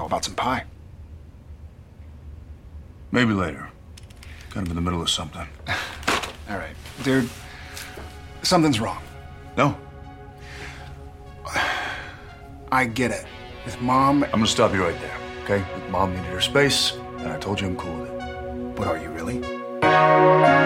How 0.00 0.06
about 0.06 0.24
some 0.24 0.34
pie? 0.34 0.64
Maybe 3.12 3.34
later. 3.34 3.68
Kind 4.48 4.66
of 4.66 4.70
in 4.70 4.74
the 4.74 4.80
middle 4.80 5.02
of 5.02 5.10
something. 5.10 5.46
All 6.48 6.56
right, 6.56 6.74
dude. 7.02 7.28
Something's 8.40 8.80
wrong. 8.80 9.02
No? 9.58 9.76
I 12.72 12.86
get 12.86 13.10
it. 13.10 13.26
With 13.66 13.78
mom, 13.82 14.24
I'm 14.24 14.30
gonna 14.30 14.46
stop 14.46 14.72
you 14.72 14.82
right 14.82 14.98
there, 15.02 15.18
okay? 15.44 15.62
Mom 15.90 16.14
needed 16.14 16.32
her 16.32 16.40
space, 16.40 16.94
and 17.18 17.28
I 17.28 17.38
told 17.38 17.60
you 17.60 17.66
I'm 17.66 17.76
cool 17.76 18.00
with 18.00 18.10
it. 18.10 18.76
but 18.76 18.86
are 18.88 18.96
you 18.96 19.10
really? 19.10 20.59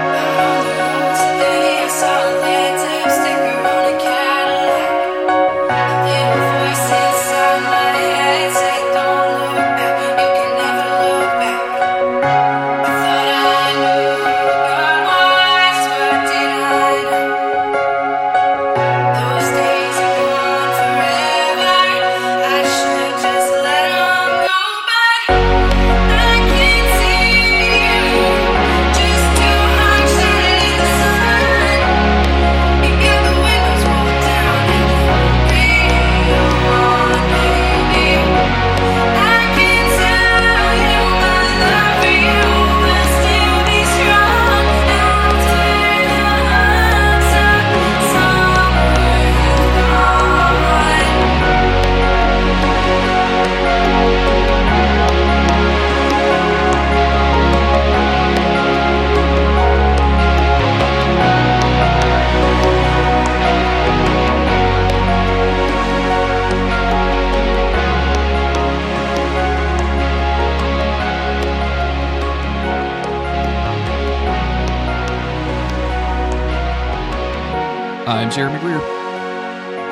I'm 78.07 78.31
Jeremy 78.31 78.59
Greer, 78.61 78.79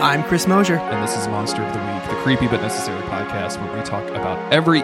I'm 0.01 0.23
Chris 0.25 0.47
Mosier. 0.47 0.77
and 0.77 1.03
this 1.03 1.17
is 1.17 1.27
Monster 1.29 1.63
of 1.63 1.73
the 1.73 1.79
Week, 1.81 2.05
the 2.11 2.23
creepy 2.23 2.47
but 2.47 2.61
necessary 2.61 3.01
podcast 3.03 3.63
where 3.65 3.77
we 3.77 3.83
talk 3.85 4.07
about 4.11 4.53
every 4.53 4.83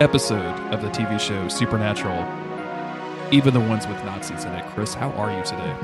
episode 0.00 0.54
of 0.72 0.82
the 0.82 0.88
TV 0.90 1.18
show 1.18 1.48
Supernatural, 1.48 2.20
even 3.32 3.54
the 3.54 3.60
ones 3.60 3.86
with 3.86 3.96
Nazis 4.04 4.44
in 4.44 4.52
it. 4.52 4.64
Chris, 4.74 4.94
how 4.94 5.10
are 5.12 5.34
you 5.36 5.42
today? 5.44 5.74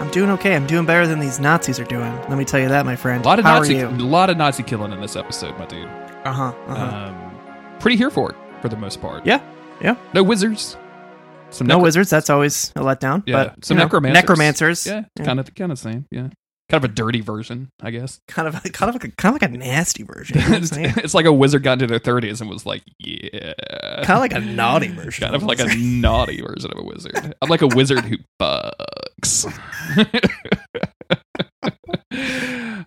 I'm 0.00 0.10
doing 0.10 0.30
okay. 0.30 0.54
I'm 0.54 0.66
doing 0.66 0.86
better 0.86 1.06
than 1.06 1.18
these 1.20 1.38
Nazis 1.40 1.78
are 1.80 1.84
doing. 1.84 2.12
Let 2.28 2.36
me 2.38 2.44
tell 2.44 2.60
you 2.60 2.68
that, 2.68 2.84
my 2.86 2.96
friend. 2.96 3.24
A 3.24 3.26
lot 3.28 3.38
of 3.38 3.44
How 3.44 3.58
Nazi, 3.58 3.80
a 3.80 3.88
lot 3.90 4.30
of 4.30 4.36
Nazi 4.36 4.62
killing 4.62 4.92
in 4.92 5.00
this 5.00 5.16
episode, 5.16 5.56
my 5.58 5.66
dude. 5.66 5.86
Uh 6.24 6.32
huh. 6.32 6.52
Uh-huh. 6.66 6.96
Um, 7.08 7.78
pretty 7.80 7.96
here 7.96 8.10
for 8.10 8.30
it 8.30 8.36
for 8.62 8.68
the 8.68 8.76
most 8.76 9.00
part. 9.00 9.26
yeah. 9.26 9.40
Yeah. 9.80 9.96
No 10.14 10.22
wizards. 10.22 10.76
Some 11.54 11.66
No 11.66 11.78
necro- 11.78 11.82
wizards. 11.82 12.10
That's 12.10 12.30
always 12.30 12.70
a 12.76 12.80
letdown. 12.80 13.22
Yeah, 13.26 13.44
But 13.54 13.64
some 13.64 13.76
you 13.76 13.78
know, 13.78 13.84
necromancers. 13.84 14.14
Necromancers. 14.22 14.86
Yeah, 14.86 15.04
kind 15.24 15.40
of 15.40 15.54
kind 15.54 15.72
of 15.72 15.78
same. 15.78 16.06
Yeah, 16.10 16.28
kind 16.70 16.84
of 16.84 16.84
a 16.84 16.88
dirty 16.88 17.20
version, 17.20 17.68
I 17.82 17.90
guess. 17.90 18.20
Kind 18.28 18.48
of, 18.48 18.54
kind 18.72 18.88
of 18.88 18.94
like 18.94 19.04
a, 19.04 19.10
kind 19.16 19.34
of 19.36 19.40
like 19.42 19.50
a 19.50 19.56
nasty 19.56 20.02
version. 20.02 20.40
You 20.40 20.48
know 20.48 20.56
it's, 20.56 20.72
it's 20.76 21.14
like 21.14 21.26
a 21.26 21.32
wizard 21.32 21.62
got 21.62 21.74
into 21.74 21.86
their 21.86 21.98
thirties 21.98 22.40
and 22.40 22.50
was 22.50 22.66
like, 22.66 22.82
yeah, 22.98 23.52
kind 24.02 24.10
of 24.10 24.18
like 24.20 24.32
a 24.34 24.40
naughty 24.40 24.88
version. 24.94 25.22
kind 25.24 25.36
of 25.36 25.42
like 25.44 25.60
a 25.60 25.74
naughty 25.76 26.40
version 26.40 26.70
of 26.72 26.78
a 26.78 26.82
wizard. 26.84 27.34
I'm 27.40 27.48
like 27.48 27.62
a 27.62 27.68
wizard 27.68 28.00
who 28.04 28.16
fucks. 28.40 29.46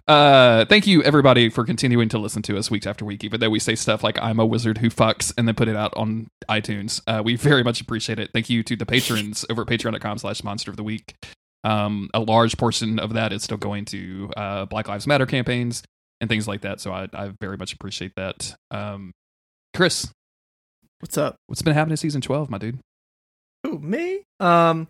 Uh, 0.08 0.66
thank 0.66 0.88
you 0.88 1.04
everybody 1.04 1.50
for 1.50 1.66
continuing 1.66 2.10
to 2.10 2.18
listen 2.18 2.42
to 2.44 2.58
us 2.58 2.72
week 2.72 2.88
after 2.88 3.04
week, 3.06 3.24
even 3.24 3.40
though 3.40 3.50
we 3.50 3.60
say 3.60 3.76
stuff 3.76 4.04
like 4.04 4.18
"I'm 4.22 4.40
a 4.40 4.46
wizard 4.46 4.78
who 4.78 4.90
fucks" 4.90 5.34
and 5.38 5.48
then 5.48 5.56
put 5.56 5.68
it 5.68 5.76
out 5.76 5.94
on 5.96 6.28
iTunes. 6.50 7.02
Uh, 7.08 7.22
we 7.24 7.36
very 7.36 7.64
much 7.64 7.82
appreciate 7.82 8.20
it. 8.20 8.32
Thank 8.34 8.50
you 8.50 8.64
to 8.64 8.76
the 8.76 8.86
patrons 8.86 9.46
over 9.50 9.64
at 9.64 9.68
Patreon.com/slash 9.68 10.44
Monster 10.44 10.72
of 10.72 10.78
the 10.78 10.84
Week. 10.84 11.16
Um, 11.64 12.10
a 12.14 12.20
large 12.20 12.58
portion 12.58 13.00
of 13.00 13.14
that 13.14 13.34
is 13.34 13.44
still 13.44 13.58
going 13.58 13.86
to 13.86 14.32
uh, 14.38 14.66
Black 14.66 14.88
Lives 14.88 15.08
Matter 15.08 15.26
campaigns 15.26 15.84
and 16.22 16.30
things 16.30 16.48
like 16.48 16.62
that. 16.62 16.80
So 16.80 16.92
I, 16.94 17.08
I 17.14 17.32
very 17.42 17.58
much 17.58 17.74
appreciate 17.74 18.14
that. 18.16 18.56
Um, 18.72 19.12
Chris, 19.76 20.10
What's 21.00 21.18
up? 21.18 21.36
what's 21.48 21.62
been 21.62 21.74
happening 21.74 21.98
season 21.98 22.22
twelve, 22.22 22.50
my 22.50 22.58
dude? 22.58 22.80
Who 23.64 23.80
me? 23.80 24.24
Um. 24.40 24.88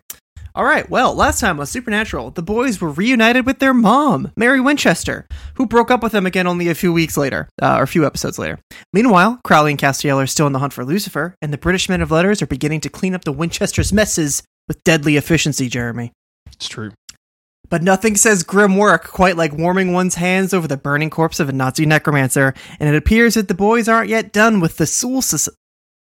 All 0.58 0.64
right. 0.64 0.90
Well, 0.90 1.14
last 1.14 1.38
time 1.38 1.60
on 1.60 1.66
Supernatural, 1.66 2.32
the 2.32 2.42
boys 2.42 2.80
were 2.80 2.90
reunited 2.90 3.46
with 3.46 3.60
their 3.60 3.72
mom, 3.72 4.32
Mary 4.36 4.60
Winchester, 4.60 5.24
who 5.54 5.66
broke 5.66 5.88
up 5.88 6.02
with 6.02 6.10
them 6.10 6.26
again 6.26 6.48
only 6.48 6.68
a 6.68 6.74
few 6.74 6.92
weeks 6.92 7.16
later, 7.16 7.48
uh, 7.62 7.76
or 7.76 7.84
a 7.84 7.86
few 7.86 8.04
episodes 8.04 8.40
later. 8.40 8.58
Meanwhile, 8.92 9.38
Crowley 9.44 9.70
and 9.70 9.78
Castiel 9.78 10.20
are 10.20 10.26
still 10.26 10.48
in 10.48 10.52
the 10.52 10.58
hunt 10.58 10.72
for 10.72 10.84
Lucifer, 10.84 11.36
and 11.40 11.52
the 11.52 11.58
British 11.58 11.88
men 11.88 12.02
of 12.02 12.10
letters 12.10 12.42
are 12.42 12.48
beginning 12.48 12.80
to 12.80 12.88
clean 12.88 13.14
up 13.14 13.22
the 13.22 13.30
Winchesters' 13.30 13.92
messes 13.92 14.42
with 14.66 14.82
deadly 14.82 15.16
efficiency. 15.16 15.68
Jeremy. 15.68 16.10
It's 16.50 16.66
true. 16.66 16.90
But 17.68 17.84
nothing 17.84 18.16
says 18.16 18.42
grim 18.42 18.76
work 18.76 19.06
quite 19.06 19.36
like 19.36 19.52
warming 19.52 19.92
one's 19.92 20.16
hands 20.16 20.52
over 20.52 20.66
the 20.66 20.76
burning 20.76 21.10
corpse 21.10 21.38
of 21.38 21.48
a 21.48 21.52
Nazi 21.52 21.86
necromancer, 21.86 22.52
and 22.80 22.88
it 22.88 22.98
appears 22.98 23.34
that 23.34 23.46
the 23.46 23.54
boys 23.54 23.88
aren't 23.88 24.10
yet 24.10 24.32
done 24.32 24.58
with 24.58 24.78
the 24.78 24.86
Thule, 24.86 25.22
Soc- 25.22 25.54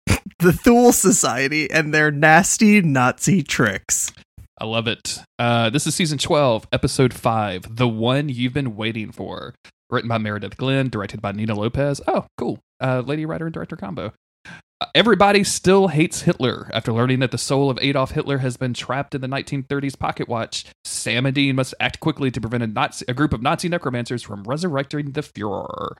the 0.40 0.52
Thule 0.52 0.92
Society 0.92 1.70
and 1.70 1.94
their 1.94 2.10
nasty 2.10 2.82
Nazi 2.82 3.42
tricks. 3.42 4.12
I 4.62 4.64
love 4.64 4.86
it. 4.86 5.18
Uh, 5.40 5.70
this 5.70 5.88
is 5.88 5.94
season 5.96 6.18
12, 6.18 6.68
episode 6.70 7.12
5, 7.12 7.74
The 7.74 7.88
One 7.88 8.28
You've 8.28 8.52
Been 8.52 8.76
Waiting 8.76 9.10
For. 9.10 9.56
Written 9.90 10.08
by 10.08 10.18
Meredith 10.18 10.56
Glynn, 10.56 10.88
directed 10.88 11.20
by 11.20 11.32
Nina 11.32 11.56
Lopez. 11.56 12.00
Oh, 12.06 12.26
cool. 12.38 12.60
Uh, 12.80 13.02
lady 13.04 13.26
writer 13.26 13.46
and 13.46 13.52
director 13.52 13.74
combo. 13.74 14.12
Uh, 14.46 14.86
everybody 14.94 15.42
still 15.42 15.88
hates 15.88 16.22
Hitler. 16.22 16.70
After 16.72 16.92
learning 16.92 17.18
that 17.18 17.32
the 17.32 17.38
soul 17.38 17.70
of 17.70 17.78
Adolf 17.82 18.12
Hitler 18.12 18.38
has 18.38 18.56
been 18.56 18.72
trapped 18.72 19.16
in 19.16 19.20
the 19.20 19.26
1930s 19.26 19.98
pocket 19.98 20.28
watch, 20.28 20.64
Sam 20.84 21.26
and 21.26 21.34
Dean 21.34 21.56
must 21.56 21.74
act 21.80 21.98
quickly 21.98 22.30
to 22.30 22.40
prevent 22.40 22.62
a, 22.62 22.68
Nazi, 22.68 23.04
a 23.08 23.14
group 23.14 23.32
of 23.32 23.42
Nazi 23.42 23.68
necromancers 23.68 24.22
from 24.22 24.44
resurrecting 24.44 25.10
the 25.10 25.22
Fuhrer. 25.22 25.96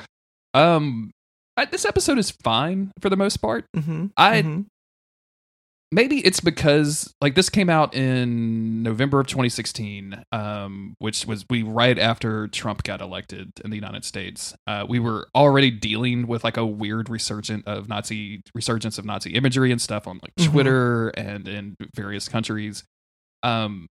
Um, 0.55 1.11
I, 1.57 1.65
this 1.65 1.85
episode 1.85 2.19
is 2.19 2.31
fine 2.31 2.93
for 3.01 3.11
the 3.11 3.17
most 3.17 3.39
part. 3.39 3.65
Mm-hmm. 3.77 4.07
I 4.17 4.65
maybe 5.93 6.19
it's 6.27 6.41
because 6.41 7.15
like 7.21 7.35
this 7.37 7.49
came 7.51 7.69
out 7.71 7.95
in 7.95 8.83
November 8.83 9.21
of 9.21 9.27
2016, 9.29 10.25
um, 10.33 10.95
which 10.99 11.27
was 11.27 11.45
we 11.51 11.63
right 11.63 11.99
after 11.99 12.49
Trump 12.49 12.83
got 12.83 13.01
elected 13.01 13.53
in 13.65 13.71
the 13.71 13.77
United 13.77 14.05
States. 14.05 14.55
Uh, 14.67 14.87
we 14.89 14.99
were 14.99 15.29
already 15.35 15.71
dealing 15.71 16.27
with 16.27 16.43
like 16.43 16.57
a 16.57 16.67
weird 16.67 17.09
resurgence 17.11 17.63
of 17.67 17.89
Nazi 17.89 18.43
resurgence 18.55 18.99
of 18.99 19.05
Nazi 19.05 19.35
imagery 19.35 19.71
and 19.71 19.81
stuff 19.81 20.09
on 20.09 20.19
like 20.23 20.35
Mhm. 20.37 20.51
Twitter 20.51 21.09
and 21.11 21.47
in 21.47 21.77
various 21.95 22.29
countries. 22.29 22.83
Um, 23.43 23.87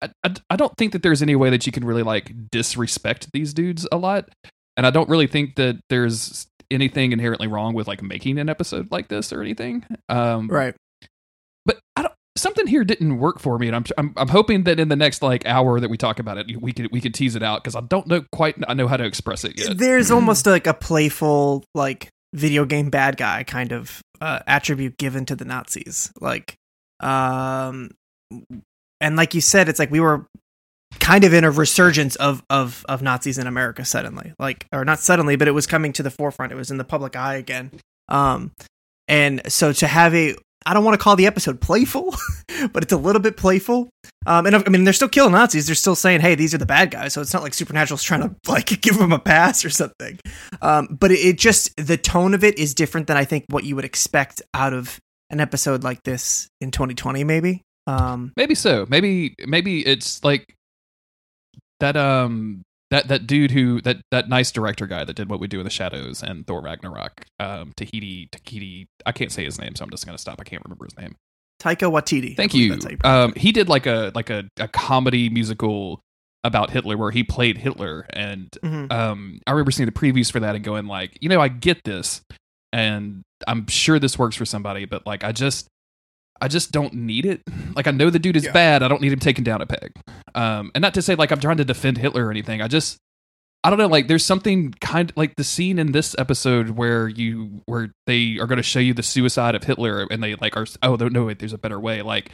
I, 0.00 0.10
I, 0.24 0.34
I 0.50 0.56
don't 0.56 0.74
think 0.78 0.92
that 0.92 1.02
there's 1.02 1.20
any 1.22 1.36
way 1.36 1.50
that 1.50 1.66
you 1.66 1.72
can 1.72 1.84
really 1.84 2.02
like 2.04 2.32
disrespect 2.50 3.28
these 3.32 3.52
dudes 3.52 3.86
a 3.92 3.96
lot, 3.96 4.28
and 4.76 4.86
I 4.86 4.90
don't 4.90 5.08
really 5.08 5.26
think 5.26 5.56
that 5.56 5.80
there's 5.90 6.46
anything 6.70 7.10
inherently 7.10 7.48
wrong 7.48 7.74
with 7.74 7.88
like 7.88 8.00
making 8.00 8.38
an 8.38 8.48
episode 8.48 8.92
like 8.92 9.08
this 9.08 9.32
or 9.32 9.42
anything. 9.42 9.84
Um, 10.08 10.46
Right. 10.46 10.74
But 11.64 11.80
I 11.96 12.02
don't. 12.02 12.14
Something 12.36 12.66
here 12.66 12.84
didn't 12.84 13.18
work 13.18 13.38
for 13.38 13.58
me, 13.58 13.66
and 13.66 13.76
I'm, 13.76 13.84
I'm 13.98 14.14
I'm 14.16 14.28
hoping 14.28 14.64
that 14.64 14.78
in 14.80 14.88
the 14.88 14.96
next 14.96 15.20
like 15.20 15.44
hour 15.46 15.80
that 15.80 15.90
we 15.90 15.96
talk 15.96 16.18
about 16.18 16.38
it, 16.38 16.60
we 16.60 16.72
could 16.72 16.90
we 16.92 17.00
could 17.00 17.14
tease 17.14 17.36
it 17.36 17.42
out 17.42 17.62
because 17.62 17.74
I 17.74 17.80
don't 17.80 18.06
know 18.06 18.24
quite 18.32 18.56
I 18.68 18.74
know 18.74 18.88
how 18.88 18.96
to 18.96 19.04
express 19.04 19.44
it 19.44 19.58
yet. 19.58 19.76
There's 19.76 20.10
almost 20.10 20.46
like 20.46 20.66
a 20.66 20.74
playful, 20.74 21.64
like 21.74 22.08
video 22.32 22.64
game 22.64 22.88
bad 22.88 23.16
guy 23.16 23.42
kind 23.42 23.72
of 23.72 24.00
uh, 24.20 24.40
attribute 24.46 24.96
given 24.96 25.26
to 25.26 25.36
the 25.36 25.44
Nazis. 25.44 26.12
Like, 26.20 26.54
um, 27.00 27.90
and 29.00 29.16
like 29.16 29.34
you 29.34 29.40
said, 29.40 29.68
it's 29.68 29.78
like 29.78 29.90
we 29.90 30.00
were 30.00 30.26
kind 30.98 31.24
of 31.24 31.32
in 31.32 31.44
a 31.44 31.50
resurgence 31.50 32.16
of 32.16 32.42
of 32.50 32.84
of 32.88 33.02
Nazis 33.02 33.38
in 33.38 33.46
America 33.46 33.84
suddenly, 33.84 34.32
like 34.38 34.66
or 34.72 34.84
not 34.84 35.00
suddenly, 35.00 35.36
but 35.36 35.48
it 35.48 35.52
was 35.52 35.66
coming 35.66 35.92
to 35.94 36.02
the 36.02 36.10
forefront. 36.10 36.52
It 36.52 36.56
was 36.56 36.70
in 36.70 36.78
the 36.78 36.84
public 36.84 37.16
eye 37.16 37.36
again. 37.36 37.70
Um, 38.08 38.52
and 39.08 39.42
so 39.50 39.72
to 39.72 39.86
have 39.86 40.14
a 40.14 40.36
I 40.66 40.74
don't 40.74 40.84
want 40.84 40.98
to 40.98 41.02
call 41.02 41.16
the 41.16 41.26
episode 41.26 41.60
playful, 41.60 42.14
but 42.72 42.82
it's 42.82 42.92
a 42.92 42.96
little 42.96 43.22
bit 43.22 43.36
playful. 43.36 43.88
Um, 44.26 44.46
and 44.46 44.56
I 44.56 44.68
mean, 44.68 44.84
they're 44.84 44.92
still 44.92 45.08
killing 45.08 45.32
Nazis. 45.32 45.66
They're 45.66 45.74
still 45.74 45.94
saying, 45.94 46.20
"Hey, 46.20 46.34
these 46.34 46.52
are 46.54 46.58
the 46.58 46.66
bad 46.66 46.90
guys." 46.90 47.14
So 47.14 47.20
it's 47.20 47.32
not 47.32 47.42
like 47.42 47.54
Supernatural's 47.54 48.02
trying 48.02 48.22
to 48.22 48.34
like 48.50 48.66
give 48.80 48.98
them 48.98 49.12
a 49.12 49.18
pass 49.18 49.64
or 49.64 49.70
something. 49.70 50.18
Um, 50.60 50.98
but 51.00 51.10
it, 51.10 51.20
it 51.20 51.38
just 51.38 51.74
the 51.76 51.96
tone 51.96 52.34
of 52.34 52.44
it 52.44 52.58
is 52.58 52.74
different 52.74 53.06
than 53.06 53.16
I 53.16 53.24
think 53.24 53.46
what 53.48 53.64
you 53.64 53.76
would 53.76 53.84
expect 53.84 54.42
out 54.52 54.74
of 54.74 54.98
an 55.30 55.40
episode 55.40 55.84
like 55.84 56.02
this 56.02 56.48
in 56.60 56.70
2020, 56.70 57.24
maybe. 57.24 57.62
Um, 57.86 58.32
Maybe 58.36 58.54
so. 58.54 58.86
Maybe 58.88 59.34
maybe 59.46 59.84
it's 59.86 60.22
like 60.22 60.54
that 61.80 61.96
um 61.96 62.62
that 62.90 63.08
that 63.08 63.26
dude 63.26 63.50
who 63.50 63.80
that 63.82 63.98
that 64.10 64.28
nice 64.28 64.50
director 64.50 64.86
guy 64.86 65.04
that 65.04 65.14
did 65.14 65.30
what 65.30 65.40
we 65.40 65.46
do 65.46 65.58
in 65.60 65.64
the 65.64 65.70
shadows 65.70 66.22
and 66.22 66.46
Thor 66.46 66.60
Ragnarok. 66.60 67.24
Um 67.38 67.72
Tahiti 67.76 68.28
Tahiti 68.32 68.88
I 69.06 69.12
can't 69.12 69.32
say 69.32 69.44
his 69.44 69.60
name, 69.60 69.74
so 69.76 69.84
I'm 69.84 69.90
just 69.90 70.04
gonna 70.06 70.18
stop. 70.18 70.40
I 70.40 70.44
can't 70.44 70.62
remember 70.64 70.84
his 70.84 70.96
name. 70.98 71.14
Taika 71.62 71.90
Waititi. 71.90 72.36
Thank 72.36 72.54
you. 72.54 72.78
Um 73.04 73.32
he 73.36 73.52
did 73.52 73.68
like 73.68 73.86
a 73.86 74.10
like 74.14 74.30
a, 74.30 74.44
a 74.58 74.68
comedy 74.68 75.28
musical 75.28 76.00
about 76.42 76.70
Hitler 76.70 76.96
where 76.96 77.10
he 77.10 77.22
played 77.22 77.58
Hitler 77.58 78.06
and. 78.10 78.48
Mhm. 78.64 78.90
um 78.90 79.40
I 79.46 79.50
remember 79.52 79.70
seeing 79.70 79.86
the 79.86 79.92
previews 79.92 80.32
for 80.32 80.40
that 80.40 80.54
and 80.54 80.64
going 80.64 80.86
like, 80.86 81.18
you 81.20 81.28
know, 81.28 81.40
I 81.40 81.48
get 81.48 81.84
this 81.84 82.22
and 82.72 83.22
I'm 83.46 83.66
sure 83.68 83.98
this 83.98 84.18
works 84.18 84.36
for 84.36 84.44
somebody, 84.46 84.84
but 84.84 85.06
like 85.06 85.22
I 85.24 85.32
just 85.32 85.66
I 86.40 86.48
just 86.48 86.72
don't 86.72 86.94
need 86.94 87.26
it. 87.26 87.42
Like 87.76 87.86
I 87.86 87.90
know 87.90 88.10
the 88.10 88.18
dude 88.18 88.36
is 88.36 88.44
Yeah. 88.44 88.52
bad. 88.52 88.82
I 88.82 88.88
don't 88.88 89.00
need 89.02 89.12
him 89.12 89.18
taken 89.18 89.44
down 89.44 89.60
a 89.60 89.66
peg. 89.66 89.92
Um 90.34 90.70
and 90.74 90.82
not 90.82 90.94
to 90.94 91.02
say 91.02 91.14
like 91.14 91.30
I'm 91.32 91.40
trying 91.40 91.58
to 91.58 91.64
defend 91.64 91.98
Hitler 91.98 92.26
or 92.26 92.30
anything. 92.30 92.60
I 92.62 92.68
just 92.68 92.96
I 93.62 93.68
don't 93.68 93.78
know, 93.78 93.88
like 93.88 94.08
there's 94.08 94.24
something 94.24 94.72
kind 94.80 95.10
of 95.10 95.16
like 95.18 95.36
the 95.36 95.44
scene 95.44 95.78
in 95.78 95.92
this 95.92 96.16
episode 96.18 96.70
where 96.70 97.08
you 97.08 97.60
where 97.66 97.90
they 98.06 98.38
are 98.38 98.46
going 98.46 98.56
to 98.56 98.62
show 98.62 98.78
you 98.80 98.94
the 98.94 99.02
suicide 99.02 99.54
of 99.54 99.64
Hitler 99.64 100.06
and 100.10 100.22
they 100.22 100.34
like 100.36 100.56
are 100.56 100.66
oh 100.82 100.96
no 100.96 101.26
wait 101.26 101.38
there's 101.40 101.52
a 101.52 101.58
better 101.58 101.78
way 101.78 102.00
like 102.00 102.30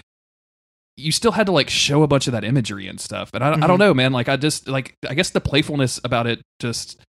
you 0.97 1.11
still 1.12 1.32
had 1.32 1.47
to 1.47 1.52
like 1.52 1.69
show 1.69 2.02
a 2.02 2.06
bunch 2.06 2.26
of 2.29 2.32
that 2.32 2.44
imagery 2.44 2.87
and 2.87 3.00
stuff 3.00 3.31
and 3.35 3.43
I, 3.43 3.49
I 3.52 3.67
don't 3.67 3.70
Mhm. 3.76 3.79
know 3.81 3.94
man 3.94 4.12
like 4.12 4.29
I 4.29 4.37
just 4.37 4.69
like 4.69 4.94
I 5.09 5.14
guess 5.14 5.31
the 5.31 5.41
playfulness 5.41 6.00
about 6.05 6.26
it 6.29 6.41
just 6.61 7.00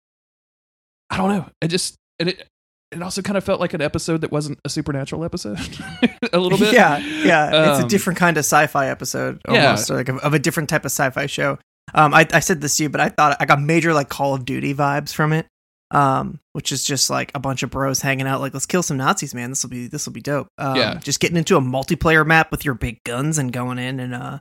I 1.09 1.17
don't 1.17 1.29
know 1.29 1.49
it 1.61 1.67
just 1.69 1.95
and 2.19 2.29
it 2.29 2.47
it 2.91 3.01
also 3.01 3.21
kind 3.21 3.37
of 3.37 3.43
felt 3.43 3.59
like 3.59 3.73
an 3.73 3.81
episode 3.81 4.21
that 4.21 4.31
wasn't 4.31 4.59
a 4.65 4.69
supernatural 4.69 5.25
episode 5.25 5.59
a 6.33 6.39
little 6.39 6.57
bit 6.57 6.73
Yeah, 6.73 6.97
yeah. 6.99 7.69
it's 7.71 7.79
a 7.79 7.83
Um, 7.83 7.87
different 7.87 8.17
kind 8.17 8.37
of 8.37 8.41
sci-fi 8.41 8.87
episode, 8.89 9.41
Yeah. 9.49 9.65
almost 9.67 9.89
like 9.89 10.07
of, 10.09 10.17
of 10.19 10.33
a 10.33 10.39
different 10.39 10.69
type 10.69 10.83
of 10.85 10.91
sci-fi 10.91 11.25
show. 11.25 11.57
Um, 11.93 12.13
I, 12.13 12.27
I 12.33 12.39
said 12.39 12.61
this 12.61 12.77
to 12.77 12.83
you, 12.83 12.89
but 12.89 12.99
I 13.01 13.09
thought 13.09 13.37
I 13.39 13.45
got 13.45 13.61
major 13.61 13.93
like 13.93 14.09
Call 14.09 14.33
of 14.35 14.45
Duty 14.45 14.73
vibes 14.73 15.13
from 15.13 15.33
it. 15.33 15.47
Um, 15.91 16.41
which 16.51 16.73
is 16.73 16.83
just 16.83 17.09
like 17.09 17.31
a 17.33 17.39
bunch 17.39 17.63
of 17.63 17.69
bros 17.69 18.01
hanging 18.01 18.27
out, 18.27 18.41
like 18.41 18.53
let's 18.53 18.65
kill 18.65 18.83
some 18.83 18.97
Nazis, 18.97 19.33
man. 19.33 19.51
This 19.51 19.63
will 19.63 19.69
be 19.69 19.87
this 19.87 20.05
will 20.05 20.11
be 20.11 20.19
dope. 20.19 20.47
Um, 20.57 20.75
Yeah. 20.75 20.95
just 20.95 21.21
getting 21.21 21.37
into 21.37 21.55
a 21.55 21.61
multiplayer 21.61 22.25
map 22.27 22.51
with 22.51 22.65
your 22.65 22.73
big 22.73 23.01
guns 23.05 23.37
and 23.37 23.53
going 23.53 23.79
in 23.79 24.01
and 24.01 24.13
uh 24.13 24.39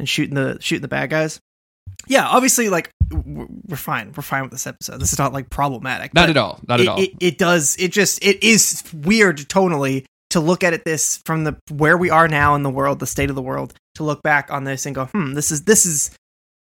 and 0.00 0.08
shooting 0.08 0.34
the 0.34 0.58
shooting 0.60 0.82
the 0.82 0.88
bad 0.88 1.10
guys. 1.10 1.38
Yeah, 2.06 2.26
obviously, 2.26 2.68
like 2.68 2.90
we're 3.12 3.76
fine. 3.76 4.12
We're 4.16 4.22
fine 4.22 4.42
with 4.42 4.50
this 4.52 4.66
episode. 4.66 5.00
This 5.00 5.12
is 5.12 5.18
not 5.18 5.32
like 5.32 5.50
problematic. 5.50 6.14
not 6.14 6.30
at 6.30 6.36
all 6.36 6.60
not 6.66 6.80
it, 6.80 6.84
at 6.84 6.88
all 6.88 7.00
It, 7.00 7.10
it 7.20 7.38
does. 7.38 7.76
It 7.78 7.92
just 7.92 8.24
it 8.24 8.42
is 8.42 8.82
weird 8.92 9.38
tonally 9.38 10.04
to 10.30 10.40
look 10.40 10.64
at 10.64 10.72
it 10.72 10.84
this 10.84 11.20
from 11.24 11.44
the 11.44 11.56
where 11.70 11.96
we 11.96 12.10
are 12.10 12.28
now 12.28 12.54
in 12.54 12.62
the 12.62 12.70
world, 12.70 13.00
the 13.00 13.06
state 13.06 13.30
of 13.30 13.36
the 13.36 13.42
world, 13.42 13.74
to 13.96 14.04
look 14.04 14.22
back 14.22 14.50
on 14.50 14.64
this 14.64 14.86
and 14.86 14.94
go, 14.94 15.06
hmm, 15.06 15.34
this 15.34 15.50
is 15.50 15.64
this 15.64 15.84
is 15.84 16.10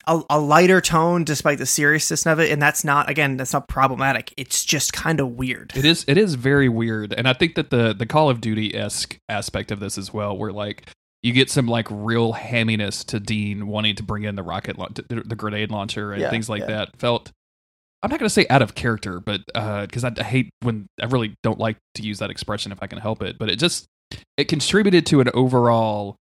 a, 0.06 0.22
a 0.30 0.40
lighter 0.40 0.82
tone 0.82 1.24
despite 1.24 1.58
the 1.58 1.66
seriousness 1.66 2.26
of 2.26 2.40
it, 2.40 2.52
and 2.52 2.62
that's 2.62 2.84
not 2.84 3.10
again 3.10 3.38
that's 3.38 3.54
not 3.54 3.68
problematic. 3.68 4.34
It's 4.38 4.64
just 4.64 4.94
kind 4.94 5.20
of 5.20 5.32
weird. 5.32 5.74
It 5.76 5.86
is 5.86 6.06
it 6.08 6.18
is 6.18 6.36
very 6.36 6.70
weird, 6.70 7.14
and 7.14 7.28
I 7.28 7.34
think 7.34 7.56
that 7.56 7.70
the 7.70 7.94
the 7.94 8.06
Call 8.06 8.30
of 8.30 8.42
Duty 8.42 8.76
esque 8.76 9.18
aspect 9.30 9.72
of 9.72 9.80
this 9.80 9.98
as 9.98 10.14
well, 10.14 10.38
where 10.38 10.52
like 10.52 10.90
you 11.24 11.32
get 11.32 11.50
some 11.50 11.68
like 11.68 11.88
real 11.90 12.34
hamminess 12.34 13.04
to 13.06 13.20
Dean 13.20 13.68
wanting 13.68 13.96
to 13.96 14.04
bring 14.04 14.24
in 14.24 14.36
the 14.36 14.44
rocket 14.44 14.78
laun- 14.78 14.94
the, 14.94 15.36
grenade 15.36 15.72
launcher 15.72 16.12
and 16.12 16.22
Yeah, 16.22 16.30
things 16.30 16.50
like 16.50 16.62
yeah. 16.62 16.68
that. 16.68 16.98
Felt 16.98 17.32
I'm 18.04 18.12
not 18.12 18.20
going 18.20 18.28
to 18.28 18.34
say 18.34 18.46
out 18.50 18.62
of 18.62 18.76
character, 18.76 19.22
but 19.22 19.42
because 19.46 20.04
I, 20.04 20.12
I 20.18 20.24
hate 20.24 20.50
when 20.62 20.88
I 21.02 21.06
really 21.06 21.36
don't 21.42 21.58
like 21.58 21.78
to 21.96 22.04
use 22.04 22.20
that 22.20 22.30
expression 22.30 22.74
if 22.74 22.80
I 22.84 22.88
can 22.88 23.00
help 23.00 23.24
it, 23.24 23.38
but 23.40 23.50
it 23.50 23.58
just 23.58 23.86
it 24.38 24.50
contributed 24.50 25.06
to 25.08 25.22
an 25.22 25.30
overall 25.34 26.18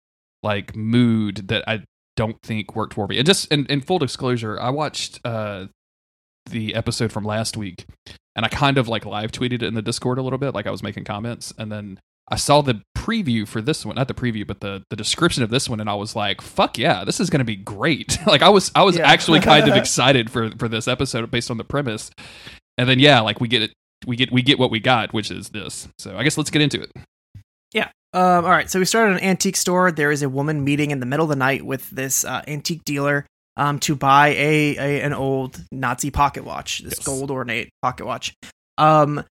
like 0.43 0.75
mood 0.75 1.49
that 1.49 1.65
I 1.69 1.85
don't 2.17 2.41
think 2.43 2.75
worked 2.75 2.95
for 2.95 3.07
me. 3.07 3.19
And 3.19 3.27
just 3.27 3.53
in, 3.53 3.67
in 3.67 3.83
full 3.83 3.99
disclosure, 3.99 4.59
I 4.59 4.71
watched 4.71 5.21
uh 5.25 5.67
the 6.49 6.75
episode 6.75 7.13
from 7.13 7.25
last 7.25 7.57
week 7.57 7.85
and 8.37 8.47
I 8.47 8.49
kind 8.49 8.79
of 8.79 8.89
like 8.89 9.05
live 9.05 9.33
tweeted 9.33 9.55
it 9.55 9.63
in 9.65 9.75
the 9.75 9.83
Discord 9.83 10.17
a 10.17 10.23
little 10.23 10.39
bit, 10.39 10.55
like 10.55 10.67
I 10.67 10.71
was 10.71 10.83
making 10.83 11.05
comments, 11.05 11.53
and 11.59 11.71
then 11.71 12.01
I 12.29 12.37
saw 12.37 12.63
the 12.63 12.81
preview 13.07 13.47
for 13.47 13.61
this 13.63 13.85
one, 13.87 13.95
not 13.97 14.09
the 14.09 14.15
preview, 14.15 14.47
but 14.47 14.61
the 14.61 14.83
the 14.91 14.97
description 14.97 15.43
of 15.43 15.51
this 15.51 15.69
one, 15.69 15.81
and 15.81 15.89
I 15.89 15.95
was 15.95 16.17
like, 16.17 16.41
"Fuck 16.41 16.79
yeah, 16.79 17.05
this 17.05 17.21
is 17.21 17.31
going 17.31 17.39
to 17.41 17.45
be 17.45 17.57
great!" 17.57 18.19
like 18.27 18.43
I 18.43 18.49
was 18.49 18.71
I 18.75 18.83
was 18.83 18.97
Yeah. 18.97 19.07
actually 19.09 19.41
kind 19.41 19.69
of 19.69 19.77
excited 19.83 20.31
for 20.31 20.51
for 20.59 20.69
this 20.69 20.89
episode 20.89 21.31
based 21.31 21.51
on 21.51 21.57
the 21.59 21.65
premise, 21.65 22.11
and 22.79 22.89
then 22.89 22.99
yeah, 22.99 23.21
like 23.21 23.41
we 23.41 23.49
get 23.49 23.63
it, 23.63 23.73
we 24.07 24.17
get 24.17 24.33
we 24.33 24.43
get 24.43 24.59
what 24.59 24.71
we 24.71 24.81
got, 24.81 25.13
which 25.13 25.31
is 25.31 25.51
this. 25.51 25.89
So 25.99 26.17
I 26.17 26.23
guess 26.25 26.37
let's 26.37 26.51
get 26.51 26.63
into 26.63 26.83
it. 26.83 26.91
Yeah. 27.73 27.89
Um, 28.13 28.45
all 28.45 28.51
right, 28.51 28.71
so 28.71 28.79
we 28.79 28.85
started 28.87 29.17
an 29.19 29.23
antique 29.23 29.57
store. 29.57 29.93
There 29.93 30.11
is 30.11 30.23
a 30.23 30.29
woman 30.29 30.65
meeting 30.65 30.91
in 30.91 31.01
the 31.01 31.07
middle 31.07 31.25
of 31.25 31.31
the 31.31 31.37
night 31.37 31.67
with 31.67 31.89
this 31.91 32.25
uh, 32.25 32.43
antique 32.49 32.83
dealer 32.85 33.27
um, 33.59 33.79
to 33.81 33.95
buy 33.95 34.29
a, 34.29 34.77
a 34.79 35.01
an 35.03 35.13
old 35.13 35.61
Nazi 35.71 36.11
pocket 36.11 36.45
watch, 36.45 36.79
this 36.79 36.95
Yes. 36.99 37.05
gold 37.07 37.31
ornate 37.31 37.69
pocket 37.83 38.07
watch. 38.07 38.33
Um, 38.79 39.23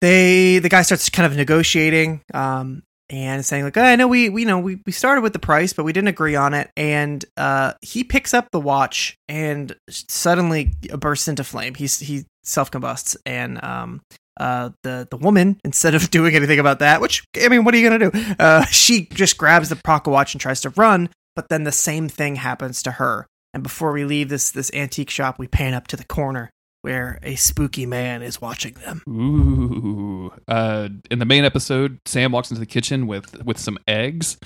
they 0.00 0.58
the 0.58 0.68
guy 0.68 0.82
starts 0.82 1.08
kind 1.08 1.26
of 1.30 1.36
negotiating 1.36 2.20
um, 2.34 2.82
and 3.10 3.44
saying 3.44 3.64
like, 3.64 3.76
I 3.76 3.96
know 3.96 4.08
we 4.08 4.28
we 4.28 4.42
you 4.42 4.46
know 4.46 4.58
we 4.58 4.80
we 4.86 4.92
started 4.92 5.20
with 5.22 5.32
the 5.32 5.38
price, 5.38 5.72
but 5.72 5.84
we 5.84 5.92
didn't 5.92 6.08
agree 6.08 6.36
on 6.36 6.54
it. 6.54 6.70
And 6.76 7.24
uh, 7.36 7.74
he 7.82 8.04
picks 8.04 8.32
up 8.32 8.48
the 8.52 8.60
watch 8.60 9.16
and 9.28 9.74
suddenly 9.88 10.72
bursts 10.98 11.28
into 11.28 11.44
flame. 11.44 11.74
He's 11.74 11.98
he 11.98 12.24
self 12.44 12.70
combusts 12.70 13.16
and 13.26 13.62
um, 13.62 14.00
uh, 14.38 14.70
the 14.84 15.08
the 15.10 15.16
woman 15.16 15.60
instead 15.64 15.94
of 15.94 16.10
doing 16.10 16.34
anything 16.34 16.60
about 16.60 16.78
that, 16.78 17.00
which 17.00 17.24
I 17.42 17.48
mean, 17.48 17.64
what 17.64 17.74
are 17.74 17.78
you 17.78 17.90
gonna 17.90 18.10
do? 18.10 18.34
Uh, 18.38 18.64
she 18.66 19.06
just 19.06 19.36
grabs 19.36 19.68
the 19.68 19.76
pocket 19.76 20.10
watch 20.10 20.32
and 20.32 20.40
tries 20.40 20.60
to 20.62 20.70
run, 20.70 21.10
but 21.34 21.48
then 21.48 21.64
the 21.64 21.72
same 21.72 22.08
thing 22.08 22.36
happens 22.36 22.82
to 22.84 22.92
her. 22.92 23.26
And 23.52 23.64
before 23.64 23.90
we 23.90 24.04
leave 24.04 24.28
this 24.28 24.50
this 24.50 24.70
antique 24.72 25.10
shop, 25.10 25.38
we 25.38 25.48
pan 25.48 25.74
up 25.74 25.88
to 25.88 25.96
the 25.96 26.04
corner 26.04 26.50
where 26.82 27.18
a 27.22 27.36
spooky 27.36 27.86
man 27.86 28.22
is 28.22 28.40
watching 28.40 28.74
them. 28.74 29.02
Ooh. 29.08 30.32
Uh, 30.48 30.88
in 31.10 31.18
the 31.18 31.24
main 31.24 31.44
episode, 31.44 31.98
Sam 32.06 32.32
walks 32.32 32.50
into 32.50 32.60
the 32.60 32.66
kitchen 32.66 33.06
with 33.06 33.42
with 33.44 33.58
some 33.58 33.78
eggs 33.86 34.38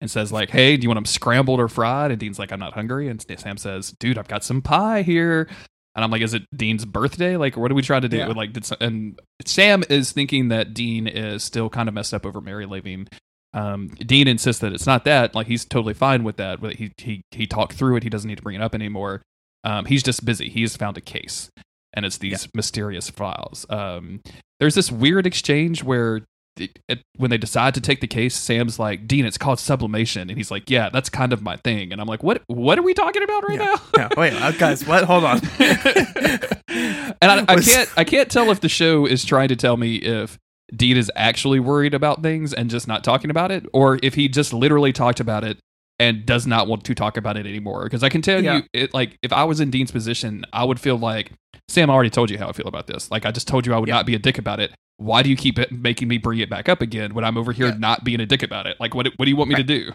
and 0.00 0.10
says 0.10 0.32
like, 0.32 0.50
"Hey, 0.50 0.76
do 0.76 0.82
you 0.82 0.88
want 0.88 0.96
them 0.96 1.06
scrambled 1.06 1.60
or 1.60 1.68
fried?" 1.68 2.10
And 2.10 2.18
Dean's 2.20 2.38
like, 2.38 2.52
"I'm 2.52 2.60
not 2.60 2.74
hungry." 2.74 3.08
And 3.08 3.24
Sam 3.38 3.56
says, 3.56 3.94
"Dude, 4.00 4.18
I've 4.18 4.28
got 4.28 4.44
some 4.44 4.62
pie 4.62 5.02
here." 5.02 5.48
And 5.94 6.02
I'm 6.02 6.10
like, 6.10 6.22
"Is 6.22 6.32
it 6.34 6.42
Dean's 6.56 6.84
birthday? 6.84 7.36
Like, 7.36 7.56
what 7.56 7.70
are 7.70 7.74
we 7.74 7.82
trying 7.82 8.02
to 8.02 8.08
do?" 8.08 8.16
Yeah. 8.18 8.28
Like, 8.28 8.52
did 8.52 8.64
some, 8.64 8.78
and 8.80 9.20
Sam 9.44 9.84
is 9.90 10.12
thinking 10.12 10.48
that 10.48 10.72
Dean 10.74 11.06
is 11.06 11.44
still 11.44 11.68
kind 11.68 11.88
of 11.88 11.94
messed 11.94 12.14
up 12.14 12.24
over 12.24 12.40
Mary 12.40 12.66
leaving. 12.66 13.08
Um, 13.54 13.88
Dean 13.88 14.26
insists 14.28 14.62
that 14.62 14.72
it's 14.72 14.86
not 14.86 15.04
that. 15.04 15.34
Like, 15.34 15.46
he's 15.46 15.66
totally 15.66 15.92
fine 15.94 16.24
with 16.24 16.36
that. 16.38 16.60
He 16.74 16.92
he 16.96 17.22
he 17.30 17.46
talked 17.46 17.74
through 17.74 17.96
it. 17.96 18.02
He 18.02 18.08
doesn't 18.08 18.26
need 18.26 18.38
to 18.38 18.42
bring 18.42 18.56
it 18.56 18.62
up 18.62 18.74
anymore. 18.74 19.22
Um, 19.64 19.84
he's 19.84 20.02
just 20.02 20.24
busy. 20.24 20.48
He's 20.48 20.76
found 20.76 20.96
a 20.96 21.00
case, 21.02 21.50
and 21.94 22.04
it's 22.06 22.18
these 22.18 22.48
mysterious 22.54 23.10
files. 23.10 23.66
Um, 23.70 24.22
there's 24.60 24.74
this 24.74 24.90
weird 24.92 25.26
exchange 25.26 25.82
where 25.82 26.22
it, 26.56 26.78
it, 26.88 27.02
when 27.16 27.30
they 27.30 27.38
decide 27.38 27.74
to 27.74 27.80
take 27.80 28.00
the 28.00 28.06
case, 28.06 28.34
Sam's 28.34 28.78
like, 28.78 29.06
"Dean, 29.06 29.24
it's 29.24 29.38
called 29.38 29.58
sublimation," 29.58 30.28
and 30.28 30.36
he's 30.36 30.50
like, 30.50 30.68
"Yeah, 30.68 30.90
that's 30.90 31.08
kind 31.08 31.32
of 31.32 31.42
my 31.42 31.56
thing." 31.56 31.92
And 31.92 32.00
I'm 32.00 32.06
like, 32.06 32.22
"What? 32.22 32.42
What 32.46 32.78
are 32.78 32.82
we 32.82 32.94
talking 32.94 33.22
about 33.22 33.48
right 33.48 33.58
now?" 33.58 33.74
yeah, 33.96 34.08
wait, 34.16 34.34
uh, 34.34 34.52
guys, 34.52 34.86
what? 34.86 35.04
Hold 35.04 35.24
on. 35.24 35.40
and 35.58 37.16
I, 37.22 37.44
I 37.48 37.60
can't 37.60 37.90
I 37.96 38.04
can't 38.04 38.30
tell 38.30 38.50
if 38.50 38.60
the 38.60 38.68
show 38.68 39.06
is 39.06 39.24
trying 39.24 39.48
to 39.48 39.56
tell 39.56 39.76
me 39.76 39.96
if 39.96 40.38
Dean 40.74 40.96
is 40.96 41.10
actually 41.16 41.60
worried 41.60 41.94
about 41.94 42.22
things 42.22 42.52
and 42.52 42.68
just 42.68 42.86
not 42.86 43.02
talking 43.02 43.30
about 43.30 43.50
it, 43.50 43.64
or 43.72 43.98
if 44.02 44.14
he 44.14 44.28
just 44.28 44.52
literally 44.52 44.92
talked 44.92 45.20
about 45.20 45.44
it 45.44 45.58
and 46.02 46.26
does 46.26 46.46
not 46.46 46.66
want 46.66 46.84
to 46.84 46.94
talk 46.94 47.16
about 47.16 47.36
it 47.36 47.46
anymore. 47.46 47.84
Because 47.84 48.02
I 48.02 48.08
can 48.08 48.22
tell 48.22 48.42
Yeah. 48.42 48.56
you, 48.56 48.62
it 48.72 48.92
like 48.94 49.16
if 49.22 49.32
I 49.32 49.44
was 49.44 49.60
in 49.60 49.70
Dean's 49.70 49.90
position, 49.92 50.44
I 50.52 50.64
would 50.64 50.80
feel 50.80 50.96
like 50.98 51.32
Sam 51.68 51.88
I 51.90 51.92
already 51.94 52.10
told 52.10 52.30
you 52.30 52.38
how 52.38 52.48
I 52.48 52.52
feel 52.52 52.66
about 52.68 52.86
this. 52.86 53.10
Like 53.10 53.24
I 53.24 53.30
just 53.30 53.46
told 53.48 53.66
you 53.66 53.74
I 53.74 53.78
would 53.78 53.88
Yeah. 53.88 53.94
not 53.94 54.06
be 54.06 54.14
a 54.14 54.18
dick 54.18 54.38
about 54.38 54.60
it. 54.60 54.72
Why 54.98 55.22
do 55.22 55.30
you 55.30 55.36
keep 55.36 55.58
it 55.58 55.72
making 55.72 56.08
me 56.08 56.18
bring 56.18 56.38
it 56.40 56.50
back 56.50 56.68
up 56.68 56.80
again 56.82 57.14
when 57.14 57.24
I'm 57.24 57.36
over 57.38 57.52
here 57.52 57.68
Yeah. 57.68 57.76
not 57.78 58.04
being 58.04 58.20
a 58.20 58.26
dick 58.26 58.42
about 58.42 58.66
it? 58.66 58.76
Like 58.80 58.94
what 58.94 59.06
what 59.16 59.24
do 59.26 59.30
you 59.30 59.36
want 59.36 59.48
me 59.50 59.56
to 59.56 59.62
do? 59.62 59.92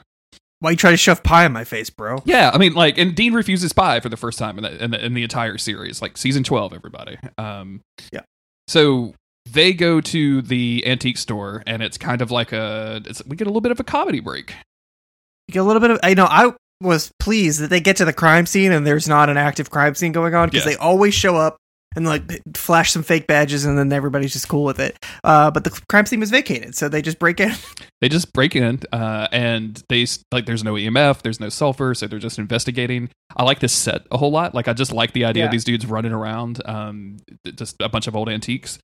Why 0.59 0.71
you 0.71 0.77
try 0.77 0.89
to 0.91 0.97
shove 0.97 1.21
pie 1.21 1.45
in 1.45 1.51
my 1.51 1.63
face, 1.63 1.89
bro? 1.91 2.23
Yeah, 2.25 2.49
I 2.51 2.57
mean, 2.57 2.73
like, 2.73 2.97
and 2.97 3.13
Dean 3.13 3.33
refuses 3.33 3.73
pie 3.73 3.99
for 3.99 4.09
the 4.09 4.17
first 4.17 4.39
time 4.39 4.57
in 4.57 4.63
the 4.63 4.83
in 4.83 4.89
the, 4.91 5.05
in 5.05 5.13
the 5.13 5.21
entire 5.21 5.57
series, 5.59 6.01
like 6.01 6.17
season 6.17 6.43
twelve. 6.43 6.73
Everybody, 6.73 7.17
um, 7.37 7.81
Yeah. 8.11 8.21
So 8.67 9.13
they 9.49 9.71
go 9.71 10.01
to 10.01 10.41
the 10.41 10.83
antique 10.87 11.19
store, 11.19 11.61
and 11.67 11.83
it's 11.83 11.97
kind 11.97 12.21
of 12.23 12.31
like 12.31 12.51
a 12.53 13.01
it's, 13.05 13.23
we 13.27 13.35
get 13.35 13.45
a 13.45 13.51
little 13.51 13.61
bit 13.61 13.71
of 13.71 13.79
a 13.79 13.83
comedy 13.83 14.19
break. 14.19 14.55
You 15.47 15.53
get 15.53 15.59
a 15.59 15.63
little 15.63 15.79
bit 15.79 15.91
of. 15.91 15.99
I 16.03 16.13
know. 16.13 16.25
I 16.29 16.53
was 16.81 17.11
pleased 17.19 17.59
that 17.61 17.69
they 17.69 17.79
get 17.79 17.95
to 17.97 18.05
the 18.05 18.13
crime 18.13 18.45
scene 18.45 18.71
and 18.71 18.85
there's 18.85 19.07
not 19.07 19.29
an 19.29 19.37
active 19.37 19.69
crime 19.71 19.95
scene 19.95 20.11
going 20.11 20.35
on 20.35 20.49
because 20.49 20.65
Yeah. 20.65 20.73
they 20.73 20.77
always 20.77 21.13
show 21.13 21.35
up 21.35 21.57
and 21.95 22.05
like 22.05 22.21
flash 22.55 22.91
some 22.91 23.01
fake 23.01 23.25
badges, 23.25 23.65
and 23.65 23.77
then 23.77 23.91
everybody's 23.91 24.33
just 24.33 24.47
cool 24.47 24.63
with 24.63 24.79
it. 24.79 24.95
Uh, 25.23 25.49
but 25.49 25.63
the 25.63 25.71
crime 25.89 26.05
scene 26.05 26.19
was 26.19 26.29
vacated, 26.29 26.75
so 26.75 26.87
they 26.89 27.01
just 27.01 27.17
break 27.19 27.39
in. 27.39 27.51
They 27.99 28.09
just 28.09 28.31
break 28.31 28.55
in, 28.55 28.79
uh, 28.93 29.27
and 29.31 29.81
they 29.89 30.05
like. 30.31 30.45
There's 30.45 30.63
no 30.63 30.73
EMF, 30.75 31.23
there's 31.23 31.39
no 31.39 31.49
sulfur, 31.49 31.95
so 31.95 32.05
they're 32.05 32.19
just 32.19 32.37
investigating. 32.37 33.09
I 33.35 33.41
like 33.43 33.57
this 33.57 33.73
set 33.73 34.03
a 34.11 34.17
whole 34.19 34.29
lot. 34.29 34.53
Like 34.53 34.67
I 34.67 34.73
just 34.73 34.91
like 34.91 35.13
the 35.13 35.25
idea 35.25 35.45
of 35.45 35.51
these 35.51 35.63
dudes 35.63 35.83
running 35.87 36.11
around, 36.11 36.61
um, 36.69 37.17
just 37.55 37.75
a 37.81 37.89
bunch 37.89 38.05
of 38.05 38.15
old 38.15 38.29
antiques. 38.29 38.77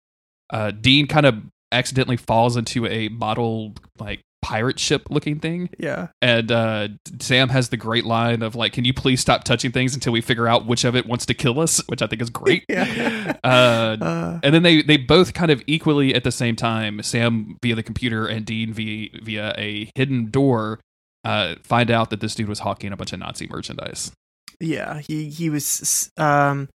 Uh, 0.50 0.72
Dean 0.72 1.05
kind 1.05 1.27
of 1.27 1.43
accidentally 1.72 2.17
falls 2.17 2.58
into 2.58 2.88
a 2.88 3.08
model 3.10 3.75
like 4.00 4.22
pirate 4.43 4.77
ship 4.77 5.07
looking 5.09 5.39
thing, 5.39 5.69
yeah, 5.79 6.09
and 6.21 6.51
uh, 6.51 6.89
Sam 7.19 7.50
has 7.50 7.69
the 7.69 7.77
great 7.77 8.05
line 8.05 8.43
of 8.43 8.53
like, 8.55 8.73
"Can 8.73 8.85
you 8.85 8.93
please 8.93 9.19
stop 9.21 9.43
touching 9.43 9.71
things 9.71 9.95
until 9.95 10.13
we 10.13 10.21
figure 10.21 10.47
out 10.47 10.67
which 10.67 10.83
of 10.83 10.95
it 10.95 11.07
wants 11.07 11.25
to 11.25 11.33
kill 11.33 11.59
us?" 11.59 11.81
Which 11.88 12.01
I 12.01 12.07
think 12.07 12.21
is 12.21 12.29
great. 12.29 12.65
Yeah. 12.69 13.38
uh, 13.43 13.97
uh, 14.00 14.39
and 14.43 14.53
then 14.53 14.63
they 14.63 14.81
they 14.83 14.97
both 14.97 15.33
kind 15.33 15.50
of 15.51 15.63
equally 15.65 16.13
at 16.13 16.23
the 16.23 16.31
same 16.31 16.55
time, 16.55 17.01
Sam 17.01 17.57
via 17.63 17.73
the 17.75 17.83
computer 17.83 18.27
and 18.27 18.45
Dean 18.45 18.73
via 18.73 19.09
via 19.21 19.55
a 19.57 19.89
hidden 19.95 20.29
door, 20.29 20.79
uh, 21.23 21.55
find 21.63 21.89
out 21.89 22.09
that 22.09 22.19
this 22.19 22.35
dude 22.35 22.50
was 22.50 22.59
hawking 22.59 22.91
a 22.91 22.97
bunch 22.97 23.13
of 23.13 23.19
Nazi 23.19 23.47
merchandise. 23.50 24.12
yeah. 24.59 25.00
He 25.07 25.29
he 25.29 25.50
was 25.50 26.12
um 26.17 26.69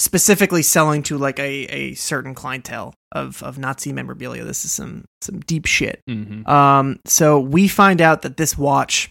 specifically 0.00 0.62
selling 0.62 1.02
to 1.04 1.18
like 1.18 1.38
a 1.38 1.64
a 1.66 1.94
certain 1.94 2.34
clientele 2.34 2.94
of 3.12 3.42
of 3.42 3.58
Nazi 3.58 3.92
memorabilia. 3.92 4.44
This 4.44 4.64
is 4.64 4.72
some 4.72 5.04
some 5.20 5.40
deep 5.40 5.66
shit. 5.66 6.00
Mm-hmm. 6.08 6.48
Um, 6.50 6.98
so 7.04 7.38
we 7.38 7.68
find 7.68 8.00
out 8.00 8.22
that 8.22 8.36
this 8.36 8.56
watch, 8.56 9.10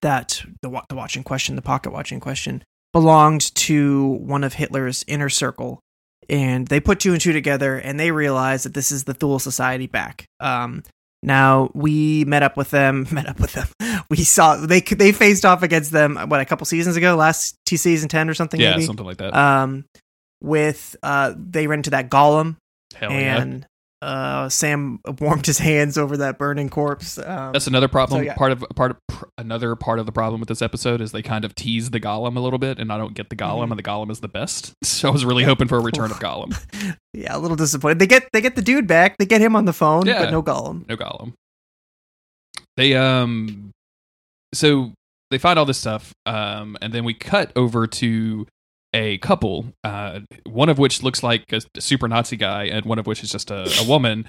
that 0.00 0.42
the 0.62 0.82
the 0.88 0.94
watch 0.94 1.16
in 1.16 1.24
question, 1.24 1.56
the 1.56 1.62
pocket 1.62 1.92
watch 1.92 2.12
in 2.12 2.20
question, 2.20 2.62
belonged 2.92 3.54
to 3.56 4.06
one 4.06 4.44
of 4.44 4.54
Hitler's 4.54 5.04
inner 5.08 5.28
circle, 5.28 5.80
and 6.28 6.68
they 6.68 6.80
put 6.80 7.00
two 7.00 7.12
and 7.12 7.20
two 7.20 7.32
together, 7.32 7.76
and 7.76 7.98
they 7.98 8.12
realize 8.12 8.62
that 8.62 8.74
this 8.74 8.92
is 8.92 9.04
the 9.04 9.14
Thule 9.14 9.40
Society 9.40 9.88
back. 9.88 10.26
Um, 10.38 10.84
now 11.22 11.70
we 11.74 12.24
met 12.24 12.44
up 12.44 12.56
with 12.56 12.70
them, 12.70 13.08
met 13.12 13.28
up 13.28 13.40
with 13.40 13.54
them. 13.54 13.66
We 14.10 14.18
saw 14.18 14.56
they 14.56 14.80
they 14.80 15.12
faced 15.12 15.44
off 15.44 15.62
against 15.62 15.90
them 15.92 16.16
what 16.28 16.40
a 16.40 16.44
couple 16.44 16.64
seasons 16.66 16.96
ago, 16.96 17.16
last 17.16 17.56
T 17.66 17.76
season 17.76 18.08
ten 18.08 18.28
or 18.28 18.34
something. 18.34 18.60
Yeah, 18.60 18.72
maybe? 18.72 18.84
something 18.86 19.06
like 19.06 19.18
that. 19.18 19.34
Um, 19.34 19.84
with 20.42 20.94
uh, 21.02 21.34
they 21.36 21.66
ran 21.66 21.78
into 21.80 21.90
that 21.90 22.10
golem 22.10 22.56
Hell 22.94 23.10
yeah. 23.10 23.40
and 23.42 23.66
uh, 24.02 24.48
Sam 24.50 25.00
warmed 25.20 25.46
his 25.46 25.58
hands 25.58 25.96
over 25.96 26.18
that 26.18 26.36
burning 26.38 26.68
corpse. 26.68 27.16
Um, 27.18 27.52
That's 27.52 27.66
another 27.66 27.88
problem. 27.88 28.20
so, 28.20 28.22
yeah. 28.24 28.34
Part 28.34 28.52
of 28.52 28.62
part 28.76 28.90
of 28.92 28.96
pr- 29.08 29.24
another 29.38 29.74
part 29.74 29.98
of 29.98 30.04
the 30.06 30.12
problem 30.12 30.38
with 30.38 30.48
this 30.50 30.60
episode 30.60 31.00
is 31.00 31.12
they 31.12 31.22
kind 31.22 31.44
of 31.46 31.54
tease 31.54 31.90
the 31.90 31.98
golem 31.98 32.36
a 32.36 32.40
little 32.40 32.58
bit, 32.58 32.78
and 32.78 32.92
I 32.92 32.98
don't 32.98 33.14
get 33.14 33.30
the 33.30 33.36
golem, 33.36 33.66
Mhm. 33.68 33.70
and 33.70 33.78
the 33.78 33.82
golem 33.82 34.10
is 34.10 34.20
the 34.20 34.28
best. 34.28 34.72
So 34.84 35.08
I 35.08 35.10
was 35.12 35.24
really 35.24 35.44
hoping 35.44 35.66
for 35.66 35.78
a 35.78 35.82
return 35.82 36.10
of 36.10 36.18
golem. 36.20 36.54
yeah, 37.14 37.34
a 37.36 37.38
little 37.38 37.56
disappointed. 37.56 37.98
They 37.98 38.06
get 38.06 38.28
they 38.32 38.40
get 38.42 38.54
the 38.54 38.62
dude 38.62 38.86
back. 38.86 39.16
They 39.18 39.26
get 39.26 39.40
him 39.40 39.56
on 39.56 39.64
the 39.64 39.72
phone, 39.72 40.06
Yeah. 40.06 40.22
but 40.22 40.30
no 40.30 40.42
Golem. 40.42 40.86
no 40.88 40.96
golem. 40.96 41.32
They 42.76 42.94
um, 42.94 43.70
so 44.56 44.92
they 45.30 45.38
find 45.38 45.58
all 45.58 45.64
this 45.64 45.78
stuff, 45.78 46.12
um, 46.26 46.76
and 46.80 46.92
then 46.92 47.04
we 47.04 47.14
cut 47.14 47.52
over 47.56 47.86
to 47.86 48.46
a 48.94 49.18
couple, 49.18 49.66
uh, 49.84 50.20
one 50.46 50.68
of 50.70 50.78
which 50.78 51.02
looks 51.02 51.22
like 51.22 51.44
a 51.52 51.60
super 51.80 52.08
Nazi 52.08 52.36
guy, 52.36 52.64
and 52.64 52.86
one 52.86 52.98
of 52.98 53.06
which 53.06 53.22
is 53.22 53.30
just 53.30 53.50
a, 53.50 53.68
a 53.80 53.84
woman. 53.88 54.24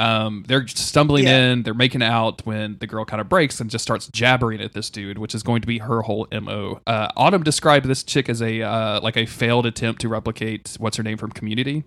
Um, 0.00 0.44
they're 0.48 0.66
stumbling 0.66 1.24
Yeah. 1.24 1.52
in, 1.52 1.62
they're 1.62 1.74
making 1.74 2.02
out 2.02 2.44
when 2.44 2.78
the 2.80 2.86
girl 2.88 3.04
kind 3.04 3.20
of 3.20 3.28
breaks 3.28 3.60
and 3.60 3.70
just 3.70 3.82
starts 3.82 4.08
jabbering 4.08 4.60
at 4.60 4.72
this 4.72 4.90
dude, 4.90 5.18
which 5.18 5.34
is 5.36 5.42
going 5.44 5.60
to 5.60 5.68
be 5.68 5.78
her 5.78 6.02
whole 6.02 6.26
mo. 6.32 6.80
Uh, 6.86 7.08
Autumn 7.16 7.44
described 7.44 7.86
this 7.86 8.02
chick 8.02 8.28
as 8.28 8.42
a 8.42 8.62
uh, 8.62 9.00
like 9.02 9.16
a 9.16 9.26
failed 9.26 9.66
attempt 9.66 10.00
to 10.00 10.08
replicate 10.08 10.74
what's 10.80 10.96
her 10.96 11.02
name 11.04 11.18
from 11.18 11.30
Community. 11.30 11.84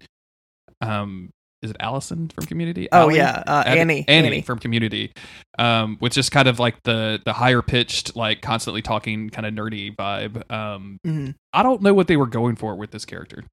Um, 0.81 1.31
is 1.61 1.71
it 1.71 1.77
Allison 1.79 2.29
from 2.29 2.45
Community? 2.45 2.87
Oh 2.91 3.01
Allie? 3.01 3.17
yeah, 3.17 3.43
uh, 3.45 3.63
Abby- 3.65 3.79
Annie, 3.79 4.05
Annie, 4.07 4.41
from 4.41 4.59
Community, 4.59 5.11
um, 5.59 5.97
which 5.99 6.17
is 6.17 6.29
kind 6.29 6.47
of 6.47 6.59
like 6.59 6.81
the 6.83 7.19
the 7.25 7.33
higher 7.33 7.61
pitched, 7.61 8.15
like 8.15 8.41
constantly 8.41 8.81
talking, 8.81 9.29
kind 9.29 9.45
of 9.45 9.53
nerdy 9.53 9.95
vibe. 9.95 10.49
Um, 10.51 10.97
Mhm. 11.05 11.35
I 11.53 11.63
don't 11.63 11.81
know 11.81 11.93
what 11.93 12.07
they 12.07 12.17
were 12.17 12.27
going 12.27 12.55
for 12.55 12.75
with 12.75 12.91
this 12.91 13.05
character. 13.05 13.43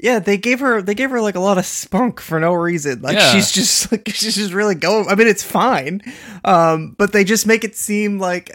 Yeah, 0.00 0.18
they 0.18 0.36
gave 0.36 0.58
her 0.60 0.82
they 0.82 0.94
gave 0.94 1.10
her 1.10 1.20
like 1.20 1.36
a 1.36 1.40
lot 1.40 1.56
of 1.58 1.66
spunk 1.66 2.20
for 2.20 2.40
no 2.40 2.52
reason. 2.52 3.00
Like 3.02 3.16
Yeah. 3.16 3.32
she's 3.32 3.52
just 3.52 3.92
like 3.92 4.08
she's 4.08 4.34
just 4.36 4.52
really 4.52 4.74
going. 4.74 5.08
I 5.08 5.14
mean, 5.14 5.28
it's 5.28 5.42
fine, 5.44 6.00
um, 6.44 6.94
but 6.98 7.12
they 7.12 7.24
just 7.24 7.46
make 7.46 7.62
it 7.64 7.76
seem 7.76 8.18
like 8.18 8.50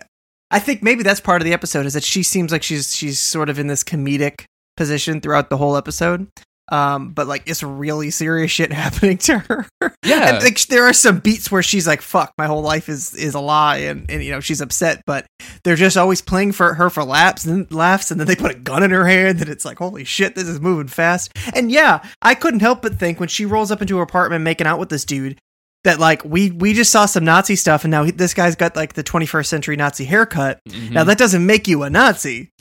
I 0.51 0.59
think 0.59 0.81
maybe 0.81 1.03
that's 1.03 1.19
part 1.21 1.41
of 1.41 1.45
the 1.45 1.53
episode 1.53 1.85
is 1.85 1.93
that 1.93 2.03
she 2.03 2.23
seems 2.23 2.51
like 2.51 2.63
she's 2.63 2.95
she's 2.95 3.19
sort 3.19 3.49
of 3.49 3.59
in 3.59 3.67
this 3.67 3.83
comedic 3.83 4.45
position 4.75 5.21
throughout 5.21 5.49
the 5.49 5.57
whole 5.57 5.77
episode. 5.77 6.27
Um, 6.71 7.09
but 7.11 7.27
like 7.27 7.43
it's 7.47 7.63
really 7.63 8.11
serious 8.11 8.51
shit 8.51 8.71
happening 8.83 9.17
to 9.19 9.39
her. 9.39 9.65
Yeah. 10.03 10.35
and, 10.35 10.43
like 10.43 10.59
there 10.67 10.83
are 10.85 10.93
some 10.93 11.19
beats 11.19 11.51
where 11.51 11.63
she's 11.63 11.87
like, 11.87 12.01
"Fuck, 12.01 12.33
my 12.37 12.45
whole 12.45 12.61
life 12.61 12.89
is 12.89 13.13
is 13.13 13.33
a 13.35 13.39
lie," 13.39 13.77
and 13.77 14.09
and 14.09 14.23
you 14.23 14.31
know 14.31 14.39
she's 14.39 14.61
upset. 14.61 15.01
But 15.05 15.25
they're 15.63 15.75
just 15.75 15.97
always 15.97 16.21
playing 16.21 16.51
for 16.53 16.73
her 16.75 16.89
for 16.89 17.03
laps 17.03 17.45
and 17.45 17.71
laughs, 17.71 18.11
and 18.11 18.19
then 18.19 18.27
they 18.27 18.35
put 18.35 18.51
a 18.51 18.59
gun 18.59 18.83
in 18.83 18.91
her 18.91 19.07
hand, 19.07 19.41
and 19.41 19.49
it's 19.49 19.65
like, 19.65 19.77
"Holy 19.79 20.03
shit, 20.03 20.35
this 20.35 20.47
is 20.47 20.59
moving 20.59 20.87
fast." 20.87 21.31
And 21.53 21.71
yeah, 21.71 22.03
I 22.21 22.35
couldn't 22.35 22.59
help 22.61 22.81
but 22.81 22.95
think 22.95 23.19
when 23.19 23.29
she 23.29 23.45
rolls 23.45 23.71
up 23.71 23.81
into 23.81 23.97
her 23.97 24.03
apartment 24.03 24.43
making 24.43 24.67
out 24.67 24.79
with 24.79 24.89
this 24.89 25.05
dude. 25.05 25.37
That 25.85 25.97
like 25.97 26.25
we 26.25 26.51
we 26.51 26.73
just 26.73 26.91
saw 26.91 27.05
some 27.05 27.23
Nazi 27.23 27.55
stuff 27.55 27.85
and 27.85 27.91
now 27.91 28.03
he, 28.03 28.11
this 28.11 28.33
guy's 28.33 28.57
got 28.57 28.75
like 28.75 28.93
the 28.95 29.03
21st 29.03 29.45
century 29.45 29.77
Nazi 29.77 30.03
haircut. 30.03 30.59
Mhm. 30.67 30.91
Now 30.91 31.05
that 31.05 31.17
doesn't 31.17 31.45
make 31.45 31.69
you 31.69 31.83
a 31.83 31.89
Nazi, 31.89 32.51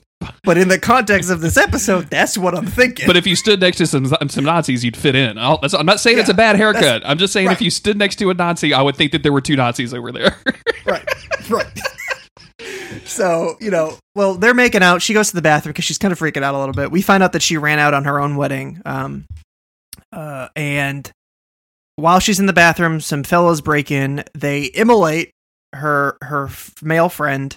but 0.45 0.59
in 0.59 0.69
the 0.69 0.79
context 0.79 1.31
of 1.31 1.41
this 1.41 1.57
episode, 1.57 2.09
that's 2.09 2.37
what 2.39 2.55
I'm 2.57 2.67
thinking. 2.67 3.07
but 3.07 3.17
if 3.17 3.27
you 3.27 3.37
stood 3.37 3.61
next 3.61 3.79
to 3.79 3.87
some 3.87 4.07
some 4.07 4.45
Nazis, 4.45 4.85
you'd 4.85 4.97
fit 4.97 5.15
in. 5.15 5.39
I'll, 5.39 5.59
that's, 5.59 5.75
I'm 5.75 5.87
not 5.87 6.01
saying 6.01 6.19
it's 6.19 6.29
a 6.29 6.35
bad 6.35 6.57
haircut. 6.57 7.03
I'm 7.05 7.19
just 7.19 7.33
saying 7.33 7.51
if 7.51 7.61
you 7.61 7.71
stood 7.71 7.97
next 7.99 8.17
to 8.17 8.31
a 8.31 8.35
Nazi, 8.35 8.73
I 8.73 8.83
would 8.83 8.97
think 8.97 9.13
that 9.13 9.23
there 9.23 9.33
were 9.33 9.41
two 9.41 9.57
Nazis 9.57 9.95
over 9.95 10.13
there. 10.13 10.37
right, 10.87 11.05
right. 11.51 11.81
so 13.05 13.57
you 13.61 13.71
know, 13.71 13.97
well, 14.15 14.35
they're 14.35 14.55
making 14.55 14.83
out. 14.83 15.03
She 15.03 15.15
goes 15.15 15.29
to 15.31 15.37
the 15.37 15.43
bathroom 15.43 15.73
because 15.73 15.85
she's 15.85 15.99
kind 15.99 16.13
of 16.13 16.19
freaking 16.19 16.43
out 16.43 16.55
a 16.55 16.59
little 16.59 16.75
bit. 16.75 16.91
We 16.91 17.03
find 17.03 17.23
out 17.23 17.33
that 17.33 17.43
she 17.43 17.57
ran 17.57 17.79
out 17.79 17.95
on 17.95 18.05
her 18.05 18.21
own 18.21 18.37
wedding. 18.37 18.81
Um, 18.85 19.27
uh, 20.13 20.49
and 20.57 21.11
while 21.97 22.21
she's 22.21 22.39
in 22.41 22.47
the 22.47 22.53
bathroom, 22.53 23.01
some 23.01 23.25
fellows 23.25 23.61
break 23.61 23.91
in. 23.91 24.25
They 24.35 24.71
immolate 24.75 25.33
her 25.75 26.17
her 26.23 26.49
male 26.83 27.09
friend, 27.09 27.57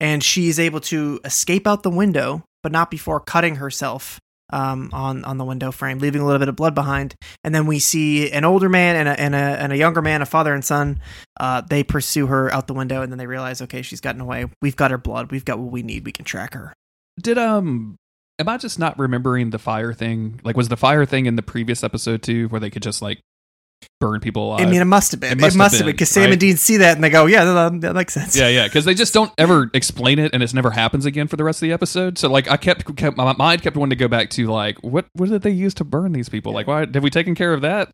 and 0.00 0.22
she's 0.22 0.58
able 0.58 0.80
to 0.80 1.20
escape 1.24 1.66
out 1.66 1.82
the 1.82 1.90
window, 1.90 2.44
but 2.62 2.72
not 2.72 2.90
before 2.90 3.20
cutting 3.20 3.56
herself 3.56 4.20
um, 4.50 4.90
on 4.92 5.24
on 5.24 5.38
the 5.38 5.44
window 5.44 5.70
frame, 5.70 5.98
leaving 5.98 6.22
a 6.22 6.24
little 6.24 6.38
bit 6.38 6.48
of 6.48 6.56
blood 6.56 6.74
behind. 6.74 7.14
And 7.44 7.54
then 7.54 7.66
we 7.66 7.78
see 7.78 8.30
an 8.30 8.44
older 8.44 8.68
man 8.68 8.96
and 8.96 9.08
a 9.08 9.20
and 9.20 9.34
a, 9.34 9.38
and 9.38 9.72
a 9.72 9.76
younger 9.76 10.02
man, 10.02 10.22
a 10.22 10.26
father 10.26 10.54
and 10.54 10.64
son. 10.64 11.00
Uh, 11.38 11.60
they 11.60 11.82
pursue 11.84 12.26
her 12.26 12.52
out 12.52 12.66
the 12.66 12.74
window, 12.74 13.02
and 13.02 13.12
then 13.12 13.18
they 13.18 13.26
realize, 13.26 13.60
okay, 13.62 13.82
she's 13.82 14.00
gotten 14.00 14.20
away. 14.20 14.46
We've 14.62 14.76
got 14.76 14.90
her 14.90 14.98
blood. 14.98 15.30
We've 15.30 15.44
got 15.44 15.58
what 15.58 15.70
we 15.70 15.82
need. 15.82 16.04
We 16.04 16.12
can 16.12 16.24
track 16.24 16.54
her. 16.54 16.72
Did 17.20 17.38
um, 17.38 17.96
am 18.38 18.48
I 18.48 18.56
just 18.56 18.78
not 18.78 18.98
remembering 18.98 19.50
the 19.50 19.58
fire 19.58 19.92
thing? 19.92 20.40
Like, 20.44 20.56
was 20.56 20.68
the 20.68 20.76
fire 20.76 21.04
thing 21.04 21.26
in 21.26 21.36
the 21.36 21.42
previous 21.42 21.84
episode 21.84 22.22
too, 22.22 22.48
where 22.48 22.60
they 22.60 22.70
could 22.70 22.82
just 22.82 23.02
like 23.02 23.20
burn 24.00 24.20
people 24.20 24.48
alive? 24.48 24.60
I 24.60 24.70
mean, 24.70 24.80
it 24.80 24.86
must 24.86 25.12
have 25.12 25.20
been. 25.20 25.32
It 25.32 25.38
It 25.38 25.40
must 25.40 25.56
must, 25.56 25.74
have 25.76 25.86
been 25.86 25.94
because 25.94 26.08
Sam 26.08 26.24
right? 26.24 26.32
and 26.32 26.40
Dean 26.40 26.56
see 26.56 26.78
that 26.78 26.96
and 26.96 27.04
they 27.04 27.10
go, 27.10 27.26
yeah, 27.26 27.44
that, 27.44 27.80
that 27.80 27.94
makes 27.94 28.14
sense. 28.14 28.36
Yeah, 28.36 28.48
yeah, 28.48 28.64
because 28.64 28.84
they 28.84 28.94
just 28.94 29.14
don't 29.14 29.32
ever 29.38 29.70
explain 29.74 30.18
it, 30.18 30.32
and 30.34 30.42
it's 30.42 30.54
never 30.54 30.70
happens 30.70 31.06
again 31.06 31.28
for 31.28 31.36
the 31.36 31.44
rest 31.44 31.58
of 31.58 31.66
the 31.66 31.72
episode. 31.72 32.18
So, 32.18 32.30
like, 32.30 32.50
I 32.50 32.56
kept, 32.56 32.96
kept 32.96 33.16
my 33.16 33.32
mind 33.32 33.62
kept 33.62 33.76
wanting 33.76 33.90
to 33.90 33.96
go 33.96 34.08
back 34.08 34.30
to 34.30 34.46
like, 34.46 34.78
what, 34.82 35.06
what 35.14 35.28
did 35.28 35.42
they 35.42 35.50
use 35.50 35.74
to 35.74 35.84
burn 35.84 36.12
these 36.12 36.28
people? 36.28 36.52
Like, 36.52 36.66
why 36.66 36.80
have 36.80 37.02
we 37.02 37.10
taken 37.10 37.34
care 37.34 37.52
of 37.52 37.60
that? 37.62 37.92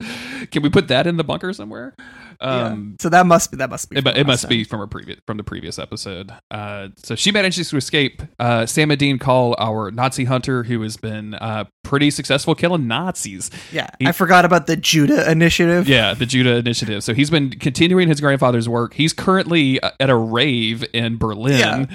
Can 0.51 0.63
we 0.63 0.71
put 0.71 0.89
that 0.89 1.07
in 1.07 1.17
the 1.17 1.25
bunker 1.25 1.53
somewhere? 1.53 1.95
Um, 2.41 2.97
So 3.01 3.09
that 3.09 3.27
must 3.27 3.51
be 3.51 3.57
that 3.59 3.71
must 3.71 3.89
be. 3.91 3.97
it, 3.99 4.07
it 4.07 4.27
must 4.27 4.43
time. 4.45 4.49
be 4.51 4.65
from 4.65 4.81
a 4.81 4.87
previous 4.87 5.19
from 5.27 5.37
the 5.37 5.45
previous 5.45 5.79
episode. 5.79 6.33
Uh, 6.51 6.89
so 6.97 7.15
she 7.15 7.31
manages 7.33 7.69
to 7.71 7.77
escape. 7.77 8.23
Uh, 8.39 8.67
Sam 8.67 8.91
and 8.91 8.99
Dean 8.99 9.19
call 9.19 9.55
our 9.59 9.91
Nazi 9.91 10.25
hunter, 10.25 10.63
who 10.65 10.81
has 10.83 10.97
been 10.97 11.35
uh, 11.35 11.65
pretty 11.83 12.11
successful 12.11 12.55
killing 12.55 12.87
Nazis. 12.87 13.51
Yeah, 13.73 13.89
He- 13.99 14.07
I 14.07 14.13
forgot 14.13 14.45
about 14.45 14.67
the 14.67 14.77
Judah 14.77 15.31
initiative. 15.31 15.89
Yeah, 15.89 16.15
the 16.15 16.27
Judah 16.27 16.57
Initiative. 16.57 17.03
So 17.05 17.15
he's 17.15 17.31
been 17.31 17.51
continuing 17.51 18.09
his 18.09 18.21
grandfather's 18.21 18.69
work. 18.69 18.95
He's 18.95 19.13
currently 19.13 19.81
uh, 19.81 19.91
at 20.01 20.11
a 20.11 20.17
rave 20.17 20.85
in 20.93 21.17
Berlin. 21.19 21.59
Yeah. 21.59 21.87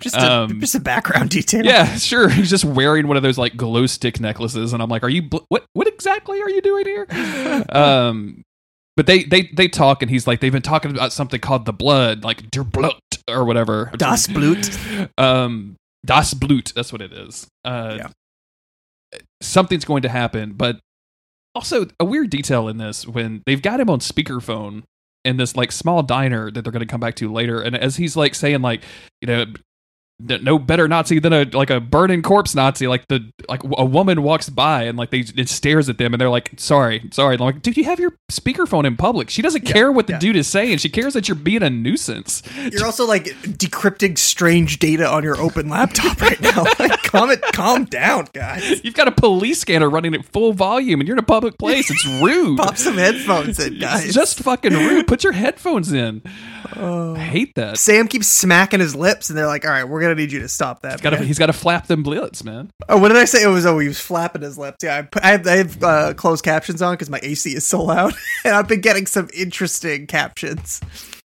just 0.00 0.16
a, 0.16 0.32
Um, 0.32 0.60
just 0.60 0.74
a 0.74 0.80
background 0.80 1.30
detail. 1.30 1.64
Yeah, 1.64 1.96
sure. 1.96 2.28
He's 2.28 2.50
just 2.50 2.64
wearing 2.64 3.08
one 3.08 3.16
of 3.16 3.22
those 3.22 3.38
like 3.38 3.56
glow 3.56 3.86
stick 3.86 4.20
necklaces, 4.20 4.72
and 4.72 4.82
I'm 4.82 4.88
like, 4.88 5.02
"Are 5.02 5.08
you? 5.08 5.22
Bl- 5.22 5.38
what? 5.48 5.64
What 5.72 5.86
exactly 5.88 6.40
are 6.42 6.50
you 6.50 6.60
doing 6.60 6.84
here?" 6.86 7.06
um, 7.70 8.42
but 8.98 9.06
they 9.06 9.22
they 9.22 9.42
they 9.54 9.68
talk, 9.68 10.02
and 10.02 10.10
he's 10.10 10.26
like, 10.26 10.40
they've 10.40 10.50
been 10.50 10.60
talking 10.60 10.90
about 10.90 11.12
something 11.12 11.38
called 11.38 11.66
the 11.66 11.72
blood, 11.72 12.24
like 12.24 12.50
der 12.50 12.64
Blut 12.64 12.98
or 13.30 13.44
whatever. 13.44 13.92
Das 13.96 14.26
Blut. 14.26 14.76
Um, 15.16 15.76
das 16.04 16.34
Blut. 16.34 16.72
That's 16.74 16.92
what 16.92 17.00
it 17.00 17.12
is. 17.12 17.46
Uh, 17.64 17.94
Yeah. 17.96 19.20
Something's 19.40 19.84
going 19.84 20.02
to 20.02 20.08
happen, 20.08 20.54
but 20.54 20.80
also 21.54 21.86
a 22.00 22.04
weird 22.04 22.30
detail 22.30 22.66
in 22.66 22.78
this 22.78 23.06
when 23.06 23.44
they've 23.46 23.62
got 23.62 23.78
him 23.78 23.88
on 23.88 24.00
speakerphone 24.00 24.82
in 25.24 25.36
this 25.36 25.54
like 25.54 25.70
small 25.70 26.02
diner 26.02 26.50
that 26.50 26.62
they're 26.62 26.72
going 26.72 26.80
to 26.80 26.86
come 26.86 27.00
back 27.00 27.14
to 27.16 27.32
later, 27.32 27.60
and 27.60 27.76
as 27.76 27.94
he's 27.94 28.16
like 28.16 28.34
saying 28.34 28.62
like, 28.62 28.82
you 29.20 29.28
know, 29.28 29.44
no 30.20 30.58
better 30.58 30.88
Nazi 30.88 31.20
than 31.20 31.32
a 31.32 31.44
like 31.44 31.70
a 31.70 31.80
burning 31.80 32.22
corpse 32.22 32.54
Nazi. 32.54 32.88
Like 32.88 33.06
the 33.08 33.30
like 33.48 33.62
a 33.64 33.84
woman 33.84 34.22
walks 34.22 34.48
by 34.48 34.84
and 34.84 34.98
like 34.98 35.10
they 35.10 35.20
it 35.20 35.48
stares 35.48 35.88
at 35.88 35.98
them 35.98 36.12
and 36.12 36.20
they're 36.20 36.28
like, 36.28 36.52
sorry, 36.56 37.08
sorry. 37.12 37.34
And 37.34 37.42
I'm 37.42 37.46
like, 37.46 37.62
dude, 37.62 37.76
you 37.76 37.84
have 37.84 38.00
your 38.00 38.18
speakerphone 38.30 38.84
in 38.84 38.96
public. 38.96 39.30
She 39.30 39.42
doesn't 39.42 39.62
care 39.64 39.92
what 39.92 40.06
the 40.08 40.14
yeah. 40.14 40.18
dude 40.18 40.36
is 40.36 40.48
saying. 40.48 40.78
She 40.78 40.88
cares 40.88 41.14
that 41.14 41.28
you're 41.28 41.36
being 41.36 41.62
a 41.62 41.70
nuisance. 41.70 42.42
You're 42.72 42.84
also 42.84 43.06
like 43.06 43.26
decrypting 43.26 44.18
strange 44.18 44.78
data 44.78 45.08
on 45.08 45.22
your 45.22 45.36
open 45.40 45.68
laptop 45.68 46.20
right 46.20 46.40
now. 46.40 46.64
Like, 46.78 47.02
calm 47.04 47.30
it, 47.30 47.40
calm 47.52 47.84
down, 47.84 48.28
guys. 48.32 48.84
You've 48.84 48.94
got 48.94 49.06
a 49.08 49.12
police 49.12 49.60
scanner 49.60 49.88
running 49.88 50.14
at 50.14 50.24
full 50.24 50.52
volume 50.52 51.00
and 51.00 51.06
you're 51.06 51.16
in 51.16 51.20
a 51.20 51.26
public 51.26 51.58
place. 51.58 51.90
It's 51.90 52.06
rude. 52.22 52.58
Pop 52.58 52.76
some 52.76 52.96
headphones 52.96 53.58
in, 53.60 53.74
It's 53.74 53.82
guys. 53.82 54.14
just 54.14 54.40
fucking 54.40 54.72
rude. 54.72 55.06
Put 55.06 55.22
your 55.22 55.32
headphones 55.32 55.92
in. 55.92 56.22
Oh. 56.76 57.14
I 57.14 57.20
hate 57.20 57.54
that. 57.54 57.78
Sam 57.78 58.08
keeps 58.08 58.26
smacking 58.26 58.80
his 58.80 58.94
lips, 58.94 59.30
and 59.30 59.38
they're 59.38 59.46
like, 59.46 59.64
"All 59.64 59.70
right, 59.70 59.84
we're 59.84 60.00
gonna 60.00 60.07
need 60.14 60.32
you 60.32 60.40
to 60.40 60.48
stop 60.48 60.82
that." 60.82 61.00
Gotta, 61.02 61.18
he's 61.18 61.38
got 61.38 61.46
to 61.46 61.52
flap 61.52 61.86
them 61.86 62.02
blitz, 62.02 62.44
man. 62.44 62.70
Oh, 62.88 62.98
what 62.98 63.08
did 63.08 63.16
I 63.16 63.24
say? 63.24 63.42
It 63.42 63.48
was 63.48 63.66
oh, 63.66 63.78
he 63.78 63.88
was 63.88 64.00
flapping 64.00 64.42
his 64.42 64.58
lips. 64.58 64.76
Yeah, 64.82 65.02
I, 65.14 65.20
I 65.22 65.30
have, 65.32 65.46
I 65.46 65.56
have 65.56 65.82
uh, 65.82 66.14
closed 66.14 66.44
captions 66.44 66.82
on 66.82 66.94
because 66.94 67.10
my 67.10 67.20
AC 67.22 67.54
is 67.54 67.66
so 67.66 67.82
loud, 67.82 68.14
and 68.44 68.54
I've 68.54 68.68
been 68.68 68.80
getting 68.80 69.06
some 69.06 69.28
interesting 69.34 70.06
captions. 70.06 70.80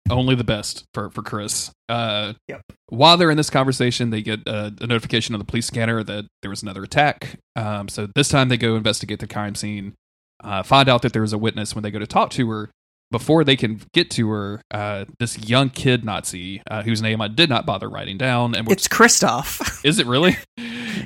Only 0.08 0.34
the 0.34 0.44
best 0.44 0.84
for 0.94 1.10
for 1.10 1.22
Chris. 1.22 1.70
Uh, 1.88 2.32
Yep. 2.48 2.62
While 2.88 3.16
they're 3.16 3.30
in 3.30 3.36
this 3.36 3.50
conversation, 3.50 4.10
they 4.10 4.22
get 4.22 4.40
uh, 4.46 4.70
a 4.80 4.86
notification 4.86 5.34
on 5.34 5.38
the 5.38 5.44
police 5.44 5.66
scanner 5.66 6.02
that 6.02 6.26
there 6.42 6.50
was 6.50 6.62
another 6.62 6.82
attack. 6.82 7.38
Um, 7.54 7.88
so 7.88 8.08
this 8.14 8.28
time 8.28 8.48
they 8.48 8.56
go 8.56 8.74
investigate 8.74 9.20
the 9.20 9.28
crime 9.28 9.54
scene, 9.54 9.94
uh, 10.42 10.62
find 10.64 10.88
out 10.88 11.02
that 11.02 11.12
there 11.12 11.22
was 11.22 11.32
a 11.32 11.38
witness. 11.38 11.74
When 11.74 11.82
they 11.82 11.90
go 11.92 12.00
to 12.00 12.06
talk 12.06 12.30
to 12.30 12.50
her, 12.50 12.70
before 13.10 13.42
they 13.44 13.56
can 13.56 13.80
get 13.92 14.10
to 14.12 14.28
her, 14.30 14.62
uh, 14.70 15.04
this 15.18 15.38
young 15.48 15.70
kid 15.70 16.04
Nazi, 16.04 16.62
uh, 16.70 16.82
whose 16.82 17.02
name 17.02 17.20
I 17.20 17.28
did 17.28 17.48
not 17.50 17.66
bother 17.66 17.88
writing 17.88 18.16
down, 18.18 18.54
and 18.54 18.70
It's 18.70 18.86
Christoph. 18.88 19.80
is 19.84 19.98
it 19.98 20.06
really? 20.06 20.36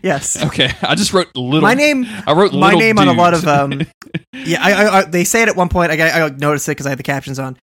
yes, 0.02 0.42
Okay, 0.44 0.70
I 0.82 0.94
just 0.94 1.12
wrote 1.12 1.34
little. 1.34 1.62
my 1.62 1.74
name. 1.74 2.04
I 2.26 2.32
wrote 2.32 2.52
My 2.52 2.74
name 2.74 2.98
on 2.98 3.08
a 3.08 3.12
lot 3.12 3.34
of 3.34 3.46
um. 3.46 3.82
Yeah, 4.32 4.58
I, 4.62 4.72
I, 4.72 4.98
I 4.98 5.02
they 5.04 5.24
say 5.24 5.42
it 5.42 5.48
at 5.48 5.56
one 5.56 5.68
point. 5.68 5.90
I 5.90 6.24
I 6.24 6.28
noticed 6.28 6.68
it 6.68 6.72
because 6.72 6.86
I 6.86 6.90
had 6.90 6.98
the 6.98 7.02
captions 7.04 7.38
on. 7.38 7.56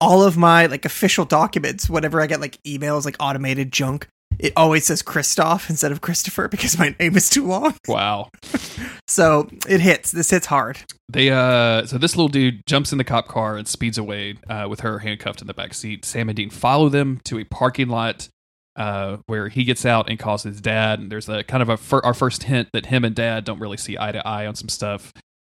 All 0.00 0.22
of 0.24 0.36
my 0.36 0.66
like 0.66 0.84
official 0.84 1.24
documents, 1.24 1.88
whenever 1.88 2.20
I 2.20 2.26
get 2.26 2.40
like 2.40 2.58
emails, 2.64 3.04
like 3.04 3.16
automated 3.20 3.72
junk, 3.72 4.08
it 4.38 4.52
always 4.56 4.84
says 4.84 5.02
Christoph 5.02 5.70
instead 5.70 5.92
of 5.92 6.00
Christopher 6.00 6.48
because 6.50 6.78
my 6.78 6.94
name 6.98 7.16
is 7.16 7.28
too 7.30 7.46
long. 7.46 7.74
wow. 7.88 8.30
So 9.08 9.48
it 9.68 9.80
hits. 9.80 10.10
This 10.10 10.30
hits 10.30 10.46
hard. 10.46 10.80
They 11.08 11.30
uh 11.30 11.86
so 11.86 11.96
this 11.96 12.16
little 12.16 12.28
dude 12.28 12.66
jumps 12.66 12.90
in 12.90 12.98
the 12.98 13.04
cop 13.04 13.28
car 13.28 13.56
and 13.56 13.68
speeds 13.68 13.98
away 13.98 14.34
uh, 14.50 14.66
with 14.68 14.80
her 14.80 14.98
handcuffed 14.98 15.40
in 15.40 15.46
the 15.46 15.54
back 15.54 15.74
seat. 15.74 16.04
Sam 16.04 16.28
and 16.28 16.36
Dean 16.36 16.50
follow 16.50 16.88
them 16.88 17.20
to 17.24 17.38
a 17.38 17.44
parking 17.44 17.88
lot 17.88 18.28
uh, 18.74 19.18
where 19.26 19.48
he 19.48 19.62
gets 19.62 19.86
out 19.86 20.10
and 20.10 20.18
calls 20.18 20.42
his 20.42 20.60
dad. 20.60 20.98
And 20.98 21.10
there's 21.10 21.28
a 21.28 21.44
kind 21.44 21.62
of 21.62 21.68
a 21.68 21.76
fir- 21.76 22.02
our 22.04 22.14
first 22.14 22.42
hint 22.42 22.68
that 22.72 22.86
him 22.86 23.04
and 23.04 23.14
dad 23.14 23.44
don't 23.44 23.60
really 23.60 23.76
see 23.76 23.96
eye 23.98 24.10
to 24.12 24.26
eye 24.26 24.46
on 24.46 24.56
some 24.56 24.68
stuff. 24.68 25.12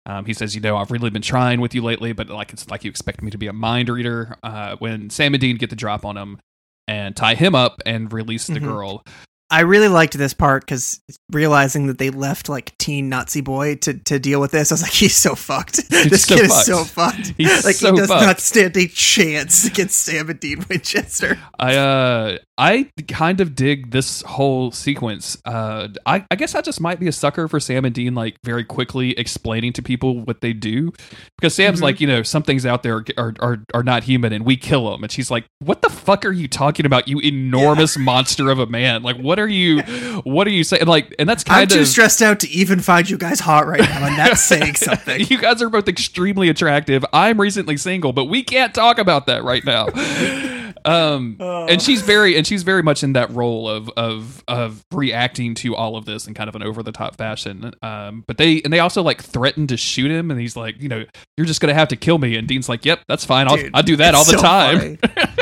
Um, 0.05 0.25
he 0.25 0.33
says, 0.33 0.53
"You 0.53 0.62
know, 0.62 0.75
I've 0.77 0.91
really 0.91 1.09
been 1.09 1.21
trying 1.21 1.59
with 1.62 1.74
you 1.74 1.81
lately, 1.81 2.12
but 2.12 2.29
like 2.29 2.51
it's 2.53 2.69
like 2.69 2.83
you 2.83 2.89
expect 2.89 3.21
me 3.21 3.31
to 3.31 3.38
be 3.38 3.47
a 3.47 3.53
mind 3.53 3.88
reader." 3.89 4.38
Uh, 4.43 4.75
when 4.79 5.09
Sam 5.09 5.33
and 5.33 5.41
Dean 5.41 5.55
get 5.57 5.69
the 5.69 5.75
drop 5.75 6.05
on 6.05 6.17
him 6.17 6.39
and 6.88 7.15
tie 7.15 7.36
him 7.36 7.53
up 7.56 7.82
and 7.86 8.12
release 8.13 8.48
the 8.48 8.60
Mhm. 8.60 8.63
girl, 8.63 9.03
I 9.50 9.62
really 9.62 9.88
liked 9.88 10.18
this 10.18 10.34
part 10.34 10.63
because 10.66 11.00
realizing 11.32 11.88
that 11.88 11.98
they 12.00 12.10
left 12.10 12.50
like 12.50 12.77
teen 12.77 13.08
Nazi 13.08 13.39
boy 13.39 13.75
to, 13.77 13.94
to 13.94 14.20
deal 14.20 14.42
with 14.42 14.51
this, 14.51 14.72
I 14.72 14.75
was 14.75 14.82
like, 14.82 14.92
he's 14.92 15.16
so 15.16 15.36
fucked. 15.36 15.89
this 15.89 16.24
so 16.25 16.36
kid 16.36 16.48
fucked. 16.50 16.60
is 16.60 16.66
so 16.66 16.84
fucked. 16.84 17.34
He's 17.38 17.63
like 17.66 17.75
so 17.75 17.92
he 17.94 17.98
does 18.00 18.10
fucked. 18.10 18.25
not 18.25 18.39
stand 18.42 18.75
a 18.75 18.88
chance 18.88 19.66
against 19.66 20.00
Sam 20.00 20.30
and 20.30 20.39
Dean 20.39 20.66
Winchester. 20.70 21.38
I 21.60 21.75
uh 21.77 22.38
I 22.60 22.89
kind 23.08 23.39
of 23.39 23.54
dig 23.56 23.92
this 23.92 24.22
whole 24.24 24.72
sequence. 24.72 25.38
Uh 25.46 25.89
I, 26.06 26.25
I 26.30 26.36
guess 26.36 26.54
I 26.54 26.62
just 26.62 26.82
might 26.82 27.00
be 27.00 27.08
a 27.08 27.12
sucker 27.13 27.48
for 27.48 27.60
Sam 27.62 27.86
and 27.86 27.96
Dean 27.96 28.16
like 28.16 28.36
very 28.44 28.66
quickly 28.66 29.12
explaining 29.18 29.72
to 29.74 29.82
people 29.82 30.20
what 30.25 30.42
they 30.42 30.51
do. 30.54 30.92
Because 31.38 31.56
Sam's 31.56 31.80
Mhm. 31.80 31.84
like, 31.84 32.01
you 32.01 32.08
know, 32.08 32.22
some 32.24 32.44
things 32.44 32.66
out 32.66 32.84
there 32.84 33.06
are, 33.18 33.34
are 33.39 33.58
are 33.74 33.84
not 33.84 34.04
human 34.04 34.34
and 34.34 34.46
we 34.46 34.58
kill 34.58 34.92
them. 34.92 35.04
And 35.04 35.12
she's 35.12 35.32
like, 35.32 35.46
What 35.60 35.82
the 35.84 35.89
fuck 35.89 36.25
are 36.25 36.32
you 36.34 36.50
talking 36.50 36.86
about, 36.86 37.08
you 37.08 37.20
enormous 37.20 37.98
monster 37.98 38.50
of 38.50 38.60
a 38.60 38.66
man? 38.66 39.04
Like 39.04 39.16
what 39.18 39.37
are 39.39 39.48
you 39.48 39.82
what 40.24 40.48
are 40.48 40.51
you 40.51 40.63
saying? 40.63 40.86
Like 40.86 41.13
and 41.20 41.27
that's 41.27 41.44
kind 41.44 41.58
of 41.58 41.62
I'm 41.63 41.67
kind 41.70 41.79
too 41.79 41.86
stressed 41.86 42.22
out 42.22 42.39
to 42.41 42.50
even 42.50 42.79
find 42.79 43.10
you 43.10 43.17
guys 43.17 43.39
hot 43.39 43.67
right 43.67 43.82
now, 43.82 44.08
and 44.08 44.17
that's 44.17 44.41
saying 44.48 44.75
something. 44.75 45.22
you 45.22 45.38
guys 45.38 45.62
are 45.62 45.70
both 45.70 45.88
extremely 45.88 46.50
attractive. 46.50 47.06
I'm 47.13 47.39
recently 47.39 47.77
single, 47.77 48.13
but 48.13 48.25
we 48.25 48.44
can't 48.44 48.74
talk 48.74 48.98
about 48.98 49.27
that 49.27 49.44
right 49.44 49.63
now. 49.65 49.88
Um, 50.88 51.36
and 51.39 51.82
she's 51.82 52.02
very 52.02 52.38
and 52.38 52.47
she's 52.47 52.63
very 52.63 52.82
much 52.82 53.04
in 53.04 53.13
that 53.13 53.30
role 53.32 53.69
of 53.69 53.89
of 53.97 54.43
of 54.47 54.86
reacting 54.93 55.54
to 55.56 55.76
all 55.76 55.97
of 55.97 56.06
this 56.06 56.28
in 56.28 56.34
kind 56.34 56.47
of 56.47 56.56
an 56.56 56.63
over 56.63 56.82
the 56.82 56.93
top 56.93 57.17
fashion. 57.17 57.73
Um, 57.82 58.23
but 58.26 58.38
they 58.38 58.62
and 58.62 58.71
they 58.71 58.80
also 58.80 59.04
like 59.04 59.21
threaten 59.21 59.67
to 59.67 59.78
shoot 59.78 60.10
him, 60.10 60.32
and 60.32 60.39
he's 60.39 60.56
like, 60.56 60.82
you 60.82 60.88
know, 60.88 61.04
you're 61.36 61.47
just 61.47 61.60
gonna 61.60 61.73
have 61.73 61.89
to 61.89 61.97
kill 61.97 62.17
me. 62.19 62.38
And 62.38 62.47
Dean's 62.47 62.69
like, 62.69 62.86
yep, 62.86 63.02
that's 63.08 63.26
fine. 63.26 63.50
I'll 63.50 63.58
Dude, 63.58 63.71
I 63.73 63.82
do 63.82 63.97
that 63.97 64.15
all 64.15 64.23
the 64.23 64.38
so 64.38 64.41
time. 64.41 64.97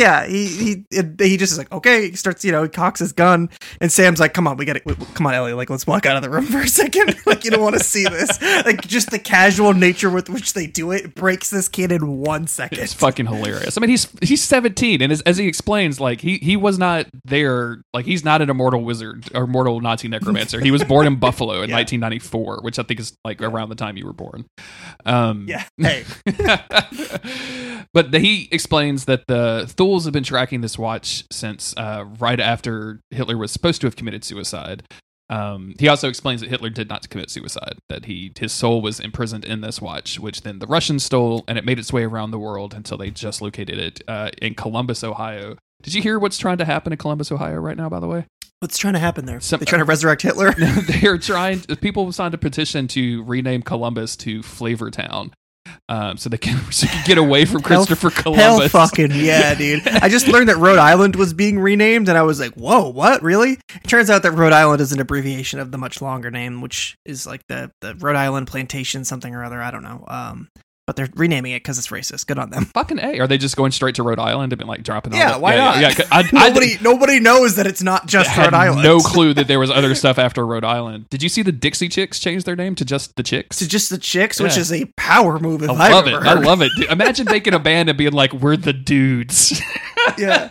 yeah, 0.00 0.26
he 0.26 0.46
he 0.46 0.84
he 1.18 1.36
just 1.36 1.52
is 1.52 1.58
like 1.58 1.70
okay. 1.70 2.10
He 2.10 2.16
starts, 2.16 2.42
you 2.44 2.52
know, 2.52 2.62
he 2.62 2.68
cocks 2.70 2.98
his 3.00 3.12
gun, 3.12 3.50
and 3.80 3.92
Sam's 3.92 4.18
like, 4.18 4.32
"Come 4.32 4.48
on, 4.48 4.56
we 4.56 4.64
got 4.64 4.72
to 4.74 4.94
Come 5.14 5.26
on, 5.26 5.34
Ellie. 5.34 5.52
Like, 5.52 5.68
let's 5.68 5.86
walk 5.86 6.06
out 6.06 6.16
of 6.16 6.22
the 6.22 6.30
room 6.30 6.46
for 6.46 6.60
a 6.60 6.66
second. 6.66 7.14
like, 7.26 7.44
you 7.44 7.50
don't 7.50 7.62
want 7.62 7.76
to 7.76 7.84
see 7.84 8.04
this. 8.04 8.40
Like, 8.64 8.80
just 8.82 9.10
the 9.10 9.18
casual 9.18 9.74
nature 9.74 10.08
with 10.08 10.30
which 10.30 10.54
they 10.54 10.66
do 10.66 10.90
it 10.90 11.14
breaks 11.14 11.50
this 11.50 11.68
kid 11.68 11.92
in 11.92 12.18
one 12.18 12.46
second. 12.46 12.78
It's 12.78 12.94
fucking 12.94 13.26
hilarious. 13.26 13.76
I 13.76 13.80
mean, 13.82 13.90
he's 13.90 14.08
he's 14.22 14.42
17, 14.42 15.02
and 15.02 15.12
as, 15.12 15.20
as 15.22 15.36
he 15.36 15.46
explains, 15.46 16.00
like 16.00 16.22
he 16.22 16.38
he 16.38 16.56
was 16.56 16.78
not 16.78 17.06
there. 17.26 17.82
Like 17.92 18.06
he's 18.06 18.24
not 18.24 18.40
an 18.40 18.48
immortal 18.48 18.82
wizard 18.82 19.28
or 19.34 19.46
mortal 19.46 19.80
Nazi 19.80 20.08
necromancer. 20.08 20.60
He 20.60 20.70
was 20.70 20.82
born 20.82 21.06
in 21.06 21.16
Buffalo 21.20 21.60
in 21.62 21.68
Yeah. 21.68 21.76
1994, 21.76 22.60
which 22.62 22.78
I 22.78 22.84
think 22.84 23.00
is 23.00 23.16
like 23.22 23.42
around 23.42 23.68
the 23.68 23.74
time 23.74 23.98
you 23.98 24.06
were 24.06 24.14
born. 24.14 24.46
Um, 25.04 25.46
yeah. 25.46 25.64
Hey, 25.76 26.04
but 27.92 28.10
the, 28.12 28.18
he 28.18 28.48
explains 28.52 29.06
that 29.06 29.24
the 29.26 29.64
Thuls 29.66 30.04
have 30.04 30.12
been 30.12 30.24
tracking 30.24 30.60
this 30.60 30.78
watch 30.78 31.24
since 31.32 31.74
uh, 31.76 32.04
right 32.18 32.40
after 32.40 33.00
Hitler 33.10 33.36
was 33.36 33.50
supposed 33.50 33.80
to 33.80 33.86
have 33.86 33.96
committed 33.96 34.24
suicide. 34.24 34.82
Um, 35.28 35.74
he 35.78 35.86
also 35.86 36.08
explains 36.08 36.40
that 36.40 36.50
Hitler 36.50 36.70
did 36.70 36.88
not 36.88 37.08
commit 37.08 37.30
suicide; 37.30 37.74
that 37.88 38.06
he 38.06 38.32
his 38.38 38.52
soul 38.52 38.82
was 38.82 38.98
imprisoned 38.98 39.44
in 39.44 39.60
this 39.60 39.80
watch, 39.80 40.18
which 40.18 40.42
then 40.42 40.58
the 40.58 40.66
Russians 40.66 41.04
stole, 41.04 41.44
and 41.46 41.56
it 41.56 41.64
made 41.64 41.78
its 41.78 41.92
way 41.92 42.02
around 42.04 42.32
the 42.32 42.38
world 42.38 42.74
until 42.74 42.98
they 42.98 43.10
just 43.10 43.40
located 43.40 43.78
it 43.78 44.02
uh, 44.08 44.30
in 44.42 44.54
Columbus, 44.54 45.04
Ohio. 45.04 45.56
Did 45.82 45.94
you 45.94 46.02
hear 46.02 46.18
what's 46.18 46.36
trying 46.36 46.58
to 46.58 46.64
happen 46.64 46.92
in 46.92 46.98
Columbus, 46.98 47.30
Ohio, 47.30 47.56
right 47.56 47.76
now? 47.76 47.88
By 47.88 48.00
the 48.00 48.08
way, 48.08 48.26
what's 48.58 48.76
trying 48.76 48.94
to 48.94 48.98
happen 48.98 49.24
there? 49.24 49.38
Some- 49.38 49.60
They're 49.60 49.66
trying 49.66 49.80
to 49.82 49.84
resurrect 49.84 50.22
Hitler. 50.22 50.52
they're 50.56 51.16
trying. 51.18 51.60
People 51.80 52.10
signed 52.10 52.34
a 52.34 52.38
petition 52.38 52.88
to 52.88 53.22
rename 53.22 53.62
Columbus 53.62 54.16
to 54.16 54.40
Flavortown, 54.40 55.30
um, 55.88 56.16
so 56.16 56.28
they 56.28 56.36
can, 56.38 56.58
so 56.72 56.86
can 56.86 57.04
get 57.06 57.18
away 57.18 57.44
from 57.44 57.62
Hell- 57.64 57.84
Christopher 57.86 58.10
Hell 58.10 58.34
Columbus. 58.34 58.72
fucking 58.72 59.10
yeah, 59.12 59.54
dude. 59.58 59.86
I 59.86 60.08
just 60.08 60.28
learned 60.28 60.48
that 60.48 60.56
Rhode 60.56 60.78
Island 60.78 61.16
was 61.16 61.32
being 61.34 61.58
renamed, 61.58 62.08
and 62.08 62.16
I 62.16 62.22
was 62.22 62.40
like, 62.40 62.54
whoa, 62.54 62.88
what? 62.88 63.22
Really? 63.22 63.58
It 63.74 63.88
turns 63.88 64.10
out 64.10 64.22
that 64.22 64.32
Rhode 64.32 64.52
Island 64.52 64.80
is 64.80 64.92
an 64.92 65.00
abbreviation 65.00 65.60
of 65.60 65.72
the 65.72 65.78
much 65.78 66.00
longer 66.02 66.30
name, 66.30 66.60
which 66.60 66.96
is 67.04 67.26
like 67.26 67.46
the, 67.48 67.70
the 67.80 67.94
Rhode 67.96 68.16
Island 68.16 68.46
Plantation 68.46 69.04
something 69.04 69.34
or 69.34 69.44
other. 69.44 69.60
I 69.60 69.70
don't 69.70 69.82
know. 69.82 70.04
Um, 70.08 70.48
but 70.90 70.96
they're 70.96 71.08
renaming 71.14 71.52
it 71.52 71.60
because 71.60 71.78
it's 71.78 71.86
racist. 71.86 72.26
Good 72.26 72.36
on 72.36 72.50
them. 72.50 72.64
Fucking 72.64 72.98
a! 72.98 73.20
Are 73.20 73.28
they 73.28 73.38
just 73.38 73.54
going 73.56 73.70
straight 73.70 73.94
to 73.94 74.02
Rhode 74.02 74.18
Island 74.18 74.52
and 74.52 74.58
been 74.58 74.66
like 74.66 74.82
dropping? 74.82 75.12
all 75.12 75.20
Yeah, 75.20 75.36
why 75.36 75.54
not? 75.54 75.80
Yeah, 75.80 75.94
yeah. 75.96 76.04
I, 76.10 76.28
I, 76.32 76.48
nobody, 76.48 76.78
nobody 76.80 77.20
knows 77.20 77.54
that 77.54 77.66
it's 77.68 77.80
not 77.80 78.08
just 78.08 78.36
Rhode 78.36 78.54
Island. 78.54 78.82
no 78.82 78.98
clue 79.04 79.32
that 79.34 79.46
there 79.46 79.60
was 79.60 79.70
other 79.70 79.94
stuff 79.94 80.18
after 80.18 80.44
Rhode 80.44 80.64
Island. 80.64 81.08
Did 81.08 81.22
you 81.22 81.28
see 81.28 81.42
the 81.42 81.52
Dixie 81.52 81.88
Chicks 81.88 82.18
change 82.18 82.42
their 82.42 82.56
name 82.56 82.74
to 82.74 82.84
just 82.84 83.14
the 83.14 83.22
Chicks? 83.22 83.58
to 83.60 83.68
just 83.68 83.88
the 83.88 83.98
chicks, 83.98 84.40
which 84.40 84.56
is 84.56 84.72
a 84.72 84.84
power 84.96 85.38
move. 85.38 85.62
If 85.62 85.70
I 85.70 85.92
love 85.92 86.08
it. 86.08 86.14
ever 86.14 86.26
I 86.26 86.34
love 86.34 86.60
it. 86.60 86.72
Dude, 86.76 86.90
Imagine 86.90 87.26
making 87.26 87.54
a 87.54 87.60
band 87.60 87.88
and 87.88 87.96
being 87.96 88.12
like, 88.12 88.32
"We're 88.32 88.56
the 88.56 88.72
dudes." 88.72 89.62
yeah. 90.18 90.50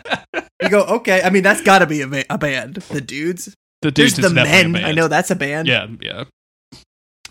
You 0.62 0.70
go, 0.70 0.84
okay. 0.84 1.20
I 1.22 1.28
mean, 1.28 1.42
that's 1.42 1.60
got 1.60 1.80
to 1.80 1.86
be 1.86 2.00
a, 2.00 2.06
ba- 2.06 2.24
a 2.30 2.38
band. 2.38 2.76
The 2.76 3.02
dudes. 3.02 3.54
the 3.82 3.90
There's 3.90 4.14
dudes 4.14 4.16
the 4.16 4.26
is 4.28 4.32
definitely 4.32 4.60
a 4.60 4.62
men. 4.64 4.72
band. 4.72 4.86
I 4.86 4.92
know 4.92 5.08
that's 5.08 5.30
a 5.30 5.36
band. 5.36 5.68
Yeah, 5.68 5.86
yeah. 6.00 6.24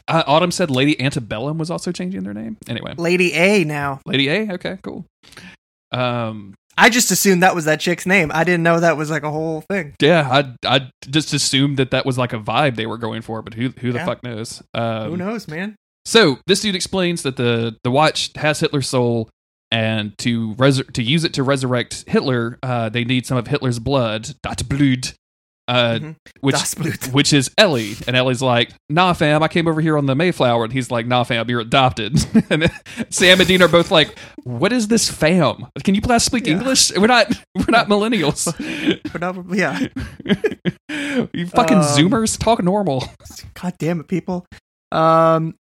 Uh, 0.09 0.23
Autumn 0.27 0.51
said 0.51 0.69
Lady 0.71 0.99
Antebellum 0.99 1.57
was 1.57 1.69
also 1.71 1.91
changing 1.91 2.23
their 2.23 2.33
name. 2.33 2.57
Anyway, 2.67 2.95
Lady 2.97 3.33
A 3.33 3.63
now. 3.63 4.01
Lady 4.05 4.27
A. 4.27 4.51
Okay, 4.53 4.77
cool. 4.81 5.05
Um, 5.91 6.53
I 6.77 6.89
just 6.89 7.11
assumed 7.11 7.43
that 7.43 7.55
was 7.55 7.65
that 7.65 7.79
chick's 7.79 8.05
name. 8.05 8.31
I 8.33 8.43
didn't 8.43 8.63
know 8.63 8.79
that 8.79 8.95
was 8.95 9.09
like 9.09 9.23
a 9.23 9.31
whole 9.31 9.61
thing. 9.61 9.95
yeah, 10.01 10.27
I 10.31 10.53
I 10.77 10.89
just 11.09 11.33
assumed 11.33 11.77
that 11.77 11.91
that 11.91 12.05
was 12.05 12.17
like 12.17 12.31
a 12.33 12.39
vibe 12.39 12.75
they 12.75 12.85
were 12.85 12.97
going 12.97 13.21
for, 13.21 13.41
but 13.41 13.53
who 13.53 13.69
who 13.79 13.91
the 13.91 13.99
Yeah. 13.99 14.05
fuck 14.05 14.23
knows? 14.23 14.63
Um, 14.73 15.11
Who 15.11 15.17
knows, 15.17 15.47
man? 15.47 15.75
So 16.05 16.37
this 16.47 16.61
dude 16.61 16.75
explains 16.75 17.23
that 17.23 17.35
the 17.37 17.75
the 17.83 17.91
watch 17.91 18.31
has 18.35 18.59
Hitler's 18.61 18.87
soul, 18.87 19.29
and 19.71 20.17
to 20.19 20.53
res- 20.57 20.81
to 20.93 21.03
use 21.03 21.23
it 21.23 21.33
to 21.33 21.43
resurrect 21.43 22.05
Hitler, 22.07 22.57
uh, 22.63 22.89
they 22.89 23.03
need 23.03 23.25
some 23.25 23.37
of 23.37 23.47
Hitler's 23.47 23.79
blood, 23.79 24.29
dat 24.41 24.67
Blut. 24.69 25.13
Uh, 25.69 25.99
Mhm. 26.01 26.15
which 26.41 26.55
which 27.13 27.31
is 27.31 27.49
Ellie, 27.57 27.95
and 28.07 28.15
Ellie's 28.15 28.41
like, 28.41 28.71
"Nah, 28.89 29.13
fam, 29.13 29.43
I 29.43 29.47
came 29.47 29.67
over 29.67 29.79
here 29.81 29.97
on 29.97 30.05
the 30.07 30.15
Mayflower," 30.15 30.63
and 30.65 30.73
he's 30.73 30.89
like, 30.91 31.05
"Nah, 31.07 31.23
fam, 31.23 31.47
you're 31.49 31.61
adopted." 31.61 32.17
and 32.49 32.69
Sam 33.09 33.39
and 33.39 33.47
Dean 33.47 33.61
are 33.61 33.67
both 33.67 33.91
like, 33.91 34.17
"What 34.43 34.73
is 34.73 34.87
this 34.87 35.09
fam? 35.09 35.67
Can 35.83 35.95
you 35.95 36.01
please 36.01 36.23
speak 36.23 36.47
Yeah. 36.47 36.53
English? 36.53 36.91
We're 36.97 37.07
not 37.07 37.27
we're 37.55 37.65
not 37.69 37.87
millennials. 37.93 38.45
But 39.13 39.21
not- 39.21 39.55
yeah. 39.55 39.79
you 41.33 41.47
fucking 41.47 41.77
Um, 41.77 41.83
Zoomers 41.83 42.37
talk 42.37 42.61
normal." 42.63 43.03
God 43.53 43.73
damn 43.77 43.99
it, 43.99 44.07
people. 44.07 44.45
Um. 44.91 45.55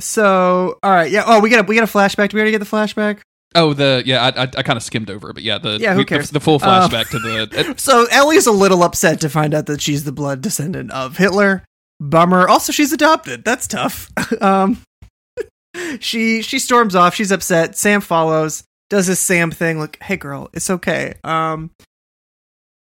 So, 0.00 0.78
all 0.82 0.90
right, 0.90 1.10
yeah. 1.10 1.24
Oh, 1.26 1.40
we 1.40 1.50
got 1.50 1.60
a 1.60 1.62
we 1.64 1.74
got 1.74 1.84
a 1.84 1.92
flashback. 1.92 2.30
Do 2.30 2.36
we 2.36 2.40
already 2.40 2.52
get 2.52 2.58
the 2.60 2.64
flashback? 2.64 3.20
Oh, 3.54 3.72
the 3.74 4.02
yeah, 4.06 4.22
I 4.22 4.28
I, 4.28 4.48
I 4.58 4.62
kind 4.62 4.76
of 4.76 4.82
skimmed 4.82 5.10
over, 5.10 5.30
it, 5.30 5.34
but 5.34 5.42
yeah, 5.42 5.58
the 5.58 5.78
Yeah, 5.80 5.94
who 5.94 6.04
cares? 6.04 6.28
The, 6.28 6.34
the 6.34 6.40
full 6.40 6.56
Uh, 6.62 6.88
flashback 6.88 7.10
to 7.10 7.18
the 7.18 7.74
So 7.78 8.06
Ellie's 8.10 8.46
a 8.46 8.52
little 8.52 8.82
upset 8.82 9.20
to 9.22 9.28
find 9.28 9.54
out 9.54 9.66
that 9.66 9.80
she's 9.80 10.04
the 10.04 10.12
blood 10.12 10.40
descendant 10.40 10.90
of 10.92 11.16
Hitler. 11.16 11.64
Bummer. 12.00 12.48
Also, 12.48 12.72
she's 12.72 12.92
adopted. 12.92 13.44
That's 13.44 13.66
tough. 13.66 14.10
um, 14.42 14.78
she 16.00 16.42
she 16.42 16.58
storms 16.58 16.94
off. 16.94 17.14
She's 17.14 17.30
upset. 17.32 17.76
Sam 17.76 18.00
follows. 18.00 18.64
Does 18.88 19.06
this 19.06 19.20
Sam 19.20 19.50
thing? 19.50 19.78
Like, 19.78 20.02
hey 20.02 20.16
girl, 20.16 20.48
it's 20.52 20.70
okay. 20.70 21.14
Um, 21.24 21.70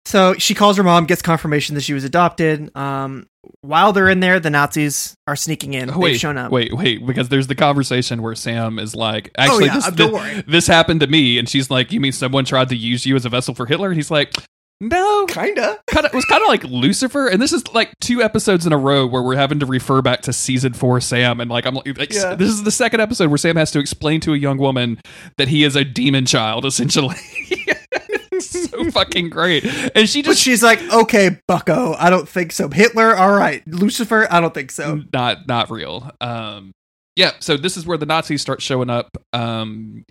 so 0.06 0.34
she 0.34 0.54
calls 0.54 0.76
her 0.76 0.82
mom, 0.82 1.06
gets 1.06 1.22
confirmation 1.22 1.74
that 1.76 1.82
she 1.82 1.94
was 1.94 2.04
adopted. 2.04 2.74
Um, 2.76 3.26
while 3.60 3.92
they're 3.92 4.08
in 4.08 4.20
there, 4.20 4.40
the 4.40 4.50
Nazis 4.50 5.14
are 5.26 5.36
sneaking 5.36 5.74
in. 5.74 5.90
Oh, 5.90 5.94
They've 5.94 6.00
wait, 6.02 6.20
shown 6.20 6.38
up. 6.38 6.50
wait, 6.50 6.72
wait, 6.74 7.06
because 7.06 7.28
there's 7.28 7.46
the 7.46 7.54
conversation 7.54 8.22
where 8.22 8.34
Sam 8.34 8.78
is 8.78 8.94
like, 8.94 9.30
actually, 9.36 9.64
oh 9.64 9.66
yeah, 9.66 9.74
this, 9.74 9.86
thi- 9.90 9.96
don't 9.96 10.12
worry. 10.12 10.44
this 10.46 10.66
happened 10.66 11.00
to 11.00 11.06
me, 11.06 11.38
and 11.38 11.48
she's 11.48 11.70
like, 11.70 11.92
you 11.92 12.00
mean 12.00 12.12
someone 12.12 12.44
tried 12.44 12.68
to 12.70 12.76
use 12.76 13.04
you 13.06 13.16
as 13.16 13.24
a 13.24 13.28
vessel 13.28 13.54
for 13.54 13.66
Hitler? 13.66 13.88
And 13.88 13.96
he's 13.96 14.10
like, 14.10 14.34
no, 14.80 15.24
Kinda. 15.26 15.78
kind 15.86 16.04
of 16.04 16.12
it 16.12 16.16
was 16.16 16.24
kind 16.26 16.42
of 16.42 16.48
like 16.48 16.64
Lucifer, 16.64 17.28
and 17.28 17.40
this 17.40 17.52
is 17.52 17.66
like 17.72 17.92
two 18.00 18.22
episodes 18.22 18.66
in 18.66 18.72
a 18.72 18.78
row 18.78 19.06
where 19.06 19.22
we're 19.22 19.36
having 19.36 19.60
to 19.60 19.66
refer 19.66 20.02
back 20.02 20.22
to 20.22 20.32
season 20.32 20.72
four 20.74 21.00
Sam, 21.00 21.40
and 21.40 21.50
like 21.50 21.64
I'm 21.66 21.74
like, 21.74 21.96
like, 21.96 22.12
Yeah. 22.12 22.34
this 22.34 22.48
is 22.50 22.62
the 22.64 22.70
second 22.70 23.00
episode 23.00 23.28
where 23.28 23.38
Sam 23.38 23.56
has 23.56 23.70
to 23.70 23.78
explain 23.78 24.20
to 24.22 24.34
a 24.34 24.36
young 24.36 24.58
woman 24.58 25.00
that 25.38 25.48
he 25.48 25.64
is 25.64 25.76
a 25.76 25.84
demon 25.84 26.26
child, 26.26 26.64
essentially. 26.66 27.16
so 28.40 28.90
fucking 28.90 29.30
great, 29.30 29.64
and 29.94 30.08
she 30.08 30.22
But 30.22 30.30
just 30.30 30.42
she's 30.42 30.62
like, 30.62 30.80
okay, 30.92 31.40
Bucko, 31.46 31.94
I 31.94 32.10
don't 32.10 32.28
think 32.28 32.52
so. 32.52 32.68
Hitler, 32.68 33.14
all 33.16 33.32
right. 33.32 33.66
Lucifer, 33.66 34.26
I 34.30 34.40
don't 34.40 34.54
think 34.54 34.70
so. 34.70 35.02
not 35.12 35.46
not 35.48 35.70
real. 35.70 36.10
Um, 36.20 36.72
yeah. 37.16 37.32
So 37.40 37.56
this 37.56 37.76
is 37.76 37.86
where 37.86 37.98
the 37.98 38.06
Nazis 38.06 38.42
start 38.42 38.60
showing 38.62 38.90
up. 38.90 39.16
Um, 39.32 40.04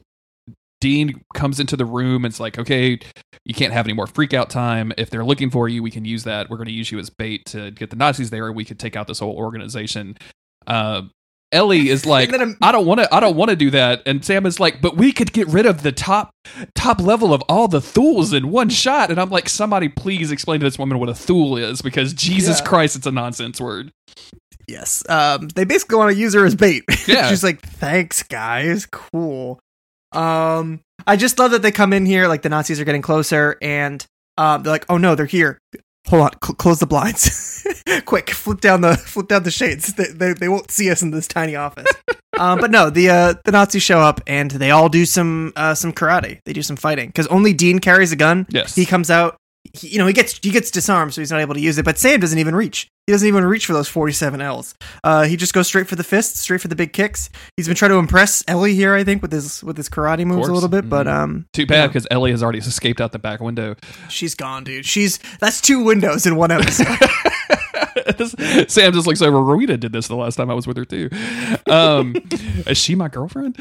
Dean 0.79 1.21
comes 1.33 1.59
into 1.62 1.77
the 1.77 1.86
room 1.86 2.25
and 2.25 2.31
it's 2.31 2.41
like, 2.41 2.59
okay, 2.59 2.99
you 3.45 3.53
can't 3.53 3.71
have 3.71 3.86
any 3.86 3.93
more 3.93 4.05
freak 4.07 4.33
out 4.33 4.49
time. 4.49 4.91
If 4.97 5.09
they're 5.09 5.23
looking 5.23 5.49
for 5.49 5.69
you, 5.69 5.81
we 5.81 5.91
can 5.91 6.03
use 6.03 6.25
that. 6.25 6.49
We're 6.49 6.57
going 6.57 6.67
to 6.67 6.73
use 6.73 6.91
you 6.91 6.99
as 6.99 7.09
bait 7.09 7.45
to 7.47 7.71
get 7.71 7.89
the 7.89 7.95
Nazis 7.95 8.29
there. 8.29 8.47
And 8.47 8.55
we 8.55 8.65
could 8.65 8.79
take 8.79 8.97
out 8.97 9.07
this 9.07 9.19
whole 9.19 9.36
organization. 9.36 10.17
Uh, 10.67 11.03
Ellie 11.54 11.89
is 11.89 12.06
like, 12.08 12.34
I'm- 12.34 12.58
don't 12.60 12.86
want 12.86 13.00
to. 13.00 13.13
I 13.16 13.20
don't 13.20 13.36
want 13.38 13.50
to 13.52 13.56
do 13.56 13.70
that. 13.72 14.02
And 14.06 14.26
Sam 14.26 14.46
is 14.46 14.60
like, 14.60 14.82
but 14.82 14.98
we 14.98 15.12
could 15.13 15.32
get 15.32 15.48
rid 15.48 15.66
of 15.66 15.84
the 15.84 15.92
top 15.92 16.32
top 16.76 17.00
level 17.00 17.34
of 17.34 17.42
all 17.48 17.68
the 17.68 17.80
thools 17.82 18.34
in 18.34 18.50
one 18.52 18.70
shot. 18.70 19.10
And 19.12 19.20
I'm 19.22 19.30
like, 19.30 19.48
somebody 19.48 19.88
please 19.89 20.32
explain 20.32 20.60
to 20.60 20.66
this 20.66 20.78
woman 20.80 21.00
what 21.00 21.10
a 21.10 21.16
thool 21.16 21.56
is 21.58 21.82
because 21.82 22.13
Jesus 22.13 22.60
Yeah. 22.60 22.66
Christ, 22.66 22.96
it's 22.98 23.06
a 23.08 23.12
nonsense 23.12 23.62
word. 23.62 23.92
Yes. 24.68 25.04
Um, 25.10 25.50
they 25.50 25.66
basically 25.66 25.98
want 25.98 26.12
to 26.13 26.18
use 26.20 26.34
her 26.34 26.46
as 26.46 26.56
bait. 26.56 26.84
Yeah. 27.08 27.30
She's 27.30 27.44
like, 27.44 27.62
thanks, 27.62 28.24
guys. 28.24 28.86
Cool. 28.86 29.60
Um, 30.13 30.80
I 31.06 31.16
just 31.18 31.38
love 31.39 31.52
that 31.52 31.62
they 31.62 31.72
come 31.72 31.92
in 31.92 32.06
here, 32.06 32.28
like 32.28 32.44
the 32.44 32.50
Nazis 32.50 32.80
are 32.80 32.86
getting 32.86 33.02
closer, 33.02 33.58
and 33.62 34.06
um, 34.38 34.63
they're 34.63 34.72
like, 34.72 34.86
oh 34.89 34.98
no, 34.98 35.16
they're 35.16 35.26
here. 35.26 35.58
Hold 36.10 36.24
on, 36.24 36.32
cl- 36.44 36.56
close 36.56 36.80
the 36.80 36.86
blinds. 36.86 37.66
Quick, 38.06 38.30
flip 38.32 38.62
down 38.62 38.82
the 38.82 38.96
flip 38.98 39.28
down 39.28 39.44
the 39.44 39.52
shades. 39.52 39.94
They, 39.94 40.06
they, 40.06 40.34
they 40.34 40.50
won't 40.50 40.70
see 40.70 40.89
us 40.92 41.02
in 41.02 41.12
this 41.12 41.28
tiny 41.28 41.56
office. 41.56 41.88
um, 42.38 42.60
but 42.60 42.72
no, 42.72 42.89
the 42.89 43.10
uh, 43.10 43.34
the 43.46 43.52
Nazis 43.52 43.84
show 43.84 44.00
up 44.00 44.22
and 44.28 44.52
they 44.52 44.72
all 44.72 44.89
do 44.89 45.06
some 45.06 45.54
uh, 45.56 45.76
some 45.76 45.94
karate. 45.94 46.39
They 46.46 46.54
do 46.54 46.62
some 46.62 46.76
fighting 46.76 47.08
because 47.08 47.28
only 47.28 47.54
Dean 47.54 47.80
carries 47.80 48.12
a 48.12 48.16
gun. 48.16 48.46
Yes. 48.50 48.76
He 48.76 48.86
comes 48.86 49.10
out. 49.10 49.38
He, 49.71 49.88
you 49.89 49.97
know, 49.97 50.06
he 50.08 50.13
gets 50.13 50.39
he 50.43 50.52
gets 50.52 50.69
disarmed, 50.71 51.13
so 51.13 51.21
he's 51.21 51.32
not 51.32 51.39
able 51.39 51.54
to 51.54 51.60
use 51.62 51.78
it. 51.78 51.86
But 51.86 51.97
Sam 51.97 52.19
doesn't 52.19 52.38
even 52.38 52.56
reach. 52.56 52.89
He 53.08 53.13
doesn't 53.13 53.28
even 53.28 53.45
reach 53.45 53.65
for 53.65 53.73
those 53.73 53.88
forty-seven 53.88 54.41
L's. 54.41 54.76
Uh, 55.04 55.23
he 55.23 55.38
just 55.38 55.54
goes 55.54 55.67
straight 55.67 55.88
for 55.88 55.95
the 55.95 56.04
fists, 56.04 56.39
straight 56.41 56.62
for 56.62 56.67
the 56.67 56.76
big 56.76 56.91
kicks. 56.93 57.30
He's 57.58 57.67
been 57.67 57.76
trying 57.76 57.91
to 57.91 57.97
impress 57.97 58.43
Ellie 58.47 58.76
here, 58.76 58.93
I 58.93 59.04
think, 59.04 59.21
with 59.21 59.32
his 59.32 59.63
with 59.63 59.78
his 59.78 59.88
karate 59.89 60.26
moves 60.26 60.47
a 60.47 60.54
little 60.54 60.69
bit. 60.69 60.89
But 60.89 61.08
Mhm. 61.08 61.13
um, 61.13 61.45
Too 61.54 61.65
bad 61.65 61.88
because 61.88 62.06
Ellie 62.12 62.32
has 62.32 62.43
already 62.43 62.60
escaped 62.60 62.99
out 63.02 63.13
the 63.13 63.19
back 63.19 63.39
window. 63.39 63.76
she's 64.10 64.36
gone, 64.36 64.63
dude. 64.65 64.86
She's 64.86 65.17
that's 65.39 65.62
two 65.62 65.84
windows 65.84 66.26
in 66.26 66.36
one 66.36 66.52
episode. 66.52 66.88
Sam 68.69 68.93
just 68.93 69.08
looks 69.08 69.21
over. 69.21 69.41
Rowena 69.41 69.78
did 69.78 69.91
this 69.91 70.08
the 70.08 70.15
last 70.15 70.36
time 70.36 70.49
I 70.49 70.54
was 70.54 70.67
with 70.67 70.78
her 70.78 70.86
too. 70.86 71.10
Um, 71.69 72.15
is 72.67 72.78
she 72.78 72.95
my 72.95 73.08
girlfriend? 73.08 73.58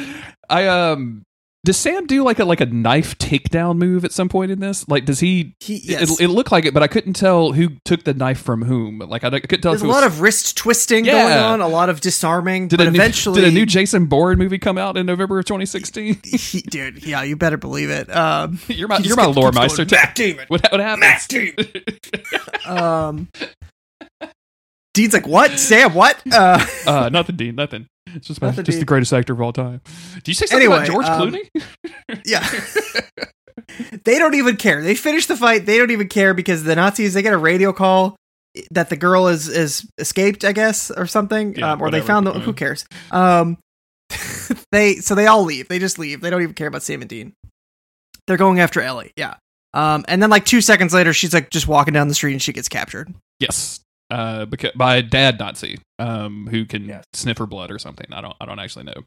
I 0.48 0.66
um. 0.66 1.24
Does 1.64 1.76
Sam 1.76 2.08
do 2.08 2.24
like 2.24 2.40
a 2.40 2.44
like 2.44 2.60
a 2.60 2.66
knife 2.66 3.16
takedown 3.18 3.78
move 3.78 4.04
at 4.04 4.10
some 4.10 4.28
point 4.28 4.50
in 4.50 4.58
this? 4.58 4.88
Like, 4.88 5.04
does 5.04 5.20
he? 5.20 5.54
He- 5.60 5.80
yes. 5.84 6.18
It, 6.18 6.24
it 6.24 6.28
looked 6.28 6.50
like 6.50 6.64
it, 6.64 6.74
but 6.74 6.82
I 6.82 6.88
couldn't 6.88 7.12
tell 7.12 7.52
who 7.52 7.68
took 7.84 8.02
the 8.02 8.12
knife 8.14 8.40
from 8.42 8.62
whom. 8.62 8.98
Like, 8.98 9.22
I, 9.22 9.28
I 9.28 9.38
couldn't 9.38 9.60
tell. 9.60 9.70
There's 9.70 9.82
a 9.82 9.86
was, 9.86 9.94
lot 9.94 10.02
of 10.02 10.20
wrist 10.20 10.56
twisting 10.56 11.04
Yeah. 11.04 11.12
going 11.22 11.38
on, 11.38 11.60
a 11.60 11.68
lot 11.68 11.88
of 11.88 12.00
disarming. 12.00 12.66
Did 12.66 12.78
but 12.78 12.88
a 12.88 12.90
new, 12.90 12.98
eventually, 12.98 13.40
did 13.42 13.48
a 13.48 13.54
new 13.54 13.64
Jason 13.64 14.06
Bourne 14.06 14.38
movie 14.38 14.58
come 14.58 14.76
out 14.76 14.96
in 14.96 15.06
November 15.06 15.38
of 15.38 15.44
2016? 15.44 16.20
he, 16.24 16.62
dude, 16.62 17.04
yeah, 17.06 17.22
you 17.22 17.36
better 17.36 17.56
believe 17.58 17.90
it. 17.90 18.10
Um, 18.14 18.58
you're 18.66 18.88
my 18.88 18.98
he 18.98 19.06
you're 19.06 19.16
my 19.16 19.26
lore 19.26 19.52
meister. 19.52 19.86
Matt 19.88 20.16
Damon. 20.16 20.46
What 20.48 20.66
what 20.72 20.80
happens? 20.80 21.00
Matt 21.00 21.26
Damon. 21.28 21.98
Um, 22.66 23.28
Dean's 24.94 25.12
like, 25.14 25.26
what? 25.26 25.58
Sam, 25.58 25.94
what? 25.94 26.20
Uh, 26.30 26.64
Uh, 26.86 27.08
nothing, 27.12 27.36
Dean. 27.36 27.54
Nothing. 27.54 27.86
It's 28.14 28.26
just, 28.26 28.40
my, 28.40 28.50
just 28.50 28.78
the 28.78 28.84
greatest 28.84 29.12
actor 29.12 29.32
of 29.32 29.40
all 29.40 29.52
time. 29.52 29.80
Do 30.22 30.30
you 30.30 30.34
say 30.34 30.46
something 30.46 30.66
about 30.66 30.86
George 30.86 31.06
um, 31.06 31.32
Clooney? 31.32 31.48
yeah. 32.24 32.46
they 34.04 34.18
don't 34.18 34.34
even 34.34 34.56
care. 34.56 34.82
They 34.82 34.94
finish 34.94 35.26
the 35.26 35.36
fight. 35.36 35.66
They 35.66 35.78
don't 35.78 35.90
even 35.90 36.08
care 36.08 36.34
because 36.34 36.64
the 36.64 36.76
Nazis 36.76 37.14
they 37.14 37.22
get 37.22 37.32
a 37.32 37.38
radio 37.38 37.72
call 37.72 38.16
that 38.70 38.90
the 38.90 38.96
girl 38.96 39.28
is 39.28 39.48
is 39.48 39.86
escaped, 39.98 40.44
I 40.44 40.52
guess, 40.52 40.90
or 40.90 41.06
something, 41.06 41.54
Yeah, 41.56 41.72
um, 41.72 41.82
or 41.82 41.90
they 41.90 42.00
found 42.00 42.26
the. 42.26 42.32
Who 42.32 42.52
cares? 42.52 42.84
Um, 43.10 43.58
they 44.72 44.96
so 44.96 45.14
they 45.14 45.26
all 45.26 45.44
leave. 45.44 45.68
They 45.68 45.78
just 45.78 45.98
leave. 45.98 46.20
They 46.20 46.30
don't 46.30 46.42
even 46.42 46.54
care 46.54 46.68
about 46.68 46.82
Sam 46.82 47.00
and 47.00 47.08
Dean. 47.08 47.32
They're 48.26 48.36
going 48.36 48.60
after 48.60 48.80
Ellie. 48.80 49.12
Yeah. 49.16 49.34
Um, 49.74 50.04
and 50.06 50.22
then 50.22 50.30
like 50.30 50.44
two 50.44 50.60
seconds 50.60 50.92
later, 50.92 51.12
she's 51.12 51.32
like 51.32 51.50
just 51.50 51.66
walking 51.66 51.94
down 51.94 52.08
the 52.08 52.14
street 52.14 52.32
and 52.32 52.42
she 52.42 52.52
gets 52.52 52.68
captured. 52.68 53.12
Yes. 53.40 53.80
Uh, 54.10 54.44
because 54.44 54.72
by 54.76 54.96
a 54.96 55.02
dad 55.02 55.38
Nazi, 55.38 55.78
um, 55.98 56.46
who 56.50 56.64
can 56.66 56.84
Yes. 56.86 57.04
sniff 57.14 57.38
her 57.38 57.46
blood 57.46 57.70
or 57.70 57.78
something. 57.78 58.06
I 58.12 58.20
don't. 58.20 58.36
I 58.40 58.44
don't 58.46 58.58
actually 58.58 58.84
know. 58.84 59.02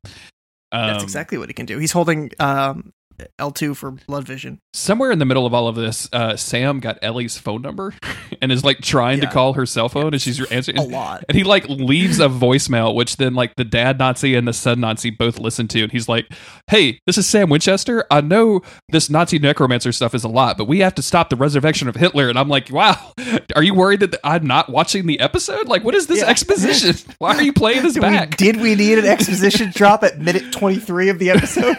Um, 0.71 0.87
That's 0.87 1.03
exactly 1.03 1.37
what 1.37 1.47
he 1.47 1.53
can 1.53 1.65
do. 1.67 1.77
He's 1.77 1.91
holding 1.91 2.31
um 2.39 2.91
L 3.39 3.51
two 3.51 3.73
for 3.73 3.91
blood 3.91 4.25
vision. 4.25 4.59
Somewhere 4.73 5.11
in 5.11 5.19
the 5.19 5.25
middle 5.25 5.45
of 5.45 5.53
all 5.53 5.67
of 5.67 5.75
this, 5.75 6.09
uh, 6.11 6.35
Sam 6.35 6.79
got 6.79 6.99
Ellie's 7.01 7.37
phone 7.37 7.61
number 7.61 7.93
and 8.41 8.51
is 8.51 8.63
like 8.63 8.79
trying 8.79 9.21
to 9.21 9.27
call 9.27 9.53
her 9.53 9.65
cell 9.65 9.89
phone, 9.89 10.13
and 10.13 10.21
she's 10.21 10.43
answering. 10.51 10.77
A 10.77 10.83
lot. 10.83 11.23
And 11.29 11.37
he 11.37 11.43
like 11.43 11.67
leaves 11.69 12.19
a 12.19 12.27
voicemail, 12.27 12.93
which 12.95 13.17
then 13.17 13.33
like 13.35 13.55
the 13.55 13.63
dad 13.63 13.99
Nazi 13.99 14.35
and 14.35 14.47
the 14.47 14.53
son 14.53 14.79
Nazi 14.79 15.09
both 15.09 15.39
listen 15.39 15.67
to, 15.69 15.83
and 15.83 15.91
he's 15.91 16.09
like, 16.09 16.27
"Hey, 16.67 16.99
this 17.05 17.17
is 17.17 17.27
Sam 17.27 17.49
Winchester. 17.49 18.05
I 18.11 18.21
know 18.21 18.61
this 18.89 19.09
Nazi 19.09 19.39
necromancer 19.39 19.91
stuff 19.91 20.13
is 20.13 20.23
a 20.23 20.29
lot, 20.29 20.57
but 20.57 20.65
we 20.65 20.79
have 20.79 20.95
to 20.95 21.01
stop 21.01 21.29
the 21.29 21.35
resurrection 21.35 21.87
of 21.87 21.95
Hitler." 21.95 22.29
And 22.29 22.37
I'm 22.37 22.49
like, 22.49 22.69
"Wow, 22.71 23.13
are 23.55 23.63
you 23.63 23.73
worried 23.73 24.01
that 24.01 24.15
I'm 24.23 24.45
not 24.45 24.69
watching 24.69 25.05
the 25.05 25.19
episode? 25.19 25.67
Like, 25.67 25.83
what 25.83 25.95
is 25.95 26.07
this 26.07 26.19
Yeah. 26.19 26.27
exposition? 26.27 26.95
Why 27.19 27.35
are 27.35 27.41
you 27.43 27.53
playing 27.53 27.83
this 27.83 27.93
Did 27.93 28.03
we, 28.03 28.09
back?" 28.09 28.37
did 28.37 28.57
we 28.61 28.75
need 28.75 28.97
an 28.99 29.05
exposition 29.05 29.71
drop 29.75 30.03
at 30.03 30.19
minute 30.19 30.51
23 30.51 31.09
of 31.09 31.19
the 31.19 31.29
episode? 31.31 31.77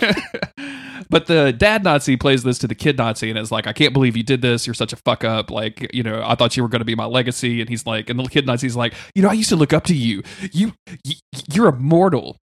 But 1.11 1.27
the 1.27 1.53
dad 1.53 1.85
Nazi 1.85 2.17
plays 2.17 2.43
this 2.43 2.59
to 2.59 2.67
the 2.67 2.75
kid 2.75 2.99
Nazi 2.99 3.31
and 3.31 3.39
is 3.39 3.51
like, 3.53 3.67
I 3.67 3.73
can't 3.73 3.93
believe 3.93 4.17
you 4.17 4.23
did 4.23 4.43
this. 4.43 4.67
You're 4.67 4.75
such 4.75 4.93
a 4.93 4.97
fuck 4.97 5.25
up. 5.25 5.51
Like, 5.51 5.95
you 5.95 6.03
know, 6.03 6.23
I 6.25 6.35
thought 6.35 6.57
you 6.57 6.63
were 6.63 6.69
going 6.69 6.81
to 6.81 6.87
be 6.87 6.95
my 6.95 7.07
legacy. 7.07 7.61
And 7.61 7.69
he's 7.69 7.87
like, 7.87 8.11
and 8.11 8.19
the 8.19 8.25
kid 8.29 8.47
Nazi's 8.47 8.77
like, 8.77 8.95
you 9.15 9.23
know, 9.23 9.29
I 9.29 9.35
used 9.35 9.49
to 9.51 9.57
look 9.57 9.73
up 9.73 9.85
to 9.85 9.95
you. 9.95 10.23
You, 10.53 10.73
you 11.05 11.15
you're 11.53 11.69
immortal. 11.69 12.37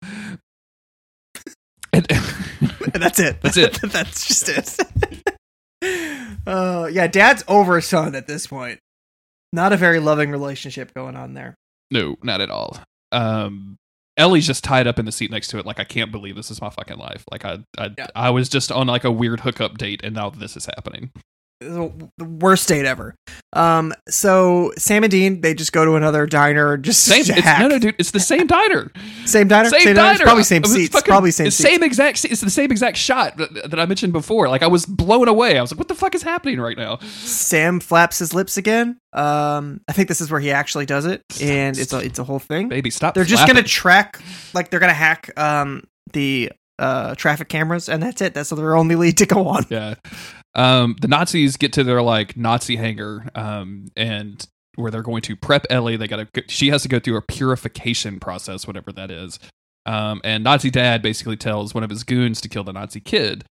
And, 1.93 2.07
And 2.95 3.03
that's 3.03 3.19
it. 3.19 3.41
That's 3.41 3.57
it. 3.57 3.81
that's 3.83 4.27
just 4.27 4.49
it. 4.49 5.37
uh, 6.47 6.89
yeah, 6.93 7.07
dad's 7.07 7.45
over 7.49 7.81
son 7.81 8.15
at 8.15 8.27
this 8.27 8.47
point. 8.47 8.79
Not 9.53 9.73
a 9.73 9.77
very 9.77 9.99
loving 10.01 10.31
relationship 10.31 10.95
going 10.95 11.17
on 11.17 11.35
there. 11.35 11.55
no, 11.91 12.17
not 12.23 12.41
at 12.41 12.51
all. 12.51 12.79
Um, 13.11 13.77
Ellie's 14.17 14.47
just 14.47 14.63
tied 14.63 14.87
up 14.87 14.99
in 14.99 15.07
the 15.07 15.13
seat 15.13 15.31
next 15.31 15.49
to 15.49 15.59
it. 15.59 15.65
Like, 15.67 15.81
I 15.81 15.85
can't 15.85 16.13
believe 16.13 16.37
this 16.37 16.51
is 16.51 16.61
my 16.61 16.71
fucking 16.71 16.99
life. 16.99 17.25
Like, 17.31 17.45
I, 17.45 17.61
I, 17.79 17.91
Yeah. 17.97 18.07
I 18.15 18.31
was 18.31 18.49
just 18.49 18.71
on 18.71 18.87
like 18.87 19.05
a 19.05 19.11
weird 19.11 19.41
hookup 19.41 19.79
date, 19.79 20.01
and 20.05 20.15
now 20.15 20.31
this 20.31 20.57
is 20.57 20.67
happening. 20.67 21.13
The 22.19 22.25
worst 22.25 22.69
date 22.69 22.85
ever. 22.85 23.15
Um, 23.55 23.93
so 24.09 24.73
Sam 24.79 25.05
and 25.05 25.11
Dean 25.11 25.41
they 25.41 25.55
just 25.55 25.73
go 25.73 25.85
to 25.85 25.95
another 25.95 26.27
diner, 26.27 26.77
just 26.77 27.05
Same. 27.05 27.25
no, 27.61 27.69
no, 27.69 27.79
dude. 27.79 27.95
It's 27.99 28.11
the 28.13 28.21
same 28.21 28.47
diner. 28.47 28.91
same 29.27 29.49
diner, 29.49 29.69
Same, 29.69 29.85
diner? 29.95 29.95
diner. 29.95 30.25
probably 30.25 30.43
same 30.45 30.63
was 30.63 30.73
seats, 30.73 30.93
fucking- 30.95 31.11
probably 31.11 31.31
same 31.31 31.49
it's 31.49 31.57
seats. 31.57 31.69
Same 31.71 31.83
exact. 31.83 32.25
It's 32.25 32.41
the 32.41 32.51
same 32.51 32.71
exact 32.71 32.97
shot 32.97 33.37
that, 33.37 33.71
that 33.71 33.79
I 33.81 33.87
mentioned 33.87 34.13
before. 34.13 34.49
Like 34.49 34.63
I 34.63 34.69
was 34.69 34.87
blown 34.87 35.29
away. 35.29 35.59
I 35.59 35.61
was 35.61 35.73
like, 35.73 35.79
"What 35.79 35.89
the 35.89 35.95
fuck 35.95 36.15
is 36.15 36.23
happening 36.23 36.61
right 36.61 36.77
now?" 36.77 36.99
Sam 37.03 37.81
flaps 37.81 38.19
his 38.19 38.33
lips 38.35 38.57
again. 38.57 38.99
Um, 39.13 39.81
I 39.89 39.93
think 39.93 40.09
this 40.09 40.21
is 40.21 40.31
where 40.31 40.41
he 40.41 40.51
actually 40.51 40.87
does 40.87 41.05
it, 41.07 41.23
and 41.41 41.79
it's 41.79 41.93
a 41.93 41.99
it's 41.99 42.19
a 42.19 42.25
whole 42.25 42.39
thing. 42.39 42.69
Baby, 42.69 42.91
stop. 42.91 43.15
They're 43.15 43.25
just 43.25 43.41
flapping. 43.43 43.57
gonna 43.57 43.69
track, 43.69 44.21
like 44.55 44.71
they're 44.71 44.81
gonna 44.81 44.93
hack 44.95 45.31
um 45.39 45.85
the 46.13 46.51
uh 46.79 47.15
traffic 47.17 47.49
cameras, 47.49 47.89
and 47.89 48.03
that's 48.03 48.23
it. 48.23 48.33
That's 48.35 48.51
their 48.51 48.77
only 48.77 48.97
lead 48.97 49.19
to 49.19 49.27
go 49.27 49.47
on. 49.49 49.67
Yeah. 49.69 49.95
Um, 50.55 50.97
the 51.01 51.09
Nazis 51.09 51.57
get 51.57 51.73
to 51.75 51.85
their 51.85 52.03
like 52.03 52.37
Nazi 52.37 52.77
hangar, 52.77 53.29
um, 53.35 53.89
and 53.97 54.47
where 54.77 54.91
they're 54.91 55.03
going 55.03 55.23
to 55.23 55.37
prep 55.37 55.67
Ellie. 55.71 55.97
They 55.97 56.09
got 56.09 56.33
to. 56.35 56.45
She 56.49 56.69
has 56.69 56.83
to 56.83 56.89
go 56.89 56.99
through 56.99 57.17
a 57.17 57.23
purification 57.23 58.21
process, 58.21 58.67
whatever 58.67 58.93
that 58.93 59.11
is. 59.11 59.39
Um, 59.87 60.21
and 60.25 60.45
Nazi 60.45 60.71
dad 60.71 61.03
basically 61.03 61.37
tells 61.37 61.75
one 61.75 61.83
of 61.83 61.91
his 61.91 62.05
goons 62.05 62.41
to 62.43 62.49
kill 62.49 62.65
the 62.65 62.73
Nazi 62.73 63.01
kid. 63.01 63.45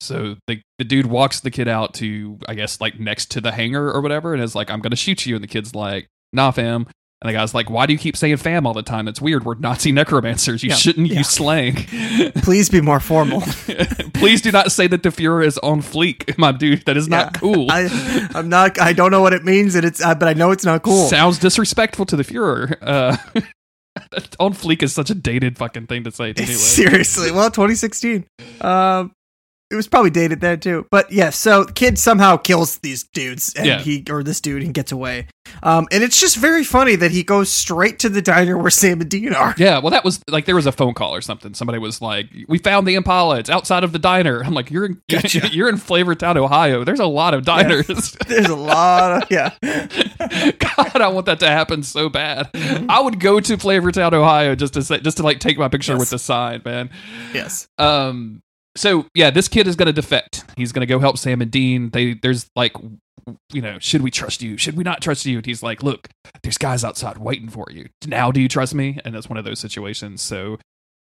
So 0.00 0.36
the 0.46 0.60
the 0.78 0.84
dude 0.84 1.06
walks 1.06 1.40
the 1.40 1.50
kid 1.50 1.68
out 1.68 1.94
to, 1.94 2.38
I 2.48 2.54
guess, 2.54 2.80
like 2.80 3.00
next 3.00 3.30
to 3.32 3.40
the 3.40 3.52
hangar 3.52 3.90
or 3.90 4.00
whatever, 4.00 4.34
and 4.34 4.42
is 4.42 4.54
like, 4.54 4.70
"I'm 4.70 4.80
gonna 4.80 4.96
shoot 4.96 5.26
you." 5.26 5.34
And 5.34 5.42
the 5.42 5.48
kid's 5.48 5.74
like, 5.74 6.06
"Nah, 6.32 6.50
fam." 6.50 6.86
And 7.20 7.28
the 7.28 7.32
guy's 7.32 7.52
like, 7.52 7.68
"Why 7.68 7.86
do 7.86 7.92
you 7.92 7.98
keep 7.98 8.16
saying 8.16 8.36
fam 8.36 8.64
all 8.64 8.74
the 8.74 8.82
time? 8.82 9.04
That's 9.06 9.20
weird. 9.20 9.44
We're 9.44 9.56
Nazi 9.56 9.90
necromancers. 9.90 10.62
You 10.62 10.68
Yeah, 10.70 10.76
shouldn't 10.76 11.08
yeah. 11.08 11.18
use 11.18 11.28
slang." 11.28 11.74
Please 12.42 12.68
be 12.70 12.80
more 12.80 13.00
formal. 13.00 13.40
Please 14.14 14.40
do 14.40 14.52
not 14.52 14.70
say 14.70 14.86
that 14.86 15.02
the 15.02 15.08
Fuhrer 15.08 15.44
is 15.44 15.58
on 15.58 15.82
fleek, 15.82 16.38
my 16.38 16.52
dude. 16.52 16.84
That 16.86 16.96
is 16.96 17.08
not 17.08 17.34
cool. 17.34 17.72
I, 17.72 18.28
I'm 18.34 18.48
not. 18.48 18.80
I 18.80 18.92
don't 18.92 19.10
know 19.10 19.20
what 19.20 19.32
it 19.32 19.44
means, 19.44 19.74
and 19.74 19.84
it's. 19.84 20.00
Uh, 20.00 20.14
but 20.14 20.28
I 20.28 20.34
know 20.34 20.52
it's 20.52 20.64
not 20.64 20.82
cool. 20.82 21.08
Sounds 21.08 21.38
disrespectful 21.38 22.06
to 22.06 22.14
the 22.14 22.22
Fuhrer. 22.22 22.76
Uh, 22.80 23.16
on 24.38 24.52
fleek 24.54 24.84
is 24.84 24.92
such 24.92 25.10
a 25.10 25.14
dated 25.16 25.58
fucking 25.58 25.88
thing 25.88 26.04
to 26.04 26.12
say. 26.12 26.30
Anyway. 26.36 26.44
Seriously, 26.52 27.32
well, 27.32 27.50
2016. 27.50 28.26
Um, 28.60 29.12
it 29.70 29.74
was 29.76 29.86
probably 29.88 30.10
dated 30.10 30.40
there 30.40 30.56
too. 30.56 30.86
But 30.90 31.12
yeah, 31.12 31.30
so 31.30 31.64
the 31.64 31.72
kid 31.72 31.98
somehow 31.98 32.36
kills 32.36 32.78
these 32.78 33.04
dudes, 33.12 33.52
and 33.56 33.66
Yeah. 33.66 33.78
he 33.80 34.04
or 34.10 34.22
this 34.22 34.40
dude 34.40 34.62
and 34.62 34.72
gets 34.74 34.92
away. 34.92 35.26
Um, 35.62 35.86
and 35.90 36.02
it's 36.04 36.20
just 36.20 36.36
very 36.36 36.62
funny 36.62 36.94
that 36.96 37.10
he 37.10 37.22
goes 37.22 37.50
straight 37.50 37.98
to 38.00 38.08
the 38.10 38.20
diner 38.20 38.56
where 38.58 38.70
Sam 38.70 39.00
and 39.00 39.08
Dean 39.10 39.32
are. 39.32 39.54
Yeah, 39.56 39.78
well, 39.78 39.90
that 39.90 40.04
was 40.04 40.20
like 40.28 40.44
there 40.44 40.54
was 40.54 40.66
a 40.66 40.72
phone 40.72 40.92
call 40.94 41.14
or 41.14 41.20
something. 41.22 41.54
Somebody 41.54 41.78
was 41.78 42.02
like, 42.02 42.28
"We 42.48 42.58
found 42.58 42.86
the 42.86 42.94
Impala. 42.94 43.38
It's 43.38 43.48
outside 43.50 43.82
of 43.84 43.92
the 43.92 43.98
diner." 43.98 44.42
I'm 44.44 44.52
like, 44.54 44.70
"You're 44.70 44.84
in, 44.86 45.00
Gotcha. 45.10 45.48
you're 45.48 45.68
in 45.70 45.76
Flavortown, 45.76 46.36
Ohio. 46.36 46.84
There's 46.84 47.00
a 47.00 47.06
lot 47.06 47.32
of 47.34 47.44
diners." 47.44 48.16
There's 48.28 48.46
a 48.48 48.56
lot 48.56 49.22
of 49.22 49.30
yeah. 49.30 49.54
God, 50.58 51.00
I 51.00 51.08
want 51.08 51.26
that 51.26 51.40
to 51.40 51.48
happen 51.48 51.82
so 51.82 52.08
bad. 52.08 52.52
Mm-hmm. 52.52 52.90
I 52.90 53.00
would 53.00 53.18
go 53.20 53.40
to 53.40 53.56
Flavortown, 53.56 54.12
Ohio, 54.12 54.54
just 54.54 54.74
to 54.74 54.82
say, 54.82 55.00
just 55.00 55.16
to 55.18 55.22
like 55.22 55.40
take 55.40 55.58
my 55.58 55.68
picture 55.68 55.92
Yes. 55.92 56.00
with 56.00 56.10
the 56.10 56.18
sign, 56.18 56.62
man. 56.64 56.90
Yes. 57.32 57.68
Um. 57.78 58.42
So 58.78 59.06
yeah, 59.12 59.30
this 59.30 59.48
kid 59.48 59.66
is 59.66 59.74
going 59.74 59.86
to 59.86 59.92
defect. 59.92 60.44
He's 60.56 60.70
going 60.70 60.82
to 60.82 60.86
go 60.86 61.00
help 61.00 61.18
Sam 61.18 61.42
and 61.42 61.50
Dean. 61.50 61.90
They 61.90 62.14
there's 62.14 62.48
like, 62.54 62.76
you 63.52 63.60
know, 63.60 63.78
should 63.80 64.02
we 64.02 64.12
trust 64.12 64.40
you? 64.40 64.56
Should 64.56 64.76
we 64.76 64.84
not 64.84 65.02
trust 65.02 65.26
you? 65.26 65.38
And 65.38 65.44
he's 65.44 65.64
like, 65.64 65.82
look, 65.82 66.08
there's 66.42 66.58
guys 66.58 66.84
outside 66.84 67.18
waiting 67.18 67.48
for 67.48 67.66
you. 67.70 67.88
Now, 68.06 68.30
do 68.30 68.40
you 68.40 68.48
trust 68.48 68.76
me? 68.76 69.00
And 69.04 69.14
that's 69.14 69.28
one 69.28 69.36
of 69.36 69.44
those 69.44 69.58
situations. 69.58 70.22
So. 70.22 70.58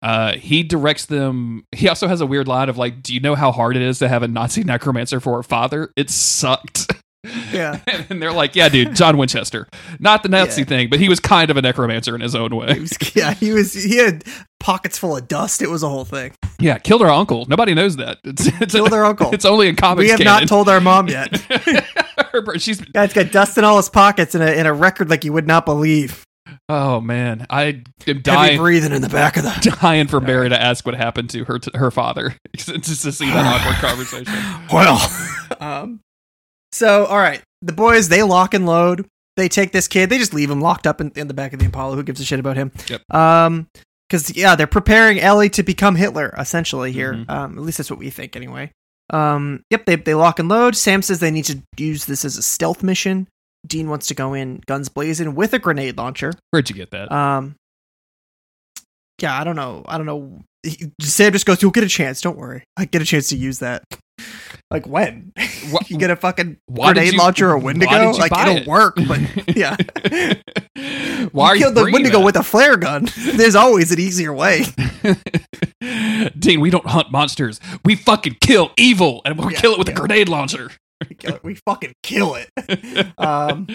Uh, 0.00 0.34
he 0.34 0.62
directs 0.62 1.06
them. 1.06 1.64
He 1.72 1.88
also 1.88 2.06
has 2.06 2.20
a 2.20 2.26
weird 2.26 2.46
line 2.46 2.68
of 2.68 2.78
like, 2.78 3.02
"Do 3.02 3.12
you 3.12 3.18
know 3.18 3.34
how 3.34 3.50
hard 3.50 3.74
it 3.74 3.82
is 3.82 3.98
to 3.98 4.06
have 4.08 4.22
a 4.22 4.28
Nazi 4.28 4.62
necromancer 4.62 5.18
for 5.18 5.40
a 5.40 5.42
father? 5.42 5.90
It 5.96 6.08
sucked." 6.08 6.92
Yeah. 7.52 7.80
and 8.10 8.22
they're 8.22 8.32
like, 8.32 8.54
"Yeah, 8.54 8.68
dude, 8.68 8.94
John 8.94 9.16
Winchester, 9.18 9.66
not 9.98 10.22
the 10.22 10.28
Nazi 10.28 10.62
Yeah. 10.62 10.66
thing, 10.66 10.88
but 10.90 11.00
he 11.00 11.08
was 11.08 11.18
kind 11.20 11.50
of 11.50 11.56
a 11.56 11.62
necromancer 11.62 12.14
in 12.14 12.20
his 12.20 12.34
own 12.34 12.52
He 12.52 12.58
way. 12.58 12.78
was, 12.78 12.92
yeah, 13.16 13.34
he 13.34 13.52
was. 13.52 13.72
He 13.74 13.96
had 13.98 14.24
pockets 14.60 14.98
full 14.98 15.16
of 15.16 15.26
dust. 15.28 15.60
It 15.60 15.68
was 15.68 15.82
a 15.82 15.88
whole 15.88 16.04
thing. 16.04 16.32
Yeah, 16.60 16.78
killed 16.78 17.00
her 17.02 17.10
uncle. 17.10 17.44
Nobody 17.46 17.74
knows 17.74 17.96
that. 17.96 18.18
It's, 18.24 18.46
it's 18.60 18.74
Killed 18.74 18.90
their 18.90 19.04
uncle. 19.04 19.32
It's 19.32 19.44
only 19.44 19.68
in 19.68 19.76
comics. 19.76 20.04
We 20.04 20.10
have 20.10 20.18
canon. 20.18 20.40
not 20.42 20.48
told 20.48 20.68
our 20.68 20.80
mom 20.80 21.08
yet. 21.08 21.36
Her, 22.32 22.58
she's 22.58 22.80
guy's 22.80 23.12
got 23.12 23.32
dust 23.32 23.56
in 23.58 23.64
all 23.64 23.76
his 23.78 23.88
pockets 23.88 24.34
and 24.34 24.42
a, 24.44 24.50
and 24.58 24.68
a 24.68 24.72
record 24.72 25.08
like 25.10 25.24
you 25.24 25.32
would 25.32 25.46
not 25.46 25.64
believe. 25.64 26.24
oh 26.68 27.00
man, 27.00 27.46
I 27.50 27.62
am 27.64 27.84
Heavy 28.06 28.20
dying 28.20 28.58
breathing 28.58 28.92
in 28.92 29.02
the 29.02 29.08
back 29.08 29.36
of 29.36 29.44
the. 29.44 29.76
dying 29.80 30.06
for 30.08 30.20
Mary 30.20 30.48
to 30.48 30.60
ask 30.60 30.84
what 30.86 30.94
happened 30.94 31.30
to 31.30 31.44
her 31.44 31.58
her 31.74 31.90
father 31.90 32.34
just 32.56 33.02
to 33.02 33.12
see 33.12 33.26
that 33.30 33.44
awkward 33.46 33.76
conversation. 33.76 34.34
Well, 34.72 35.00
um, 35.60 36.00
so 36.72 37.06
all 37.06 37.18
right, 37.18 37.42
the 37.62 37.72
boys 37.72 38.08
they 38.08 38.22
lock 38.22 38.54
and 38.54 38.66
load. 38.66 39.06
They 39.36 39.48
take 39.48 39.70
this 39.70 39.86
kid. 39.86 40.10
They 40.10 40.18
just 40.18 40.34
leave 40.34 40.50
him 40.50 40.60
locked 40.60 40.84
up 40.86 41.00
in, 41.00 41.12
in 41.14 41.28
the 41.28 41.34
back 41.34 41.52
of 41.52 41.60
the 41.60 41.64
Impala. 41.64 41.94
Who 41.94 42.02
gives 42.02 42.20
a 42.20 42.24
shit 42.24 42.40
about 42.40 42.56
him? 42.56 42.72
Yep. 42.88 43.02
Um, 43.14 43.68
because 44.08 44.34
yeah, 44.34 44.56
they're 44.56 44.66
preparing 44.66 45.20
Ellie 45.20 45.50
to 45.50 45.62
become 45.62 45.94
Hitler 45.94 46.34
essentially 46.38 46.92
here. 46.92 47.12
Mhm. 47.14 47.30
Um, 47.30 47.58
at 47.58 47.64
least 47.64 47.78
that's 47.78 47.90
what 47.90 47.98
we 48.00 48.10
think 48.10 48.34
anyway. 48.36 48.72
Um, 49.10 49.62
yep, 49.70 49.84
they 49.86 49.96
they 49.96 50.14
lock 50.14 50.38
and 50.38 50.48
load. 50.48 50.76
Sam 50.76 51.02
says 51.02 51.20
they 51.20 51.30
need 51.30 51.44
to 51.46 51.62
use 51.76 52.06
this 52.06 52.24
as 52.24 52.36
a 52.36 52.42
stealth 52.42 52.82
mission. 52.82 53.28
Dean 53.66 53.88
wants 53.88 54.06
to 54.08 54.14
go 54.14 54.34
in 54.34 54.60
guns 54.66 54.88
blazing 54.88 55.34
with 55.34 55.52
a 55.52 55.58
grenade 55.58 55.96
launcher. 55.98 56.32
Where'd 56.50 56.68
you 56.70 56.76
get 56.76 56.90
that? 56.90 57.10
Um, 57.12 57.54
yeah, 59.20 59.38
I 59.38 59.44
don't 59.44 59.56
know. 59.56 59.84
I 59.86 59.98
don't 59.98 60.06
know. 60.06 60.40
Sam 61.00 61.32
just 61.32 61.46
goes, 61.46 61.60
"You'll 61.62 61.70
get 61.70 61.84
a 61.84 61.88
chance. 61.88 62.20
Don't 62.20 62.36
worry. 62.36 62.64
I 62.76 62.84
get 62.86 63.02
a 63.02 63.04
chance 63.04 63.28
to 63.28 63.36
use 63.36 63.58
that." 63.60 63.82
Like 64.70 64.86
when? 64.86 65.32
Wha- 65.72 65.80
you 65.86 65.96
get 65.98 66.10
a 66.10 66.16
fucking 66.16 66.58
grenade 66.72 67.12
you- 67.12 67.18
launcher 67.18 67.50
or 67.50 67.58
Wendigo? 67.58 68.10
Like 68.12 68.32
it'll 68.32 68.56
it? 68.58 68.66
work, 68.66 68.96
but 68.96 69.18
yeah. 69.56 69.76
Why 71.32 71.48
are 71.48 71.56
you 71.56 71.62
killed 71.64 71.74
the 71.74 71.88
Wendigo 71.92 72.18
that? 72.18 72.24
with 72.24 72.36
a 72.36 72.42
flare 72.42 72.76
gun. 72.76 73.08
There's 73.16 73.54
always 73.54 73.90
an 73.92 73.98
easier 74.00 74.32
way. 74.32 74.64
Dean, 76.38 76.60
we 76.60 76.70
don't 76.70 76.86
hunt 76.86 77.10
monsters. 77.10 77.60
We 77.84 77.96
fucking 77.96 78.36
kill 78.40 78.70
evil, 78.76 79.22
and 79.24 79.38
we'll 79.38 79.50
Yeah, 79.52 79.60
kill 79.60 79.72
it 79.72 79.78
with 79.78 79.88
yeah. 79.88 79.94
a 79.94 79.96
grenade 79.96 80.28
launcher. 80.28 80.70
We. 81.08 81.16
We 81.42 81.54
fucking 81.54 81.94
kill 82.02 82.34
it. 82.36 82.50
Um, 83.18 83.66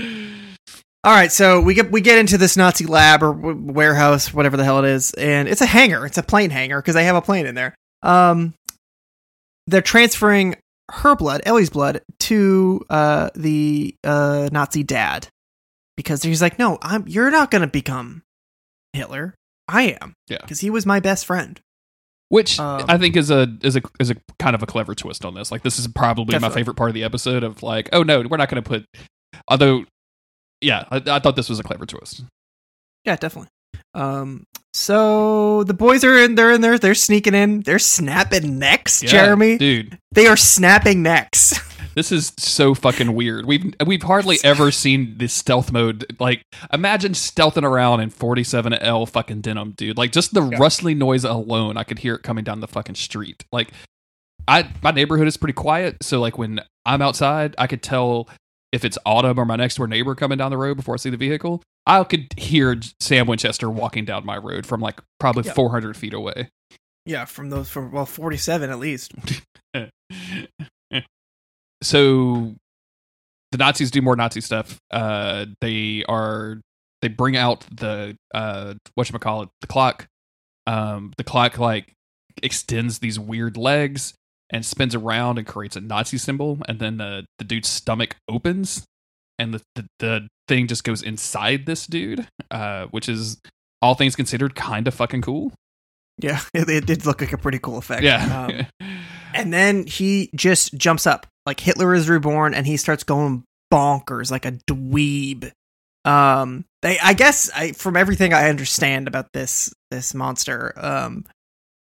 All 1.05 1.13
right, 1.13 1.31
so 1.31 1.59
we 1.61 1.73
get 1.73 1.91
we 1.91 2.01
get 2.01 2.17
into 2.19 2.37
this 2.37 2.55
Nazi 2.57 2.85
lab 2.85 3.23
or 3.23 3.33
w- 3.33 3.57
warehouse, 3.71 4.33
whatever 4.33 4.57
the 4.57 4.63
hell 4.63 4.79
it 4.79 4.85
is, 4.85 5.11
and 5.13 5.47
it's 5.47 5.61
a 5.61 5.65
hangar. 5.65 6.05
It's 6.05 6.17
a 6.17 6.23
plane 6.23 6.49
hangar 6.49 6.81
because 6.81 6.95
they 6.95 7.05
have 7.05 7.15
a 7.15 7.21
plane 7.21 7.45
in 7.45 7.55
there. 7.55 7.75
Um, 8.03 8.53
they're 9.67 9.81
transferring 9.81 10.55
her 10.91 11.15
blood, 11.15 11.41
Ellie's 11.45 11.69
blood, 11.69 12.01
to 12.21 12.81
uh 12.89 13.29
the 13.35 13.95
uh 14.03 14.49
Nazi 14.51 14.83
dad 14.83 15.27
because 15.97 16.23
he's 16.23 16.41
like, 16.41 16.59
no, 16.59 16.77
I'm 16.81 17.05
you're 17.07 17.31
not 17.31 17.51
gonna 17.51 17.67
become 17.67 18.23
Hitler. 18.93 19.35
I 19.67 19.97
am. 20.01 20.13
Yeah. 20.27 20.39
because 20.41 20.59
he 20.59 20.69
was 20.69 20.85
my 20.85 20.99
best 20.99 21.25
friend. 21.25 21.59
Which 22.29 22.59
Um, 22.59 22.85
I 22.87 22.97
think 22.97 23.15
is 23.15 23.29
a 23.29 23.47
is 23.61 23.75
a 23.75 23.81
is 23.99 24.09
a 24.09 24.15
kind 24.39 24.55
of 24.55 24.63
a 24.63 24.65
clever 24.65 24.95
twist 24.95 25.23
on 25.23 25.35
this. 25.35 25.51
Like 25.51 25.61
this 25.63 25.77
is 25.79 25.87
probably 25.87 26.37
my 26.39 26.49
favorite 26.49 26.75
part 26.75 26.89
of 26.89 26.95
the 26.95 27.03
episode 27.03 27.43
of 27.43 27.61
like, 27.63 27.89
oh 27.93 28.01
no, 28.03 28.21
we're 28.27 28.37
not 28.37 28.49
going 28.49 28.61
to 28.63 28.67
put. 28.67 28.85
Although, 29.47 29.85
yeah, 30.59 30.85
I, 30.89 30.97
I 31.05 31.19
thought 31.19 31.35
this 31.35 31.47
was 31.49 31.59
a 31.59 31.63
clever 31.63 31.85
twist. 31.85 32.23
Yeah, 33.05 33.15
definitely. 33.17 33.49
Um, 33.93 34.45
so 34.73 35.63
the 35.63 35.73
boys 35.73 36.03
are 36.03 36.17
in. 36.17 36.35
They're 36.35 36.51
in 36.51 36.61
there. 36.61 36.77
They're 36.79 36.95
sneaking 36.95 37.35
in. 37.35 37.61
They're 37.61 37.79
snapping 37.79 38.57
necks. 38.57 39.03
Yeah, 39.03 39.09
Jeremy, 39.09 39.57
dude, 39.57 39.97
they 40.11 40.25
are 40.27 40.37
snapping 40.37 41.03
necks. 41.03 41.59
this 41.95 42.11
is 42.11 42.33
so 42.37 42.73
fucking 42.73 43.13
weird. 43.13 43.45
We've 43.45 43.73
we've 43.85 44.01
hardly 44.01 44.39
ever 44.43 44.71
seen 44.71 45.15
this 45.17 45.31
stealth 45.33 45.71
mode. 45.71 46.05
Like, 46.19 46.41
imagine 46.71 47.11
stealthing 47.13 47.63
around 47.63 47.99
in 47.99 48.09
47L 48.09 49.07
fucking 49.09 49.41
denim, 49.41 49.71
dude. 49.77 49.97
Like, 49.97 50.11
just 50.11 50.33
the 50.33 50.43
Yeah. 50.43 50.57
rustling 50.59 50.97
noise 50.97 51.23
alone, 51.23 51.77
I 51.77 51.83
could 51.83 51.99
hear 51.99 52.15
it 52.15 52.23
coming 52.23 52.43
down 52.43 52.59
the 52.59 52.67
fucking 52.67 52.95
street. 52.95 53.45
Like, 53.51 53.69
I 54.47 54.67
my 54.81 54.89
neighborhood 54.91 55.27
is 55.27 55.37
pretty 55.37 55.53
quiet, 55.53 55.97
so 56.01 56.19
like 56.19 56.37
when 56.37 56.59
I'm 56.85 57.01
outside, 57.03 57.53
I 57.59 57.67
could 57.67 57.83
tell 57.83 58.27
if 58.73 58.83
it's 58.83 58.97
autumn 59.05 59.39
or 59.39 59.45
my 59.45 59.55
next 59.55 59.75
door 59.75 59.87
neighbor 59.87 60.15
coming 60.15 60.37
down 60.37 60.49
the 60.51 60.57
road 60.57 60.75
before 60.75 60.95
I 60.95 60.97
see 60.97 61.11
the 61.11 61.15
vehicle. 61.17 61.61
I 61.85 62.03
could 62.03 62.27
hear 62.37 62.75
Sam 62.99 63.27
Winchester 63.27 63.69
walking 63.69 64.03
down 64.03 64.25
my 64.25 64.37
road 64.37 64.65
from 64.65 64.81
like 64.81 64.99
probably 65.19 65.43
Yeah. 65.45 65.53
400 65.53 65.95
feet 65.95 66.13
away. 66.13 66.49
Yeah, 67.05 67.25
from 67.25 67.49
those 67.49 67.69
from 67.69 67.91
well, 67.91 68.05
forty 68.05 68.37
seven 68.37 68.69
at 68.69 68.79
least. 68.79 69.11
so 71.81 72.55
the 73.51 73.57
Nazis 73.57 73.91
do 73.91 74.01
more 74.01 74.15
Nazi 74.15 74.41
stuff. 74.41 74.79
Uh, 74.89 75.45
they 75.61 76.03
are 76.07 76.61
they 77.01 77.09
bring 77.09 77.35
out 77.35 77.65
the 77.75 78.15
uh 78.33 78.75
what 78.95 79.09
you 79.11 79.19
call 79.19 79.43
it 79.43 79.49
the 79.61 79.67
clock. 79.67 80.07
Um, 80.65 81.11
the 81.17 81.25
clock 81.25 81.59
like 81.59 81.91
extends 82.41 82.99
these 82.99 83.19
weird 83.19 83.57
legs 83.57 84.13
and 84.53 84.65
spins 84.65 84.93
around 84.93 85.39
and 85.39 85.47
creates 85.47 85.75
a 85.75 85.81
Nazi 85.81 86.17
symbol, 86.17 86.59
and 86.67 86.79
then 86.79 86.97
the 86.97 87.25
the 87.39 87.43
dude's 87.43 87.67
stomach 87.67 88.15
opens, 88.29 88.85
and 89.39 89.53
the 89.53 89.61
the, 89.75 89.87
the 89.99 90.27
thing 90.47 90.67
just 90.67 90.83
goes 90.83 91.01
inside 91.01 91.65
this 91.65 91.87
dude, 91.87 92.27
uh, 92.51 92.85
which 92.91 93.09
is 93.09 93.41
all 93.81 93.95
things 93.95 94.15
considered 94.15 94.55
kind 94.55 94.87
of 94.87 94.93
fucking 94.93 95.23
cool. 95.23 95.51
Yeah, 96.19 96.39
it, 96.53 96.69
it 96.69 96.85
did 96.85 97.05
look 97.05 97.19
like 97.19 97.33
a 97.33 97.37
pretty 97.37 97.59
cool 97.59 97.79
effect. 97.79 98.03
Yeah. 98.03 98.67
Um, 98.79 98.89
and 99.33 99.51
then 99.51 99.85
he 99.87 100.29
just 100.35 100.75
jumps 100.75 101.07
up 101.07 101.27
like 101.45 101.59
Hitler 101.59 101.93
is 101.93 102.07
reborn, 102.07 102.53
and 102.53 102.65
he 102.67 102.77
starts 102.77 103.03
going 103.03 103.43
bonkers 103.73 104.31
like 104.31 104.45
a 104.45 104.53
dweeb. 104.69 105.51
Um, 106.05 106.65
they, 106.81 106.99
I 106.99 107.13
guess, 107.13 107.49
I 107.55 107.71
from 107.71 107.97
everything 107.97 108.33
I 108.33 108.49
understand 108.49 109.07
about 109.07 109.27
this 109.33 109.73
this 109.89 110.13
monster, 110.13 110.73
um, 110.77 111.25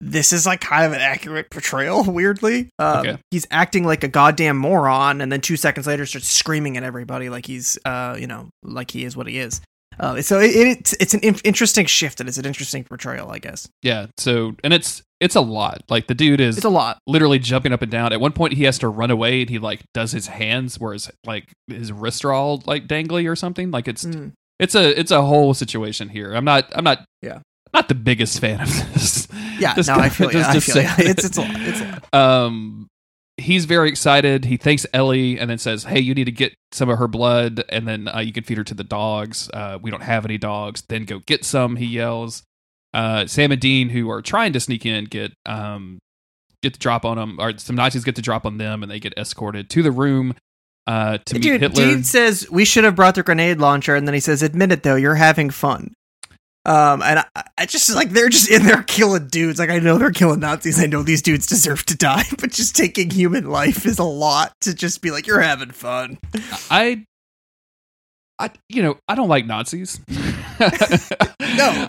this 0.02 0.32
is 0.34 0.46
like 0.46 0.62
kind 0.62 0.86
of 0.86 0.94
an 0.94 1.02
accurate 1.02 1.50
portrayal. 1.50 2.04
Weirdly, 2.08 2.70
um, 2.80 2.98
Okay. 3.00 3.18
he's 3.32 3.48
acting 3.52 3.84
like 3.84 4.04
a 4.04 4.08
goddamn 4.08 4.58
moron, 4.58 5.22
and 5.22 5.32
then 5.32 5.42
two 5.42 5.58
seconds 5.58 5.88
later 5.88 6.06
starts 6.06 6.28
screaming 6.28 6.78
at 6.78 6.84
everybody 6.84 7.30
like 7.30 7.46
he's, 7.46 7.78
uh, 7.86 8.16
you 8.20 8.28
know, 8.28 8.50
like 8.64 8.92
he 8.92 9.04
is 9.06 9.18
what 9.18 9.28
he 9.28 9.40
is. 9.40 9.62
Uh, 10.00 10.22
so 10.22 10.40
it, 10.40 10.52
it's 10.56 10.94
it's 11.00 11.16
an 11.16 11.20
in- 11.22 11.40
interesting 11.44 11.88
shift 11.88 12.20
and 12.20 12.30
it's 12.30 12.38
an 12.38 12.46
interesting 12.46 12.84
portrayal, 12.84 13.32
I 13.32 13.40
guess. 13.40 13.68
Yeah. 13.82 14.06
So, 14.20 14.56
and 14.64 14.72
it's 14.72 15.02
it's 15.20 15.34
a 15.36 15.42
lot. 15.42 15.82
Like 15.90 16.06
the 16.06 16.14
dude 16.14 16.40
is 16.40 16.58
It's 16.58 16.66
a 16.66 16.70
lot. 16.70 17.00
literally 17.08 17.40
jumping 17.40 17.74
up 17.74 17.82
and 17.82 17.90
down. 17.92 18.14
At 18.14 18.22
one 18.22 18.32
point, 18.34 18.54
he 18.54 18.66
has 18.66 18.78
to 18.80 18.88
run 18.90 19.10
away, 19.10 19.42
and 19.42 19.50
he 19.50 19.58
like 19.58 19.82
does 19.96 20.12
his 20.12 20.28
hands 20.28 20.80
where 20.80 20.94
his 20.94 21.10
like 21.26 21.46
his 21.66 21.92
wrists 21.92 22.24
are 22.24 22.32
all 22.32 22.62
like 22.68 22.86
dangly 22.88 23.28
or 23.28 23.36
something. 23.36 23.72
Like 23.72 23.88
it's 23.88 24.06
Mm. 24.06 24.34
it's 24.60 24.76
a 24.76 25.00
it's 25.00 25.10
a 25.10 25.24
whole 25.24 25.56
situation 25.56 26.10
here. 26.10 26.32
I'm 26.36 26.46
not 26.46 26.72
I'm 26.76 26.84
not 26.84 27.04
Yeah. 27.24 27.40
Not 27.74 27.88
the 27.88 27.96
biggest 27.96 28.40
fan 28.40 28.62
of 28.62 28.70
this. 28.94 29.28
Yeah, 29.60 29.74
Just 29.76 29.90
no, 29.90 29.96
I 29.96 30.10
feel 30.10 30.30
just- 30.32 30.50
I 30.50 30.60
feel 30.60 30.84
you. 30.84 31.10
It's 31.12 31.26
it's 31.26 31.38
a 31.38 31.42
lot. 31.42 31.52
It's 31.56 31.82
a 31.82 32.02
lot. 32.14 32.14
um 32.14 32.88
he's 33.40 33.66
very 33.66 33.88
excited 33.88 34.46
he 34.46 34.58
thanks 34.58 34.84
ellie 34.94 35.38
and 35.40 35.48
then 35.48 35.60
says 35.60 35.84
hey 35.84 36.00
you 36.00 36.16
need 36.16 36.24
to 36.24 36.32
get 36.32 36.56
some 36.72 36.90
of 36.90 36.98
her 36.98 37.08
blood 37.08 37.64
and 37.70 37.88
then 37.88 38.08
uh, 38.08 38.18
you 38.18 38.34
can 38.34 38.44
feed 38.44 38.58
her 38.58 38.64
to 38.64 38.74
the 38.74 38.84
dogs 38.84 39.48
uh, 39.54 39.78
we 39.80 39.92
don't 39.92 40.02
have 40.02 40.26
any 40.26 40.40
dogs 40.40 40.82
then 40.90 41.06
go 41.06 41.20
get 41.28 41.46
some 41.46 41.76
he 41.76 41.86
yells 41.86 42.42
uh, 42.96 43.28
sam 43.28 43.52
and 43.52 43.62
dean 43.62 43.90
who 43.90 44.10
are 44.10 44.24
trying 44.24 44.52
to 44.54 44.60
sneak 44.60 44.88
in 44.88 45.06
get 45.06 45.32
um 45.46 46.00
get 46.64 46.74
the 46.74 46.80
drop 46.80 47.06
on 47.06 47.18
them 47.18 47.38
or 47.40 47.56
some 47.60 47.76
nazis 47.76 48.04
get 48.04 48.16
the 48.16 48.24
drop 48.24 48.44
on 48.44 48.58
them 48.58 48.82
and 48.82 48.92
they 48.92 49.00
get 49.00 49.14
escorted 49.16 49.70
to 49.70 49.84
the 49.84 49.92
room 49.92 50.34
uh, 50.88 51.20
to 51.26 51.36
meet 51.36 51.44
Dude, 51.44 51.62
hitler 51.62 51.86
Dean 51.86 52.04
says 52.04 52.50
we 52.50 52.66
should 52.66 52.86
have 52.86 52.96
brought 52.96 53.14
the 53.16 53.22
grenade 53.22 53.60
launcher, 53.60 53.94
and 53.94 54.08
then 54.08 54.14
he 54.14 54.22
says, 54.22 54.42
"Admit 54.42 54.72
it 54.72 54.84
though, 54.84 54.96
you're 54.96 55.16
having 55.16 55.50
fun." 55.50 55.94
Um, 56.68 57.02
and 57.02 57.20
I, 57.36 57.44
I 57.58 57.66
just 57.66 57.94
like 57.96 58.10
they're 58.10 58.28
just 58.30 58.52
in 58.52 58.64
there 58.64 58.84
killing 58.84 59.28
dudes. 59.28 59.58
Like 59.58 59.70
I 59.70 59.80
know 59.80 59.98
they're 59.98 60.12
killing 60.12 60.42
Nazis. 60.42 60.80
I 60.84 60.86
know 60.86 61.02
these 61.02 61.22
dudes 61.22 61.48
deserve 61.48 61.86
to 61.86 61.96
die, 61.98 62.24
but 62.40 62.52
just 62.52 62.76
taking 62.76 63.10
human 63.10 63.46
life 63.50 63.86
is 63.86 64.00
a 64.00 64.04
lot 64.04 64.54
to 64.62 64.74
just 64.76 65.02
be 65.02 65.10
like 65.10 65.26
you're 65.28 65.40
having 65.40 65.72
fun. 65.72 66.18
I, 66.70 67.06
I, 68.38 68.52
you 68.70 68.84
know, 68.84 68.98
I 69.08 69.16
don't 69.16 69.30
like 69.30 69.46
Nazis. 69.48 70.00
no, 70.60 70.68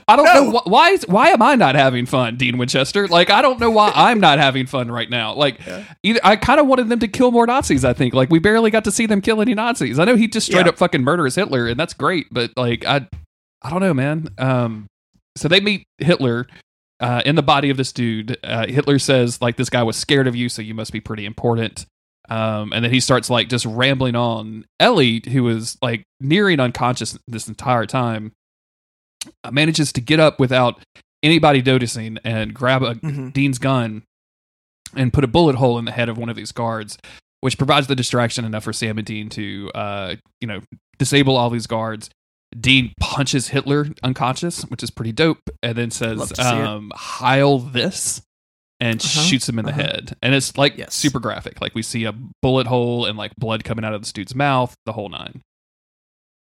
I 0.09 0.17
don't 0.17 0.25
no. 0.25 0.35
know 0.35 0.51
wh- 0.61 0.67
why. 0.67 0.91
Is, 0.91 1.05
why 1.09 1.29
am 1.31 1.43
I 1.43 1.57
not 1.57 1.75
having 1.75 2.07
fun, 2.07 2.37
Dean 2.37 2.57
Winchester? 2.57 3.09
Like, 3.09 3.31
I 3.31 3.43
don't 3.43 3.59
know 3.61 3.71
why 3.71 3.93
I'm 3.95 4.21
not 4.21 4.39
having 4.39 4.67
fun 4.67 4.91
right 4.91 5.11
now. 5.11 5.35
Like, 5.35 5.59
Yeah. 5.67 5.85
either 6.03 6.21
I 6.23 6.37
kind 6.37 6.61
of 6.61 6.67
wanted 6.67 6.89
them 6.89 7.01
to 7.01 7.09
kill 7.09 7.33
more 7.33 7.47
Nazis. 7.47 7.85
I 7.85 7.93
think 7.93 8.15
like 8.15 8.31
we 8.31 8.39
barely 8.39 8.71
got 8.71 8.85
to 8.85 8.91
see 8.93 9.07
them 9.07 9.21
kill 9.21 9.43
any 9.43 9.55
Nazis. 9.55 9.99
I 9.99 10.05
know 10.05 10.17
he 10.17 10.29
just 10.29 10.47
straight 10.47 10.67
Yeah. 10.67 10.71
up 10.71 10.79
fucking 10.79 11.03
murders 11.03 11.35
Hitler, 11.35 11.67
and 11.67 11.79
that's 11.79 11.95
great. 11.95 12.27
But 12.31 12.53
like, 12.57 12.85
I, 12.87 13.07
I 13.63 13.71
don't 13.71 13.81
know, 13.81 13.95
man. 13.95 14.29
Um, 14.39 14.87
so 15.37 15.49
they 15.49 15.61
meet 15.61 15.85
Hitler. 15.99 16.47
Uh, 17.01 17.23
in 17.25 17.37
the 17.37 17.43
body 17.45 17.71
of 17.71 17.77
this 17.77 17.93
dude, 17.93 18.37
uh, 18.43 18.67
Hitler 18.67 18.99
says, 18.99 19.41
like, 19.41 19.57
this 19.57 19.71
guy 19.71 19.85
was 19.85 19.97
scared 19.97 20.27
of 20.27 20.35
you, 20.35 20.49
so 20.49 20.61
you 20.63 20.75
must 20.75 20.93
be 20.93 21.01
pretty 21.01 21.25
important. 21.27 21.87
Um, 22.29 22.73
and 22.73 22.85
then 22.85 22.93
he 22.93 22.99
starts 23.01 23.31
like 23.31 23.49
just 23.49 23.65
rambling 23.65 24.17
on. 24.17 24.65
Ellie, 24.81 25.23
who 25.31 25.45
was 25.45 25.79
like 25.81 26.03
nearing 26.21 26.61
unconscious 26.61 27.17
this 27.27 27.49
entire 27.49 27.87
time, 27.87 28.33
uh, 29.45 29.51
manages 29.51 29.93
to 29.95 30.01
get 30.01 30.21
up 30.21 30.39
without 30.39 30.83
anybody 31.23 31.63
noticing 31.63 32.19
and 32.25 32.53
grab 32.53 32.83
a 32.83 32.95
Mhm. 32.97 33.33
Dean's 33.33 33.59
gun 33.59 34.03
and 34.95 35.13
put 35.13 35.25
a 35.25 35.29
bullet 35.29 35.57
hole 35.57 35.79
in 35.79 35.85
the 35.85 35.93
head 35.93 36.09
of 36.09 36.19
one 36.19 36.29
of 36.29 36.37
these 36.37 36.53
guards, 36.53 36.99
which 37.41 37.57
provides 37.57 37.87
the 37.87 37.97
distraction 37.97 38.45
enough 38.45 38.65
for 38.65 38.73
Sam 38.73 38.99
and 38.99 39.07
Dean 39.07 39.29
to, 39.31 39.71
uh, 39.75 40.17
you 40.41 40.49
know, 40.49 40.61
disable 40.99 41.37
all 41.37 41.49
these 41.49 41.67
guards. 41.67 42.11
Dean 42.59 42.93
punches 43.01 43.49
Hitler 43.49 43.89
unconscious, 44.03 44.63
which 44.63 44.83
is 44.83 44.91
pretty 44.91 45.13
dope, 45.13 45.41
and 45.63 45.77
then 45.77 45.91
says, 45.91 46.39
um, 46.39 46.93
"Heil 46.95 47.59
this," 47.59 48.23
and 48.81 49.01
Uh-huh, 49.01 49.23
shoots 49.23 49.49
him 49.49 49.59
in 49.59 49.65
the 49.67 49.73
uh-huh. 49.73 49.81
head. 49.83 50.17
And 50.23 50.35
it's 50.35 50.57
like 50.57 50.79
Yes. 50.79 50.95
super 50.95 51.21
graphic. 51.21 51.61
Like 51.61 51.75
we 51.75 51.83
see 51.83 52.05
a 52.05 52.15
bullet 52.43 52.67
hole 52.67 53.05
and 53.07 53.19
like 53.19 53.35
blood 53.37 53.65
coming 53.65 53.85
out 53.85 53.93
of 53.95 54.01
this 54.01 54.13
dude's 54.13 54.35
mouth, 54.35 54.75
the 54.87 54.93
whole 54.93 55.09
nine. 55.09 55.43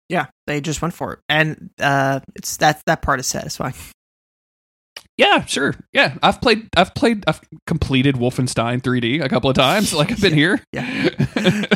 Yeah, 0.10 0.28
they 0.46 0.62
just 0.62 0.82
went 0.82 0.94
for 0.94 1.14
it, 1.14 1.20
and 1.28 1.70
uh, 1.80 2.22
it's 2.36 2.56
that 2.58 2.82
that 2.86 3.02
part 3.02 3.20
is 3.20 3.28
satisfying. 3.28 3.74
Yeah, 5.18 5.44
sure. 5.46 5.76
Yeah, 5.94 6.16
I've 6.24 6.40
played. 6.42 6.68
I've 6.78 6.94
played. 6.96 7.24
I've 7.28 7.42
completed 7.66 8.16
Wolfenstein 8.16 8.82
3D 8.82 9.22
a 9.24 9.28
couple 9.30 9.50
of 9.50 9.56
times. 9.56 9.92
Like 9.94 10.12
I've 10.12 10.22
been 10.22 10.34
here. 10.46 10.62
Yeah. 10.72 11.10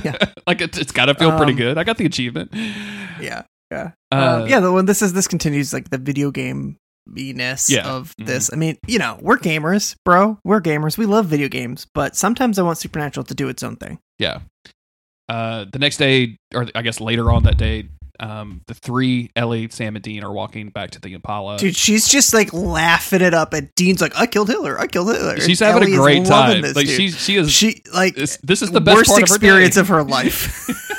Yeah. 0.04 0.16
like 0.48 0.62
it, 0.62 0.78
it's 0.78 0.92
got 0.92 1.06
to 1.06 1.16
feel 1.16 1.36
pretty 1.36 1.54
Um, 1.54 1.58
good. 1.58 1.78
I 1.78 1.84
got 1.84 1.98
the 1.98 2.06
achievement. 2.06 2.54
Yeah, 3.20 3.44
yeah, 3.72 3.92
Uh, 4.12 4.42
um, 4.44 4.48
yeah. 4.50 4.60
The 4.60 4.72
one 4.72 4.86
this 4.86 5.02
is 5.02 5.14
this 5.14 5.28
continues 5.28 5.74
like 5.74 5.90
the 5.90 5.98
video 5.98 6.30
game 6.32 6.78
ness 7.08 7.70
Yeah. 7.70 7.88
of 7.88 8.14
Mhm. 8.20 8.26
this. 8.28 8.50
I 8.54 8.56
mean, 8.58 8.78
you 8.88 9.00
know, 9.00 9.18
we're 9.22 9.38
gamers, 9.38 9.96
bro. 10.06 10.38
We're 10.44 10.62
gamers. 10.62 10.98
We 10.98 11.06
love 11.06 11.26
video 11.26 11.48
games, 11.48 11.88
but 11.94 12.16
sometimes 12.16 12.60
I 12.60 12.62
want 12.62 12.78
Supernatural 12.78 13.24
to 13.26 13.34
do 13.34 13.50
its 13.50 13.64
own 13.64 13.76
thing. 13.78 14.00
Yeah. 14.20 14.40
Uh, 15.30 15.66
the 15.72 15.80
next 15.80 15.98
day, 15.98 16.38
or 16.54 16.68
I 16.76 16.82
guess 16.82 17.00
later 17.00 17.32
on 17.32 17.44
that 17.44 17.58
day, 17.58 17.88
um, 18.20 18.62
the 18.68 18.74
three 18.76 19.32
Ellie, 19.36 19.68
Sam, 19.72 19.96
and 19.96 20.04
Dean 20.04 20.24
are 20.24 20.32
walking 20.32 20.70
back 20.70 20.92
to 20.92 21.00
the 21.02 21.14
Impala. 21.14 21.58
Dude, 21.58 21.76
she's 21.76 22.08
just 22.08 22.34
like 22.36 22.54
laughing 22.54 23.22
it 23.22 23.34
up, 23.34 23.54
and 23.54 23.70
Dean's 23.76 24.00
like, 24.02 24.12
"I 24.16 24.28
killed 24.28 24.50
Hitler. 24.50 24.80
I 24.80 24.86
killed 24.88 25.08
Hitler." 25.10 25.40
she's 25.40 25.62
And 25.62 25.74
having 25.74 25.84
Ellie 25.84 25.94
a 25.94 25.98
great 25.98 26.26
time. 26.26 26.62
this, 26.62 26.76
like 26.76 26.86
dude. 26.86 26.96
she, 26.98 27.10
she 27.12 27.36
is. 27.38 27.52
she 27.52 27.82
like 27.94 28.14
this, 28.16 28.38
this 28.44 28.62
is 28.62 28.70
the 28.72 28.82
best 28.82 28.96
worst 28.98 29.10
part 29.10 29.24
of 29.24 29.30
her 29.30 29.36
experience 29.36 29.78
of 29.78 29.88
her 29.88 30.04
life. 30.04 30.68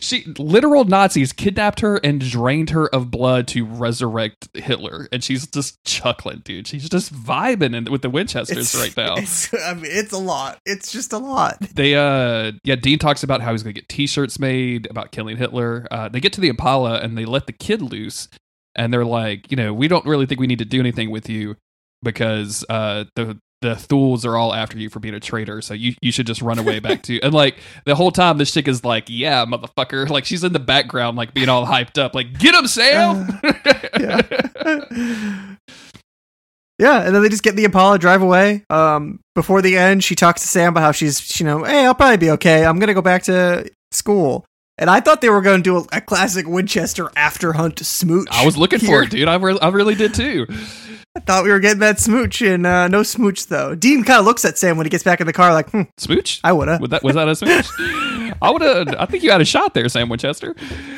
she 0.00 0.24
literal 0.38 0.84
Nazis 0.84 1.32
kidnapped 1.32 1.80
her 1.80 1.96
and 1.96 2.20
drained 2.20 2.70
her 2.70 2.86
of 2.94 3.10
blood 3.10 3.48
to 3.48 3.64
resurrect 3.64 4.48
Hitler, 4.54 5.08
and 5.10 5.24
she's 5.24 5.46
just 5.46 5.82
chuckling, 5.84 6.42
dude. 6.44 6.66
She's 6.66 6.88
just 6.88 7.14
vibing 7.14 7.74
in, 7.74 7.90
with 7.90 8.02
the 8.02 8.10
Winchesters 8.10 8.74
right 8.74 8.96
now. 8.96 9.16
It's, 9.16 9.52
I 9.54 9.74
mean, 9.74 9.86
it's 9.86 10.12
a 10.12 10.18
lot. 10.18 10.58
It's 10.66 10.92
just 10.92 11.12
a 11.12 11.18
lot. 11.18 11.58
They 11.60 11.94
uh 11.94 12.52
yeah, 12.64 12.76
Dean 12.76 12.98
talks 12.98 13.22
about 13.22 13.40
how 13.40 13.52
he's 13.52 13.62
gonna 13.62 13.72
get 13.72 13.88
t-shirts 13.88 14.38
made 14.38 14.88
about 14.90 15.12
killing 15.12 15.36
Hitler. 15.36 15.86
Uh 15.90 16.08
they 16.08 16.20
get 16.20 16.32
to 16.34 16.40
the 16.40 16.48
Impala 16.48 17.00
and 17.00 17.16
they 17.16 17.24
let 17.24 17.46
the 17.46 17.52
kid 17.52 17.80
loose 17.80 18.28
and 18.74 18.92
they're 18.92 19.04
like, 19.04 19.50
you 19.50 19.56
know, 19.56 19.72
we 19.72 19.88
don't 19.88 20.04
really 20.04 20.26
think 20.26 20.40
we 20.40 20.46
need 20.46 20.58
to 20.58 20.64
do 20.64 20.80
anything 20.80 21.10
with 21.10 21.28
you 21.28 21.56
because 22.02 22.64
uh 22.68 23.04
the 23.16 23.38
the 23.60 23.74
Thules 23.74 24.24
are 24.24 24.36
all 24.36 24.54
after 24.54 24.78
you 24.78 24.88
for 24.88 25.00
being 25.00 25.14
a 25.14 25.20
traitor, 25.20 25.60
so 25.60 25.74
you, 25.74 25.94
you 26.00 26.12
should 26.12 26.26
just 26.26 26.40
run 26.42 26.58
away 26.58 26.78
back 26.78 27.02
to 27.04 27.20
and 27.20 27.34
like 27.34 27.56
the 27.84 27.94
whole 27.94 28.10
time 28.10 28.38
this 28.38 28.52
chick 28.52 28.68
is 28.68 28.84
like, 28.84 29.08
Yeah, 29.08 29.44
motherfucker. 29.46 30.08
Like 30.08 30.24
she's 30.24 30.44
in 30.44 30.52
the 30.52 30.58
background, 30.58 31.16
like 31.16 31.34
being 31.34 31.48
all 31.48 31.66
hyped 31.66 31.98
up, 31.98 32.14
like, 32.14 32.38
get 32.38 32.54
him, 32.54 32.66
Sam. 32.66 33.40
yeah. 34.00 34.20
yeah, 36.78 37.02
and 37.02 37.14
then 37.14 37.22
they 37.22 37.28
just 37.28 37.42
get 37.42 37.56
the 37.56 37.64
Impala, 37.64 37.98
drive 37.98 38.22
away. 38.22 38.64
Um, 38.70 39.20
before 39.34 39.60
the 39.62 39.76
end, 39.76 40.04
she 40.04 40.14
talks 40.14 40.42
to 40.42 40.48
Sam 40.48 40.70
about 40.70 40.82
how 40.82 40.92
she's, 40.92 41.40
you 41.40 41.46
know, 41.46 41.64
hey, 41.64 41.84
I'll 41.84 41.94
probably 41.94 42.18
be 42.18 42.30
okay. 42.30 42.64
I'm 42.64 42.78
gonna 42.78 42.94
go 42.94 43.02
back 43.02 43.24
to 43.24 43.68
school. 43.90 44.44
And 44.80 44.88
I 44.88 45.00
thought 45.00 45.20
they 45.20 45.28
were 45.28 45.42
going 45.42 45.60
to 45.60 45.62
do 45.62 45.76
a, 45.78 45.96
a 45.96 46.00
classic 46.00 46.46
Winchester 46.46 47.10
after 47.16 47.52
hunt 47.52 47.80
smooch. 47.80 48.28
I 48.30 48.46
was 48.46 48.56
looking 48.56 48.78
for 48.78 49.02
it, 49.02 49.10
dude. 49.10 49.26
I, 49.26 49.34
re- 49.34 49.58
I 49.60 49.70
really 49.70 49.96
did 49.96 50.14
too. 50.14 50.46
I 51.16 51.20
thought 51.20 51.42
we 51.44 51.50
were 51.50 51.58
getting 51.58 51.80
that 51.80 51.98
smooch, 51.98 52.42
and 52.42 52.64
uh, 52.66 52.86
no 52.88 53.02
smooch 53.02 53.46
though. 53.46 53.74
Dean 53.74 54.04
kind 54.04 54.20
of 54.20 54.24
looks 54.26 54.44
at 54.44 54.56
Sam 54.56 54.76
when 54.76 54.86
he 54.86 54.90
gets 54.90 55.02
back 55.02 55.20
in 55.20 55.26
the 55.26 55.32
car, 55.32 55.52
like, 55.52 55.70
hmm, 55.70 55.82
Smooch? 55.96 56.40
I 56.44 56.52
woulda. 56.52 56.78
Was 56.80 56.90
that 56.90 57.02
was 57.02 57.14
that 57.16 57.28
a 57.28 57.34
smooch? 57.34 57.66
I 58.40 58.50
would 58.50 58.62
have. 58.62 58.88
I 58.98 59.06
think 59.06 59.24
you 59.24 59.30
had 59.32 59.40
a 59.40 59.44
shot 59.44 59.74
there, 59.74 59.88
Sam 59.88 60.08
Winchester. 60.08 60.54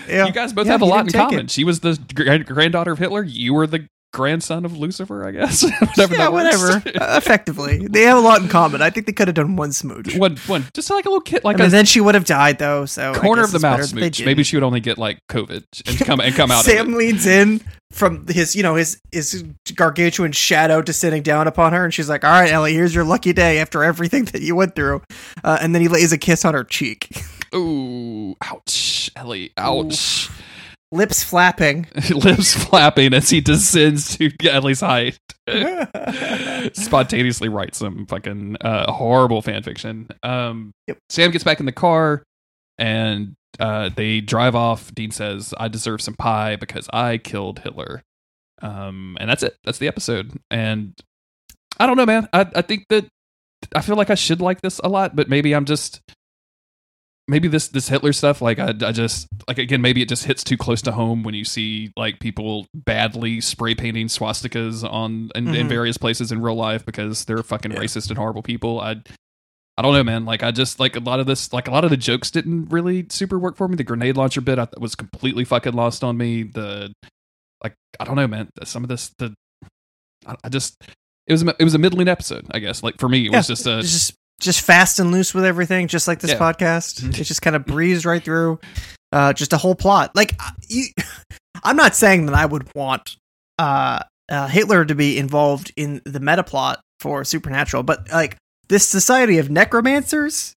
Yeah. 0.09 0.27
You 0.27 0.33
guys 0.33 0.53
both 0.53 0.66
Yeah, 0.66 0.73
have 0.73 0.83
a 0.83 0.87
lot 0.87 1.07
in 1.07 1.12
common. 1.12 1.40
it. 1.46 1.51
She 1.51 1.64
was 1.64 1.81
the 1.81 1.99
grand- 2.14 2.44
granddaughter 2.44 2.92
of 2.92 2.99
Hitler. 2.99 3.23
You 3.23 3.55
were 3.55 3.66
the 3.66 3.88
grandson 4.12 4.64
of 4.66 4.77
Lucifer, 4.77 5.25
I 5.27 5.31
guess. 5.31 5.62
whatever 5.81 6.14
yeah, 6.16 6.29
whatever. 6.29 6.83
Uh, 7.01 7.16
effectively, 7.16 7.87
they 7.88 8.03
have 8.03 8.18
a 8.18 8.20
lot 8.20 8.42
in 8.42 8.49
common. 8.49 8.83
I 8.83 8.90
think 8.90 9.07
they 9.07 9.12
could 9.12 9.29
have 9.29 9.37
done 9.37 9.57
one 9.57 9.73
smooch. 9.73 10.16
one, 10.16 10.37
one, 10.49 10.66
just 10.75 10.90
like 10.90 11.07
a 11.07 11.09
little 11.09 11.23
kid, 11.23 11.44
like 11.44 11.57
I 11.59 11.62
mean, 11.62 11.70
then 11.70 11.87
she 11.87 12.01
would 12.01 12.14
have 12.14 12.25
died 12.27 12.59
though. 12.59 12.85
So 12.85 13.14
corner 13.14 13.44
of 13.44 13.53
the 13.53 13.61
mouth 13.61 13.85
smooch. 13.85 14.23
Maybe 14.23 14.42
she 14.42 14.57
would 14.57 14.64
only 14.64 14.81
get 14.81 14.99
like 14.99 15.20
COVID 15.31 15.64
and 15.88 15.99
come 16.01 16.20
and 16.20 16.35
come 16.35 16.51
out. 16.51 16.64
Sam 16.64 16.88
of 16.88 16.94
it. 16.94 16.99
leans 16.99 17.27
in 17.27 17.62
from 17.92 18.26
his, 18.29 18.55
you 18.55 18.62
know, 18.62 18.76
his 18.76 19.00
his 19.12 19.44
gargantuan 19.74 20.33
shadow 20.33 20.81
descending 20.83 21.22
down 21.22 21.46
upon 21.48 21.72
her, 21.72 21.85
and 21.85 21.92
she's 21.92 22.09
like, 22.09 22.24
"All 22.24 22.31
right, 22.31 22.50
Ellie, 22.50 22.72
here's 22.74 22.94
your 22.94 23.05
lucky 23.05 23.33
day 23.33 23.59
after 23.59 23.83
everything 23.85 24.24
that 24.33 24.42
you 24.42 24.55
went 24.55 24.74
through." 24.74 25.03
Uh, 25.44 25.59
and 25.61 25.74
then 25.74 25.83
he 25.83 25.88
lays 25.88 26.12
a 26.12 26.18
kiss 26.18 26.44
on 26.44 26.55
her 26.55 26.64
cheek, 26.64 27.09
Ooh, 27.55 28.37
ouch, 28.42 29.11
Ellie, 29.16 29.53
ouch. 29.57 30.29
lips 30.92 31.22
flapping. 31.24 31.87
Lips 32.11 32.55
flapping 32.64 33.12
as 33.14 33.31
he 33.31 33.40
descends 33.40 34.16
to 34.18 34.31
Ellie's 34.48 34.81
height. 34.81 35.18
spontaneously 36.74 37.48
writes 37.48 37.79
some 37.79 38.07
fucking 38.07 38.57
uh, 38.61 38.90
horrible 38.92 39.42
fan 39.42 39.62
fiction. 39.62 40.09
Um, 40.22 40.72
Yep. 40.88 40.98
Sam 41.09 41.31
gets 41.31 41.44
back 41.44 41.61
in 41.61 41.66
the 41.66 41.72
car 41.72 42.22
and 42.79 43.35
uh, 43.59 43.91
they 43.95 44.21
drive 44.21 44.55
off. 44.55 44.95
Dean 44.95 45.11
says, 45.11 45.53
"I 45.59 45.69
deserve 45.69 46.01
some 46.01 46.15
pie 46.15 46.57
because 46.57 46.89
I 46.93 47.19
killed 47.19 47.61
Hitler," 47.61 48.03
um, 48.63 49.17
and 49.21 49.29
that's 49.29 49.43
it. 49.43 49.57
That's 49.65 49.79
the 49.79 49.89
episode. 49.89 50.33
And 50.51 50.95
I 51.79 51.87
don't 51.87 51.97
know, 51.97 52.07
man. 52.07 52.29
I 52.33 52.47
I 52.55 52.63
think 52.63 52.85
that 52.91 53.07
I 53.75 53.83
feel 53.83 53.97
like 53.97 54.11
I 54.11 54.15
should 54.15 54.41
like 54.41 54.61
this 54.63 54.79
a 54.85 54.89
lot, 54.89 55.17
but 55.17 55.29
maybe 55.29 55.55
I'm 55.55 55.65
just 55.65 56.01
maybe 57.29 57.47
this 57.49 57.69
this 57.69 57.89
Hitler 57.89 58.13
stuff, 58.13 58.43
like 58.43 58.59
I, 58.59 58.69
I 58.85 58.93
just 58.93 59.29
like 59.47 59.59
again, 59.59 59.81
maybe 59.81 60.03
it 60.03 60.09
just 60.09 60.25
hits 60.25 60.43
too 60.43 60.57
close 60.57 60.83
to 60.83 60.93
home 60.93 61.22
when 61.22 61.35
you 61.35 61.45
see 61.45 61.93
like 61.97 62.18
people 62.18 62.66
badly 62.74 63.41
spray 63.41 63.74
painting 63.74 64.09
swastikas 64.09 64.83
on 64.91 65.31
in, 65.35 65.49
in 65.55 65.66
Mhm. 65.66 65.68
various 65.68 65.97
places 65.97 66.33
in 66.33 66.41
real 66.43 66.57
life 66.57 66.85
because 66.85 67.24
they're 67.27 67.43
fucking 67.43 67.72
Yeah. 67.72 67.79
racist 67.79 68.09
and 68.09 68.18
horrible 68.18 68.43
people. 68.43 68.81
I 68.81 69.03
I 69.81 69.83
don't 69.83 69.95
know, 69.95 70.05
man. 70.05 70.26
Like 70.26 70.43
I 70.43 70.51
just 70.51 70.78
like 70.78 70.95
a 70.95 71.01
lot 71.01 71.20
of 71.20 71.26
this, 71.26 71.55
like 71.55 71.66
a 71.66 71.70
lot 71.70 71.85
of 71.85 71.91
the 71.91 71.97
jokes 71.97 72.31
didn't 72.31 72.66
really 72.66 73.07
super 73.09 73.39
work 73.39 73.57
for 73.57 73.66
me. 73.66 73.76
The 73.76 73.83
grenade 73.83 74.14
launcher 74.14 74.43
bit 74.43 74.59
I, 74.59 74.66
th- 74.66 74.74
was 74.78 74.95
completely 74.95 75.43
fucking 75.47 75.72
lost 75.72 76.05
on 76.05 76.18
me. 76.18 76.43
The 76.43 76.93
like 77.64 77.72
I 77.99 78.05
don't 78.05 78.16
know, 78.16 78.28
man. 78.28 78.51
Some 78.64 78.83
of 78.85 78.91
this, 78.91 79.11
the 79.16 79.33
I, 80.26 80.37
I 80.45 80.51
just 80.51 80.76
it 81.26 81.33
was 81.33 81.43
a, 81.43 81.57
it 81.59 81.64
was 81.64 81.72
a 81.74 81.78
middling 81.78 82.09
episode, 82.09 82.45
I 82.51 82.59
guess. 82.59 82.83
Like 82.83 82.99
for 82.99 83.09
me, 83.09 83.24
it 83.24 83.33
was 83.33 83.47
just 83.47 83.66
a 83.66 83.81
just 83.81 84.12
just 84.39 84.61
fast 84.61 84.99
and 85.01 85.12
loose 85.12 85.33
with 85.33 85.47
everything, 85.47 85.89
just 85.89 86.07
like 86.07 86.20
this 86.20 86.33
Yeah. 86.33 86.39
podcast. 86.39 87.03
It 87.18 87.24
just 87.24 87.41
kind 87.41 87.57
of 87.57 87.64
breezed 87.64 88.05
right 88.05 88.22
through. 88.22 88.61
Uh, 89.12 89.33
just 89.33 89.55
a 89.55 89.57
whole 89.57 89.74
plot. 89.74 90.14
Like 90.14 90.39
you, 90.68 90.89
I'm 91.64 91.76
not 91.76 91.97
saying 91.97 92.26
that 92.26 92.35
I 92.35 92.45
would 92.45 92.68
want 92.74 93.16
uh, 93.59 94.01
uh, 94.31 94.47
Hitler 94.49 94.85
to 94.85 94.95
be 94.95 95.16
involved 95.16 95.72
in 95.74 96.03
the 96.05 96.20
meta 96.20 96.45
plot 96.45 96.81
for 96.99 97.24
Supernatural, 97.24 97.83
but 97.83 98.11
like 98.12 98.37
this 98.71 98.89
society 98.89 99.37
of 99.37 99.51
necromancers, 99.51 100.55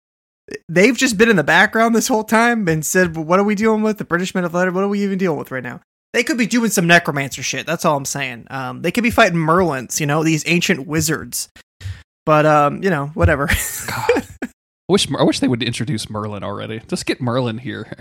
they've 0.69 0.95
just 0.95 1.17
been 1.17 1.29
in 1.29 1.37
the 1.37 1.43
background 1.43 1.95
this 1.95 2.07
whole 2.07 2.23
time 2.23 2.67
and 2.67 2.85
said, 2.85 3.15
well, 3.15 3.25
"What 3.25 3.39
are 3.39 3.43
we 3.43 3.55
dealing 3.55 3.81
with? 3.81 3.97
The 3.97 4.05
British 4.05 4.35
Men 4.35 4.43
of 4.43 4.53
Letter? 4.53 4.71
What 4.71 4.83
are 4.83 4.89
we 4.89 5.01
even 5.01 5.17
dealing 5.17 5.39
with 5.39 5.49
right 5.49 5.63
now?" 5.63 5.79
They 6.13 6.23
could 6.23 6.37
be 6.37 6.45
doing 6.45 6.69
some 6.69 6.87
necromancer 6.87 7.41
shit. 7.41 7.65
That's 7.65 7.85
all 7.85 7.95
I'm 7.95 8.05
saying. 8.05 8.47
Um, 8.49 8.81
they 8.81 8.91
could 8.91 9.03
be 9.03 9.11
fighting 9.11 9.37
Merlins, 9.39 9.99
you 9.99 10.05
know, 10.05 10.23
these 10.23 10.43
ancient 10.45 10.85
wizards. 10.85 11.49
But 12.25 12.45
um, 12.45 12.83
you 12.83 12.89
know, 12.89 13.07
whatever. 13.07 13.47
God. 13.87 14.27
I 14.43 14.47
wish 14.89 15.07
I 15.17 15.23
wish 15.23 15.39
they 15.39 15.47
would 15.47 15.63
introduce 15.63 16.09
Merlin 16.09 16.43
already. 16.43 16.81
Just 16.87 17.05
get 17.05 17.21
Merlin 17.21 17.57
here. 17.57 17.97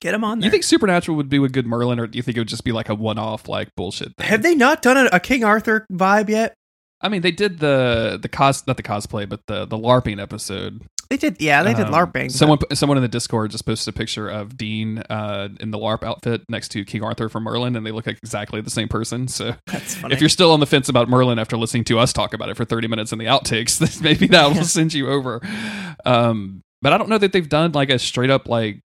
Get 0.00 0.14
him 0.14 0.24
on 0.24 0.38
there. 0.38 0.46
You 0.46 0.50
think 0.50 0.64
Supernatural 0.64 1.16
would 1.16 1.28
be 1.28 1.42
a 1.42 1.48
good 1.48 1.66
Merlin, 1.66 1.98
or 2.00 2.06
do 2.06 2.16
you 2.16 2.22
think 2.22 2.36
it 2.36 2.40
would 2.40 2.48
just 2.48 2.64
be 2.64 2.72
like 2.72 2.88
a 2.88 2.94
one-off 2.94 3.48
like 3.48 3.68
bullshit 3.76 4.16
thing? 4.16 4.26
Have 4.26 4.42
they 4.42 4.54
not 4.54 4.82
done 4.82 4.96
a, 4.96 5.08
a 5.12 5.20
King 5.20 5.44
Arthur 5.44 5.86
vibe 5.92 6.28
yet? 6.28 6.54
I 7.02 7.08
mean, 7.08 7.22
they 7.22 7.32
did 7.32 7.58
the 7.58 8.18
the 8.20 8.28
cos 8.28 8.66
not 8.66 8.76
the 8.76 8.82
cosplay, 8.82 9.28
but 9.28 9.40
the 9.46 9.64
the 9.66 9.76
LARPing 9.78 10.20
episode. 10.20 10.82
They 11.10 11.18
did. 11.18 11.42
Yeah, 11.42 11.62
they 11.62 11.74
did 11.74 11.86
Um, 11.88 11.92
LARPing. 11.92 12.28
but- 12.28 12.32
Someone 12.32 12.58
someone 12.72 12.96
in 12.96 13.02
the 13.02 13.08
Discord 13.08 13.50
just 13.50 13.66
posted 13.66 13.94
a 13.94 13.98
picture 13.98 14.28
of 14.30 14.56
Dean 14.56 14.98
uh, 15.10 15.48
in 15.60 15.70
the 15.70 15.78
LARP 15.78 16.02
outfit 16.02 16.40
next 16.48 16.68
to 16.70 16.84
King 16.86 17.02
Arthur 17.04 17.28
from 17.28 17.42
Merlin, 17.44 17.76
and 17.76 17.84
they 17.84 17.90
look 17.90 18.06
like 18.06 18.16
exactly 18.22 18.60
the 18.62 18.70
same 18.70 18.88
person. 18.88 19.28
So 19.28 19.54
That's 19.66 19.94
funny. 19.96 20.14
if 20.14 20.20
you're 20.20 20.30
still 20.30 20.52
on 20.52 20.60
the 20.60 20.66
fence 20.66 20.88
about 20.88 21.10
Merlin 21.10 21.38
after 21.38 21.58
listening 21.58 21.84
to 21.84 21.98
us 21.98 22.14
talk 22.14 22.32
about 22.32 22.48
it 22.48 22.56
for 22.56 22.64
30 22.64 22.88
minutes 22.88 23.12
in 23.12 23.18
the 23.18 23.26
outtakes, 23.26 24.00
maybe 24.02 24.26
that 24.28 24.48
will 24.48 24.56
Yeah. 24.56 24.62
send 24.62 24.94
you 24.94 25.10
over. 25.10 25.40
Um, 26.06 26.62
but 26.80 26.92
I 26.94 26.98
don't 26.98 27.08
know 27.10 27.18
that 27.18 27.32
they've 27.32 27.48
done 27.48 27.72
like 27.72 27.90
a 27.90 27.98
straight 27.98 28.30
up 28.30 28.48
like 28.48 28.80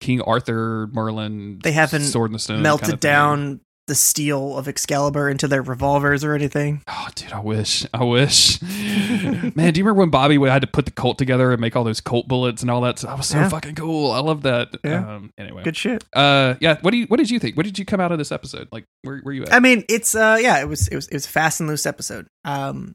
King 0.00 0.20
Arthur 0.20 0.88
Merlin. 0.92 1.60
They 1.62 1.72
haven't 1.72 2.02
sword 2.02 2.28
in 2.30 2.32
the 2.34 2.38
stone 2.38 2.62
melted 2.62 2.82
kind 2.84 2.94
of 2.94 3.00
down 3.00 3.60
the 3.90 3.94
steel 3.96 4.56
of 4.56 4.68
Excalibur 4.68 5.28
into 5.28 5.48
their 5.48 5.62
revolvers 5.62 6.22
or 6.22 6.32
anything. 6.34 6.80
Oh, 6.86 7.08
dude, 7.16 7.32
I 7.32 7.40
wish. 7.40 7.84
I 7.92 8.04
wish. 8.04 8.62
Man, 8.62 9.52
do 9.52 9.80
you 9.80 9.84
remember 9.84 9.94
when 9.94 10.10
Bobby 10.10 10.38
had 10.38 10.62
to 10.62 10.68
put 10.68 10.84
the 10.84 10.92
Colt 10.92 11.18
together 11.18 11.50
and 11.50 11.60
make 11.60 11.74
all 11.74 11.82
those 11.82 12.00
Colt 12.00 12.28
bullets 12.28 12.62
and 12.62 12.70
all 12.70 12.80
that? 12.82 12.98
That 12.98 13.16
was 13.16 13.26
so 13.26 13.38
Yeah. 13.38 13.48
fucking 13.48 13.74
cool. 13.74 14.12
I 14.12 14.20
love 14.20 14.42
that. 14.42 14.68
Yeah. 14.84 15.16
Um, 15.16 15.32
anyway, 15.36 15.64
Good 15.64 15.76
shit. 15.76 16.04
uh, 16.14 16.54
yeah. 16.60 16.78
What 16.82 16.92
do 16.92 16.98
you? 16.98 17.06
What 17.06 17.16
did 17.16 17.30
you 17.30 17.40
think? 17.40 17.56
What 17.56 17.66
did 17.66 17.78
you 17.80 17.84
come 17.84 17.98
out 18.00 18.12
of 18.12 18.18
this 18.18 18.30
episode? 18.30 18.68
Like, 18.70 18.84
where 19.02 19.18
where 19.18 19.34
you 19.34 19.42
at? 19.42 19.52
I 19.52 19.58
mean, 19.58 19.84
it's 19.88 20.14
uh, 20.14 20.38
yeah, 20.40 20.60
it 20.60 20.68
was 20.68 20.86
it 20.86 20.94
was 20.94 21.08
it 21.08 21.14
was 21.14 21.26
a 21.26 21.28
fast 21.28 21.58
and 21.58 21.68
loose 21.68 21.84
episode. 21.84 22.28
Um, 22.44 22.94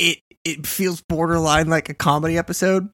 it 0.00 0.18
it 0.44 0.66
feels 0.66 1.00
borderline 1.08 1.68
like 1.68 1.88
a 1.88 1.94
comedy 1.94 2.36
episode, 2.36 2.88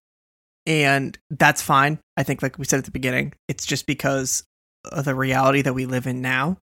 and 0.67 1.19
that's 1.31 1.63
fine. 1.63 1.99
I 2.19 2.23
think, 2.23 2.43
like 2.43 2.59
we 2.59 2.67
said 2.67 2.79
at 2.79 2.85
the 2.85 2.91
beginning, 2.91 3.33
it's 3.49 3.65
just 3.65 3.87
because 3.87 4.45
of 4.85 5.05
the 5.05 5.15
reality 5.15 5.63
that 5.63 5.73
we 5.75 5.87
live 5.87 6.07
in 6.07 6.21
now. 6.21 6.59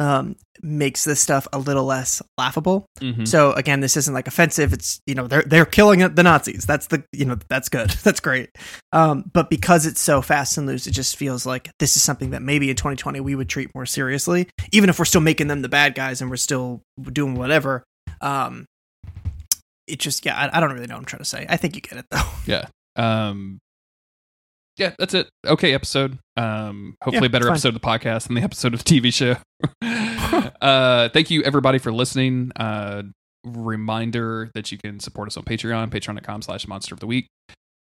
Um, 0.00 0.36
makes 0.62 1.04
this 1.04 1.20
stuff 1.20 1.46
a 1.52 1.58
little 1.58 1.84
less 1.84 2.22
laughable. 2.38 2.86
Mhm. 3.00 3.28
So 3.28 3.52
again, 3.52 3.80
this 3.80 3.96
isn't 3.98 4.12
like 4.14 4.26
offensive. 4.26 4.72
It's 4.72 4.98
you 5.06 5.14
know 5.14 5.26
they're 5.26 5.42
they're 5.42 5.66
killing 5.66 6.00
the 6.00 6.22
Nazis. 6.22 6.64
That's 6.64 6.86
the 6.86 7.04
you 7.12 7.26
know 7.26 7.36
that's 7.50 7.68
good. 7.68 7.90
That's 8.02 8.18
great. 8.20 8.48
Um, 8.92 9.30
but 9.32 9.50
because 9.50 9.84
it's 9.84 10.00
so 10.00 10.22
fast 10.22 10.56
and 10.56 10.66
loose, 10.66 10.86
it 10.86 10.92
just 10.92 11.16
feels 11.16 11.44
like 11.44 11.70
this 11.78 11.96
is 11.96 12.02
something 12.02 12.30
that 12.30 12.40
maybe 12.40 12.70
in 12.70 12.76
2020 12.76 13.20
we 13.20 13.34
would 13.34 13.48
treat 13.50 13.74
more 13.74 13.84
seriously, 13.86 14.48
even 14.72 14.88
if 14.88 14.98
we're 14.98 15.04
still 15.04 15.20
making 15.20 15.48
them 15.48 15.60
the 15.60 15.68
bad 15.68 15.94
guys 15.94 16.22
and 16.22 16.30
we're 16.30 16.36
still 16.36 16.80
doing 17.12 17.34
whatever. 17.34 17.84
Um, 18.22 18.64
it 19.86 19.98
just 19.98 20.24
yeah, 20.24 20.34
I, 20.36 20.56
I 20.56 20.60
don't 20.60 20.72
really 20.72 20.86
know 20.86 20.94
what 20.94 21.00
I'm 21.00 21.04
trying 21.06 21.20
to 21.22 21.24
say. 21.28 21.44
I 21.48 21.56
think 21.58 21.74
you 21.76 21.82
get 21.82 21.98
it 21.98 22.06
though. 22.10 22.22
Yeah. 22.46 22.66
Um, 22.96 23.58
yeah, 24.80 24.94
that's 24.98 25.12
it. 25.12 25.28
Okay, 25.46 25.74
episode. 25.74 26.18
Um, 26.38 26.96
hopefully 27.02 27.24
Yeah, 27.24 27.26
a 27.26 27.30
better 27.30 27.48
episode 27.50 27.68
of 27.68 27.74
the 27.74 27.80
podcast 27.80 28.26
than 28.26 28.34
the 28.34 28.42
episode 28.42 28.72
of 28.72 28.82
the 28.82 29.00
TV 29.00 29.12
show. 29.12 29.36
uh, 30.62 31.10
thank 31.10 31.30
you 31.30 31.42
everybody 31.42 31.78
for 31.78 31.92
listening. 31.92 32.50
Uh, 32.56 33.02
reminder 33.44 34.50
that 34.54 34.72
you 34.72 34.78
can 34.78 34.98
support 34.98 35.28
us 35.28 35.36
on 35.36 35.44
Patreon, 35.44 35.90
patreon.com 35.90 36.42
slash 36.42 36.66
monster 36.66 36.94
of 36.94 37.00
the 37.00 37.06
week. 37.06 37.26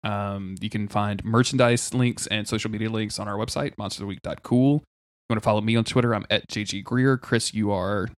Um, 0.03 0.57
you 0.61 0.69
can 0.69 0.89
find 0.89 1.25
merchandise 1.25 1.95
links 1.95 2.27
and 2.27 2.49
social 2.49 2.71
media 2.71 2.91
links 2.91 3.21
on 3.21 3.29
our 3.29 3.37
website, 3.37 3.75
monsteroftheweek.cool. 3.77 4.77
If 4.77 4.83
you 4.83 5.35
want 5.35 5.43
to 5.43 5.45
follow 5.45 5.61
me 5.61 5.77
on 5.77 5.85
Twitter, 5.85 6.15
I'm 6.15 6.27
at 6.31 6.49
JG 6.49 6.83
Greer. 6.83 7.17
Chris, 7.17 7.55
you 7.55 7.71
are 7.71 8.09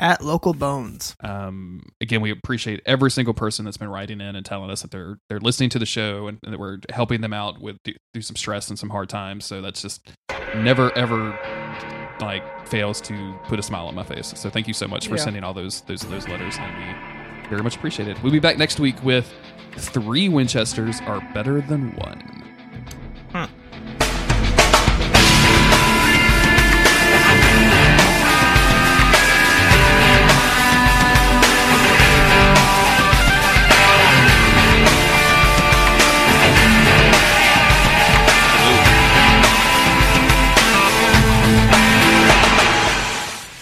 At 0.00 0.22
local 0.22 0.54
bones. 0.54 1.16
um, 1.24 1.82
again, 2.00 2.20
we 2.20 2.30
appreciate 2.30 2.80
every 2.86 3.10
single 3.10 3.34
person 3.34 3.64
that's 3.64 3.76
been 3.76 3.88
writing 3.88 4.20
in 4.20 4.36
and 4.36 4.46
telling 4.46 4.70
us 4.70 4.82
that 4.82 4.90
they're 4.92 5.18
they're 5.28 5.40
listening 5.40 5.70
to 5.70 5.78
the 5.80 5.86
show 5.86 6.28
and, 6.28 6.38
and 6.44 6.52
that 6.52 6.60
we're 6.60 6.78
helping 6.90 7.20
them 7.20 7.32
out 7.32 7.60
with 7.60 7.78
through, 7.84 8.22
some 8.22 8.36
stress 8.36 8.68
and 8.68 8.78
some 8.78 8.90
hard 8.90 9.08
times. 9.08 9.44
So 9.44 9.60
that's 9.60 9.82
just 9.82 10.12
never 10.56 10.96
ever 10.96 11.36
like 12.20 12.42
fails 12.68 13.00
to 13.02 13.34
put 13.44 13.58
a 13.58 13.62
smile 13.62 13.86
on 13.88 13.94
my 13.96 14.04
face. 14.04 14.32
So 14.36 14.48
thank 14.50 14.68
you 14.68 14.74
so 14.74 14.86
much 14.86 15.08
for 15.08 15.16
Yeah. 15.16 15.22
sending 15.24 15.42
all 15.42 15.54
those 15.54 15.80
those 15.82 16.02
those 16.02 16.28
letters, 16.28 16.56
and 16.58 16.76
we 17.42 17.48
very 17.48 17.62
much 17.64 17.74
appreciate 17.76 18.06
it. 18.08 18.22
We'll 18.22 18.32
be 18.32 18.38
back 18.40 18.56
next 18.56 18.78
week 18.78 19.02
with 19.02 19.32
three 19.76 20.28
Winchesters 20.28 21.00
are 21.02 21.20
better 21.34 21.60
than 21.60 21.90
one. 21.96 23.48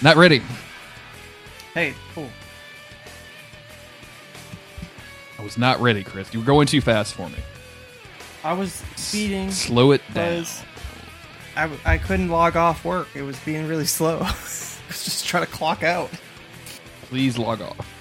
Not 0.02 0.16
ready. 0.16 0.42
Hey, 1.74 1.94
cool. 2.14 2.30
I 5.38 5.42
was 5.42 5.58
not 5.58 5.80
ready, 5.80 6.02
Chris. 6.02 6.32
You 6.32 6.40
were 6.40 6.46
going 6.46 6.66
too 6.66 6.80
fast 6.80 7.14
for 7.14 7.28
me. 7.28 7.38
I 8.44 8.52
was 8.52 8.82
speeding 8.96 9.50
Slow 9.50 9.92
it 9.92 10.02
down. 10.14 10.44
I, 11.56 11.70
I 11.84 11.98
couldn't 11.98 12.28
log 12.28 12.56
off 12.56 12.84
work. 12.84 13.08
It 13.14 13.22
was 13.22 13.38
being 13.40 13.66
really 13.66 13.86
slow. 13.86 14.18
I 14.18 14.30
was 14.30 14.80
just 14.88 15.26
trying 15.26 15.44
to 15.44 15.50
clock 15.50 15.82
out. 15.82 16.10
Please 17.02 17.38
log 17.38 17.60
off. 17.60 17.92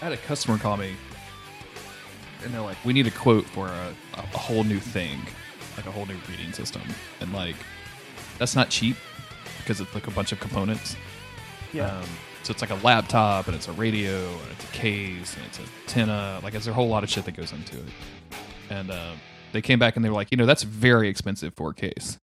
I 0.00 0.04
had 0.04 0.12
a 0.12 0.16
customer 0.18 0.58
call 0.58 0.76
me, 0.76 0.94
and 2.44 2.52
they're 2.52 2.60
like, 2.60 2.76
"We 2.84 2.92
need 2.92 3.06
a 3.06 3.10
quote 3.10 3.46
for 3.46 3.68
a, 3.68 3.94
a 4.14 4.22
whole 4.36 4.64
new 4.64 4.80
thing, 4.80 5.20
like 5.76 5.86
a 5.86 5.92
whole 5.92 6.06
new 6.06 6.16
reading 6.28 6.52
system." 6.52 6.82
And 7.20 7.32
like, 7.32 7.54
that's 8.42 8.56
not 8.56 8.70
cheap 8.70 8.96
because 9.58 9.80
it's 9.80 9.94
like 9.94 10.08
a 10.08 10.10
bunch 10.10 10.32
of 10.32 10.40
components. 10.40 10.96
Yeah. 11.72 11.86
Um, 11.86 12.04
so 12.42 12.50
it's 12.50 12.60
like 12.60 12.70
a 12.70 12.84
laptop, 12.84 13.46
and 13.46 13.54
it's 13.54 13.68
a 13.68 13.72
radio, 13.72 14.18
and 14.18 14.50
it's 14.50 14.64
a 14.64 14.72
case, 14.72 15.36
and 15.36 15.46
it's 15.46 15.60
a 15.60 15.62
antenna. 15.82 16.40
Like, 16.42 16.52
there's 16.52 16.66
a 16.66 16.72
whole 16.72 16.88
lot 16.88 17.04
of 17.04 17.08
shit 17.10 17.24
that 17.26 17.36
goes 17.36 17.52
into 17.52 17.76
it. 17.78 17.84
And 18.68 18.90
uh, 18.90 19.12
they 19.52 19.62
came 19.62 19.78
back 19.78 19.94
and 19.94 20.04
they 20.04 20.08
were 20.08 20.16
like, 20.16 20.28
"You 20.32 20.36
know, 20.36 20.46
that's 20.46 20.64
very 20.64 21.08
expensive 21.08 21.52
for 21.56 21.70
a 21.70 21.74
case." 21.74 22.18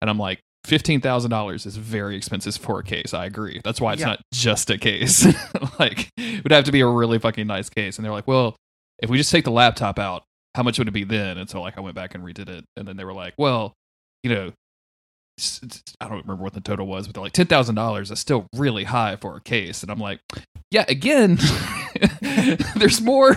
And 0.00 0.08
I'm 0.08 0.18
like, 0.18 0.38
fifteen 0.64 1.00
thousand 1.00 1.32
dollars 1.32 1.66
is 1.66 1.76
very 1.76 2.16
expensive 2.16 2.56
for 2.58 2.78
a 2.78 2.84
case. 2.84 3.12
I 3.12 3.26
agree. 3.26 3.60
That's 3.64 3.80
why 3.80 3.94
it's 3.94 4.00
Yeah. 4.02 4.06
not 4.10 4.20
just 4.32 4.70
a 4.70 4.78
case. 4.78 5.26
like, 5.80 6.10
it 6.16 6.44
would 6.44 6.52
have 6.52 6.64
to 6.64 6.72
be 6.72 6.80
a 6.80 6.86
really 6.86 7.18
fucking 7.18 7.48
nice 7.48 7.68
case. 7.68 7.98
And 7.98 8.04
they're 8.04 8.12
like, 8.12 8.28
well, 8.28 8.54
if 9.02 9.10
we 9.10 9.18
just 9.18 9.32
take 9.32 9.44
the 9.44 9.50
laptop 9.50 9.98
out, 9.98 10.22
how 10.54 10.62
much 10.62 10.78
would 10.78 10.86
it 10.86 10.92
be 10.92 11.02
then? 11.04 11.38
And 11.38 11.50
so 11.50 11.60
like 11.60 11.76
I 11.76 11.80
went 11.80 11.96
back 11.96 12.14
and 12.14 12.22
redid 12.22 12.48
it, 12.48 12.64
and 12.76 12.86
then 12.86 12.96
they 12.96 13.04
were 13.04 13.14
like, 13.14 13.34
well, 13.36 13.72
you 14.22 14.32
know. 14.32 14.52
I 16.00 16.08
don't 16.08 16.22
remember 16.22 16.42
what 16.42 16.54
the 16.54 16.60
total 16.60 16.86
was, 16.86 17.06
but 17.06 17.14
they're 17.14 17.22
like 17.22 17.32
ten 17.32 17.46
thousand 17.46 17.74
dollars. 17.74 18.10
Is 18.10 18.18
still 18.20 18.46
really 18.54 18.84
high 18.84 19.16
for 19.16 19.36
a 19.36 19.40
case, 19.40 19.82
and 19.82 19.90
I'm 19.90 19.98
like, 19.98 20.20
yeah, 20.70 20.84
again, 20.88 21.38
there's 22.76 23.00
more. 23.00 23.36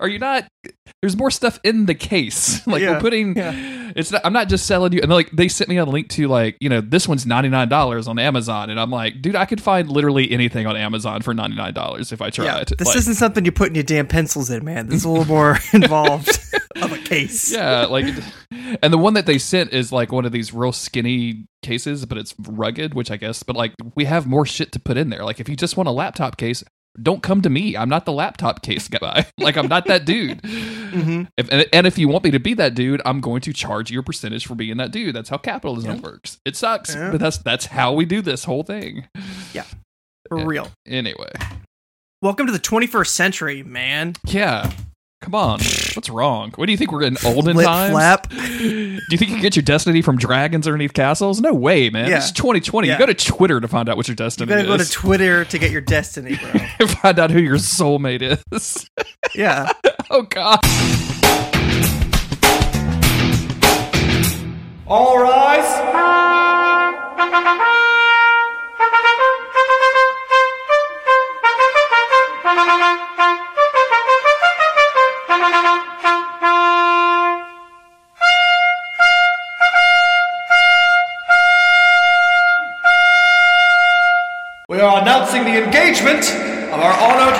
Are 0.00 0.08
you 0.08 0.18
not? 0.18 0.44
there's 1.04 1.18
more 1.18 1.30
stuff 1.30 1.60
in 1.62 1.84
the 1.84 1.94
case. 1.94 2.66
like 2.66 2.80
Yeah, 2.80 2.92
we're 2.92 3.00
putting 3.00 3.36
yeah. 3.36 3.92
it's 3.94 4.10
not 4.10 4.22
I'm 4.24 4.32
not 4.32 4.48
just 4.48 4.66
selling 4.66 4.94
you 4.94 5.00
and 5.02 5.10
like 5.10 5.30
they 5.32 5.48
sent 5.48 5.68
me 5.68 5.76
a 5.76 5.84
link 5.84 6.08
to 6.10 6.28
like, 6.28 6.56
you 6.60 6.70
know, 6.70 6.80
this 6.80 7.06
one's 7.06 7.26
$99 7.26 8.08
on 8.08 8.18
Amazon 8.18 8.70
and 8.70 8.80
I'm 8.80 8.90
like, 8.90 9.20
dude, 9.20 9.36
I 9.36 9.44
could 9.44 9.60
find 9.60 9.90
literally 9.90 10.30
anything 10.30 10.66
on 10.66 10.78
Amazon 10.78 11.20
for 11.20 11.34
$99 11.34 12.10
if 12.10 12.22
I 12.22 12.30
tried. 12.30 12.44
Yeah, 12.46 12.64
this 12.64 12.88
Like, 12.88 12.96
isn't 12.96 13.14
something 13.16 13.44
you 13.44 13.52
put 13.52 13.68
in 13.68 13.74
your 13.74 13.84
damn 13.84 14.06
pencils 14.06 14.48
in, 14.48 14.64
man. 14.64 14.86
This 14.86 15.00
is 15.00 15.04
a 15.04 15.10
little 15.10 15.26
more 15.26 15.58
involved 15.74 16.30
of 16.80 16.92
a 16.92 16.98
case. 16.98 17.52
yeah, 17.52 17.84
like 17.84 18.06
and 18.82 18.90
the 18.90 18.96
one 18.96 19.12
that 19.12 19.26
they 19.26 19.36
sent 19.36 19.74
is 19.74 19.92
like 19.92 20.10
one 20.10 20.24
of 20.24 20.32
these 20.32 20.54
real 20.54 20.72
skinny 20.72 21.44
cases, 21.62 22.06
but 22.06 22.16
it's 22.16 22.34
rugged, 22.38 22.94
which 22.94 23.10
I 23.10 23.18
guess, 23.18 23.42
but 23.42 23.56
like 23.56 23.74
we 23.94 24.06
have 24.06 24.26
more 24.26 24.46
shit 24.46 24.72
to 24.72 24.80
put 24.80 24.96
in 24.96 25.10
there. 25.10 25.22
Like 25.22 25.38
if 25.38 25.50
you 25.50 25.56
just 25.56 25.76
want 25.76 25.88
a 25.88 25.92
laptop 25.92 26.38
case, 26.38 26.64
don't 27.02 27.22
come 27.22 27.42
to 27.42 27.50
me. 27.50 27.76
I'm 27.76 27.88
not 27.88 28.04
the 28.04 28.12
laptop 28.12 28.62
case 28.62 28.86
guy. 28.88 29.26
like 29.38 29.56
I'm 29.56 29.66
not 29.68 29.86
that 29.86 30.04
dude. 30.04 30.40
Mhm. 30.42 31.26
If, 31.36 31.48
and, 31.50 31.66
and 31.72 31.86
if 31.86 31.98
you 31.98 32.06
want 32.08 32.24
me 32.24 32.30
to 32.30 32.38
be 32.40 32.54
that 32.54 32.74
dude, 32.74 33.02
I'm 33.04 33.20
going 33.20 33.40
to 33.42 33.52
charge 33.52 33.90
you 33.90 33.98
a 33.98 34.02
percentage 34.02 34.46
for 34.46 34.54
being 34.54 34.76
that 34.76 34.90
dude. 34.92 35.14
That's 35.16 35.28
how 35.28 35.38
capitalism 35.38 36.00
works. 36.02 36.38
It 36.44 36.56
sucks, 36.56 36.94
Yeah. 36.94 37.10
but 37.10 37.20
that's 37.20 37.38
that's 37.38 37.66
how 37.66 37.92
we 37.92 38.04
do 38.04 38.22
this 38.22 38.44
whole 38.44 38.62
thing. 38.62 39.08
Yeah, 39.52 39.64
for 40.28 40.38
Yeah. 40.38 40.44
real. 40.46 40.70
Anyway, 40.86 41.32
Welcome 42.22 42.46
to 42.46 42.52
the 42.52 42.58
21st 42.60 43.08
century, 43.08 43.62
man. 43.62 44.14
yeah. 44.24 44.70
Come 45.24 45.34
on, 45.36 45.58
what's 45.94 46.10
wrong? 46.10 46.52
What 46.56 46.66
do 46.66 46.72
you 46.72 46.76
think 46.76 46.92
we're 46.92 47.04
in 47.04 47.16
olden 47.24 47.54
Flip 47.54 47.64
times? 47.64 47.92
flap. 47.92 48.28
Do 48.28 48.36
you 48.36 49.00
think 49.16 49.22
you 49.22 49.26
can 49.28 49.40
get 49.40 49.56
your 49.56 49.62
destiny 49.62 50.02
from 50.02 50.18
dragons 50.18 50.66
underneath 50.66 50.92
castles? 50.92 51.40
No 51.40 51.54
way, 51.54 51.88
man. 51.88 52.10
Yeah. 52.10 52.18
It's 52.18 52.30
2020. 52.32 52.86
Yeah. 52.86 52.92
You 52.94 52.98
go 52.98 53.06
to 53.06 53.14
Twitter 53.14 53.58
to 53.58 53.66
find 53.66 53.88
out 53.88 53.96
what 53.96 54.06
your 54.06 54.16
destiny 54.16 54.52
is. 54.52 54.58
You 54.60 54.66
gotta 54.66 54.78
go 54.78 54.84
to. 54.84 54.90
Twitter 54.92 55.46
to 55.46 55.58
get 55.58 55.70
your 55.70 55.80
destiny, 55.80 56.36
bro. 56.36 56.86
find 56.88 57.18
out 57.18 57.30
who 57.30 57.40
your 57.40 57.56
soulmate 57.56 58.20
is. 58.52 58.90
Yeah. 59.34 59.72
oh 60.10 60.22
God. 60.24 60.60
All 64.86 65.18
rise. 65.22 65.93
Are 84.84 85.00
announcing 85.00 85.44
the 85.44 85.56
engagement 85.64 86.28
of 86.68 86.78
our 86.78 86.92
honored 87.00 87.36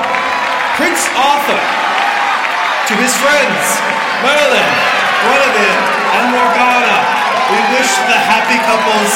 Prince 0.80 1.04
Arthur 1.12 1.60
to 2.88 2.94
his 2.96 3.12
friends, 3.20 3.64
Merlin, 4.24 4.70
Guinevere, 5.28 5.80
and 6.16 6.26
Morgana. 6.32 6.98
We 7.52 7.60
wish 7.76 7.92
the 8.08 8.16
happy 8.16 8.56
couples 8.64 9.12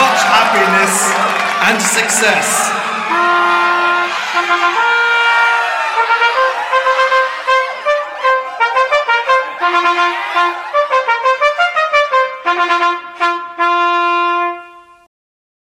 much 0.00 0.20
happiness 0.32 1.12
and 1.68 1.76
success. 1.80 2.78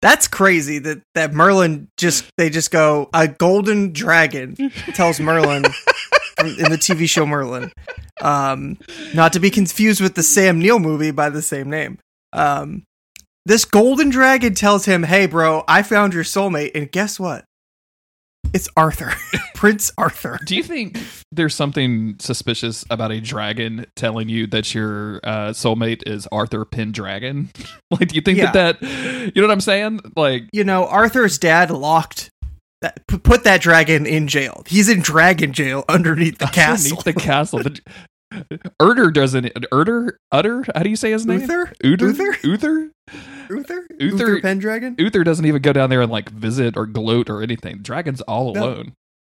That's 0.05 0.27
crazy 0.27 0.77
that, 0.77 1.01
that 1.15 1.33
Merlin 1.33 1.87
just 1.97 2.25
they 2.37 2.51
just 2.51 2.69
go 2.69 3.09
a 3.11 3.27
golden 3.27 3.91
dragon 3.91 4.55
tells 4.93 5.19
Merlin 5.19 5.65
in 5.65 6.69
the 6.69 6.77
TV 6.77 7.09
show 7.09 7.25
Merlin. 7.25 7.71
Um, 8.21 8.77
not 9.15 9.33
to 9.33 9.39
be 9.39 9.49
confused 9.49 10.01
with 10.01 10.13
the 10.13 10.21
Sam 10.21 10.59
Neill 10.59 10.77
movie 10.77 11.09
by 11.09 11.31
the 11.31 11.41
same 11.41 11.71
name. 11.71 11.97
Um, 12.33 12.83
this 13.47 13.65
golden 13.65 14.11
dragon 14.11 14.53
tells 14.53 14.85
him, 14.85 15.01
"Hey, 15.01 15.25
bro, 15.25 15.63
I 15.67 15.81
found 15.81 16.13
your 16.13 16.23
soulmate, 16.23 16.73
and 16.75 16.91
guess 16.91 17.19
what? 17.19 17.44
It's 18.53 18.69
Arthur, 18.77 19.11
Prince 19.55 19.91
Arthur." 19.97 20.39
Do 20.45 20.55
you 20.55 20.63
think 20.63 20.97
there's 21.31 21.55
something 21.55 22.15
suspicious 22.19 22.85
about 22.89 23.11
a 23.11 23.19
dragon 23.21 23.85
telling 23.95 24.29
you 24.29 24.47
that 24.47 24.73
your 24.73 25.19
uh, 25.23 25.49
soulmate 25.49 26.03
is 26.07 26.27
Arthur 26.31 26.63
Pendragon? 26.65 27.49
like, 27.91 28.09
do 28.09 28.15
you 28.15 28.21
think 28.21 28.37
Yeah. 28.37 28.51
that 28.51 28.79
that 28.79 29.31
you 29.35 29.41
know 29.41 29.47
what 29.47 29.53
I'm 29.53 29.61
saying? 29.61 29.99
Like, 30.15 30.43
You 30.53 30.63
know, 30.63 30.85
Arthur's 30.85 31.37
dad 31.37 31.71
locked 31.71 32.29
that 32.81 33.05
put 33.07 33.43
that 33.45 33.61
dragon 33.61 34.05
in 34.05 34.27
jail. 34.27 34.63
He's 34.67 34.89
in 34.89 35.01
dragon 35.01 35.53
jail 35.53 35.83
underneath 35.89 36.37
the 36.37 36.45
castle. 36.47 36.97
underneath 36.97 37.03
the 37.15 37.21
castle. 37.21 37.59
The, 37.59 37.79
Urder 38.81 39.11
doesn't. 39.11 39.45
Urder, 39.71 40.17
Utter. 40.31 40.65
How 40.75 40.83
do 40.83 40.89
you 40.89 40.95
say 40.95 41.11
his 41.11 41.25
name? 41.25 41.41
Uther? 41.41 41.71
Uther. 41.83 42.05
Uther? 42.07 42.37
Uther. 42.43 42.91
Uther? 43.49 43.49
Uther- 43.49 43.85
Uther 43.99 44.41
Pendragon? 44.41 44.95
Uther 44.97 45.23
doesn't 45.23 45.45
even 45.45 45.61
go 45.61 45.71
down 45.73 45.89
there 45.89 46.01
and 46.01 46.11
like 46.11 46.29
visit 46.29 46.75
or 46.77 46.85
gloat 46.85 47.29
or 47.29 47.41
anything. 47.43 47.79
Dragon's 47.79 48.21
all 48.21 48.53
No. 48.53 48.63
alone. 48.63 48.93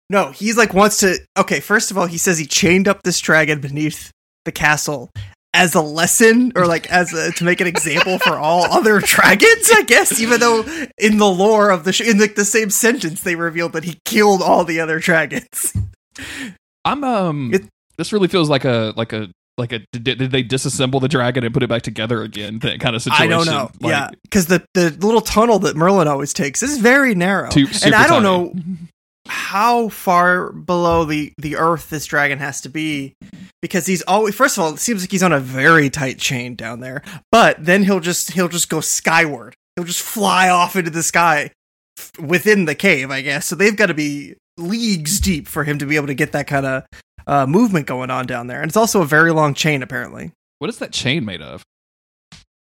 No, 0.09 0.31
he's 0.31 0.57
like 0.57 0.73
wants 0.73 0.99
to. 0.99 1.17
Okay, 1.37 1.59
first 1.61 1.91
of 1.91 1.99
all, 1.99 2.07
he 2.07 2.19
says 2.19 2.39
he 2.39 2.47
chained 2.47 2.87
up 2.87 3.03
this 3.03 3.19
dragon 3.21 3.61
beneath 3.61 4.13
the 4.45 4.53
castle 4.53 5.11
as 5.53 5.75
a 5.75 5.81
lesson, 5.81 6.53
or 6.55 6.67
like 6.67 6.87
as 6.93 7.13
a, 7.13 7.33
to 7.33 7.43
make 7.43 7.61
an 7.61 7.67
example 7.67 8.19
for 8.21 8.39
all 8.39 8.65
other 8.73 9.01
dragons. 9.01 9.69
I 9.75 9.83
guess, 9.83 10.21
even 10.21 10.39
though 10.39 10.65
in 10.99 11.19
the 11.19 11.27
lore 11.27 11.71
of 11.71 11.83
the 11.83 11.93
sh- 11.93 12.03
in 12.03 12.19
like 12.19 12.37
the 12.37 12.45
same 12.45 12.71
sentence 12.71 13.23
they 13.23 13.35
revealed 13.35 13.73
that 13.73 13.83
he 13.83 13.99
killed 14.05 14.43
all 14.43 14.63
the 14.65 14.79
other 14.79 15.01
dragons. 15.01 15.73
I'm 16.85 17.03
um. 17.03 17.53
It- 17.53 17.67
this 17.99 18.13
really 18.13 18.29
feels 18.29 18.49
like 18.51 18.65
a 18.65 18.93
like 18.97 19.13
a 19.13 19.29
like 19.59 19.73
a 19.73 19.79
did, 19.93 20.05
did 20.19 20.31
they 20.31 20.45
disassemble 20.45 21.01
the 21.01 21.09
dragon 21.09 21.43
and 21.45 21.55
put 21.55 21.63
it 21.63 21.69
back 21.69 21.83
together 21.83 22.23
again? 22.23 22.59
That 22.61 22.79
kind 22.81 22.95
of 22.97 23.03
situation. 23.03 23.25
I 23.33 23.37
don't 23.37 23.47
know. 23.47 23.71
Like, 23.81 23.91
yeah, 23.91 24.11
because 24.23 24.47
the 24.47 24.65
the 24.75 24.91
little 24.91 25.21
tunnel 25.23 25.59
that 25.61 25.77
Merlin 25.77 26.09
always 26.09 26.33
takes 26.33 26.63
is 26.63 26.79
very 26.79 27.15
narrow, 27.15 27.51
too- 27.51 27.67
and 27.85 27.95
I 27.95 28.07
don't 28.07 28.23
tiny. 28.23 28.55
know 28.55 28.55
how 29.29 29.89
far 29.89 30.53
below 30.53 31.05
the 31.05 31.33
the 31.39 31.57
earth 31.57 31.91
this 31.91 32.07
dragon 32.07 32.39
has 32.39 32.61
to 32.61 32.69
be 32.69 33.15
because 33.61 33.85
he's 33.87 34.03
always 34.03 34.37
first 34.37 34.57
of 34.57 34.63
all 34.63 34.73
it 34.75 34.79
seems 34.79 35.03
like 35.03 35.11
he's 35.11 35.23
on 35.23 35.33
a 35.33 35.41
very 35.41 35.91
tight 35.91 36.17
chain 36.19 36.55
down 36.55 36.79
there 36.79 37.03
but 37.33 37.57
then 37.65 37.83
he'll 37.83 37.99
just 37.99 38.31
he'll 38.33 38.47
just 38.47 38.69
go 38.69 38.81
skyward 38.81 39.53
he'll 39.75 39.85
just 39.85 40.01
fly 40.01 40.49
off 40.49 40.77
into 40.77 40.91
the 40.93 41.03
sky 41.03 41.51
f- 41.99 42.13
within 42.21 42.67
the 42.67 42.75
cave 42.77 43.11
i 43.11 43.21
guess 43.21 43.47
so 43.47 43.57
they've 43.57 43.75
got 43.77 43.87
to 43.87 43.95
be 43.95 44.37
leagues 44.59 45.19
deep 45.19 45.49
for 45.49 45.65
him 45.65 45.77
to 45.77 45.87
be 45.87 45.97
able 45.97 46.07
to 46.07 46.15
get 46.15 46.31
that 46.31 46.47
kind 46.47 46.65
of 46.65 46.85
uh, 47.27 47.47
movement 47.47 47.87
going 47.87 48.11
on 48.11 48.27
down 48.27 48.47
there 48.47 48.61
and 48.63 48.69
it's 48.69 48.77
also 48.77 49.03
a 49.03 49.07
very 49.07 49.33
long 49.33 49.55
chain 49.55 49.83
apparently 49.83 50.33
What 50.59 50.71
is 50.71 50.79
that 50.79 50.93
chain 50.93 51.25
made 51.25 51.43
of? 51.43 51.63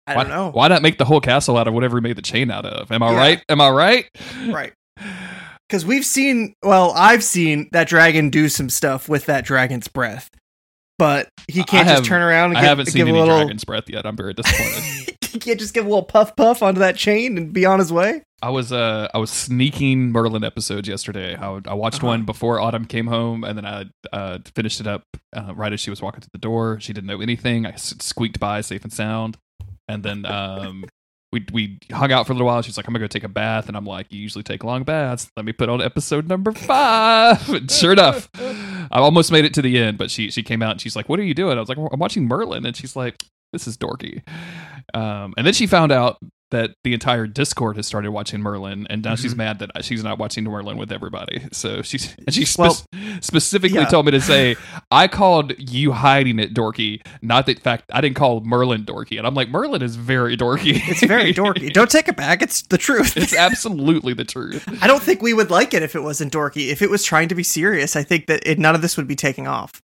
i 0.08 0.16
why, 0.16 0.24
don't 0.24 0.32
know 0.32 0.52
Why 0.52 0.68
not 0.68 0.82
make 0.82 0.98
the 0.98 1.06
whole 1.06 1.22
castle 1.22 1.58
out 1.58 1.68
of 1.68 1.74
whatever 1.74 1.98
he 1.98 2.02
made 2.02 2.16
the 2.16 2.22
chain 2.22 2.52
out 2.52 2.66
of? 2.66 2.92
Am 2.92 3.02
I 3.04 3.12
Yeah. 3.12 3.18
right? 3.18 3.44
Am 3.50 3.62
I 3.62 3.70
right? 3.70 4.06
right 4.48 4.74
because 5.68 5.84
we've 5.86 6.06
seen 6.06 6.54
well 6.64 6.94
i've 6.96 7.24
seen 7.24 7.68
that 7.72 7.88
dragon 7.88 8.30
do 8.30 8.48
some 8.50 8.70
stuff 8.70 9.10
with 9.10 9.26
that 9.26 9.44
dragon's 9.44 9.88
breath 9.88 10.30
but 10.98 11.30
he 11.48 11.64
can't 11.64 11.88
I 11.88 11.94
just 11.96 12.06
turn 12.06 12.22
around 12.22 12.50
and 12.52 12.58
I 12.58 12.62
give, 12.62 12.70
haven't 12.70 12.86
seen 12.88 13.00
give 13.02 13.08
any 13.08 13.18
a 13.18 13.22
little 13.22 13.38
dragon's 13.38 13.64
breath 13.64 13.90
yet. 13.90 14.06
I'm 14.06 14.16
very 14.16 14.34
disappointed. 14.34 15.16
he 15.32 15.40
can't 15.40 15.60
just 15.60 15.74
give 15.74 15.86
a 15.86 15.90
little 15.90 16.04
puff 16.04 16.36
puff 16.36 16.64
onto 16.64 16.80
that 16.80 16.96
chain 16.96 17.38
and 17.38 17.52
be 17.54 17.66
on 17.66 17.80
his 17.80 17.92
way 17.92 18.22
I 18.42 18.50
was 18.50 18.72
uh 18.72 19.08
I 19.14 19.18
was 19.18 19.32
sneaking 19.32 20.12
Merlin 20.12 20.44
episodes 20.44 20.88
yesterday. 20.88 21.36
I, 21.36 21.60
I 21.66 21.74
watched 21.74 21.98
Uh-huh. 21.98 22.08
one 22.08 22.26
before 22.26 22.60
Autumn 22.60 22.86
came 22.86 23.08
home, 23.08 23.44
and 23.44 23.58
then 23.58 23.66
I 23.66 23.86
uh, 24.14 24.38
finished 24.54 24.80
it 24.80 24.86
up 24.88 25.04
uh, 25.36 25.54
right 25.56 25.74
as 25.74 25.80
she 25.80 25.90
was 25.90 26.02
walking 26.02 26.22
through 26.22 26.30
the 26.34 26.38
door. 26.40 26.78
She 26.80 26.94
didn't 26.94 27.08
know 27.08 27.22
anything. 27.22 27.66
I 27.66 27.74
squeaked 27.76 28.40
by 28.40 28.62
safe 28.62 28.84
and 28.84 28.94
sound, 28.94 29.38
and 29.88 30.04
then 30.04 30.26
um 30.28 30.86
we 31.32 31.46
we 31.54 31.80
hung 31.92 32.12
out 32.12 32.28
for 32.28 32.34
a 32.34 32.36
little 32.36 32.46
while. 32.46 32.62
She's 32.62 32.78
like, 32.78 32.88
"I'm 32.88 32.94
gonna 32.94 33.04
go 33.04 33.08
take 33.08 33.24
a 33.24 33.30
bath," 33.30 33.68
and 33.68 33.76
I'm 33.76 33.86
like, 33.86 34.12
"You 34.12 34.20
usually 34.20 34.44
take 34.44 34.64
long 34.64 34.84
baths. 34.84 35.28
Let 35.36 35.46
me 35.46 35.54
put 35.54 35.70
on 35.70 35.82
episode 35.82 36.28
number 36.28 36.52
five. 36.52 37.50
And 37.50 37.72
sure 37.82 37.94
enough, 37.94 38.30
I 38.92 39.00
almost 39.00 39.32
made 39.32 39.46
it 39.46 39.54
to 39.56 39.62
the 39.62 39.78
end, 39.78 39.98
but 39.98 40.12
she 40.12 40.32
she 40.32 40.44
came 40.44 40.62
out 40.62 40.72
and 40.72 40.82
she's 40.82 40.96
like, 40.96 41.10
"What 41.10 41.20
are 41.20 41.24
you 41.24 41.34
doing?" 41.34 41.58
I 41.58 41.60
was 41.60 41.70
like, 41.70 41.78
"I'm 41.78 42.00
watching 42.00 42.28
Merlin," 42.28 42.66
and 42.66 42.76
she's 42.76 42.96
like, 42.96 43.16
"This 43.54 43.68
is 43.68 43.78
dorky." 43.78 44.22
Um, 44.94 45.34
and 45.38 45.46
then 45.46 45.54
she 45.54 45.68
found 45.68 45.92
out 45.92 46.18
that 46.52 46.72
the 46.84 46.94
entire 46.94 47.28
Discord 47.28 47.76
has 47.78 47.88
started 47.88 48.12
watching 48.12 48.40
Merlin, 48.42 48.86
and 48.90 49.04
now 49.04 49.16
she's 49.16 49.32
Mm-hmm. 49.32 49.38
mad 49.38 49.60
that 49.60 49.84
she's 49.84 50.04
not 50.04 50.20
watching 50.20 50.44
Merlin 50.44 50.78
with 50.78 50.92
everybody. 50.92 51.42
So 51.52 51.82
she's 51.84 52.16
and 52.26 52.34
she 52.34 52.46
spe- 52.46 52.60
Well, 52.60 52.78
specifically 53.22 53.80
yeah. 53.80 53.86
told 53.86 54.06
me 54.06 54.12
to 54.12 54.22
say, 54.22 54.56
"I 54.92 55.08
called 55.08 55.54
you 55.58 55.92
hiding 55.92 56.40
it 56.40 56.54
dorky, 56.54 57.06
not 57.22 57.46
that 57.48 57.60
fact 57.60 57.86
I 57.94 58.02
didn't 58.02 58.16
call 58.16 58.42
Merlin 58.42 58.86
dorky." 58.86 59.18
And 59.18 59.26
I'm 59.28 59.34
like, 59.34 59.50
Merlin 59.50 59.82
is 59.82 59.96
very 59.96 60.38
dorky. 60.38 60.82
it's 60.88 61.04
very 61.06 61.34
dorky 61.34 61.72
don't 61.74 61.90
take 61.90 62.08
it 62.08 62.16
back 62.16 62.42
it's 62.42 62.62
the 62.64 62.78
truth 62.78 63.18
it's 63.18 63.36
absolutely 63.36 64.14
the 64.14 64.24
truth. 64.24 64.64
i 64.84 64.88
don't 64.88 65.02
think 65.02 65.22
we 65.22 65.34
would 65.34 65.50
like 65.50 65.74
it 65.74 65.82
if 65.84 65.96
it 65.96 66.02
wasn't 66.02 66.32
dorky 66.32 66.70
if 66.70 66.82
it 66.82 66.90
was 66.90 67.04
trying 67.04 67.28
to 67.28 67.36
be 67.36 67.44
serious 67.44 67.96
i 67.96 68.04
think 68.04 68.28
that 68.28 68.46
it, 68.46 68.60
none 68.60 68.76
of 68.76 68.82
this 68.82 68.96
would 68.98 69.08
be 69.08 69.16
taking 69.16 69.48
off 69.48 69.82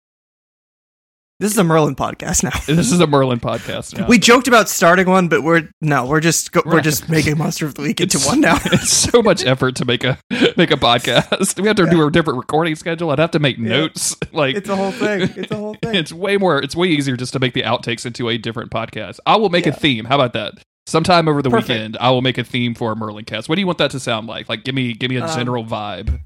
This 1.40 1.52
is 1.52 1.56
a 1.58 1.64
Merlin 1.64 1.96
podcast 1.96 2.42
now. 2.44 2.50
This 2.66 2.92
is 2.92 3.00
a 3.00 3.06
Merlin 3.06 3.40
podcast. 3.40 3.96
Now. 3.96 4.06
We 4.06 4.18
joked 4.18 4.46
about 4.46 4.68
starting 4.68 5.08
one, 5.08 5.28
but 5.28 5.42
we're 5.42 5.70
no, 5.80 6.04
we're 6.04 6.20
just 6.20 6.52
go, 6.52 6.60
we're 6.66 6.82
just 6.82 7.08
making 7.08 7.38
Monster 7.38 7.64
of 7.64 7.76
the 7.76 7.80
Week 7.80 7.98
into 7.98 8.18
It's- 8.18 8.28
one 8.28 8.42
now. 8.42 8.58
it's 8.66 8.92
so 8.92 9.22
much 9.22 9.42
effort 9.46 9.74
to 9.76 9.86
make 9.86 10.04
a 10.04 10.18
make 10.58 10.70
a 10.70 10.76
podcast. 10.76 11.58
We 11.58 11.66
have 11.68 11.78
to 11.78 11.86
do 11.88 12.06
a 12.06 12.10
different 12.10 12.36
recording 12.36 12.74
schedule. 12.74 13.08
I'd 13.08 13.18
have 13.20 13.30
to 13.30 13.38
make 13.38 13.58
notes. 13.58 14.14
Like 14.32 14.54
It's 14.54 14.68
a 14.68 14.76
whole 14.76 14.92
thing. 14.92 15.22
It's 15.34 15.50
a 15.50 15.56
whole 15.56 15.74
thing. 15.82 15.94
it's 15.94 16.12
way 16.12 16.36
more. 16.36 16.62
It's 16.62 16.76
way 16.76 16.88
easier 16.88 17.16
just 17.16 17.32
to 17.32 17.38
make 17.40 17.54
the 17.54 17.62
outtakes 17.62 18.04
into 18.04 18.28
a 18.28 18.36
different 18.36 18.70
podcast. 18.70 19.18
I 19.24 19.36
will 19.36 19.48
make 19.48 19.66
a 19.66 19.72
theme. 19.72 20.04
How 20.04 20.16
about 20.16 20.34
that? 20.34 20.62
Sometime 20.90 21.28
over 21.28 21.40
the 21.40 21.50
Perfect. 21.50 21.68
weekend, 21.68 21.96
I 22.00 22.10
will 22.10 22.20
make 22.20 22.36
a 22.36 22.42
theme 22.42 22.74
for 22.74 22.90
a 22.90 22.96
Merlin 22.96 23.24
cast. 23.24 23.48
What 23.48 23.54
do 23.54 23.60
you 23.60 23.66
want 23.66 23.78
that 23.78 23.92
to 23.92 24.00
sound 24.00 24.26
like? 24.26 24.48
Like, 24.48 24.64
give 24.64 24.74
me, 24.74 24.92
give 24.92 25.08
me 25.08 25.18
a 25.18 25.24
Um, 25.24 25.30
general 25.38 25.64
vibe. 25.64 26.18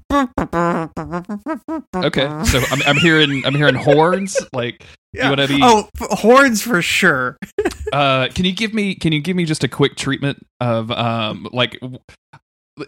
Okay, 1.95 2.27
so 2.45 2.59
I'm, 2.71 2.81
I'm 2.87 2.97
hearing, 2.97 3.43
I'm 3.45 3.53
hearing 3.53 3.75
horns. 3.75 4.35
Like, 4.53 4.83
Yeah. 5.13 5.25
you 5.25 5.29
want 5.37 5.41
to 5.41 5.47
be? 5.47 5.59
Oh, 5.61 5.87
f- 6.01 6.19
horns 6.19 6.61
for 6.63 6.81
sure. 6.81 7.37
Uh, 7.93 8.27
can 8.29 8.43
you 8.45 8.51
give 8.51 8.73
me, 8.73 8.95
can 8.95 9.13
you 9.13 9.21
give 9.21 9.37
me 9.37 9.45
just 9.45 9.63
a 9.63 9.67
quick 9.67 9.95
treatment 9.95 10.43
of, 10.59 10.89
um, 10.91 11.47
like, 11.53 11.79
w- 11.79 11.99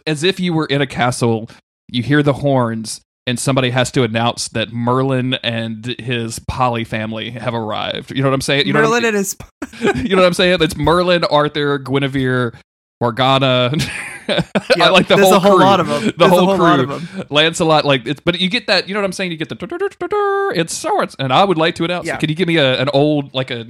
as 0.07 0.23
if 0.23 0.39
you 0.39 0.51
were 0.53 0.65
in 0.65 0.82
a 0.82 0.88
castle, 0.88 1.47
you 1.88 2.01
hear 2.01 2.23
the 2.23 2.34
horns. 2.34 2.99
And 3.28 3.38
somebody 3.38 3.69
has 3.71 3.91
to 3.91 4.03
announce 4.03 4.47
that 4.49 4.71
Merlin 4.71 5.34
and 5.43 5.86
his 5.99 6.39
Polly 6.47 6.86
family 6.86 7.32
have 7.32 7.53
arrived. 7.53 8.11
You 8.11 8.23
know 8.23 8.30
what 8.30 8.34
I'm 8.36 8.41
saying? 8.41 8.65
You 8.67 8.73
know 8.73 8.82
Merlin 8.82 9.03
and 9.03 9.15
his 9.17 9.36
you 9.82 10.15
know 10.15 10.21
what 10.21 10.28
I'm 10.28 10.34
saying? 10.34 10.59
It's 10.61 10.78
Merlin, 10.78 11.25
Arthur, 11.25 11.78
Guinevere, 11.78 12.53
Morgana. 13.01 13.73
I 14.30 14.43
Yeah, 14.78 14.89
like 14.89 15.07
the 15.07 15.15
there's 15.17 15.28
whole 15.28 15.36
a 15.36 15.39
whole 15.39 15.55
crew. 15.57 15.65
lot 15.65 15.86
them. 15.86 15.88
The 16.05 16.11
There's 16.17 16.32
a 16.32 16.36
whole, 16.36 16.55
whole 16.57 16.86
crew. 16.86 16.93
of. 16.93 17.30
Lancelot, 17.32 17.84
like 17.86 18.05
it's, 18.07 18.19
but 18.21 18.39
you 18.39 18.49
get 18.49 18.67
that. 18.67 18.88
You 18.88 18.93
know 18.93 19.01
what 19.01 19.05
I'm 19.05 19.11
saying? 19.11 19.32
You 19.32 19.38
get 19.38 19.49
the. 19.49 20.51
It's 20.55 20.73
so. 20.73 21.01
It's, 21.01 21.15
and 21.19 21.32
I 21.34 21.43
would 21.43 21.57
like 21.57 21.75
to 21.75 21.84
announce. 21.84 22.07
Yeah. 22.07 22.15
Can 22.17 22.30
you 22.30 22.36
give 22.36 22.47
me 22.47 22.57
a, 22.57 22.82
an 22.82 22.89
old 22.93 23.34
like 23.34 23.51
a? 23.51 23.67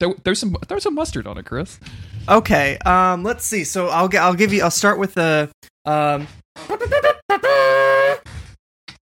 There, 0.00 0.14
there's 0.24 0.38
some 0.38 0.54
there's 0.68 0.82
some 0.82 0.94
mustard 0.94 1.26
on 1.26 1.38
it, 1.38 1.44
Chris. 1.46 1.78
Okay, 2.28 2.76
um, 2.84 3.22
let's 3.24 3.44
see. 3.46 3.64
So 3.64 3.88
I'll 3.88 4.08
gi- 4.08 4.18
I'll 4.18 4.34
give 4.34 4.52
you. 4.52 4.62
I'll 4.62 4.70
start 4.70 4.98
with 4.98 5.14
the 5.14 5.50
um. 5.86 6.26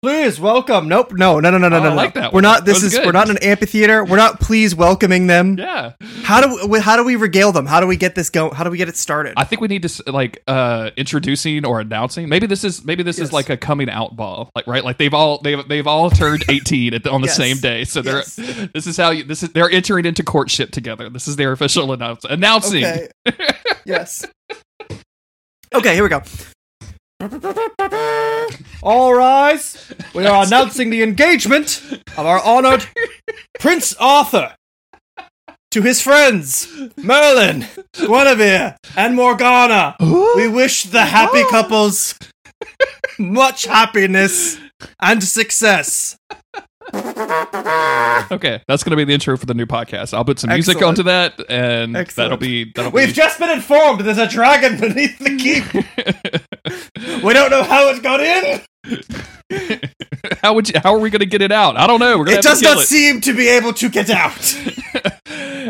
Please 0.02 0.38
welcome. 0.38 0.88
Nope. 0.88 1.12
No. 1.12 1.40
No. 1.40 1.50
No. 1.50 1.58
No. 1.58 1.68
No. 1.68 1.78
Oh, 1.78 1.82
no. 1.82 1.90
I 1.90 1.94
like 1.94 2.14
that 2.14 2.32
We're 2.32 2.36
one. 2.38 2.42
not. 2.44 2.64
This 2.64 2.82
is. 2.82 2.94
good. 2.94 3.06
We're 3.06 3.12
not 3.12 3.28
in 3.28 3.36
an 3.36 3.42
amphitheater. 3.42 4.04
We're 4.04 4.16
not. 4.18 4.40
Please 4.40 4.74
welcoming 4.74 5.26
them. 5.26 5.58
Yeah, 5.58 5.92
How 6.22 6.40
do 6.40 6.66
we? 6.68 6.78
How 6.80 6.96
do 6.96 7.04
we 7.04 7.16
regale 7.16 7.50
them? 7.50 7.66
How 7.66 7.80
do 7.80 7.86
we 7.86 7.96
get 7.96 8.14
this 8.14 8.30
going? 8.30 8.54
How 8.54 8.62
do 8.64 8.70
we 8.70 8.78
get 8.78 8.88
it 8.88 8.96
started? 8.96 9.34
I 9.36 9.44
think 9.44 9.60
we 9.60 9.68
need 9.68 9.82
to 9.82 10.02
like 10.12 10.42
uh 10.46 10.90
introducing 10.96 11.64
or 11.66 11.80
announcing. 11.80 12.28
Maybe 12.28 12.46
this 12.46 12.62
is 12.62 12.84
maybe 12.84 13.02
this 13.02 13.18
Yes. 13.18 13.28
is 13.28 13.32
like 13.32 13.48
a 13.50 13.56
coming 13.56 13.88
out 13.90 14.14
ball, 14.16 14.50
like 14.54 14.66
right? 14.66 14.84
Like 14.84 14.98
they've 14.98 15.14
all 15.14 15.38
they've 15.42 15.66
they've 15.66 15.86
all 15.86 16.10
turned 16.10 16.44
18 16.48 16.94
at 16.94 17.02
the, 17.02 17.10
on 17.10 17.20
the 17.22 17.26
Yes. 17.28 17.36
same 17.36 17.56
day. 17.58 17.84
So 17.84 18.02
they're 18.02 18.18
Yes. 18.18 18.36
this 18.74 18.86
is 18.86 18.96
how 18.96 19.10
you 19.10 19.24
this 19.24 19.42
is 19.42 19.48
they're 19.50 19.70
entering 19.70 20.04
into 20.04 20.22
courtship 20.22 20.70
together. 20.70 21.08
This 21.10 21.26
is 21.26 21.36
their 21.36 21.52
official 21.52 21.92
announce 21.92 22.24
announcing. 22.24 22.84
Okay. 22.84 23.08
yes. 23.84 24.24
Okay, 25.74 25.94
here 25.94 26.02
we 26.04 26.08
go. 26.08 26.22
All 28.82 29.14
rise. 29.14 29.92
We 30.14 30.26
are 30.26 30.44
announcing 30.44 30.90
the 30.90 31.02
engagement 31.02 31.82
of 32.16 32.26
our 32.26 32.40
honored 32.42 32.86
Prince 33.58 33.94
Arthur 33.98 34.54
to 35.70 35.82
his 35.82 36.02
friends 36.02 36.68
Merlin, 36.96 37.66
Guinevere, 37.94 38.76
and 38.96 39.16
Morgana. 39.16 39.96
We 40.36 40.46
wish 40.48 40.84
the 40.84 41.06
happy 41.06 41.42
couples 41.50 42.18
much 43.18 43.64
happiness 43.64 44.58
and 45.00 45.24
success. 45.24 46.18
Okay, 48.32 48.60
that's 48.66 48.82
going 48.82 48.90
to 48.90 48.96
be 48.96 49.04
the 49.04 49.12
intro 49.14 49.36
for 49.36 49.46
the 49.46 49.54
new 49.54 49.66
podcast. 49.66 50.12
I'll 50.12 50.24
put 50.24 50.40
some 50.40 50.50
music 50.50 50.76
Excellent. 50.76 50.98
onto 50.98 51.02
that, 51.04 51.48
and 51.50 51.96
Excellent. 51.96 52.16
that'll 52.30 52.38
be 52.38 52.72
that'll 52.74 52.90
We've 52.90 53.08
be. 53.08 53.12
just 53.12 53.38
been 53.38 53.50
informed 53.50 54.00
there's 54.00 54.18
a 54.18 54.26
dragon 54.26 54.80
beneath 54.80 55.18
the 55.18 55.36
keep. 55.36 55.64
We 57.22 57.32
don't 57.34 57.50
know 57.50 57.62
how 57.62 57.88
it 57.90 58.02
got 58.02 58.20
in. 58.20 58.60
how 60.42 60.54
would 60.54 60.68
you? 60.68 60.80
How 60.82 60.94
are 60.94 60.98
we 60.98 61.10
going 61.10 61.20
to 61.20 61.26
get 61.26 61.40
it 61.42 61.52
out? 61.52 61.76
I 61.76 61.86
don't 61.86 62.00
know. 62.00 62.18
We're 62.18 62.24
gonna 62.24 62.38
It 62.38 62.44
have 62.44 62.54
does 62.54 62.62
not 62.62 62.78
it. 62.78 62.86
seem 62.86 63.20
to 63.22 63.32
be 63.36 63.48
able 63.48 63.72
to 63.74 63.88
get 63.88 64.10
out. 64.10 64.58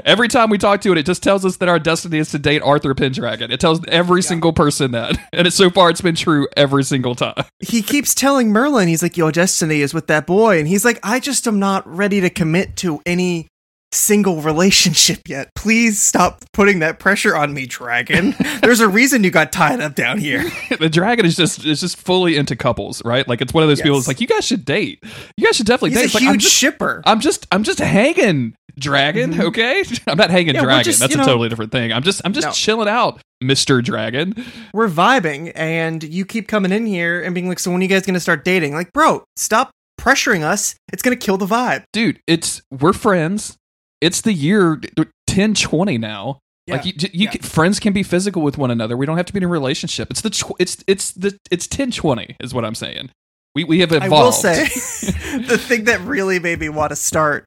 Every 0.04 0.28
time 0.28 0.50
we 0.50 0.58
talk 0.58 0.80
to 0.82 0.92
it, 0.92 0.98
it 0.98 1.06
just 1.06 1.22
tells 1.22 1.44
us 1.44 1.56
that 1.58 1.68
our 1.68 1.78
destiny 1.78 2.18
is 2.18 2.30
to 2.30 2.38
date 2.38 2.62
Arthur 2.62 2.94
Pendragon. 2.94 3.50
It 3.50 3.60
tells 3.60 3.80
every 3.86 4.22
single 4.22 4.52
person 4.52 4.92
that, 4.92 5.18
and 5.32 5.46
it's 5.46 5.56
so 5.56 5.70
far 5.70 5.90
it's 5.90 6.00
been 6.00 6.14
true 6.14 6.48
every 6.56 6.84
single 6.84 7.14
time. 7.14 7.44
he 7.60 7.82
keeps 7.82 8.14
telling 8.14 8.50
Merlin, 8.50 8.88
he's 8.88 9.02
like, 9.02 9.16
Your 9.16 9.32
destiny 9.32 9.80
is 9.80 9.94
with 9.94 10.06
that 10.08 10.26
boy. 10.26 10.58
And 10.58 10.68
he's 10.68 10.84
like, 10.84 11.00
I 11.02 11.20
just 11.20 11.46
am 11.46 11.58
not 11.58 11.86
ready 11.86 12.20
to 12.20 12.30
commit 12.30 12.76
to 12.76 13.00
any 13.06 13.48
single 13.96 14.40
relationship 14.42 15.20
yet. 15.28 15.50
Please 15.54 16.00
stop 16.00 16.44
putting 16.52 16.78
that 16.80 16.98
pressure 16.98 17.34
on 17.36 17.52
me, 17.54 17.66
dragon. 17.66 18.34
There's 18.62 18.80
a 18.80 18.88
reason 18.88 19.24
you 19.24 19.30
got 19.30 19.52
tied 19.52 19.80
up 19.80 19.94
down 19.94 20.18
here. 20.18 20.44
the 20.78 20.88
dragon 20.88 21.26
is 21.26 21.36
just 21.36 21.64
is 21.64 21.80
just 21.80 21.96
fully 21.96 22.36
into 22.36 22.54
couples, 22.56 23.04
right? 23.04 23.26
Like 23.26 23.40
it's 23.40 23.52
one 23.54 23.62
of 23.62 23.68
those 23.68 23.80
people. 23.80 23.96
Yes. 23.96 24.02
It's 24.02 24.08
like 24.08 24.20
you 24.20 24.26
guys 24.26 24.44
should 24.46 24.64
date. 24.64 25.02
You 25.36 25.46
guys 25.46 25.56
should 25.56 25.66
definitely 25.66 25.90
He's 25.90 25.98
date. 25.98 26.02
a 26.02 26.06
It's 26.06 26.14
like, 26.14 26.22
huge 26.22 26.32
I'm 26.32 26.38
just, 26.38 26.54
shipper. 26.54 27.02
I'm 27.06 27.20
just 27.20 27.46
I'm 27.52 27.62
just 27.64 27.78
hanging 27.78 28.54
dragon, 28.78 29.40
okay? 29.40 29.82
I'm 30.06 30.18
not 30.18 30.30
hanging 30.30 30.48
Mm-hmm. 30.48 30.56
Yeah, 30.56 30.62
dragon. 30.62 30.84
just, 30.84 31.00
That's 31.00 31.14
a 31.14 31.18
know- 31.18 31.24
totally 31.24 31.48
different 31.48 31.72
thing. 31.72 31.92
I'm 31.92 32.02
just 32.02 32.20
I'm 32.24 32.32
just 32.32 32.46
No. 32.46 32.52
chilling 32.52 32.88
out, 32.88 33.20
Mr. 33.42 33.82
Dragon. 33.82 34.34
We're 34.74 34.88
vibing, 34.88 35.52
and 35.54 36.02
you 36.04 36.24
keep 36.24 36.46
coming 36.48 36.72
in 36.72 36.86
here 36.86 37.22
and 37.22 37.34
being 37.34 37.48
like, 37.48 37.58
So 37.58 37.70
when 37.70 37.80
are 37.80 37.82
you 37.82 37.88
guys 37.88 38.02
going 38.04 38.14
to 38.14 38.20
start 38.20 38.44
dating? 38.44 38.74
Like, 38.74 38.92
bro, 38.92 39.24
stop 39.36 39.70
pressuring 39.98 40.42
us. 40.42 40.74
It's 40.92 41.02
going 41.02 41.18
to 41.18 41.24
kill 41.24 41.38
the 41.38 41.46
vibe. 41.46 41.84
Dude, 41.92 42.20
it's 42.26 42.60
we're 42.70 42.92
friends. 42.92 43.56
It's 44.00 44.20
the 44.20 44.32
year 44.32 44.80
1020 44.96 45.98
now. 45.98 46.38
Like 46.68 46.84
you, 46.84 46.92
you 46.96 47.08
yeah. 47.12 47.30
can, 47.30 47.42
friends 47.42 47.78
can 47.78 47.92
be 47.92 48.02
physical 48.02 48.42
with 48.42 48.58
one 48.58 48.72
another. 48.72 48.96
We 48.96 49.06
don't 49.06 49.16
have 49.16 49.26
to 49.26 49.32
be 49.32 49.36
in 49.36 49.44
a 49.44 49.48
relationship. 49.48 50.10
It's 50.10 50.20
the 50.20 50.30
tw- 50.30 50.56
it's 50.58 50.82
it's 50.88 51.12
the 51.12 51.38
it's 51.48 51.66
1020 51.66 52.36
is 52.40 52.52
what 52.52 52.64
I'm 52.64 52.74
saying. 52.74 53.10
We 53.54 53.62
we 53.62 53.80
have 53.80 53.92
evolved. 53.92 54.12
I 54.12 54.22
will 54.22 54.32
say 54.32 54.64
the 55.46 55.58
thing 55.58 55.84
that 55.84 56.00
really 56.00 56.40
made 56.40 56.58
me 56.58 56.68
want 56.68 56.90
to 56.90 56.96
start 56.96 57.44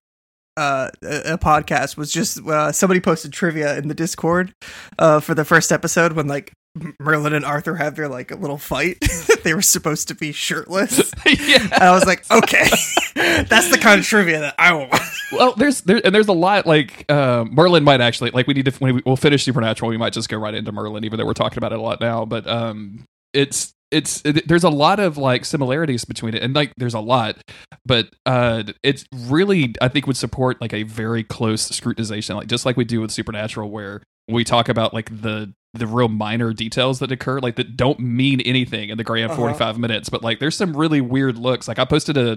uh, 0.55 0.89
a, 1.03 1.33
a 1.33 1.37
podcast 1.37 1.97
was 1.97 2.11
just 2.13 2.39
uh, 2.47 2.71
somebody 2.71 3.01
posted 3.01 3.33
trivia 3.33 3.77
in 3.77 3.89
the 3.89 3.93
Discord 3.93 4.53
uh, 4.97 5.19
for 5.19 5.33
the 5.33 5.45
first 5.45 5.71
episode 5.71 6.13
when 6.13 6.27
like 6.27 6.53
Merlin 6.99 7.33
and 7.33 7.45
Arthur 7.45 7.75
have 7.75 7.95
their 7.95 8.07
like 8.07 8.31
a 8.31 8.35
little 8.35 8.57
fight. 8.57 8.97
they 9.43 9.53
were 9.53 9.61
supposed 9.61 10.07
to 10.09 10.15
be 10.15 10.31
shirtless. 10.31 11.11
yeah. 11.25 11.63
And 11.63 11.73
I 11.73 11.91
was 11.91 12.05
like, 12.05 12.29
okay, 12.29 12.69
that's 13.15 13.69
the 13.69 13.79
kind 13.81 13.99
of 13.99 14.05
trivia 14.05 14.39
that 14.39 14.55
I 14.57 14.73
want. 14.73 14.93
Well, 15.31 15.53
there's 15.55 15.81
there 15.81 16.01
and 16.03 16.13
there's 16.13 16.27
a 16.27 16.33
lot 16.33 16.65
like 16.65 17.05
uh, 17.09 17.45
Merlin 17.49 17.83
might 17.83 18.01
actually 18.01 18.31
like 18.31 18.47
we 18.47 18.53
need 18.53 18.65
to 18.65 18.71
when 18.79 18.95
we, 18.95 19.01
we'll 19.05 19.15
finish 19.15 19.43
Supernatural. 19.43 19.89
We 19.89 19.97
might 19.97 20.13
just 20.13 20.29
go 20.29 20.37
right 20.37 20.53
into 20.53 20.71
Merlin, 20.71 21.03
even 21.03 21.17
though 21.17 21.25
we're 21.25 21.33
talking 21.33 21.57
about 21.57 21.71
it 21.71 21.79
a 21.79 21.81
lot 21.81 21.99
now. 21.99 22.25
But 22.25 22.47
um, 22.47 23.05
it's 23.33 23.73
it's 23.91 24.21
it, 24.25 24.47
there's 24.47 24.63
a 24.63 24.69
lot 24.69 24.99
of 24.99 25.17
like 25.17 25.45
similarities 25.45 26.05
between 26.05 26.35
it, 26.35 26.43
and 26.43 26.55
like 26.55 26.73
there's 26.77 26.93
a 26.93 26.99
lot, 26.99 27.37
but 27.85 28.09
uh, 28.25 28.63
it's 28.83 29.05
really 29.13 29.73
I 29.81 29.87
think 29.87 30.05
would 30.07 30.17
support 30.17 30.61
like 30.61 30.73
a 30.73 30.83
very 30.83 31.23
close 31.23 31.69
scrutinization, 31.69 32.35
like 32.35 32.47
just 32.47 32.65
like 32.65 32.77
we 32.77 32.85
do 32.85 33.01
with 33.01 33.11
Supernatural, 33.11 33.69
where 33.69 34.03
we 34.29 34.43
talk 34.43 34.69
about 34.69 34.93
like 34.93 35.09
the 35.21 35.53
the 35.73 35.87
real 35.87 36.07
minor 36.09 36.51
details 36.53 36.99
that 36.99 37.11
occur, 37.11 37.39
like 37.39 37.55
that 37.55 37.77
don't 37.77 37.99
mean 37.99 38.41
anything 38.41 38.89
in 38.89 38.97
the 38.97 39.03
grand 39.03 39.31
Uh-huh. 39.31 39.41
45 39.41 39.77
minutes, 39.77 40.09
but 40.09 40.23
like 40.23 40.39
there's 40.39 40.55
some 40.55 40.75
really 40.75 41.01
weird 41.01 41.37
looks. 41.37 41.67
Like 41.67 41.79
I 41.79 41.85
posted 41.85 42.17
a 42.17 42.33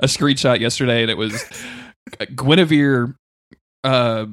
a 0.00 0.06
screenshot 0.06 0.60
yesterday, 0.60 1.02
and 1.02 1.10
it 1.10 1.16
was. 1.18 1.44
Guinevere 2.36 3.14
uh, 3.82 4.26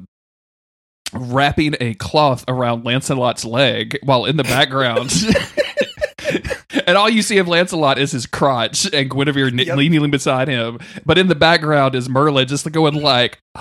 wrapping 1.14 1.74
a 1.80 1.94
cloth 1.94 2.44
around 2.48 2.84
Lancelot's 2.84 3.44
leg 3.44 3.98
while 4.02 4.24
in 4.26 4.36
the 4.36 4.44
background. 4.44 5.10
and 6.86 6.96
all 6.96 7.08
you 7.08 7.22
see 7.22 7.38
of 7.38 7.48
Lancelot 7.48 7.98
is 7.98 8.12
his 8.12 8.26
crotch 8.26 8.84
and 8.92 9.10
Guinevere 9.10 9.48
Yep. 9.48 9.76
kneeling 9.76 10.10
beside 10.10 10.48
him. 10.48 10.78
But 11.04 11.18
in 11.18 11.28
the 11.28 11.34
background 11.34 11.94
is 11.94 12.08
Merlin 12.08 12.46
just 12.48 12.70
going 12.72 12.94
like, 12.94 13.38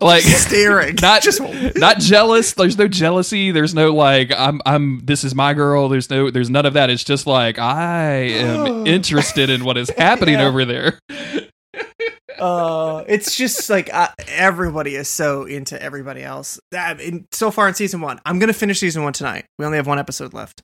like 0.00 0.22
Staring. 0.24 0.96
not 1.02 1.22
Just- 1.22 1.40
not 1.76 1.98
jealous. 1.98 2.52
There's 2.54 2.76
no 2.78 2.88
jealousy. 2.88 3.50
There's 3.50 3.74
no 3.74 3.94
like 3.94 4.32
I'm 4.36 4.60
I'm 4.66 5.00
this 5.04 5.24
is 5.24 5.34
my 5.34 5.54
girl. 5.54 5.88
There's 5.88 6.10
no 6.10 6.30
there's 6.30 6.50
none 6.50 6.66
of 6.66 6.74
that. 6.74 6.90
It's 6.90 7.04
just 7.04 7.26
like 7.26 7.58
I 7.58 8.10
am 8.12 8.86
interested 8.86 9.50
in 9.50 9.64
what 9.64 9.76
is 9.76 9.90
happening 9.90 10.34
Yeah. 10.34 10.46
over 10.46 10.64
there. 10.64 10.98
uh, 12.38 13.04
it's 13.06 13.36
just 13.36 13.70
like 13.70 13.92
uh, 13.92 14.08
everybody 14.28 14.96
is 14.96 15.08
so 15.08 15.44
into 15.44 15.80
everybody 15.80 16.22
else. 16.22 16.58
That 16.72 17.00
in, 17.00 17.26
so 17.32 17.50
far 17.50 17.68
in 17.68 17.74
season 17.74 18.00
one, 18.00 18.20
I'm 18.26 18.38
gonna 18.38 18.52
finish 18.52 18.80
season 18.80 19.02
one 19.04 19.12
tonight. 19.12 19.44
We 19.58 19.64
only 19.64 19.76
have 19.78 19.86
one 19.86 19.98
episode 19.98 20.34
left. 20.34 20.60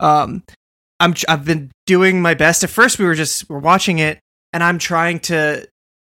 Um, 0.00 0.42
I'm 1.02 1.14
I've 1.28 1.44
been 1.44 1.70
doing 1.86 2.22
my 2.22 2.34
best. 2.34 2.62
At 2.64 2.70
first, 2.70 2.98
we 2.98 3.04
were 3.04 3.14
just 3.14 3.50
we're 3.50 3.58
watching 3.58 3.98
it, 3.98 4.20
and 4.52 4.62
I'm 4.62 4.78
trying 4.78 5.20
to 5.20 5.66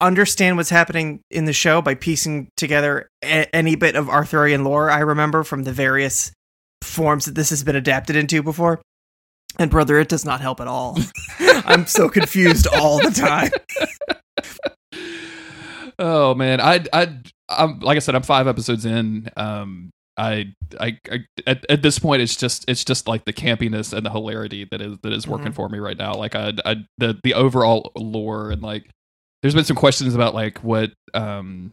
understand 0.01 0.57
what's 0.57 0.71
happening 0.71 1.21
in 1.31 1.45
the 1.45 1.53
show 1.53 1.81
by 1.81 1.95
piecing 1.95 2.49
together 2.57 3.09
a- 3.23 3.55
any 3.55 3.77
bit 3.77 3.95
of 3.95 4.09
Arthurian 4.09 4.65
lore 4.65 4.91
I 4.91 4.99
remember 4.99 5.45
from 5.45 5.63
the 5.63 5.73
various 5.73 6.33
forms 6.83 7.27
that 7.27 7.37
this 7.37 7.51
has 7.51 7.63
been 7.63 7.77
adapted 7.77 8.17
into 8.17 8.43
before. 8.43 8.83
And 9.59 9.71
brother, 9.71 10.01
it 10.01 10.09
does 10.09 10.25
not 10.25 10.41
help 10.41 10.61
at 10.61 10.67
all. 10.67 10.99
I'm 11.39 11.87
so 11.87 12.09
confused 12.09 12.67
all 12.67 12.99
the 12.99 13.11
time. 13.11 13.51
Oh 15.99 16.35
man, 16.35 16.61
I 16.61 16.85
I 16.93 17.19
I'm 17.49 17.79
like 17.81 17.97
I 17.97 18.01
said, 18.01 18.15
I'm 18.15 18.23
five 18.23 18.49
episodes 18.49 18.87
in. 18.87 19.29
Um, 19.37 19.91
I, 20.23 20.55
I, 20.81 20.99
I 21.11 21.19
at, 21.47 21.67
at 21.71 21.83
this 21.83 21.99
point, 21.99 22.23
it's 22.23 22.37
just 22.37 22.65
it's 22.69 22.85
just 22.85 23.09
like 23.09 23.25
the 23.25 23.33
campiness 23.33 23.93
and 23.93 24.07
the 24.07 24.11
hilarity 24.11 24.67
that 24.71 24.81
is 24.81 24.97
that 25.03 25.13
is 25.13 25.27
working 25.27 25.53
Mhm. 25.53 25.55
for 25.55 25.69
me 25.69 25.79
right 25.81 25.97
now. 25.99 26.15
Like 26.15 26.35
I, 26.35 26.53
I 26.65 26.77
the 26.99 27.19
the 27.25 27.35
overall 27.35 27.91
lore 27.97 28.51
and 28.53 28.63
like 28.63 28.89
there's 29.43 29.55
been 29.55 29.65
some 29.65 29.77
questions 29.77 30.15
about 30.15 30.35
like 30.35 30.59
what 30.59 30.93
um 31.15 31.73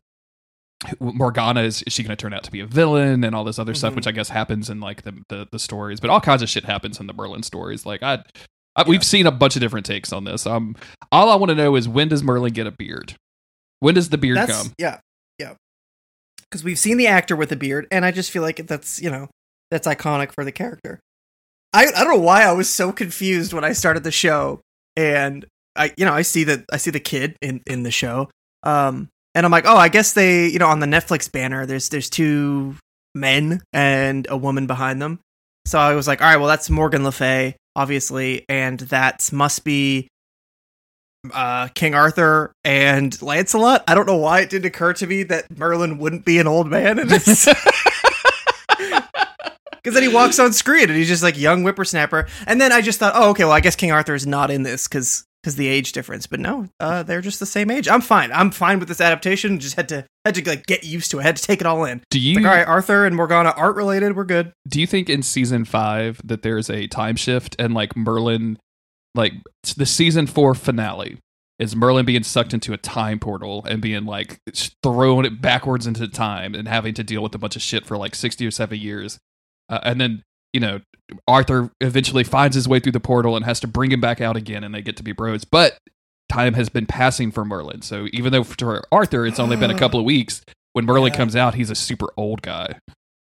Morgana 1.00 1.62
is, 1.62 1.82
is 1.84 1.92
she 1.94 2.04
going 2.04 2.16
to 2.16 2.22
turn 2.22 2.34
out 2.34 2.44
to 2.44 2.52
be 2.52 2.62
a 2.62 2.66
villain 2.66 3.24
and 3.26 3.36
all 3.36 3.44
this 3.44 3.60
other 3.60 3.74
stuff, 3.74 3.92
Mhm. 3.94 3.98
which 3.98 4.08
I 4.08 4.12
guess 4.12 4.30
happens 4.30 4.70
in 4.70 4.80
like 4.80 5.02
the, 5.04 5.14
the 5.30 5.48
the 5.52 5.60
stories, 5.60 6.00
but 6.00 6.10
all 6.10 6.22
kinds 6.22 6.42
of 6.42 6.50
shit 6.50 6.64
happens 6.66 7.00
in 7.00 7.08
the 7.08 7.14
Merlin 7.14 7.44
stories. 7.44 7.86
Like 7.86 8.02
I, 8.02 8.24
I 8.78 8.84
we've 8.88 9.04
seen 9.04 9.28
a 9.28 9.32
bunch 9.32 9.56
of 9.58 9.62
different 9.62 9.86
takes 9.86 10.14
on 10.14 10.24
this. 10.24 10.48
Um, 10.48 10.76
all 11.12 11.30
I 11.30 11.36
want 11.36 11.50
to 11.50 11.56
know 11.56 11.76
is 11.76 11.88
when 11.90 12.08
does 12.08 12.24
Merlin 12.24 12.54
get 12.54 12.66
a 12.66 12.72
beard? 12.72 13.16
When 13.82 13.96
does 13.96 14.10
the 14.10 14.18
beard 14.18 14.38
That's 14.38 14.52
come? 14.64 14.74
yeah, 14.78 14.86
yeah. 14.88 15.00
Because 16.50 16.64
we've 16.64 16.80
seen 16.80 16.98
the 16.98 17.08
actor 17.08 17.36
with 17.36 17.52
a 17.52 17.56
beard, 17.56 17.88
and 17.92 18.06
I 18.06 18.12
just 18.12 18.32
feel 18.32 18.42
like 18.42 18.66
that's 18.68 19.02
you 19.02 19.10
know 19.10 19.28
that's 19.72 19.88
iconic 19.88 20.34
for 20.34 20.44
the 20.44 20.52
character. 20.52 21.00
I 21.74 21.88
I 21.88 22.04
don't 22.04 22.16
know 22.16 22.24
why 22.24 22.44
I 22.44 22.52
was 22.54 22.70
so 22.70 22.92
confused 22.92 23.54
when 23.54 23.64
I 23.64 23.74
started 23.74 24.04
the 24.04 24.12
show, 24.12 24.62
and 24.96 25.46
I 25.76 25.94
you 25.98 26.06
know 26.06 26.14
I 26.14 26.24
see 26.24 26.44
the 26.44 26.66
I 26.72 26.78
see 26.78 26.92
the 26.92 27.00
kid 27.00 27.36
in 27.42 27.62
in 27.68 27.84
the 27.84 27.92
show, 27.92 28.30
um, 28.64 29.10
and 29.36 29.46
I'm 29.46 29.52
like, 29.52 29.66
oh, 29.68 29.78
I 29.78 29.90
guess 29.90 30.14
they 30.14 30.48
you 30.48 30.60
know 30.60 30.68
on 30.68 30.80
the 30.80 30.88
Netflix 30.88 31.32
banner 31.32 31.66
there's 31.66 31.90
there's 31.90 32.10
two 32.10 32.76
men 33.16 33.62
and 33.74 34.28
a 34.30 34.38
woman 34.38 34.68
behind 34.68 35.02
them, 35.02 35.20
so 35.66 35.78
I 35.80 35.96
was 35.96 36.08
like, 36.08 36.22
all 36.22 36.28
right, 36.28 36.38
well 36.38 36.48
that's 36.48 36.70
Morgan 36.70 37.04
Le 37.04 37.12
Fay 37.12 37.56
obviously, 37.80 38.46
and 38.50 38.80
that 38.80 39.32
must 39.32 39.64
be 39.64 40.10
uh, 41.34 41.68
King 41.70 41.96
Arthur 41.96 42.54
and 42.64 43.20
Lancelot. 43.22 43.84
I 43.88 43.96
don't 43.96 44.06
know 44.06 44.18
why 44.18 44.42
it 44.42 44.50
didn't 44.50 44.66
occur 44.66 44.94
to 44.94 45.08
me 45.08 45.24
that 45.24 45.58
Merlin 45.58 45.98
wouldn't 45.98 46.26
be 46.26 46.40
an 46.40 46.48
old 46.48 46.70
man 46.70 47.00
in 47.00 47.08
this. 47.08 47.48
Because 49.82 49.94
then 49.94 50.04
he 50.04 50.14
walks 50.14 50.40
on 50.40 50.52
screen 50.52 50.90
and 50.90 50.98
he's 50.98 51.08
just 51.08 51.24
like 51.24 51.38
young 51.40 51.62
whippersnapper. 51.64 52.28
And 52.46 52.60
then 52.60 52.74
I 52.74 52.82
just 52.82 53.00
thought, 53.00 53.14
oh, 53.16 53.30
okay, 53.30 53.46
well, 53.46 53.54
I 53.54 53.62
guess 53.62 53.78
King 53.78 53.92
Arthur 53.92 54.14
is 54.14 54.28
not 54.28 54.52
in 54.52 54.64
this 54.64 54.88
because 54.90 55.24
because 55.42 55.56
the 55.56 55.68
age 55.70 55.94
difference. 55.94 56.28
But 56.28 56.42
no, 56.42 56.68
uh, 56.82 57.04
they're 57.04 57.22
just 57.22 57.40
the 57.40 57.46
same 57.46 57.72
age. 57.72 57.88
I'm 57.88 58.02
fine. 58.02 58.30
I'm 58.34 58.52
fine 58.52 58.80
with 58.80 58.90
this 58.90 59.00
adaptation. 59.00 59.60
Just 59.60 59.78
had 59.78 59.88
to 59.90 60.06
had 60.26 60.36
to 60.36 60.48
like 60.50 60.66
get 60.66 60.84
used 60.84 61.12
to 61.12 61.20
it. 61.20 61.24
Had 61.24 61.38
to 61.38 61.44
take 61.44 61.62
it 61.62 61.66
all 61.66 61.86
in. 61.86 62.02
Do 62.10 62.20
you 62.20 62.36
Like, 62.36 62.46
all 62.46 62.52
right, 62.52 62.68
Arthur 62.68 63.06
and 63.06 63.16
Morgana 63.16 63.54
art 63.56 63.78
related. 63.78 64.18
We're 64.18 64.26
good. 64.26 64.52
do 64.68 64.82
you 64.82 64.88
think 64.88 65.10
in 65.10 65.24
season 65.24 65.64
five 65.64 66.22
that 66.26 66.42
there's 66.42 66.70
a 66.70 66.88
time 66.88 67.16
shift 67.16 67.56
and 67.58 67.74
like 67.74 67.96
Merlin, 67.96 68.60
like 69.20 69.34
the 69.78 69.86
season 69.86 70.26
four 70.28 70.56
finale 70.56 71.18
is 71.60 71.76
Merlin 71.76 72.06
being 72.06 72.24
sucked 72.24 72.54
into 72.54 72.72
a 72.74 72.78
time 72.78 73.20
portal 73.20 73.66
and 73.70 73.82
being 73.82 74.06
like 74.06 74.40
thrown 74.82 75.26
it 75.26 75.42
backwards 75.42 75.86
into 75.86 76.08
time 76.08 76.56
and 76.56 76.68
having 76.68 76.94
to 76.94 77.04
deal 77.04 77.22
with 77.22 77.36
a 77.36 77.38
bunch 77.38 77.56
of 77.56 77.62
shit 77.62 77.86
for 77.86 77.98
like 77.98 78.16
60 78.16 78.48
or 78.48 78.52
70 78.52 78.80
years. 78.80 79.20
Uh, 79.68 79.80
and 79.84 80.00
then, 80.00 80.24
you 80.54 80.60
know, 80.62 80.80
Arthur 81.28 81.70
eventually 81.82 82.24
finds 82.24 82.56
his 82.56 82.68
way 82.68 82.80
through 82.80 82.94
the 82.94 83.00
portal 83.02 83.36
and 83.36 83.44
has 83.46 83.60
to 83.60 83.68
bring 83.68 83.92
him 83.92 84.00
back 84.00 84.22
out 84.22 84.38
again 84.38 84.64
and 84.64 84.74
they 84.74 84.82
get 84.82 84.96
to 84.98 85.04
be 85.04 85.12
bros. 85.12 85.44
But 85.44 85.78
time 86.30 86.54
has 86.54 86.70
been 86.70 86.86
passing 86.86 87.30
for 87.32 87.44
Merlin. 87.44 87.82
So 87.82 88.08
even 88.14 88.32
though 88.32 88.44
for 88.46 88.82
Arthur 88.92 89.26
it's 89.26 89.40
only 89.40 89.58
been 89.58 89.72
a 89.72 89.78
couple 89.78 90.00
of 90.00 90.06
weeks, 90.06 90.42
when 90.74 90.86
Merlin 90.86 91.12
Yeah. 91.12 91.18
comes 91.18 91.36
out, 91.36 91.56
he's 91.56 91.70
a 91.70 91.76
super 91.76 92.08
old 92.16 92.42
guy. 92.42 92.80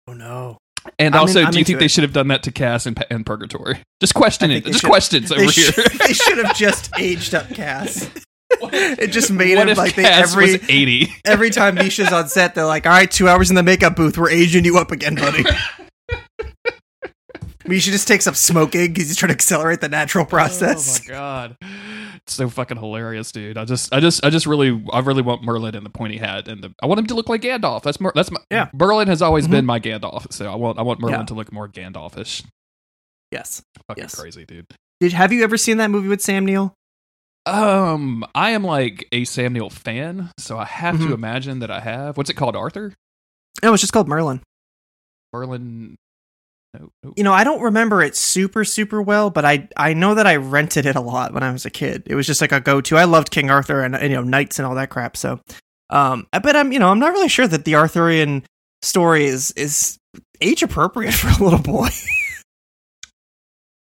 Oh 0.07 0.13
no. 0.13 0.57
And 0.99 1.15
I'm 1.15 1.21
in- 1.23 1.27
also, 1.27 1.49
do 1.51 1.59
you 1.59 1.65
think 1.65 1.79
they 1.79 1.87
should 1.87 2.03
have 2.03 2.13
done 2.13 2.27
that 2.27 2.43
to 2.43 2.51
Cass 2.51 2.85
and, 2.85 3.03
and 3.09 3.25
Purgatory? 3.25 3.79
Just 3.99 4.13
question 4.13 4.51
it. 4.51 4.65
Just 4.65 4.81
should- 4.81 4.89
questions 4.89 5.29
They 5.29 5.35
over 5.43 5.51
should, 5.51 5.73
here. 5.75 5.85
they 6.07 6.13
should 6.13 6.37
have 6.45 6.55
just 6.55 6.91
aged 6.99 7.33
up 7.35 7.49
Cass. 7.49 8.09
it 8.61 9.07
just 9.07 9.31
made 9.31 9.57
what 9.57 9.67
him 9.69 9.77
like 9.77 9.95
they 9.95 10.05
every 10.05 10.53
was 10.53 10.69
eighty? 10.69 11.11
every 11.25 11.49
time 11.49 11.75
Misha's 11.75 12.11
on 12.13 12.27
set, 12.29 12.53
they're 12.53 12.65
like, 12.65 12.85
"All 12.85 12.91
right, 12.91 13.09
two 13.09 13.27
hours 13.27 13.49
in 13.49 13.55
the 13.55 13.63
makeup 13.63 13.95
booth, 13.95 14.17
we're 14.17 14.29
aging 14.29 14.63
you 14.63 14.77
up 14.77 14.91
again, 14.91 15.15
buddy." 15.15 15.43
Misha 17.65 17.91
just 17.91 18.07
takes 18.07 18.27
up 18.27 18.35
smoking 18.35 18.91
because 18.93 19.07
he's 19.07 19.15
trying 19.17 19.29
to 19.29 19.33
accelerate 19.33 19.79
the 19.81 19.87
natural 19.89 20.25
process. 20.25 20.99
Oh 20.99 21.03
my 21.07 21.17
god, 21.17 21.57
so 22.27 22.49
fucking 22.49 22.77
hilarious, 22.77 23.31
dude. 23.31 23.57
I 23.57 23.65
just, 23.65 23.93
I 23.93 23.99
just, 23.99 24.25
I 24.25 24.29
just 24.29 24.45
really, 24.47 24.83
I 24.91 24.99
really 24.99 25.21
want 25.21 25.43
Merlin 25.43 25.75
in 25.75 25.83
the 25.83 25.89
pointy 25.89 26.17
hat, 26.17 26.47
and 26.47 26.63
the, 26.63 26.73
I 26.81 26.85
want 26.85 26.99
him 26.99 27.07
to 27.07 27.15
look 27.15 27.29
like 27.29 27.41
Gandalf. 27.41 27.83
That's 27.83 27.99
Mer, 27.99 28.11
that's 28.15 28.31
my 28.31 28.39
Yeah. 28.49 28.69
Merlin 28.73 29.07
has 29.07 29.21
always 29.21 29.47
Mhm. 29.47 29.51
been 29.51 29.65
my 29.65 29.79
Gandalf, 29.79 30.31
so 30.31 30.51
I 30.51 30.55
want, 30.55 30.79
I 30.79 30.81
want 30.83 30.99
Merlin 31.01 31.21
Yeah. 31.21 31.25
to 31.25 31.33
look 31.33 31.51
more 31.51 31.67
Gandalfish. 31.67 32.45
yes. 33.31 33.61
Fucking 33.87 34.03
Yes. 34.05 34.15
crazy, 34.15 34.45
dude. 34.45 34.67
Did 34.99 35.11
have 35.13 35.33
you 35.33 35.43
ever 35.43 35.57
seen 35.57 35.77
that 35.77 35.89
movie 35.91 36.07
with 36.07 36.21
Sam 36.21 36.45
Neill? 36.45 36.73
Um, 37.45 38.23
I 38.33 38.51
am 38.51 38.63
like 38.63 39.05
a 39.11 39.25
Sam 39.25 39.51
Neill 39.53 39.69
fan, 39.69 40.31
so 40.39 40.57
I 40.57 40.63
have 40.65 40.97
to 40.99 41.07
Mhm. 41.07 41.13
imagine 41.13 41.59
that 41.59 41.69
I 41.71 41.81
have. 41.81 42.15
What's 42.15 42.29
it 42.29 42.35
called? 42.35 42.55
Arthur 42.55 42.93
No, 43.61 43.73
it's 43.73 43.81
just 43.81 43.91
called 43.93 44.07
Merlin. 44.07 44.41
Merlin. 45.33 45.95
No, 46.73 46.89
no. 47.03 47.13
You 47.15 47.23
know, 47.23 47.33
I 47.33 47.43
don't 47.43 47.61
remember 47.61 48.01
it 48.01 48.15
super 48.15 48.63
super 48.65 49.01
well, 49.01 49.29
but 49.29 49.45
I 49.45 49.67
I 49.77 49.93
know 49.93 50.15
that 50.15 50.25
I 50.25 50.37
rented 50.37 50.85
it 50.85 50.95
a 50.95 51.01
lot 51.01 51.33
when 51.33 51.43
I 51.43 51.51
was 51.51 51.65
a 51.65 51.69
kid. 51.69 52.03
It 52.07 52.15
was 52.15 52.25
just 52.25 52.41
like 52.41 52.51
a 52.51 52.59
go 52.59 52.81
to. 52.81 52.97
I 52.97 53.03
loved 53.03 53.29
King 53.31 53.49
Arthur 53.51 53.81
and, 53.81 53.95
and 53.95 54.09
you 54.09 54.15
know 54.15 54.23
knights 54.23 54.57
and 54.59 54.65
all 54.65 54.75
that 54.75 54.89
crap. 54.89 55.15
So, 55.15 55.39
um, 55.91 56.27
but 56.31 56.55
I'm 56.55 56.71
you 56.71 56.79
know 56.79 56.89
I'm 56.89 56.99
not 56.99 57.11
really 57.13 57.29
sure 57.29 57.47
that 57.47 57.65
the 57.65 57.75
Arthurian 57.75 58.43
story 58.81 59.25
is 59.25 59.51
is 59.51 59.97
age 60.41 60.63
appropriate 60.63 61.13
for 61.13 61.27
a 61.29 61.43
little 61.43 61.59
boy. 61.61 61.89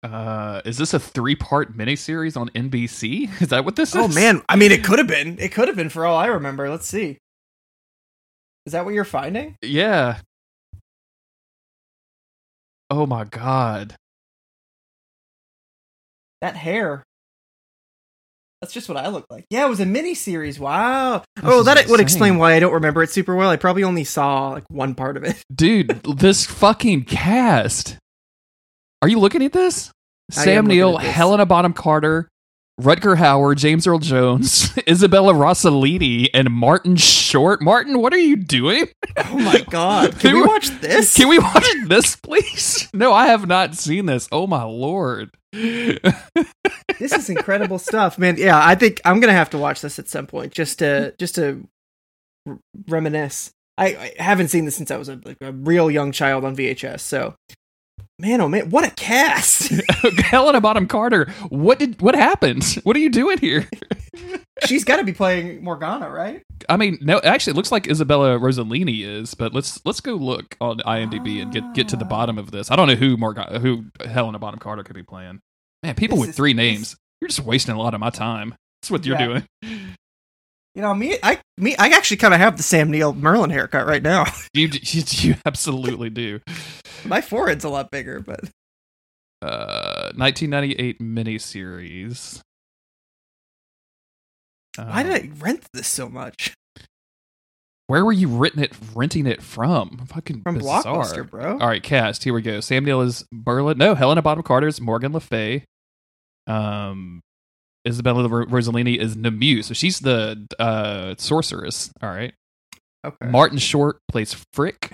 Uh, 0.03 0.61
is 0.63 0.77
this 0.77 0.93
a 0.93 0.99
three-part 0.99 1.75
miniseries 1.75 2.37
on 2.39 2.49
NBC? 2.49 3.29
Is 3.41 3.49
that 3.49 3.65
what 3.65 3.75
this 3.75 3.95
Oh 3.95 4.05
is? 4.07 4.15
man, 4.15 4.41
I 4.47 4.55
mean, 4.55 4.71
it 4.71 4.83
could 4.83 4.99
have 4.99 5.07
been. 5.07 5.37
It 5.39 5.51
could 5.51 5.67
have 5.67 5.75
been 5.75 5.89
for 5.89 6.05
all 6.05 6.15
I 6.15 6.27
remember. 6.27 6.69
Let's 6.69 6.87
see. 6.87 7.17
Is 8.67 8.73
that 8.73 8.85
what 8.85 8.93
you're 8.93 9.03
finding? 9.03 9.55
Yeah. 9.63 10.19
Oh 12.89 13.05
my 13.05 13.25
god. 13.25 13.95
That 16.41 16.55
hair. 16.55 17.03
That's 18.61 18.73
just 18.73 18.89
what 18.89 18.97
I 18.97 19.07
look 19.09 19.25
like. 19.29 19.45
Yeah, 19.51 19.65
it 19.65 19.69
was 19.69 19.79
a 19.79 19.85
mini 19.85 20.15
series. 20.15 20.59
Wow. 20.59 21.23
oh, 21.43 21.59
is 21.59 21.65
that 21.65 21.87
would 21.87 21.99
explain 21.99 22.37
why 22.37 22.53
I 22.53 22.59
don't 22.59 22.73
remember 22.73 23.03
it 23.03 23.11
super 23.11 23.35
well. 23.35 23.51
I 23.51 23.55
probably 23.55 23.83
only 23.83 24.03
saw 24.03 24.49
like 24.49 24.63
one 24.69 24.95
part 24.95 25.15
of 25.15 25.23
it. 25.23 25.41
Dude, 25.53 25.89
this 26.17 26.45
fucking 26.45 27.03
cast. 27.03 27.97
Are 29.01 29.07
you 29.07 29.19
looking 29.19 29.43
at 29.43 29.53
this? 29.53 29.91
I 30.35 30.43
Sam 30.43 30.65
Neill, 30.65 30.97
at 30.97 31.03
this. 31.03 31.13
Helena 31.13 31.45
Bonham 31.45 31.73
Carter, 31.73 32.27
Rutger 32.79 33.17
Hauer, 33.17 33.55
James 33.55 33.87
Earl 33.87 33.97
Jones, 33.97 34.71
Isabella 34.87 35.33
Rossellini, 35.33 36.27
and 36.33 36.51
Martin 36.51 36.95
Short. 36.95 37.59
Martin, 37.61 37.99
what 37.99 38.13
are 38.13 38.19
you 38.19 38.35
doing? 38.35 38.87
Oh 39.17 39.39
my 39.39 39.61
god. 39.69 40.19
Can 40.19 40.35
we 40.35 40.43
watch 40.45 40.69
this? 40.79 41.15
Can 41.15 41.27
we 41.27 41.39
watch 41.39 41.65
this, 41.87 42.15
please? 42.15 42.87
No, 42.93 43.13
I 43.13 43.27
have 43.27 43.47
not 43.47 43.75
seen 43.75 44.05
this. 44.05 44.29
Oh 44.31 44.45
my 44.45 44.63
lord. 44.63 45.31
this 45.53 45.99
is 46.99 47.29
incredible 47.31 47.79
stuff, 47.79 48.19
man. 48.19 48.35
Yeah, 48.37 48.59
I 48.63 48.75
think 48.75 49.01
I'm 49.03 49.19
gonna 49.19 49.33
have 49.33 49.49
to 49.51 49.57
watch 49.57 49.81
this 49.81 49.97
at 49.97 50.07
some 50.07 50.27
point 50.27 50.53
just 50.53 50.77
to 50.79 51.15
just 51.17 51.35
to 51.35 51.67
r- 52.47 52.59
reminisce. 52.87 53.51
I, 53.79 54.13
I 54.19 54.23
haven't 54.23 54.49
seen 54.49 54.65
this 54.65 54.75
since 54.75 54.91
I 54.91 54.97
was 54.97 55.09
a, 55.09 55.19
like 55.23 55.37
a 55.41 55.51
real 55.51 55.89
young 55.89 56.11
child 56.11 56.45
on 56.45 56.55
VHS. 56.55 56.99
So, 56.99 57.35
man, 58.19 58.41
oh 58.41 58.47
man, 58.49 58.69
what 58.69 58.85
a 58.85 58.91
cast! 58.91 59.69
Helena 60.19 60.61
Bottom 60.61 60.87
Carter, 60.87 61.31
what 61.49 61.79
did 61.79 62.01
what 62.01 62.15
happened? 62.15 62.63
What 62.83 62.95
are 62.95 62.99
you 62.99 63.09
doing 63.09 63.37
here? 63.39 63.67
She's 64.65 64.83
got 64.83 64.97
to 64.97 65.03
be 65.03 65.13
playing 65.13 65.63
Morgana, 65.63 66.09
right? 66.09 66.41
I 66.67 66.77
mean, 66.77 66.97
no, 67.01 67.19
actually, 67.19 67.51
it 67.51 67.55
looks 67.57 67.71
like 67.71 67.87
Isabella 67.87 68.39
Rossellini 68.39 69.05
is, 69.05 69.33
but 69.35 69.53
let's 69.53 69.79
let's 69.85 70.01
go 70.01 70.13
look 70.15 70.55
on 70.59 70.79
IMDb 70.79 71.41
and 71.41 71.51
get 71.51 71.73
get 71.73 71.87
to 71.89 71.95
the 71.95 72.05
bottom 72.05 72.37
of 72.37 72.51
this. 72.51 72.71
I 72.71 72.75
don't 72.75 72.87
know 72.87 72.95
who 72.95 73.17
Morgan, 73.17 73.61
who 73.61 73.85
Helena 74.03 74.39
Bottom 74.39 74.59
Carter 74.59 74.83
could 74.83 74.95
be 74.95 75.03
playing. 75.03 75.39
Man, 75.83 75.95
people 75.95 76.17
This 76.17 76.21
with 76.21 76.29
is- 76.31 76.35
three 76.35 76.53
this- 76.53 76.57
names, 76.57 76.95
you're 77.21 77.27
just 77.29 77.41
wasting 77.41 77.75
a 77.75 77.79
lot 77.79 77.93
of 77.93 77.99
my 77.99 78.09
time. 78.09 78.55
That's 78.81 78.91
what 78.91 79.05
you're 79.05 79.19
Yeah. 79.19 79.25
doing. 79.27 79.43
You 80.77 80.83
know, 80.83 80.93
me, 80.93 81.17
I, 81.23 81.39
me, 81.57 81.75
I 81.77 81.87
actually 81.87 82.17
kind 82.17 82.35
of 82.35 82.39
have 82.39 82.55
the 82.55 82.61
Sam 82.61 82.91
Neill 82.91 83.11
Merlin 83.11 83.49
haircut 83.49 83.87
right 83.87 84.03
now. 84.03 84.25
You 84.53 84.67
you, 84.71 85.01
you 85.07 85.35
absolutely 85.43 86.11
do. 86.11 86.39
My 87.03 87.19
forehead's 87.21 87.63
a 87.63 87.69
lot 87.69 87.89
bigger, 87.89 88.19
but 88.19 88.41
Uh, 89.41 90.11
1998 90.15 90.99
miniseries. 90.99 92.41
why 94.77 95.01
Um, 95.01 95.07
did 95.07 95.13
I 95.15 95.31
rent 95.39 95.63
this 95.73 95.87
so 95.87 96.09
much 96.09 96.53
Where 97.87 98.05
were 98.05 98.11
you 98.13 98.27
renting 98.27 98.63
it? 98.63 98.73
Renting 98.93 99.25
it 99.25 99.41
from? 99.41 100.05
Fucking 100.07 100.43
from 100.43 100.59
bizarre. 100.59 100.83
Blockbuster, 100.83 101.27
bro? 101.27 101.57
All 101.57 101.67
right, 101.67 101.81
cast. 101.81 102.23
Here 102.23 102.33
we 102.35 102.43
go. 102.43 102.59
Sam 102.59 102.85
Neill 102.85 103.01
is 103.01 103.25
Merlin. 103.31 103.79
No, 103.79 103.95
Helena 103.95 104.21
Bonham 104.21 104.43
Carter 104.43 104.67
is 104.67 104.79
Morgan 104.79 105.11
Le 105.11 105.21
Fay. 105.21 105.63
Um, 106.45 107.21
Isabella 107.87 108.27
Ro- 108.27 108.45
Rossellini 108.45 108.97
is 108.97 109.15
Nimue. 109.15 109.63
So 109.63 109.73
she's 109.73 109.99
the 109.99 110.45
uh, 110.59 111.15
sorceress. 111.17 111.91
All 112.01 112.09
right. 112.09 112.33
Okay. 113.05 113.27
Martin 113.29 113.57
Short 113.57 113.99
plays 114.09 114.35
Frick. 114.53 114.93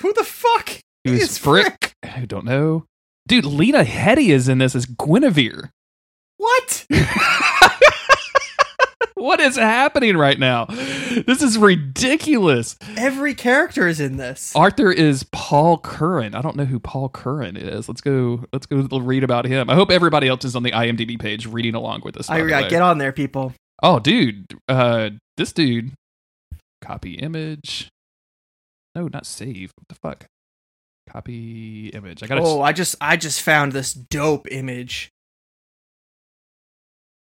Who 0.00 0.12
the 0.14 0.24
fuck? 0.24 0.80
Who's 1.04 1.22
is 1.22 1.38
Frick? 1.38 1.92
I 2.02 2.24
don't 2.24 2.44
know. 2.44 2.86
Dude, 3.28 3.44
Lena 3.44 3.84
Headey 3.84 4.28
is 4.30 4.48
in 4.48 4.58
this 4.58 4.74
as 4.74 4.86
Guinevere. 4.86 5.70
What? 6.38 6.86
what 9.22 9.40
is 9.40 9.56
happening 9.56 10.16
right 10.16 10.38
now? 10.38 10.66
This 10.66 11.42
is 11.42 11.56
ridiculous. 11.56 12.76
Every 12.96 13.34
character 13.34 13.86
is 13.86 14.00
in 14.00 14.16
this. 14.16 14.54
Arthur 14.56 14.90
is 14.90 15.24
Paul 15.30 15.78
Curran. 15.78 16.34
I 16.34 16.42
don't 16.42 16.56
know 16.56 16.64
who 16.64 16.80
Paul 16.80 17.08
Curran 17.08 17.56
is. 17.56 17.88
Let's 17.88 18.00
go. 18.00 18.44
Let's 18.52 18.66
go 18.66 18.82
read 18.98 19.22
about 19.22 19.46
him. 19.46 19.70
I 19.70 19.74
hope 19.74 19.90
everybody 19.90 20.26
else 20.26 20.44
is 20.44 20.56
on 20.56 20.62
the 20.62 20.72
IMDb 20.72 21.18
page 21.20 21.46
reading 21.46 21.74
along 21.74 22.02
with 22.04 22.16
us. 22.16 22.28
I, 22.28 22.40
I 22.40 22.68
get 22.68 22.82
on 22.82 22.98
there, 22.98 23.12
people. 23.12 23.54
Oh, 23.82 23.98
dude. 23.98 24.46
Uh, 24.68 25.10
this 25.36 25.52
dude. 25.52 25.92
Copy 26.80 27.14
image. 27.14 27.88
No, 28.94 29.08
not 29.08 29.26
save. 29.26 29.70
What 29.76 29.88
the 29.88 29.94
fuck? 29.94 30.26
Copy 31.08 31.88
image. 31.90 32.22
I 32.22 32.26
gotta. 32.26 32.42
Oh, 32.42 32.60
I 32.60 32.72
just 32.72 32.96
I 33.00 33.16
just 33.16 33.40
found 33.42 33.72
this 33.72 33.92
dope 33.92 34.48
image 34.50 35.10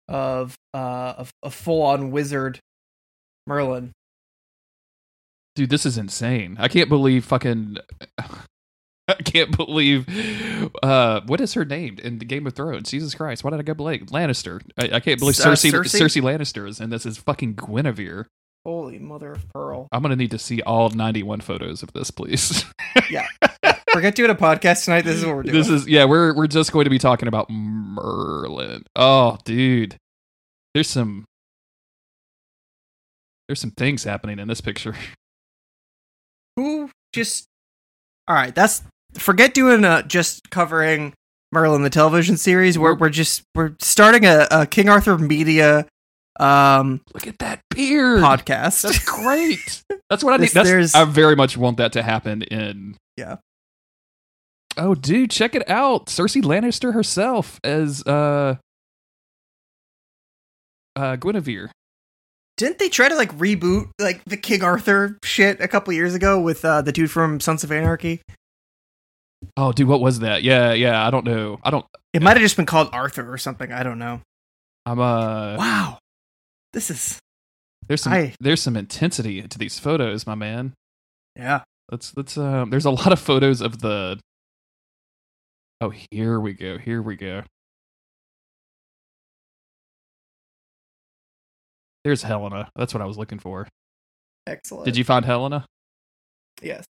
of 0.07 0.55
uh 0.73 1.25
a 1.43 1.49
full 1.49 1.81
on 1.83 2.11
wizard 2.11 2.59
Merlin. 3.47 3.91
dude, 5.55 5.69
this 5.69 5.85
is 5.85 5.97
insane. 5.97 6.57
I 6.59 6.67
can't 6.67 6.89
believe 6.89 7.25
fucking. 7.25 7.77
I 9.09 9.15
can't 9.15 9.55
believe. 9.55 10.05
Uh, 10.81 11.19
what 11.25 11.41
is 11.41 11.53
her 11.55 11.65
name 11.65 11.97
in 12.01 12.19
the 12.19 12.25
Game 12.25 12.47
of 12.47 12.53
Thrones? 12.53 12.89
Jesus 12.89 13.13
Christ! 13.13 13.43
Why 13.43 13.51
did 13.51 13.59
I 13.59 13.63
go 13.63 13.73
blank? 13.73 14.09
Lannister. 14.11 14.61
I, 14.77 14.95
I 14.95 14.99
can't 15.01 15.19
believe 15.19 15.37
Uh, 15.39 15.43
Cersei. 15.51 15.71
Cersei? 15.71 15.99
Cersei 16.01 16.21
Lannister 16.21 16.67
is, 16.67 16.79
and 16.79 16.91
this 16.91 17.05
is 17.05 17.17
fucking 17.17 17.55
Guinevere. 17.55 18.27
Holy 18.65 18.97
mother 18.99 19.33
of 19.33 19.49
pearl. 19.49 19.89
I'm 19.91 20.01
gonna 20.01 20.15
need 20.15 20.31
to 20.31 20.39
see 20.39 20.61
all 20.61 20.89
91 20.89 21.41
photos 21.41 21.83
of 21.83 21.91
this, 21.91 22.11
please. 22.11 22.63
Forget 23.93 24.15
doing 24.15 24.31
a 24.31 24.35
podcast 24.35 24.85
tonight. 24.85 25.03
This 25.03 25.17
is 25.17 25.25
what 25.25 25.35
we're 25.35 25.43
doing. 25.43 25.55
this 25.55 25.69
is 25.69 25.87
yeah. 25.87 26.05
We're 26.05 26.33
we're 26.35 26.47
just 26.47 26.71
going 26.71 26.83
to 26.85 26.89
be 26.89 26.97
talking 26.99 27.27
about 27.27 27.49
Merlin. 27.49 28.83
Oh, 28.95 29.37
dude, 29.45 29.95
there's 30.73 30.89
some 30.89 31.25
there's 33.47 33.59
some 33.61 33.71
things 33.71 34.03
happening 34.03 34.39
in 34.39 34.47
this 34.47 34.61
picture. 34.61 34.95
who 36.55 36.89
just 37.13 37.45
all 38.27 38.35
right 38.35 38.53
that's 38.53 38.83
forget 39.15 39.53
doing 39.55 39.83
uh 39.83 40.03
just 40.03 40.51
covering 40.51 41.11
merlin 41.51 41.81
the 41.81 41.89
television 41.89 42.37
series 42.37 42.77
we're, 42.77 42.93
we're 42.93 43.09
just 43.09 43.41
we're 43.55 43.73
starting 43.79 44.23
a, 44.25 44.47
a 44.51 44.65
king 44.67 44.87
arthur 44.87 45.17
media 45.17 45.85
um 46.39 47.01
Look 47.13 47.25
at 47.25 47.39
that 47.39 47.61
beard. 47.71 48.19
podcast 48.21 48.83
That's 48.83 49.03
great. 49.03 49.83
That's 50.11 50.23
what 50.23 50.33
I 50.33 50.37
need. 50.37 50.51
This- 50.51 50.93
That's, 50.93 50.95
I 50.95 51.05
very 51.05 51.35
much 51.35 51.57
want 51.57 51.77
that 51.77 51.93
to 51.93 52.03
happen 52.03 52.43
in. 52.43 52.97
Yeah. 53.17 53.37
Oh, 54.77 54.95
dude, 54.95 55.29
check 55.29 55.53
it 55.55 55.69
out. 55.69 56.07
Cersei 56.07 56.41
Lannister 56.41 56.93
herself 56.93 57.59
as 57.63 58.01
uh, 58.07 58.55
uh, 60.95 61.15
Guinevere. 61.17 61.69
didn't 62.57 62.79
they 62.79 62.89
try 62.89 63.09
to 63.09 63.15
like 63.15 63.31
reboot 63.37 63.89
like 63.99 64.23
the 64.25 64.37
king 64.37 64.63
arthur 64.63 65.17
shit 65.23 65.59
a 65.59 65.67
couple 65.67 65.91
years 65.93 66.13
ago 66.13 66.39
with 66.39 66.63
uh 66.63 66.81
the 66.83 66.91
dude 66.91 67.09
from 67.11 67.39
sons 67.39 67.63
of 67.63 67.71
anarchy 67.71 68.21
Oh, 69.57 69.73
dude, 69.73 69.89
what 69.89 69.99
was 69.99 70.19
that? 70.19 70.41
Yeah, 70.41 70.71
yeah. 70.71 71.05
I 71.05 71.11
don't 71.11 71.25
know. 71.25 71.59
I 71.63 71.69
don't. 71.69 71.85
it 72.13 72.21
might 72.21 72.37
have 72.37 72.41
just 72.41 72.55
been 72.55 72.65
called 72.65 72.87
arthur 72.93 73.29
or 73.31 73.37
something 73.37 73.71
i 73.73 73.83
don't 73.83 73.99
know 73.99 74.21
I'm 74.85 74.99
uh. 74.99 75.57
wow 75.57 75.97
this 76.73 76.89
is 76.89 77.19
There's 77.87 78.01
some. 78.03 78.13
I- 78.13 78.33
There's 78.39 78.61
some 78.61 78.75
intensity 78.77 79.41
to 79.41 79.57
these 79.59 79.79
photos, 79.79 80.25
my 80.25 80.35
man. 80.35 80.73
yeah 81.35 81.61
Let's 81.91 82.15
let's 82.15 82.37
um. 82.37 82.69
There's 82.69 82.85
a 82.85 82.91
lot 82.91 83.11
of 83.11 83.19
photos 83.19 83.59
of 83.61 83.79
the. 83.81 84.17
Oh, 85.83 85.91
here 86.11 86.39
we 86.39 86.53
go. 86.53 86.77
Here 86.77 87.01
we 87.01 87.17
go. 87.17 87.43
There's 92.05 92.23
Helena. 92.23 92.69
That's 92.77 92.93
what 92.93 93.01
I 93.01 93.05
was 93.05 93.17
looking 93.17 93.39
for. 93.39 93.67
excellent 94.47 94.85
Did 94.85 94.95
you 94.95 95.03
find 95.03 95.25
Helena? 95.25 95.65
yes 96.61 96.85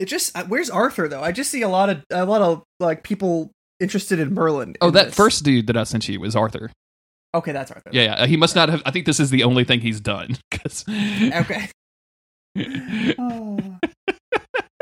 it 0.00 0.06
just 0.06 0.36
uh, 0.36 0.44
where's 0.48 0.70
arthur 0.70 1.06
though 1.06 1.20
i 1.22 1.30
just 1.30 1.50
see 1.50 1.60
a 1.62 1.68
lot 1.68 1.90
of 1.90 2.02
a 2.10 2.24
lot 2.24 2.40
of 2.40 2.62
like 2.80 3.02
people 3.04 3.50
interested 3.78 4.18
in 4.18 4.32
merlin 4.32 4.74
Oh, 4.80 4.88
in 4.88 4.94
that 4.94 5.06
this. 5.08 5.14
first 5.14 5.44
dude 5.44 5.66
that 5.68 5.76
I 5.76 5.84
sent 5.84 6.08
you 6.08 6.18
was 6.18 6.34
Arthur. 6.34 6.72
okay 7.34 7.52
that's 7.52 7.70
arthur 7.70 7.90
Yeah, 7.92 8.02
yeah. 8.20 8.26
He 8.26 8.36
must 8.38 8.56
not 8.56 8.70
have. 8.70 8.82
I 8.86 8.90
think 8.90 9.04
this 9.06 9.20
is 9.20 9.28
the 9.30 9.44
only 9.44 9.62
thing 9.64 9.80
he's 9.82 10.00
done. 10.00 10.38
okay 10.88 11.68
Oh. 13.18 13.73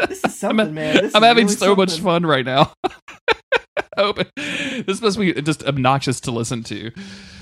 This 0.08 0.24
is 0.24 0.34
something 0.38 0.68
I'm, 0.68 0.74
man 0.74 0.96
this 0.96 1.14
I'm 1.14 1.22
having 1.22 1.46
really 1.46 1.56
so 1.56 1.74
much 1.76 2.00
fun 2.00 2.24
right 2.26 2.44
now. 2.44 2.72
Hope 3.96 4.18
this 4.36 5.00
must 5.02 5.18
be 5.18 5.32
just 5.42 5.64
obnoxious 5.64 6.20
to 6.20 6.30
listen 6.30 6.62
to. 6.64 6.90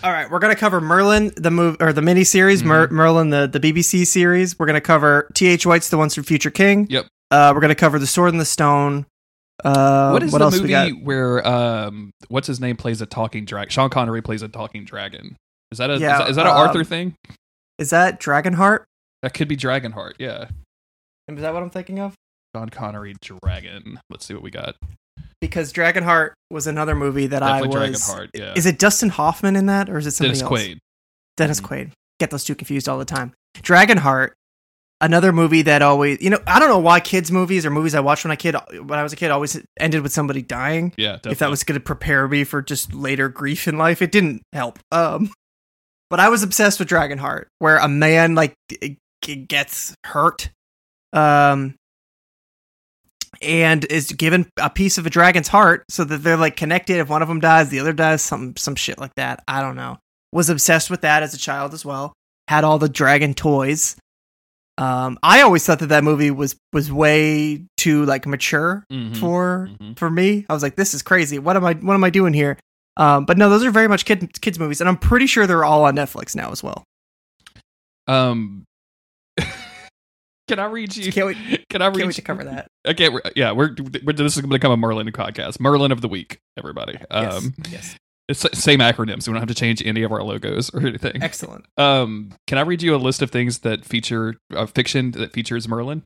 all 0.03 0.11
right 0.13 0.29
we're 0.31 0.39
gonna 0.41 0.57
cover 0.57 0.81
merlin 0.81 1.33
the 1.37 1.51
move 1.51 1.77
or 1.81 1.93
the 1.93 2.03
mini 2.03 2.25
series 2.25 2.63
Mm-hmm. 2.63 2.95
merlin 2.95 3.31
the, 3.31 3.47
the 3.47 3.61
bbc 3.61 4.05
series 4.07 4.59
we're 4.59 4.67
gonna 4.67 4.81
cover 4.81 5.31
T.H. 5.35 5.65
White's 5.67 5.89
the 5.91 5.97
ones 5.99 6.15
from 6.15 6.25
future 6.25 6.51
king 6.51 6.87
Yep. 6.91 7.07
uh 7.31 7.53
we're 7.55 7.61
gonna 7.61 7.75
cover 7.77 7.99
the 7.99 8.07
sword 8.07 8.33
and 8.33 8.41
the 8.41 8.45
stone 8.45 9.07
uh 9.65 10.11
what 10.11 10.23
is 10.23 10.33
what 10.33 10.39
the 10.41 10.45
else 10.45 10.61
movie 10.61 10.93
where 11.05 11.47
um 11.47 12.11
what's 12.29 12.47
his 12.49 12.61
name 12.61 12.77
plays 12.77 13.01
a 13.01 13.07
talking 13.07 13.45
dragon? 13.45 13.71
Sean 13.71 13.91
Connery 13.91 14.23
plays 14.23 14.43
a 14.43 14.49
talking 14.49 14.85
dragon. 14.85 15.37
Is 15.71 15.79
that 15.79 15.91
a 15.91 15.95
is 15.95 16.01
that, 16.01 16.31
is 16.31 16.37
that 16.37 16.47
an 16.47 16.53
um, 16.53 16.59
Arthur 16.59 16.83
thing? 16.85 17.15
is 17.79 17.91
that 17.91 18.21
dragonheart 18.21 18.85
That 19.23 19.35
could 19.35 19.49
be 19.49 19.57
Dragonheart. 19.57 20.15
Yeah, 20.19 20.47
is 21.29 21.41
that 21.41 21.53
what 21.55 21.63
i'm 21.63 21.71
thinking 21.71 22.01
of 22.01 22.15
Sean 22.55 22.69
Connery 22.69 23.15
dragon. 23.21 24.01
Let's 24.11 24.27
see 24.27 24.35
what 24.35 24.43
we 24.43 24.51
got. 24.51 24.77
because 25.41 25.73
dragonheart 25.73 26.33
was 26.51 26.67
another 26.67 26.95
movie 26.95 27.27
that 27.29 27.41
Definitely 27.41 27.77
i 27.87 27.91
was 27.91 28.01
Dragonheart. 28.03 28.29
Yeah, 28.35 28.53
is 28.57 28.67
it 28.67 28.79
dustin 28.79 29.09
hoffman 29.09 29.57
in 29.57 29.67
that 29.67 29.89
or 29.89 29.99
is 29.99 30.07
it 30.07 30.13
somebody 30.13 30.39
Dennis 30.39 30.51
else 30.53 30.61
Quaid. 30.63 30.79
Dennis 31.37 31.61
Mhm. 31.61 31.67
Quaid. 31.69 31.93
Get 32.19 32.31
those 32.31 32.45
two 32.45 32.55
confused 32.55 32.89
all 32.89 32.99
the 32.99 33.05
time. 33.07 33.33
Dragonheart, 33.57 34.33
another 35.01 35.33
movie 35.33 35.63
that 35.63 35.81
always, 35.81 36.21
you 36.21 36.29
know, 36.29 36.39
I 36.47 36.59
don't 36.59 36.69
know 36.69 36.79
why 36.79 37.01
kids' 37.01 37.33
movies 37.33 37.65
or 37.65 37.71
movies 37.71 37.95
I 37.95 38.01
watched 38.01 38.25
when 38.25 38.31
I 38.33 38.37
kid 38.37 38.55
when 38.85 38.99
I 38.99 39.03
was 39.03 39.13
a 39.15 39.17
kid 39.17 39.31
always 39.31 39.59
ended 39.79 40.03
with 40.03 40.13
somebody 40.13 40.43
dying. 40.43 40.93
Yeah, 40.99 41.13
definitely. 41.13 41.33
If 41.33 41.39
that 41.39 41.51
was 41.51 41.65
going 41.65 41.81
to 41.81 41.85
prepare 41.85 42.29
me 42.29 42.45
for 42.45 42.61
just 42.61 42.93
later 42.93 43.29
grief 43.31 43.67
in 43.67 43.79
life, 43.79 44.03
it 44.03 44.13
didn't 44.13 44.43
help. 44.53 44.79
Um, 44.93 45.33
but 46.11 46.21
I 46.21 46.29
was 46.29 46.43
obsessed 46.43 46.79
with 46.79 46.89
Dragonheart, 46.89 47.47
where 47.61 47.79
a 47.79 47.89
man 47.89 48.35
like 48.35 48.53
gets 49.23 49.95
hurt, 50.05 50.51
um, 51.15 51.75
and 53.43 53.85
is 53.87 54.13
given 54.13 54.51
a 54.59 54.69
piece 54.71 54.99
of 54.99 55.07
a 55.07 55.11
dragon's 55.11 55.49
heart 55.49 55.85
so 55.89 56.05
that 56.05 56.19
they're 56.19 56.37
like 56.37 56.57
connected. 56.57 56.99
If 56.99 57.09
one 57.09 57.23
of 57.23 57.29
them 57.29 57.41
dies, 57.41 57.69
the 57.69 57.81
other 57.81 57.93
dies. 57.93 58.23
Some 58.23 58.57
some 58.57 58.75
shit 58.75 58.99
like 58.99 59.15
that. 59.17 59.43
I 59.49 59.61
don't 59.61 59.77
know. 59.77 59.99
Was 60.33 60.49
obsessed 60.51 60.91
with 60.91 61.01
that 61.03 61.23
as 61.23 61.35
a 61.35 61.39
child 61.39 61.75
as 61.75 61.85
well. 61.85 62.13
Had 62.49 62.65
all 62.65 62.79
the 62.79 62.89
dragon 62.89 63.35
toys. 63.35 63.97
Um, 64.79 65.19
I 65.23 65.43
always 65.43 65.65
thought 65.67 65.81
that 65.81 65.89
that 65.89 66.05
movie 66.05 66.31
was 66.31 66.57
was 66.73 66.91
way 66.91 67.65
too 67.77 68.05
like 68.07 68.27
mature 68.27 68.85
Mhm. 68.91 69.17
for 69.17 69.69
Mhm. 69.81 69.99
for 69.99 70.09
me. 70.11 70.47
I 70.49 70.55
was 70.55 70.63
like, 70.63 70.77
this 70.77 70.95
is 70.95 71.03
crazy. 71.03 71.39
What 71.39 71.57
am 71.57 71.65
I 71.65 71.75
what 71.75 71.95
am 71.95 72.05
I 72.05 72.11
doing 72.11 72.33
here? 72.33 72.59
Um, 72.97 73.25
but 73.25 73.39
no, 73.39 73.49
those 73.51 73.65
are 73.65 73.71
very 73.71 73.89
much 73.89 74.05
kid, 74.05 74.41
kids 74.41 74.59
movies, 74.59 74.81
and 74.81 74.89
I'm 74.89 74.97
pretty 74.97 75.27
sure 75.27 75.47
they're 75.47 75.65
all 75.65 75.85
on 75.85 75.97
Netflix 75.97 76.35
now 76.35 76.51
as 76.51 76.63
well. 76.63 76.83
Um, 78.09 78.65
can 80.51 80.59
I 80.59 80.67
read 80.67 80.95
you? 80.97 81.11
Can't 81.13 81.27
wait, 81.29 81.37
Can 81.71 81.81
I 81.83 81.87
read? 81.87 81.97
can't 81.97 82.07
wait 82.09 82.17
to 82.17 82.23
cover 82.23 82.45
that. 82.45 82.67
Okay, 82.87 83.09
yeah, 83.37 83.53
we're, 83.53 83.75
we're 84.05 84.13
this 84.13 84.37
is 84.37 84.41
going 84.43 84.51
to 84.51 84.55
become 84.59 84.73
a 84.73 84.77
Merlin 84.77 85.07
podcast. 85.13 85.61
Merlin 85.61 85.93
of 85.93 86.01
the 86.01 86.09
week, 86.09 86.39
everybody. 86.59 86.99
Um, 87.11 87.55
yes, 87.71 87.97
yes, 88.29 88.45
it's 88.47 88.59
same 88.59 88.81
acronym, 88.81 89.23
so 89.23 89.31
we 89.31 89.35
don't 89.37 89.43
have 89.43 89.49
to 89.49 89.55
change 89.55 89.81
any 89.87 90.03
of 90.03 90.13
our 90.13 90.23
logos 90.23 90.71
or 90.75 90.81
anything. 90.87 91.23
excellent. 91.23 91.65
Um, 91.77 92.33
can 92.47 92.59
I 92.59 92.63
read 92.63 92.83
you 92.83 92.95
a 92.95 92.99
list 92.99 93.23
of 93.23 93.31
things 93.31 93.61
that 93.61 93.85
feature 93.85 94.35
uh, 94.55 94.67
fiction 94.67 95.13
that 95.13 95.33
features 95.33 95.67
Merlin? 95.69 96.03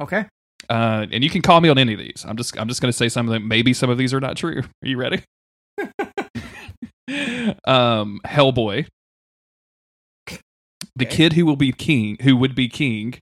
Okay, 0.00 0.26
Uh, 0.68 1.06
and 1.10 1.22
you 1.24 1.30
can 1.30 1.42
call 1.42 1.60
me 1.60 1.68
on 1.68 1.76
any 1.78 1.92
of 1.94 1.98
these. 1.98 2.24
I'm 2.26 2.36
just 2.36 2.56
I'm 2.58 2.68
just 2.68 2.80
going 2.80 2.90
to 2.92 2.96
say 2.96 3.08
some 3.08 3.26
of 3.26 3.32
them. 3.32 3.48
Maybe 3.48 3.72
some 3.74 3.90
of 3.90 3.98
these 3.98 4.14
are 4.14 4.20
not 4.20 4.36
true. 4.36 4.60
Are 4.60 4.88
you 4.88 4.96
ready? 4.96 5.22
um, 7.66 8.20
Hellboy, 8.26 8.86
the 10.96 11.06
Okay. 11.06 11.16
kid 11.16 11.32
who 11.34 11.44
will 11.46 11.56
be 11.56 11.72
king, 11.72 12.16
who 12.22 12.36
would 12.36 12.54
be 12.54 12.68
king. 12.68 13.14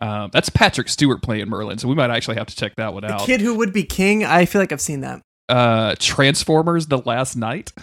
Um, 0.00 0.30
that's 0.32 0.48
Patrick 0.50 0.88
Stewart 0.88 1.22
playing 1.22 1.48
Merlin, 1.48 1.78
so 1.78 1.88
we 1.88 1.94
might 1.94 2.10
actually 2.10 2.36
have 2.36 2.46
to 2.48 2.56
check 2.56 2.74
that 2.76 2.92
one 2.94 3.04
out. 3.04 3.20
the 3.20 3.26
kid 3.26 3.40
who 3.40 3.54
would 3.54 3.72
be 3.72 3.82
king. 3.82 4.24
I 4.24 4.44
feel 4.44 4.60
like 4.60 4.72
I've 4.72 4.80
seen 4.80 5.00
that. 5.00 5.22
uh, 5.48 5.94
Transformers: 5.98 6.86
The 6.88 6.98
Last 6.98 7.36
Knight. 7.36 7.72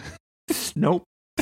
Nope. 0.76 1.04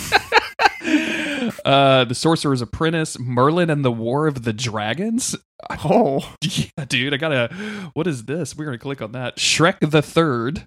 uh, 1.65 2.03
the 2.05 2.13
Sorcerer's 2.15 2.61
Apprentice, 2.61 3.17
Merlin 3.19 3.69
and 3.69 3.83
the 3.83 3.91
War 3.91 4.27
of 4.27 4.43
the 4.43 4.53
Dragons. 4.53 5.35
Oh, 5.83 6.35
Yeah, 6.41 6.85
dude, 6.87 7.13
I 7.13 7.17
gotta. 7.17 7.49
What 7.93 8.07
is 8.07 8.25
this? 8.25 8.55
We're 8.55 8.65
gonna 8.65 8.77
click 8.77 9.01
on 9.01 9.11
that. 9.13 9.37
Shrek 9.37 9.79
the 9.89 10.01
Third. 10.01 10.65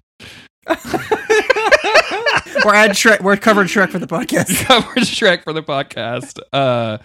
We're 2.63 2.75
at 2.75 2.91
Shrek. 2.91 3.21
We're 3.21 3.37
covering 3.37 3.67
Shrek 3.67 3.89
for 3.89 3.99
the 3.99 4.07
podcast. 4.07 4.65
Covered 4.65 5.03
Shrek 5.03 5.43
for 5.43 5.53
the 5.53 5.63
podcast. 5.63 6.39
Uh, 6.53 6.99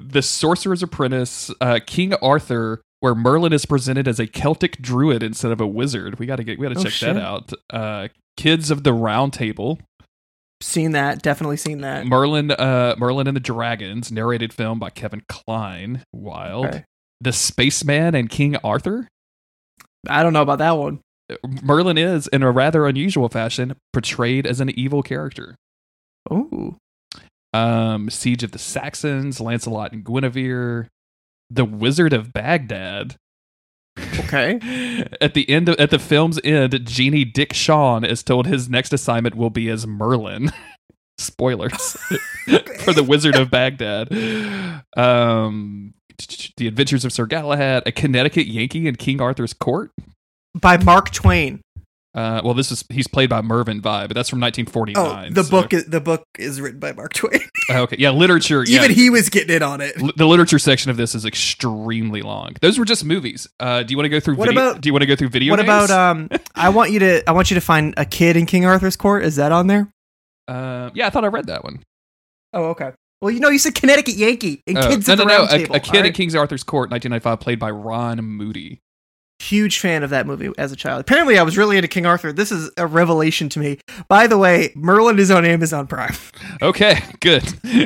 the 0.00 0.22
Sorcerer's 0.22 0.82
Apprentice, 0.82 1.50
uh, 1.60 1.80
King 1.86 2.14
Arthur, 2.14 2.80
where 3.00 3.14
Merlin 3.14 3.52
is 3.52 3.66
presented 3.66 4.06
as 4.08 4.18
a 4.20 4.26
Celtic 4.26 4.78
druid 4.82 5.22
instead 5.22 5.52
of 5.52 5.60
a 5.60 5.66
wizard. 5.66 6.18
We 6.18 6.26
gotta 6.26 6.44
get. 6.44 6.58
We 6.58 6.66
gotta 6.68 6.80
Oh, 6.80 6.82
check 6.82 6.92
shit. 6.92 7.14
that 7.14 7.22
out. 7.22 7.52
Uh, 7.70 8.08
Kids 8.36 8.70
of 8.70 8.82
the 8.84 8.92
Round 8.92 9.32
Table. 9.32 9.78
seen 10.60 10.92
that. 10.92 11.22
Definitely 11.22 11.56
seen 11.56 11.80
that. 11.80 12.06
Merlin, 12.06 12.50
uh, 12.52 12.94
Merlin 12.98 13.26
and 13.26 13.36
the 13.36 13.40
Dragons, 13.40 14.12
narrated 14.12 14.52
film 14.52 14.78
by 14.78 14.90
Kevin 14.90 15.22
Kline. 15.28 16.04
Wild. 16.12 16.66
Okay. 16.66 16.84
The 17.20 17.32
Spaceman 17.32 18.14
and 18.14 18.30
King 18.30 18.56
Arthur. 18.64 19.08
I 20.08 20.22
don't 20.22 20.32
know 20.32 20.42
about 20.42 20.58
that 20.58 20.72
one. 20.76 21.00
Merlin 21.62 21.98
is, 21.98 22.26
in 22.28 22.42
a 22.42 22.50
rather 22.50 22.86
unusual 22.86 23.28
fashion, 23.28 23.74
portrayed 23.92 24.46
as 24.46 24.60
an 24.60 24.70
evil 24.70 25.02
character. 25.02 25.56
Oh. 26.30 26.76
Um, 27.52 28.08
Siege 28.10 28.42
of 28.42 28.52
the 28.52 28.58
Saxons, 28.58 29.40
Lancelot 29.40 29.92
and 29.92 30.04
Guinevere, 30.04 30.88
The 31.50 31.64
Wizard 31.64 32.12
of 32.12 32.32
Baghdad. 32.32 33.16
Okay. 33.98 35.06
At 35.20 35.34
the 35.34 35.48
end 35.50 35.68
of, 35.68 35.76
at 35.78 35.90
the 35.90 35.98
film's 35.98 36.40
end, 36.42 36.86
genie 36.86 37.24
Dick 37.24 37.52
Shawn 37.52 38.04
is 38.04 38.22
told 38.22 38.46
his 38.46 38.68
next 38.68 38.92
assignment 38.92 39.34
will 39.34 39.50
be 39.50 39.68
as 39.68 39.86
Merlin. 39.86 40.50
Spoilers 41.18 41.96
for 42.80 42.92
the 42.94 43.04
Wizard 43.06 43.36
of 43.36 43.50
Baghdad. 43.50 44.10
Um, 44.96 45.92
the 46.56 46.66
Adventures 46.66 47.04
of 47.04 47.12
Sir 47.12 47.26
Galahad, 47.26 47.82
a 47.86 47.92
Connecticut 47.92 48.46
Yankee 48.46 48.88
in 48.88 48.96
King 48.96 49.20
Arthur's 49.20 49.52
court. 49.52 49.92
By 50.54 50.76
Mark 50.78 51.10
Twain. 51.10 51.60
Uh, 52.14 52.42
well, 52.44 52.52
this 52.52 52.70
is 52.70 52.84
he's 52.90 53.08
played 53.08 53.30
by 53.30 53.40
Mervyn 53.40 53.80
Vi, 53.80 54.06
but 54.06 54.14
that's 54.14 54.28
from 54.28 54.38
1949. 54.38 55.30
Oh, 55.30 55.34
the 55.34 55.44
so- 55.44 55.50
book 55.50 55.72
is 55.72 55.86
the 55.86 56.00
book 56.00 56.24
is 56.38 56.60
written 56.60 56.78
by 56.78 56.92
Mark 56.92 57.14
Twain. 57.14 57.40
Oh, 57.70 57.82
okay, 57.82 57.94
yeah, 57.98 58.10
literature. 58.10 58.64
yeah. 58.66 58.80
Even 58.82 58.90
he 58.90 59.08
was 59.08 59.28
getting 59.28 59.54
in 59.54 59.62
on 59.62 59.80
it. 59.80 59.92
L- 60.02 60.10
the 60.16 60.26
literature 60.26 60.58
section 60.58 60.90
of 60.90 60.96
this 60.96 61.14
is 61.14 61.24
extremely 61.24 62.20
long. 62.20 62.54
Those 62.60 62.76
were 62.76 62.84
just 62.84 63.04
movies. 63.04 63.46
Uh, 63.60 63.84
do 63.84 63.92
you 63.92 63.96
want 63.96 64.04
to 64.06 64.08
go 64.10 64.18
through? 64.18 64.34
What 64.34 64.48
video, 64.48 64.68
about- 64.70 64.80
Do 64.82 64.88
you 64.88 64.92
want 64.92 65.02
to 65.02 65.06
go 65.06 65.14
through 65.14 65.28
video? 65.28 65.52
What 65.52 65.60
about 65.60 65.88
um? 65.90 66.28
I 66.56 66.70
want 66.70 66.90
you 66.90 66.98
to. 66.98 67.22
I 67.26 67.32
want 67.32 67.50
you 67.50 67.54
to 67.54 67.60
find 67.60 67.94
a 67.96 68.04
kid 68.04 68.36
in 68.36 68.46
King 68.46 68.66
Arthur's 68.66 68.96
court. 68.96 69.24
Is 69.24 69.36
that 69.36 69.52
on 69.52 69.68
there? 69.68 69.88
Uh, 70.48 70.90
yeah, 70.92 71.06
I 71.06 71.10
thought 71.10 71.24
I 71.24 71.28
read 71.28 71.46
that 71.46 71.62
one. 71.64 71.82
Oh, 72.52 72.64
okay. 72.70 72.90
Well, 73.22 73.30
you 73.30 73.38
know, 73.40 73.48
you 73.48 73.58
said 73.60 73.76
Connecticut 73.76 74.16
Yankee 74.16 74.60
and 74.66 74.76
Oh, 74.76 74.88
kids 74.88 75.06
no, 75.06 75.12
at 75.14 75.18
no, 75.18 75.24
the 75.24 75.28
no. 75.30 75.38
round 75.38 75.50
A, 75.50 75.58
table. 75.58 75.74
a 75.76 75.80
kid 75.80 76.00
all 76.00 76.06
in? 76.06 76.12
King 76.12 76.36
Arthur's 76.36 76.64
Court, 76.64 76.90
1995, 76.90 77.38
played 77.40 77.58
by 77.60 77.70
Ron 77.70 78.18
Moody. 78.22 78.80
Huge 79.48 79.80
fan 79.80 80.02
of 80.02 80.10
that 80.10 80.26
movie 80.26 80.50
as 80.56 80.70
a 80.70 80.76
child. 80.76 81.00
Apparently, 81.00 81.36
I 81.36 81.42
was 81.42 81.58
really 81.58 81.76
into 81.76 81.88
King 81.88 82.06
Arthur. 82.06 82.32
This 82.32 82.52
is 82.52 82.70
a 82.76 82.86
revelation 82.86 83.48
to 83.50 83.58
me. 83.58 83.78
By 84.06 84.28
the 84.28 84.38
way, 84.38 84.72
Merlin 84.76 85.18
is 85.18 85.30
on 85.30 85.44
Amazon 85.44 85.86
Prime. 85.88 86.14
Okay, 86.62 87.00
good. 87.20 87.42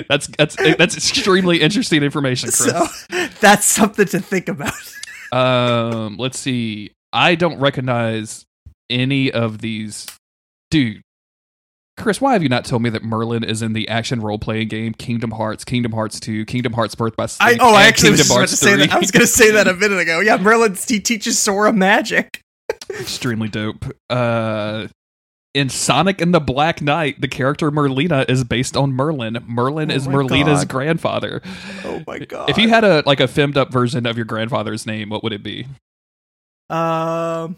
That's 0.09 0.27
that's 0.37 0.57
that's 0.57 0.97
extremely 0.97 1.63
interesting 1.63 2.03
information, 2.03 2.51
Chris. 2.51 2.71
So 3.11 3.29
that's 3.41 3.65
something 3.65 4.07
to 4.07 4.21
think 4.21 4.49
about. 4.49 4.75
Um, 5.33 6.19
let's 6.19 6.39
see. 6.39 6.93
I 7.13 7.35
don't 7.37 7.59
recognize 7.59 8.45
any 8.91 9.33
of 9.33 9.59
these, 9.59 10.07
dude. 10.71 11.01
Chris, 11.97 12.21
why 12.21 12.35
have 12.35 12.43
you 12.43 12.49
not 12.51 12.65
told 12.67 12.83
me 12.83 12.91
that 12.91 13.03
Merlin 13.03 13.43
is 13.43 13.63
in 13.63 13.73
the 13.73 13.89
action 13.89 14.21
role 14.21 14.39
playing 14.39 14.69
game 14.69 14.93
Kingdom 14.93 15.31
Hearts, 15.31 15.65
Kingdom 15.65 15.93
Hearts 15.93 16.21
2, 16.21 16.45
Kingdom 16.45 16.75
Hearts 16.75 16.95
Birth 16.95 17.17
by 17.17 17.25
I, 17.25 17.27
Sleep, 17.27 17.59
oh, 17.63 17.75
I 17.75 17.85
actually 17.85 18.11
was 18.11 18.21
Kingdom 18.21 18.27
just 18.27 18.31
about 18.37 18.49
to 18.49 18.57
say 18.57 18.77
that. 18.87 18.93
I 18.95 18.99
was 18.99 19.11
going 19.11 19.23
to 19.23 19.27
say 19.27 19.51
that 19.53 19.67
a 19.67 19.73
minute 19.75 19.99
ago. 20.01 20.21
Yeah, 20.21 20.37
Merlin 20.37 20.77
he 20.87 21.01
teaches 21.01 21.39
Sora 21.39 21.73
magic. 21.73 22.43
extremely 22.91 23.49
dope. 23.49 23.87
Uh, 24.11 24.89
in 25.55 25.71
Sonic 25.71 26.21
and 26.21 26.35
the 26.35 26.41
Black 26.41 26.83
Knight, 26.83 27.19
the 27.23 27.29
character 27.29 27.71
Merlina 27.71 28.29
is 28.29 28.45
based 28.45 28.77
on 28.77 28.93
Merlin. 28.93 29.39
Merlin 29.47 29.91
Oh 29.91 29.95
is 29.95 30.07
Merlina's 30.07 30.61
God. 30.65 30.69
grandfather. 30.69 31.41
Oh 31.83 32.03
my 32.07 32.19
god! 32.19 32.51
If 32.51 32.59
you 32.59 32.69
had 32.69 32.85
a 32.85 33.03
like 33.07 33.21
a 33.21 33.27
femmed 33.29 33.57
up 33.57 33.73
version 33.73 34.05
of 34.05 34.17
your 34.19 34.27
grandfather's 34.27 34.85
name, 34.85 35.09
what 35.09 35.23
would 35.23 35.33
it 35.33 35.43
be? 35.43 35.67
um, 36.69 37.57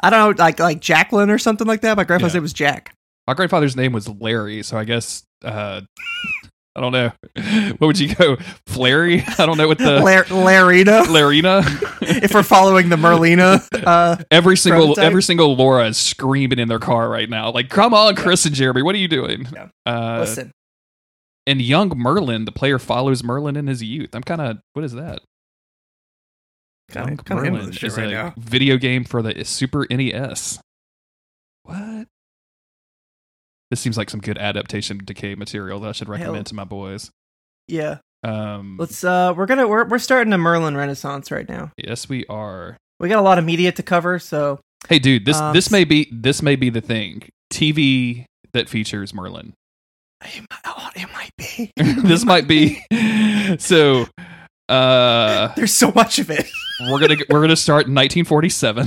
I 0.00 0.08
don't 0.08 0.38
know, 0.38 0.42
like 0.42 0.58
like 0.60 0.80
Jacqueline 0.80 1.28
or 1.28 1.36
something 1.36 1.66
like 1.66 1.82
that. 1.82 1.96
My 1.98 2.04
grandpa's 2.04 2.32
Yeah. 2.32 2.38
name 2.38 2.42
was 2.44 2.52
Jack. 2.54 2.94
My 3.28 3.34
grandfather's 3.34 3.76
name 3.76 3.92
was 3.92 4.08
Larry, 4.08 4.62
so 4.62 4.78
I 4.78 4.84
guess 4.84 5.22
uh, 5.44 5.82
I 6.74 6.80
don't 6.80 6.92
know. 6.92 7.12
What 7.78 7.86
would 7.86 7.98
you 8.00 8.14
go, 8.14 8.36
Flary? 8.66 9.22
I 9.38 9.44
don't 9.44 9.58
know 9.58 9.68
what 9.68 9.76
the 9.76 10.00
Lar- 10.00 10.24
Larina. 10.24 11.04
Larina. 11.04 11.62
if 12.24 12.32
we're 12.32 12.42
following 12.42 12.88
the 12.88 12.96
Merlina, 12.96 13.62
uh, 13.86 14.16
every 14.30 14.56
single 14.56 14.86
Prototype? 14.86 15.04
every 15.04 15.22
single 15.22 15.54
Laura 15.56 15.88
is 15.88 15.98
screaming 15.98 16.58
in 16.58 16.68
their 16.68 16.78
car 16.78 17.10
right 17.10 17.28
now. 17.28 17.50
Like, 17.52 17.68
come 17.68 17.92
on, 17.92 18.16
Chris 18.16 18.46
and 18.46 18.54
Jeremy, 18.54 18.80
what 18.80 18.94
are 18.94 18.98
you 18.98 19.08
doing? 19.08 19.46
Yeah. 19.52 19.68
Uh, 19.84 20.20
listen, 20.20 20.50
and 21.46 21.60
young 21.60 21.90
Merlin, 21.94 22.46
the 22.46 22.52
player 22.52 22.78
follows 22.78 23.22
Merlin 23.22 23.56
in 23.56 23.66
his 23.66 23.82
youth. 23.82 24.14
I'm 24.14 24.22
kind 24.22 24.40
of 24.40 24.58
what 24.72 24.86
is 24.86 24.92
that? 24.92 25.20
kind 26.90 27.08
Young 27.10 27.18
of 27.18 27.24
kind 27.26 27.46
of 27.46 27.52
Merlin 27.52 27.70
is 27.70 27.98
right 27.98 28.08
a 28.08 28.10
now. 28.10 28.34
video 28.38 28.78
game 28.78 29.04
for 29.04 29.20
the 29.20 29.44
Super 29.44 29.86
NES. 29.90 30.60
This 33.70 33.80
seems 33.80 33.96
like 33.98 34.08
some 34.10 34.20
good 34.20 34.38
adaptation 34.38 35.00
decay 35.04 35.34
material 35.34 35.78
that 35.80 35.88
I 35.88 35.92
should 35.92 36.08
recommend 36.08 36.36
Hell. 36.36 36.44
to 36.44 36.54
my 36.54 36.64
boys. 36.64 37.10
Yeah, 37.66 37.98
Um, 38.22 38.76
let's. 38.78 39.04
Uh, 39.04 39.34
we're 39.36 39.46
gonna 39.46 39.68
we're 39.68 39.84
we're 39.86 39.98
starting 39.98 40.32
a 40.32 40.38
Merlin 40.38 40.76
renaissance 40.76 41.30
right 41.30 41.48
now. 41.48 41.70
yes, 41.76 42.08
we 42.08 42.24
are. 42.26 42.76
We 43.00 43.08
got 43.08 43.18
a 43.18 43.22
lot 43.22 43.38
of 43.38 43.44
media 43.44 43.70
to 43.72 43.82
cover, 43.82 44.18
so 44.18 44.58
Hey, 44.88 44.98
dude, 44.98 45.24
this 45.26 45.36
Um, 45.36 45.52
this 45.52 45.70
may 45.70 45.84
be 45.84 46.08
this 46.10 46.40
may 46.42 46.56
be 46.56 46.70
the 46.70 46.80
thing. 46.80 47.28
TV 47.52 48.24
that 48.52 48.68
features 48.68 49.12
Merlin. 49.12 49.52
it 50.24 50.40
might, 50.50 50.60
oh, 50.64 50.88
it 50.96 51.08
might 51.12 51.30
be. 51.36 51.70
this 52.08 52.24
might 52.24 52.48
be. 52.48 52.82
So, 53.58 54.06
uh, 54.68 55.54
There's 55.54 55.72
so 55.72 55.90
much 55.94 56.18
of 56.18 56.30
it. 56.30 56.46
we're 56.90 57.00
gonna 57.00 57.16
we're 57.30 57.40
gonna 57.40 57.56
start 57.56 57.86
in 57.86 57.94
1947 57.94 58.86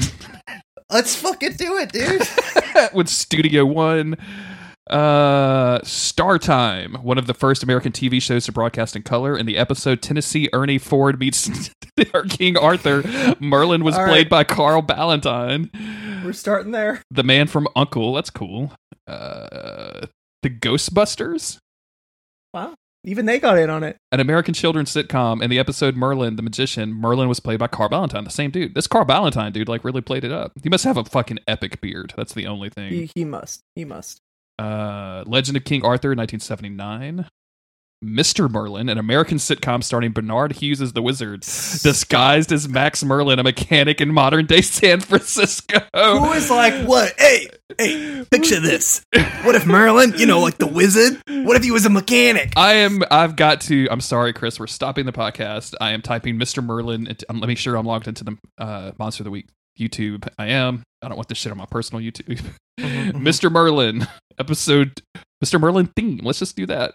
Let's 0.92 1.16
fucking 1.16 1.54
do 1.54 1.78
it, 1.78 1.92
dude. 1.92 2.22
with 2.94 3.08
Studio 3.08 3.66
One. 3.66 4.18
Uh, 4.90 5.80
Star 5.84 6.38
Time, 6.40 6.96
one 6.96 7.18
of 7.18 7.28
the 7.28 7.34
first 7.34 7.64
American 7.64 7.92
TV 7.92 8.22
shows 8.22 8.46
to 8.46 8.52
broadcast 8.52 8.96
in 8.96 9.04
color. 9.04 9.38
In 9.38 9.46
the 9.46 9.58
episode 9.58 10.02
Tennessee 10.02 10.50
Ernie 10.54 10.78
Ford 10.80 11.20
meets 11.20 11.70
King 12.30 12.58
Arthur, 12.58 13.04
Merlin 13.40 13.84
was 13.84 13.96
All 13.96 14.06
played 14.08 14.26
right. 14.26 14.30
by 14.30 14.44
Carl 14.44 14.82
Ballantine. 14.82 15.70
We're 16.26 16.34
starting 16.34 16.72
there. 16.72 17.02
The 17.12 17.24
Man 17.24 17.48
from 17.48 17.68
Uncle. 17.76 18.14
That's 18.14 18.30
cool. 18.30 18.74
Uh, 19.08 20.08
the 20.42 20.50
Ghostbusters, 20.50 21.58
Wow. 22.54 22.74
Even 23.04 23.26
they 23.26 23.40
got 23.40 23.58
in 23.58 23.70
on 23.72 23.84
it. 23.84 23.98
an 24.12 24.20
American 24.20 24.54
children's 24.54 24.92
sitcom. 24.94 25.42
In 25.42 25.50
the 25.50 25.58
episode 25.58 25.96
Merlin, 25.96 26.36
the 26.36 26.44
Magician, 26.44 26.94
Merlin 26.94 27.28
was 27.28 27.40
played 27.40 27.58
by 27.60 27.66
Carl 27.68 27.90
Ballantine, 27.90 28.24
the 28.26 28.30
same 28.30 28.52
dude. 28.52 28.76
This 28.76 28.86
Carl 28.88 29.06
Ballantine 29.06 29.52
dude, 29.52 29.68
like, 29.68 29.84
really 29.84 30.02
played 30.02 30.24
it 30.24 30.32
up. 30.32 30.52
He 30.62 30.70
must 30.70 30.84
have 30.84 30.98
a 30.98 31.06
fucking 31.06 31.40
epic 31.48 31.82
beard. 31.82 32.14
That's 32.16 32.34
the 32.36 32.46
only 32.46 32.70
thing. 32.70 32.92
He, 32.92 33.10
he 33.16 33.26
must. 33.26 33.62
He 33.76 33.86
must. 33.86 34.20
Uh, 34.62 35.24
Legend 35.26 35.58
of 35.58 35.64
King 35.64 35.84
Arthur, 35.84 36.10
1979. 36.10 37.28
Mr. 38.04 38.50
Merlin, 38.50 38.90
an 38.90 38.98
American 38.98 39.38
sitcom 39.38 39.84
starring 39.84 40.12
Barnard 40.12 40.54
Hughes 40.54 40.82
as 40.82 40.94
the 40.94 41.04
wizard, 41.04 41.42
disguised 41.42 42.52
as 42.52 42.68
Max 42.68 43.04
Merlin, 43.04 43.38
a 43.38 43.44
mechanic 43.44 44.02
in 44.02 44.12
modern 44.12 44.48
day 44.48 44.62
San 44.62 45.00
Francisco. 45.02 45.80
Who 45.94 46.32
is 46.34 46.50
like 46.50 46.88
what? 46.88 47.14
Hey, 47.20 47.48
hey, 47.78 48.26
picture 48.32 48.60
this. 48.60 49.04
What 49.44 49.54
if 49.56 49.68
Merlin, 49.68 50.14
you 50.18 50.26
know, 50.26 50.40
like 50.40 50.58
the 50.58 50.68
wizard? 50.68 51.22
What 51.28 51.58
if 51.58 51.64
he 51.64 51.70
was 51.70 51.86
a 51.86 51.92
mechanic? 51.92 52.54
I 52.56 52.74
am. 52.74 53.04
I've 53.12 53.36
got 53.36 53.62
to. 53.62 53.88
I'm 53.92 54.02
sorry, 54.02 54.34
Chris. 54.34 54.60
We're 54.60 54.68
stopping 54.68 55.06
the 55.06 55.12
podcast. 55.12 55.76
I 55.80 55.92
am 55.92 56.02
typing 56.02 56.38
Mr. 56.38 56.64
Merlin. 56.64 57.08
Into, 57.08 57.26
um, 57.30 57.40
let 57.40 57.48
me 57.48 57.56
sure 57.56 57.76
I'm 57.76 57.86
logged 57.86 58.08
into 58.08 58.24
the 58.24 58.38
uh, 58.58 58.92
Monster 58.98 59.22
of 59.22 59.26
the 59.26 59.32
Week 59.32 59.48
YouTube. 59.82 60.28
I 60.38 60.48
am. 60.48 60.84
I 61.02 61.08
don't 61.08 61.18
want 61.18 61.28
this 61.28 61.38
shit 61.38 61.52
on 61.52 61.58
my 61.58 61.66
personal 61.66 62.04
YouTube. 62.04 62.42
Mm-hmm. 62.80 63.18
Mr. 63.28 63.52
Merlin 63.52 64.08
episode. 64.40 65.02
Mr. 65.44 65.60
Merlin 65.60 65.90
theme. 65.96 66.22
Let's 66.24 66.40
just 66.40 66.56
do 66.56 66.66
that. 66.68 66.94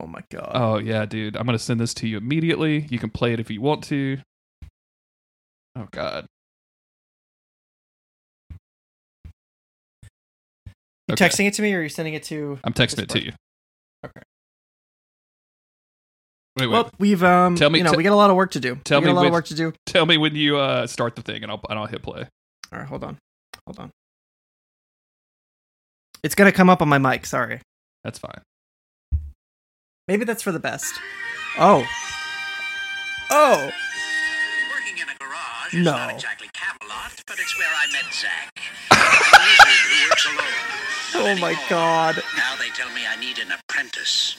Oh 0.00 0.06
my 0.06 0.20
god. 0.30 0.52
Oh 0.54 0.78
yeah, 0.78 1.06
dude. 1.06 1.36
I'm 1.36 1.46
gonna 1.46 1.58
send 1.58 1.80
this 1.80 1.94
to 1.94 2.08
you 2.08 2.18
immediately. 2.18 2.86
You 2.90 2.98
can 2.98 3.10
play 3.10 3.32
it 3.32 3.40
if 3.40 3.50
you 3.50 3.60
want 3.60 3.84
to. 3.84 4.18
Oh 5.76 5.88
god. 5.90 6.26
you 11.08 11.12
okay. 11.12 11.26
texting 11.26 11.46
it 11.46 11.54
to 11.54 11.62
me 11.62 11.74
or 11.74 11.80
are 11.80 11.82
you 11.82 11.88
sending 11.88 12.14
it 12.14 12.22
to 12.24 12.58
I'm 12.64 12.72
texting 12.72 13.02
it 13.02 13.08
to 13.10 13.22
you. 13.22 13.32
Okay. 14.04 14.22
Wait, 16.56 16.66
wait. 16.66 16.72
Well, 16.72 16.90
we've 16.98 17.22
um 17.24 17.56
Tell 17.56 17.68
me- 17.70 17.78
you 17.78 17.84
know, 17.84 17.90
te- 17.90 17.96
we 17.96 18.02
got 18.04 18.12
a 18.12 18.16
lot 18.16 18.30
of 18.30 18.36
work 18.36 18.52
to 18.52 18.60
do. 18.60 18.76
tell 18.84 19.00
we 19.00 19.06
got 19.06 19.08
me 19.08 19.12
a 19.12 19.14
lot 19.14 19.20
which- 19.22 19.28
of 19.28 19.32
work 19.32 19.44
to 19.46 19.54
do. 19.54 19.72
Tell 19.86 20.06
me 20.06 20.16
when 20.18 20.34
you 20.36 20.56
uh 20.56 20.86
start 20.86 21.16
the 21.16 21.22
thing, 21.22 21.42
and 21.42 21.50
I'll 21.50 21.60
and 21.68 21.78
I'll 21.78 21.86
hit 21.86 22.02
play. 22.02 22.28
All 22.72 22.78
right, 22.78 22.86
hold 22.88 23.02
on. 23.04 23.18
Hold 23.66 23.78
on. 23.80 23.90
It's 26.22 26.34
going 26.34 26.50
to 26.50 26.56
come 26.56 26.70
up 26.70 26.80
on 26.80 26.88
my 26.88 26.96
mic, 26.98 27.26
sorry. 27.26 27.60
That's 28.02 28.18
fine. 28.18 28.40
Maybe 30.08 30.24
that's 30.24 30.42
for 30.42 30.52
the 30.52 30.58
best. 30.58 30.94
Oh. 31.58 31.84
Oh. 33.30 33.70
Working 34.72 34.98
in 34.98 35.08
a 35.08 35.14
garage 35.18 35.74
No. 35.74 35.80
is 35.80 35.84
not 35.86 36.10
exactly 36.14 36.48
Camelot, 36.54 37.12
but 37.26 37.38
it's 37.38 37.58
where 37.58 37.68
I 37.68 37.86
met 37.92 38.04
Zack. 38.12 38.50
a 38.90 38.94
wizard 39.44 39.84
who 39.90 40.08
works 40.08 40.26
alone. 40.26 41.26
Not 41.26 41.38
Oh 41.38 41.40
my 41.40 41.54
god. 41.68 42.16
Now 42.36 42.56
they 42.58 42.68
tell 42.70 42.90
me 42.94 43.02
I 43.06 43.16
need 43.20 43.38
an 43.38 43.48
apprentice. 43.52 44.38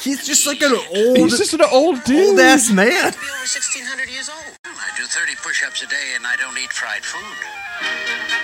He's 0.00 0.26
just 0.26 0.46
like 0.46 0.60
an 0.62 0.72
old 0.72 1.16
He's 1.16 1.38
just 1.38 1.52
an 1.54 1.60
old 1.70 2.02
dude. 2.04 2.30
old 2.30 2.40
ass 2.40 2.70
man. 2.70 2.88
Be 2.88 2.96
over 2.96 3.44
1600 3.46 4.08
years 4.10 4.28
old. 4.28 4.56
I 4.64 4.90
do 4.96 5.04
30 5.04 5.34
push-ups 5.36 5.82
a 5.82 5.86
day 5.86 6.12
and 6.16 6.26
I 6.26 6.34
don't 6.36 6.56
eat 6.58 6.72
fried 6.72 7.04
food. 7.04 7.46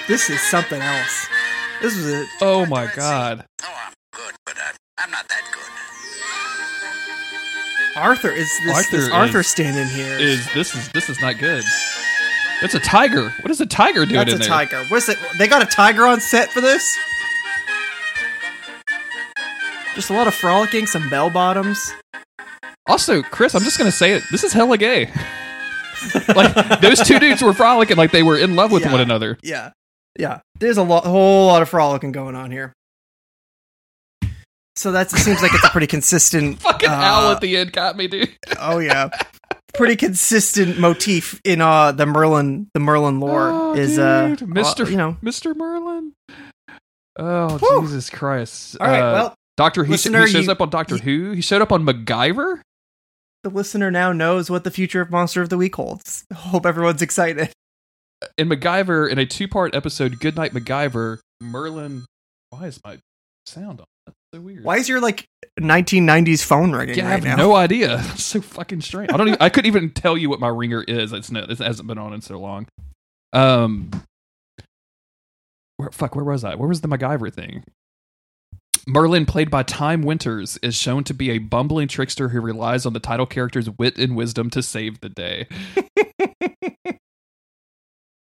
This 0.07 0.31
is 0.31 0.41
something 0.43 0.81
else. 0.81 1.27
This 1.83 1.97
is 1.97 2.07
it. 2.23 2.29
Oh 2.43 2.67
my 2.67 2.87
god. 2.95 3.45
Oh, 3.63 3.75
I'm 3.87 3.93
good, 4.13 4.35
but 4.45 4.57
I'm, 4.63 4.75
I'm 4.99 5.11
not 5.11 5.27
that 5.29 5.43
good. 5.53 5.63
Arthur 8.01 8.31
is 8.31 8.49
this 8.65 8.77
Arthur 8.77 8.97
this 8.99 9.11
Arthur 9.11 9.41
is- 9.41 9.47
standing 9.49 9.89
here. 9.89 10.19
Is 10.19 10.47
this 10.55 10.75
is 10.75 10.89
this 10.93 11.09
is 11.09 11.21
not 11.21 11.39
good. 11.39 11.65
It's 12.63 12.75
a 12.75 12.81
tiger. 12.81 13.31
What 13.41 13.51
is 13.51 13.61
a 13.61 13.67
tiger 13.67 14.05
doing 14.05 14.15
That's 14.15 14.31
in 14.33 14.37
a 14.37 14.39
there? 14.41 14.49
tiger. 14.49 14.85
What's 14.89 15.09
it? 15.09 15.17
They 15.39 15.47
got 15.49 15.63
a 15.63 15.67
tiger 15.67 16.07
on 16.07 16.21
set 16.21 16.51
for 16.51 16.61
this. 16.61 16.97
Just 19.95 20.11
a 20.11 20.13
lot 20.13 20.27
of 20.29 20.35
frolicking, 20.35 20.87
some 20.87 21.09
bell 21.11 21.29
bottoms. 21.31 21.93
Also, 22.87 23.23
Chris, 23.23 23.55
I'm 23.55 23.63
just 23.63 23.79
gonna 23.79 23.91
say 23.93 24.13
it. 24.13 24.23
This 24.31 24.45
is 24.45 24.53
hella 24.53 24.79
gay. 24.79 25.11
like 26.35 26.81
those 26.81 27.01
two 27.01 27.19
dudes 27.19 27.43
were 27.43 27.53
frolicking 27.53 27.97
like 27.97 28.13
they 28.13 28.23
were 28.23 28.39
in 28.39 28.55
love 28.57 28.71
with 28.73 28.83
Yeah. 28.85 28.93
one 28.93 29.01
another. 29.01 29.37
Yeah, 29.43 29.71
yeah. 30.19 30.41
There's 30.61 30.79
a 30.79 30.83
lot, 30.83 31.05
whole 31.05 31.47
lot 31.49 31.61
of 31.63 31.69
frolicking 31.69 32.13
going 32.13 32.35
on 32.37 32.51
here. 32.51 32.73
So 34.77 34.93
that 34.93 35.11
seems 35.11 35.43
like 35.43 35.53
it's 35.53 35.65
a 35.65 35.71
pretty 35.71 35.89
consistent. 35.89 36.59
Fucking 36.63 36.89
uh, 36.89 36.93
owl 36.93 37.33
at 37.33 37.41
the 37.41 37.57
end 37.57 37.73
got 37.73 37.97
me, 37.97 38.07
dude. 38.07 38.37
Oh 38.61 38.79
yeah, 38.79 39.09
pretty 39.75 39.97
consistent 39.97 40.79
motif 40.79 41.41
in 41.45 41.61
uh 41.61 41.91
the 41.93 42.07
Merlin 42.07 42.69
the 42.75 42.81
Merlin 42.81 43.19
lore 43.19 43.49
Oh, 43.51 43.75
is 43.75 43.99
uh. 43.99 44.37
Mr. 44.41 44.87
uh, 44.87 44.89
you 44.89 44.97
know. 44.97 45.17
Mr. 45.23 45.55
Merlin. 45.57 46.13
Oh. 47.19 47.59
Jesus 47.83 48.09
Christ! 48.09 48.77
All 48.81 48.87
right, 48.87 49.01
Uh, 49.01 49.13
well, 49.13 49.35
Doctor 49.59 49.85
sh- 49.85 49.89
listener, 49.91 50.25
he 50.25 50.33
shows 50.33 50.47
you- 50.47 50.53
up 50.53 50.63
on 50.63 50.71
Doctor 50.71 50.97
Who. 50.97 51.33
He 51.33 51.43
showed 51.43 51.61
up 51.61 51.73
on 51.73 51.85
MacGyver. 51.85 52.61
the 53.45 53.51
listener 53.51 53.91
now 53.91 54.13
knows 54.13 54.49
what 54.51 54.65
the 54.65 54.71
future 54.71 55.01
of 55.03 55.11
Monster 55.11 55.43
of 55.43 55.49
the 55.51 55.59
Week 55.59 55.75
holds. 55.77 56.25
Hope 56.33 56.65
everyone's 56.65 57.03
excited. 57.03 57.51
in 58.39 58.49
MacGyver 58.49 59.09
in 59.11 59.19
a 59.19 59.27
two-part 59.27 59.75
episode, 59.75 60.19
Good 60.21 60.35
Knight 60.37 60.53
MacGyver. 60.53 61.19
Merlin. 61.41 62.05
Why 62.51 62.67
is 62.67 62.81
my 62.85 62.99
sound 63.47 63.81
on? 63.81 63.87
That's 64.07 64.17
so 64.35 64.41
weird. 64.41 64.65
Why 64.65 64.77
is 64.79 64.89
your 64.89 65.01
like 65.01 65.25
1990s 65.61 66.43
phone 66.45 66.73
ringing 66.73 66.97
Yeah, 66.99 67.07
I 67.09 67.11
have 67.11 67.25
now? 67.25 67.37
no 67.37 67.55
idea. 67.55 68.01
It's 68.13 68.25
so 68.25 68.41
fucking 68.41 68.81
strange. 68.81 69.13
I 69.13 69.17
don't. 69.17 69.29
Even, 69.29 69.41
I 69.41 69.49
couldn't 69.51 69.67
even 69.69 69.91
tell 69.91 70.17
you 70.17 70.29
what 70.31 70.41
my 70.41 70.49
ringer 70.49 70.83
is. 70.83 71.13
It's 71.13 71.31
no, 71.31 71.41
it 71.49 71.59
hasn't 71.59 71.87
been 71.87 71.99
on 71.99 72.13
in 72.13 72.21
so 72.23 72.39
long. 72.39 72.67
Um, 73.33 73.91
where, 75.77 75.91
fuck, 75.91 76.15
where 76.17 76.25
was 76.25 76.43
I? 76.45 76.55
Where 76.55 76.69
was 76.69 76.81
the 76.81 76.89
MacGyver 76.89 77.33
thing? 77.33 77.65
Merlin, 78.89 79.27
played 79.27 79.51
by 79.51 79.63
Time 79.63 80.03
Winters, 80.03 80.59
is 80.63 80.75
shown 80.75 81.05
to 81.05 81.15
be 81.15 81.31
a 81.31 81.39
bumbling 81.39 81.89
trickster 81.89 82.31
who 82.31 82.41
relies 82.41 82.87
on 82.87 82.95
the 82.95 83.01
title 83.01 83.27
character's 83.27 83.69
wit 83.71 83.99
and 83.99 84.17
wisdom 84.17 84.49
to 84.51 84.63
save 84.63 85.01
the 85.01 85.11
day. 85.11 85.47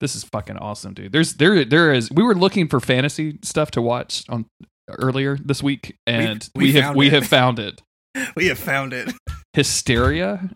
this 0.01 0.15
is 0.15 0.23
fucking 0.25 0.57
awesome, 0.57 0.95
dude. 0.95 1.13
There's 1.13 1.35
there 1.35 1.65
there 1.65 1.93
is. 1.93 2.11
We 2.11 2.23
were 2.23 2.35
looking 2.35 2.69
for 2.69 2.79
fantasy 2.81 3.39
stuff 3.43 3.73
to 3.73 3.83
watch 3.83 4.25
on 4.29 4.47
earlier 4.89 5.37
this 5.37 5.63
week, 5.63 5.97
and 6.07 6.49
we 6.55 6.65
we, 6.65 6.73
have 6.75 6.85
found 6.85 6.97
we 6.97 7.07
it. 7.09 7.13
have 7.13 7.27
found 7.27 7.59
it. 7.59 7.83
we 8.37 8.47
have 8.47 8.59
found 8.59 8.93
it. 8.93 9.13
Hysteria. 9.55 10.51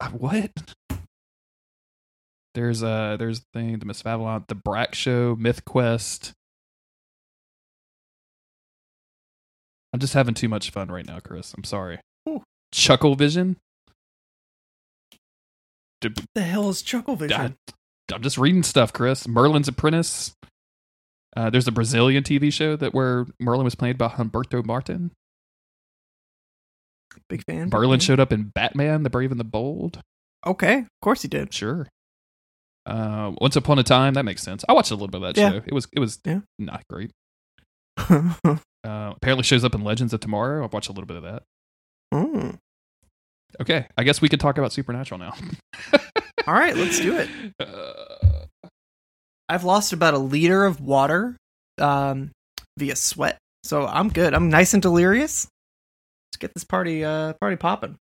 Uh, 0.00 0.08
What? 0.10 0.50
There's 2.54 2.82
uh 2.82 3.16
there's 3.18 3.40
the 3.40 3.46
thing, 3.52 3.78
the 3.80 3.84
Miss 3.86 4.02
Babylon, 4.02 4.44
the 4.48 4.54
Brak 4.54 4.94
Show, 4.94 5.36
Myth 5.38 5.64
Quest. 5.64 6.32
I'm 9.94 10.00
just 10.00 10.14
having 10.14 10.34
too 10.34 10.48
much 10.48 10.70
fun 10.70 10.88
right 10.88 11.06
now, 11.06 11.20
Chris. 11.20 11.54
I'm 11.56 11.62
sorry. 11.62 12.00
Ooh. 12.28 12.42
Chuckle 12.72 13.14
Vision. 13.14 13.58
Did- 16.00 16.18
the 16.34 16.42
hell 16.42 16.68
is 16.68 16.82
Chuckle 16.82 17.14
Vision? 17.14 17.54
I'm 18.12 18.22
just 18.22 18.36
reading 18.36 18.64
stuff, 18.64 18.92
Chris. 18.92 19.28
Merlin's 19.28 19.68
Apprentice. 19.68 20.34
Uh, 21.36 21.48
there's 21.48 21.68
a 21.68 21.72
Brazilian 21.72 22.24
TV 22.24 22.52
show 22.52 22.74
that 22.74 22.92
where 22.92 23.26
Merlin 23.38 23.62
was 23.64 23.76
played 23.76 23.96
by 23.96 24.08
Humberto 24.08 24.64
Martin. 24.66 25.12
Big 27.28 27.44
fan. 27.44 27.70
Merlin 27.72 28.00
showed 28.00 28.18
up 28.18 28.32
in 28.32 28.50
Batman: 28.52 29.04
The 29.04 29.10
Brave 29.10 29.30
and 29.30 29.38
the 29.38 29.44
Bold. 29.44 30.00
Okay, 30.44 30.78
of 30.80 30.88
course 31.02 31.22
he 31.22 31.28
did. 31.28 31.54
Sure. 31.54 31.86
Uh, 32.84 33.32
Once 33.40 33.54
Upon 33.54 33.78
a 33.78 33.84
Time, 33.84 34.14
that 34.14 34.24
makes 34.24 34.42
sense. 34.42 34.64
I 34.68 34.72
watched 34.72 34.90
a 34.90 34.94
little 34.94 35.06
bit 35.08 35.22
of 35.22 35.34
that 35.34 35.40
Yeah. 35.40 35.50
show. 35.52 35.62
It 35.64 35.72
was 35.72 35.86
it 35.92 36.00
was 36.00 36.18
Yeah. 36.24 36.40
not 36.58 36.82
great. 36.90 37.12
Uh, 37.96 39.14
apparently 39.16 39.42
shows 39.42 39.64
up 39.64 39.74
in 39.74 39.82
Legends 39.82 40.12
of 40.12 40.20
Tomorrow. 40.20 40.62
I've 40.62 40.74
watched 40.74 40.90
a 40.90 40.92
little 40.92 41.06
bit 41.06 41.16
of 41.16 41.22
that. 41.22 41.42
Mm. 42.12 42.58
Okay, 43.60 43.86
I 43.96 44.04
guess 44.04 44.20
we 44.20 44.28
could 44.28 44.40
talk 44.40 44.58
about 44.58 44.72
Supernatural 44.72 45.18
now. 45.18 45.32
All 46.46 46.52
right, 46.54 46.76
let's 46.76 47.00
do 47.00 47.16
it. 47.16 47.28
Uh, 47.60 48.46
I've 49.48 49.64
lost 49.64 49.92
about 49.92 50.14
a 50.14 50.18
liter 50.18 50.64
of 50.64 50.80
water 50.80 51.36
um, 51.78 52.30
via 52.78 52.96
sweat, 52.96 53.38
so 53.62 53.86
I'm 53.86 54.08
good. 54.08 54.34
I'm 54.34 54.48
nice 54.48 54.72
and 54.74 54.82
delirious. 54.82 55.46
Let's 56.28 56.38
get 56.38 56.54
this 56.54 56.64
party 56.64 57.04
uh, 57.04 57.34
party 57.40 57.56
popping. 57.56 57.96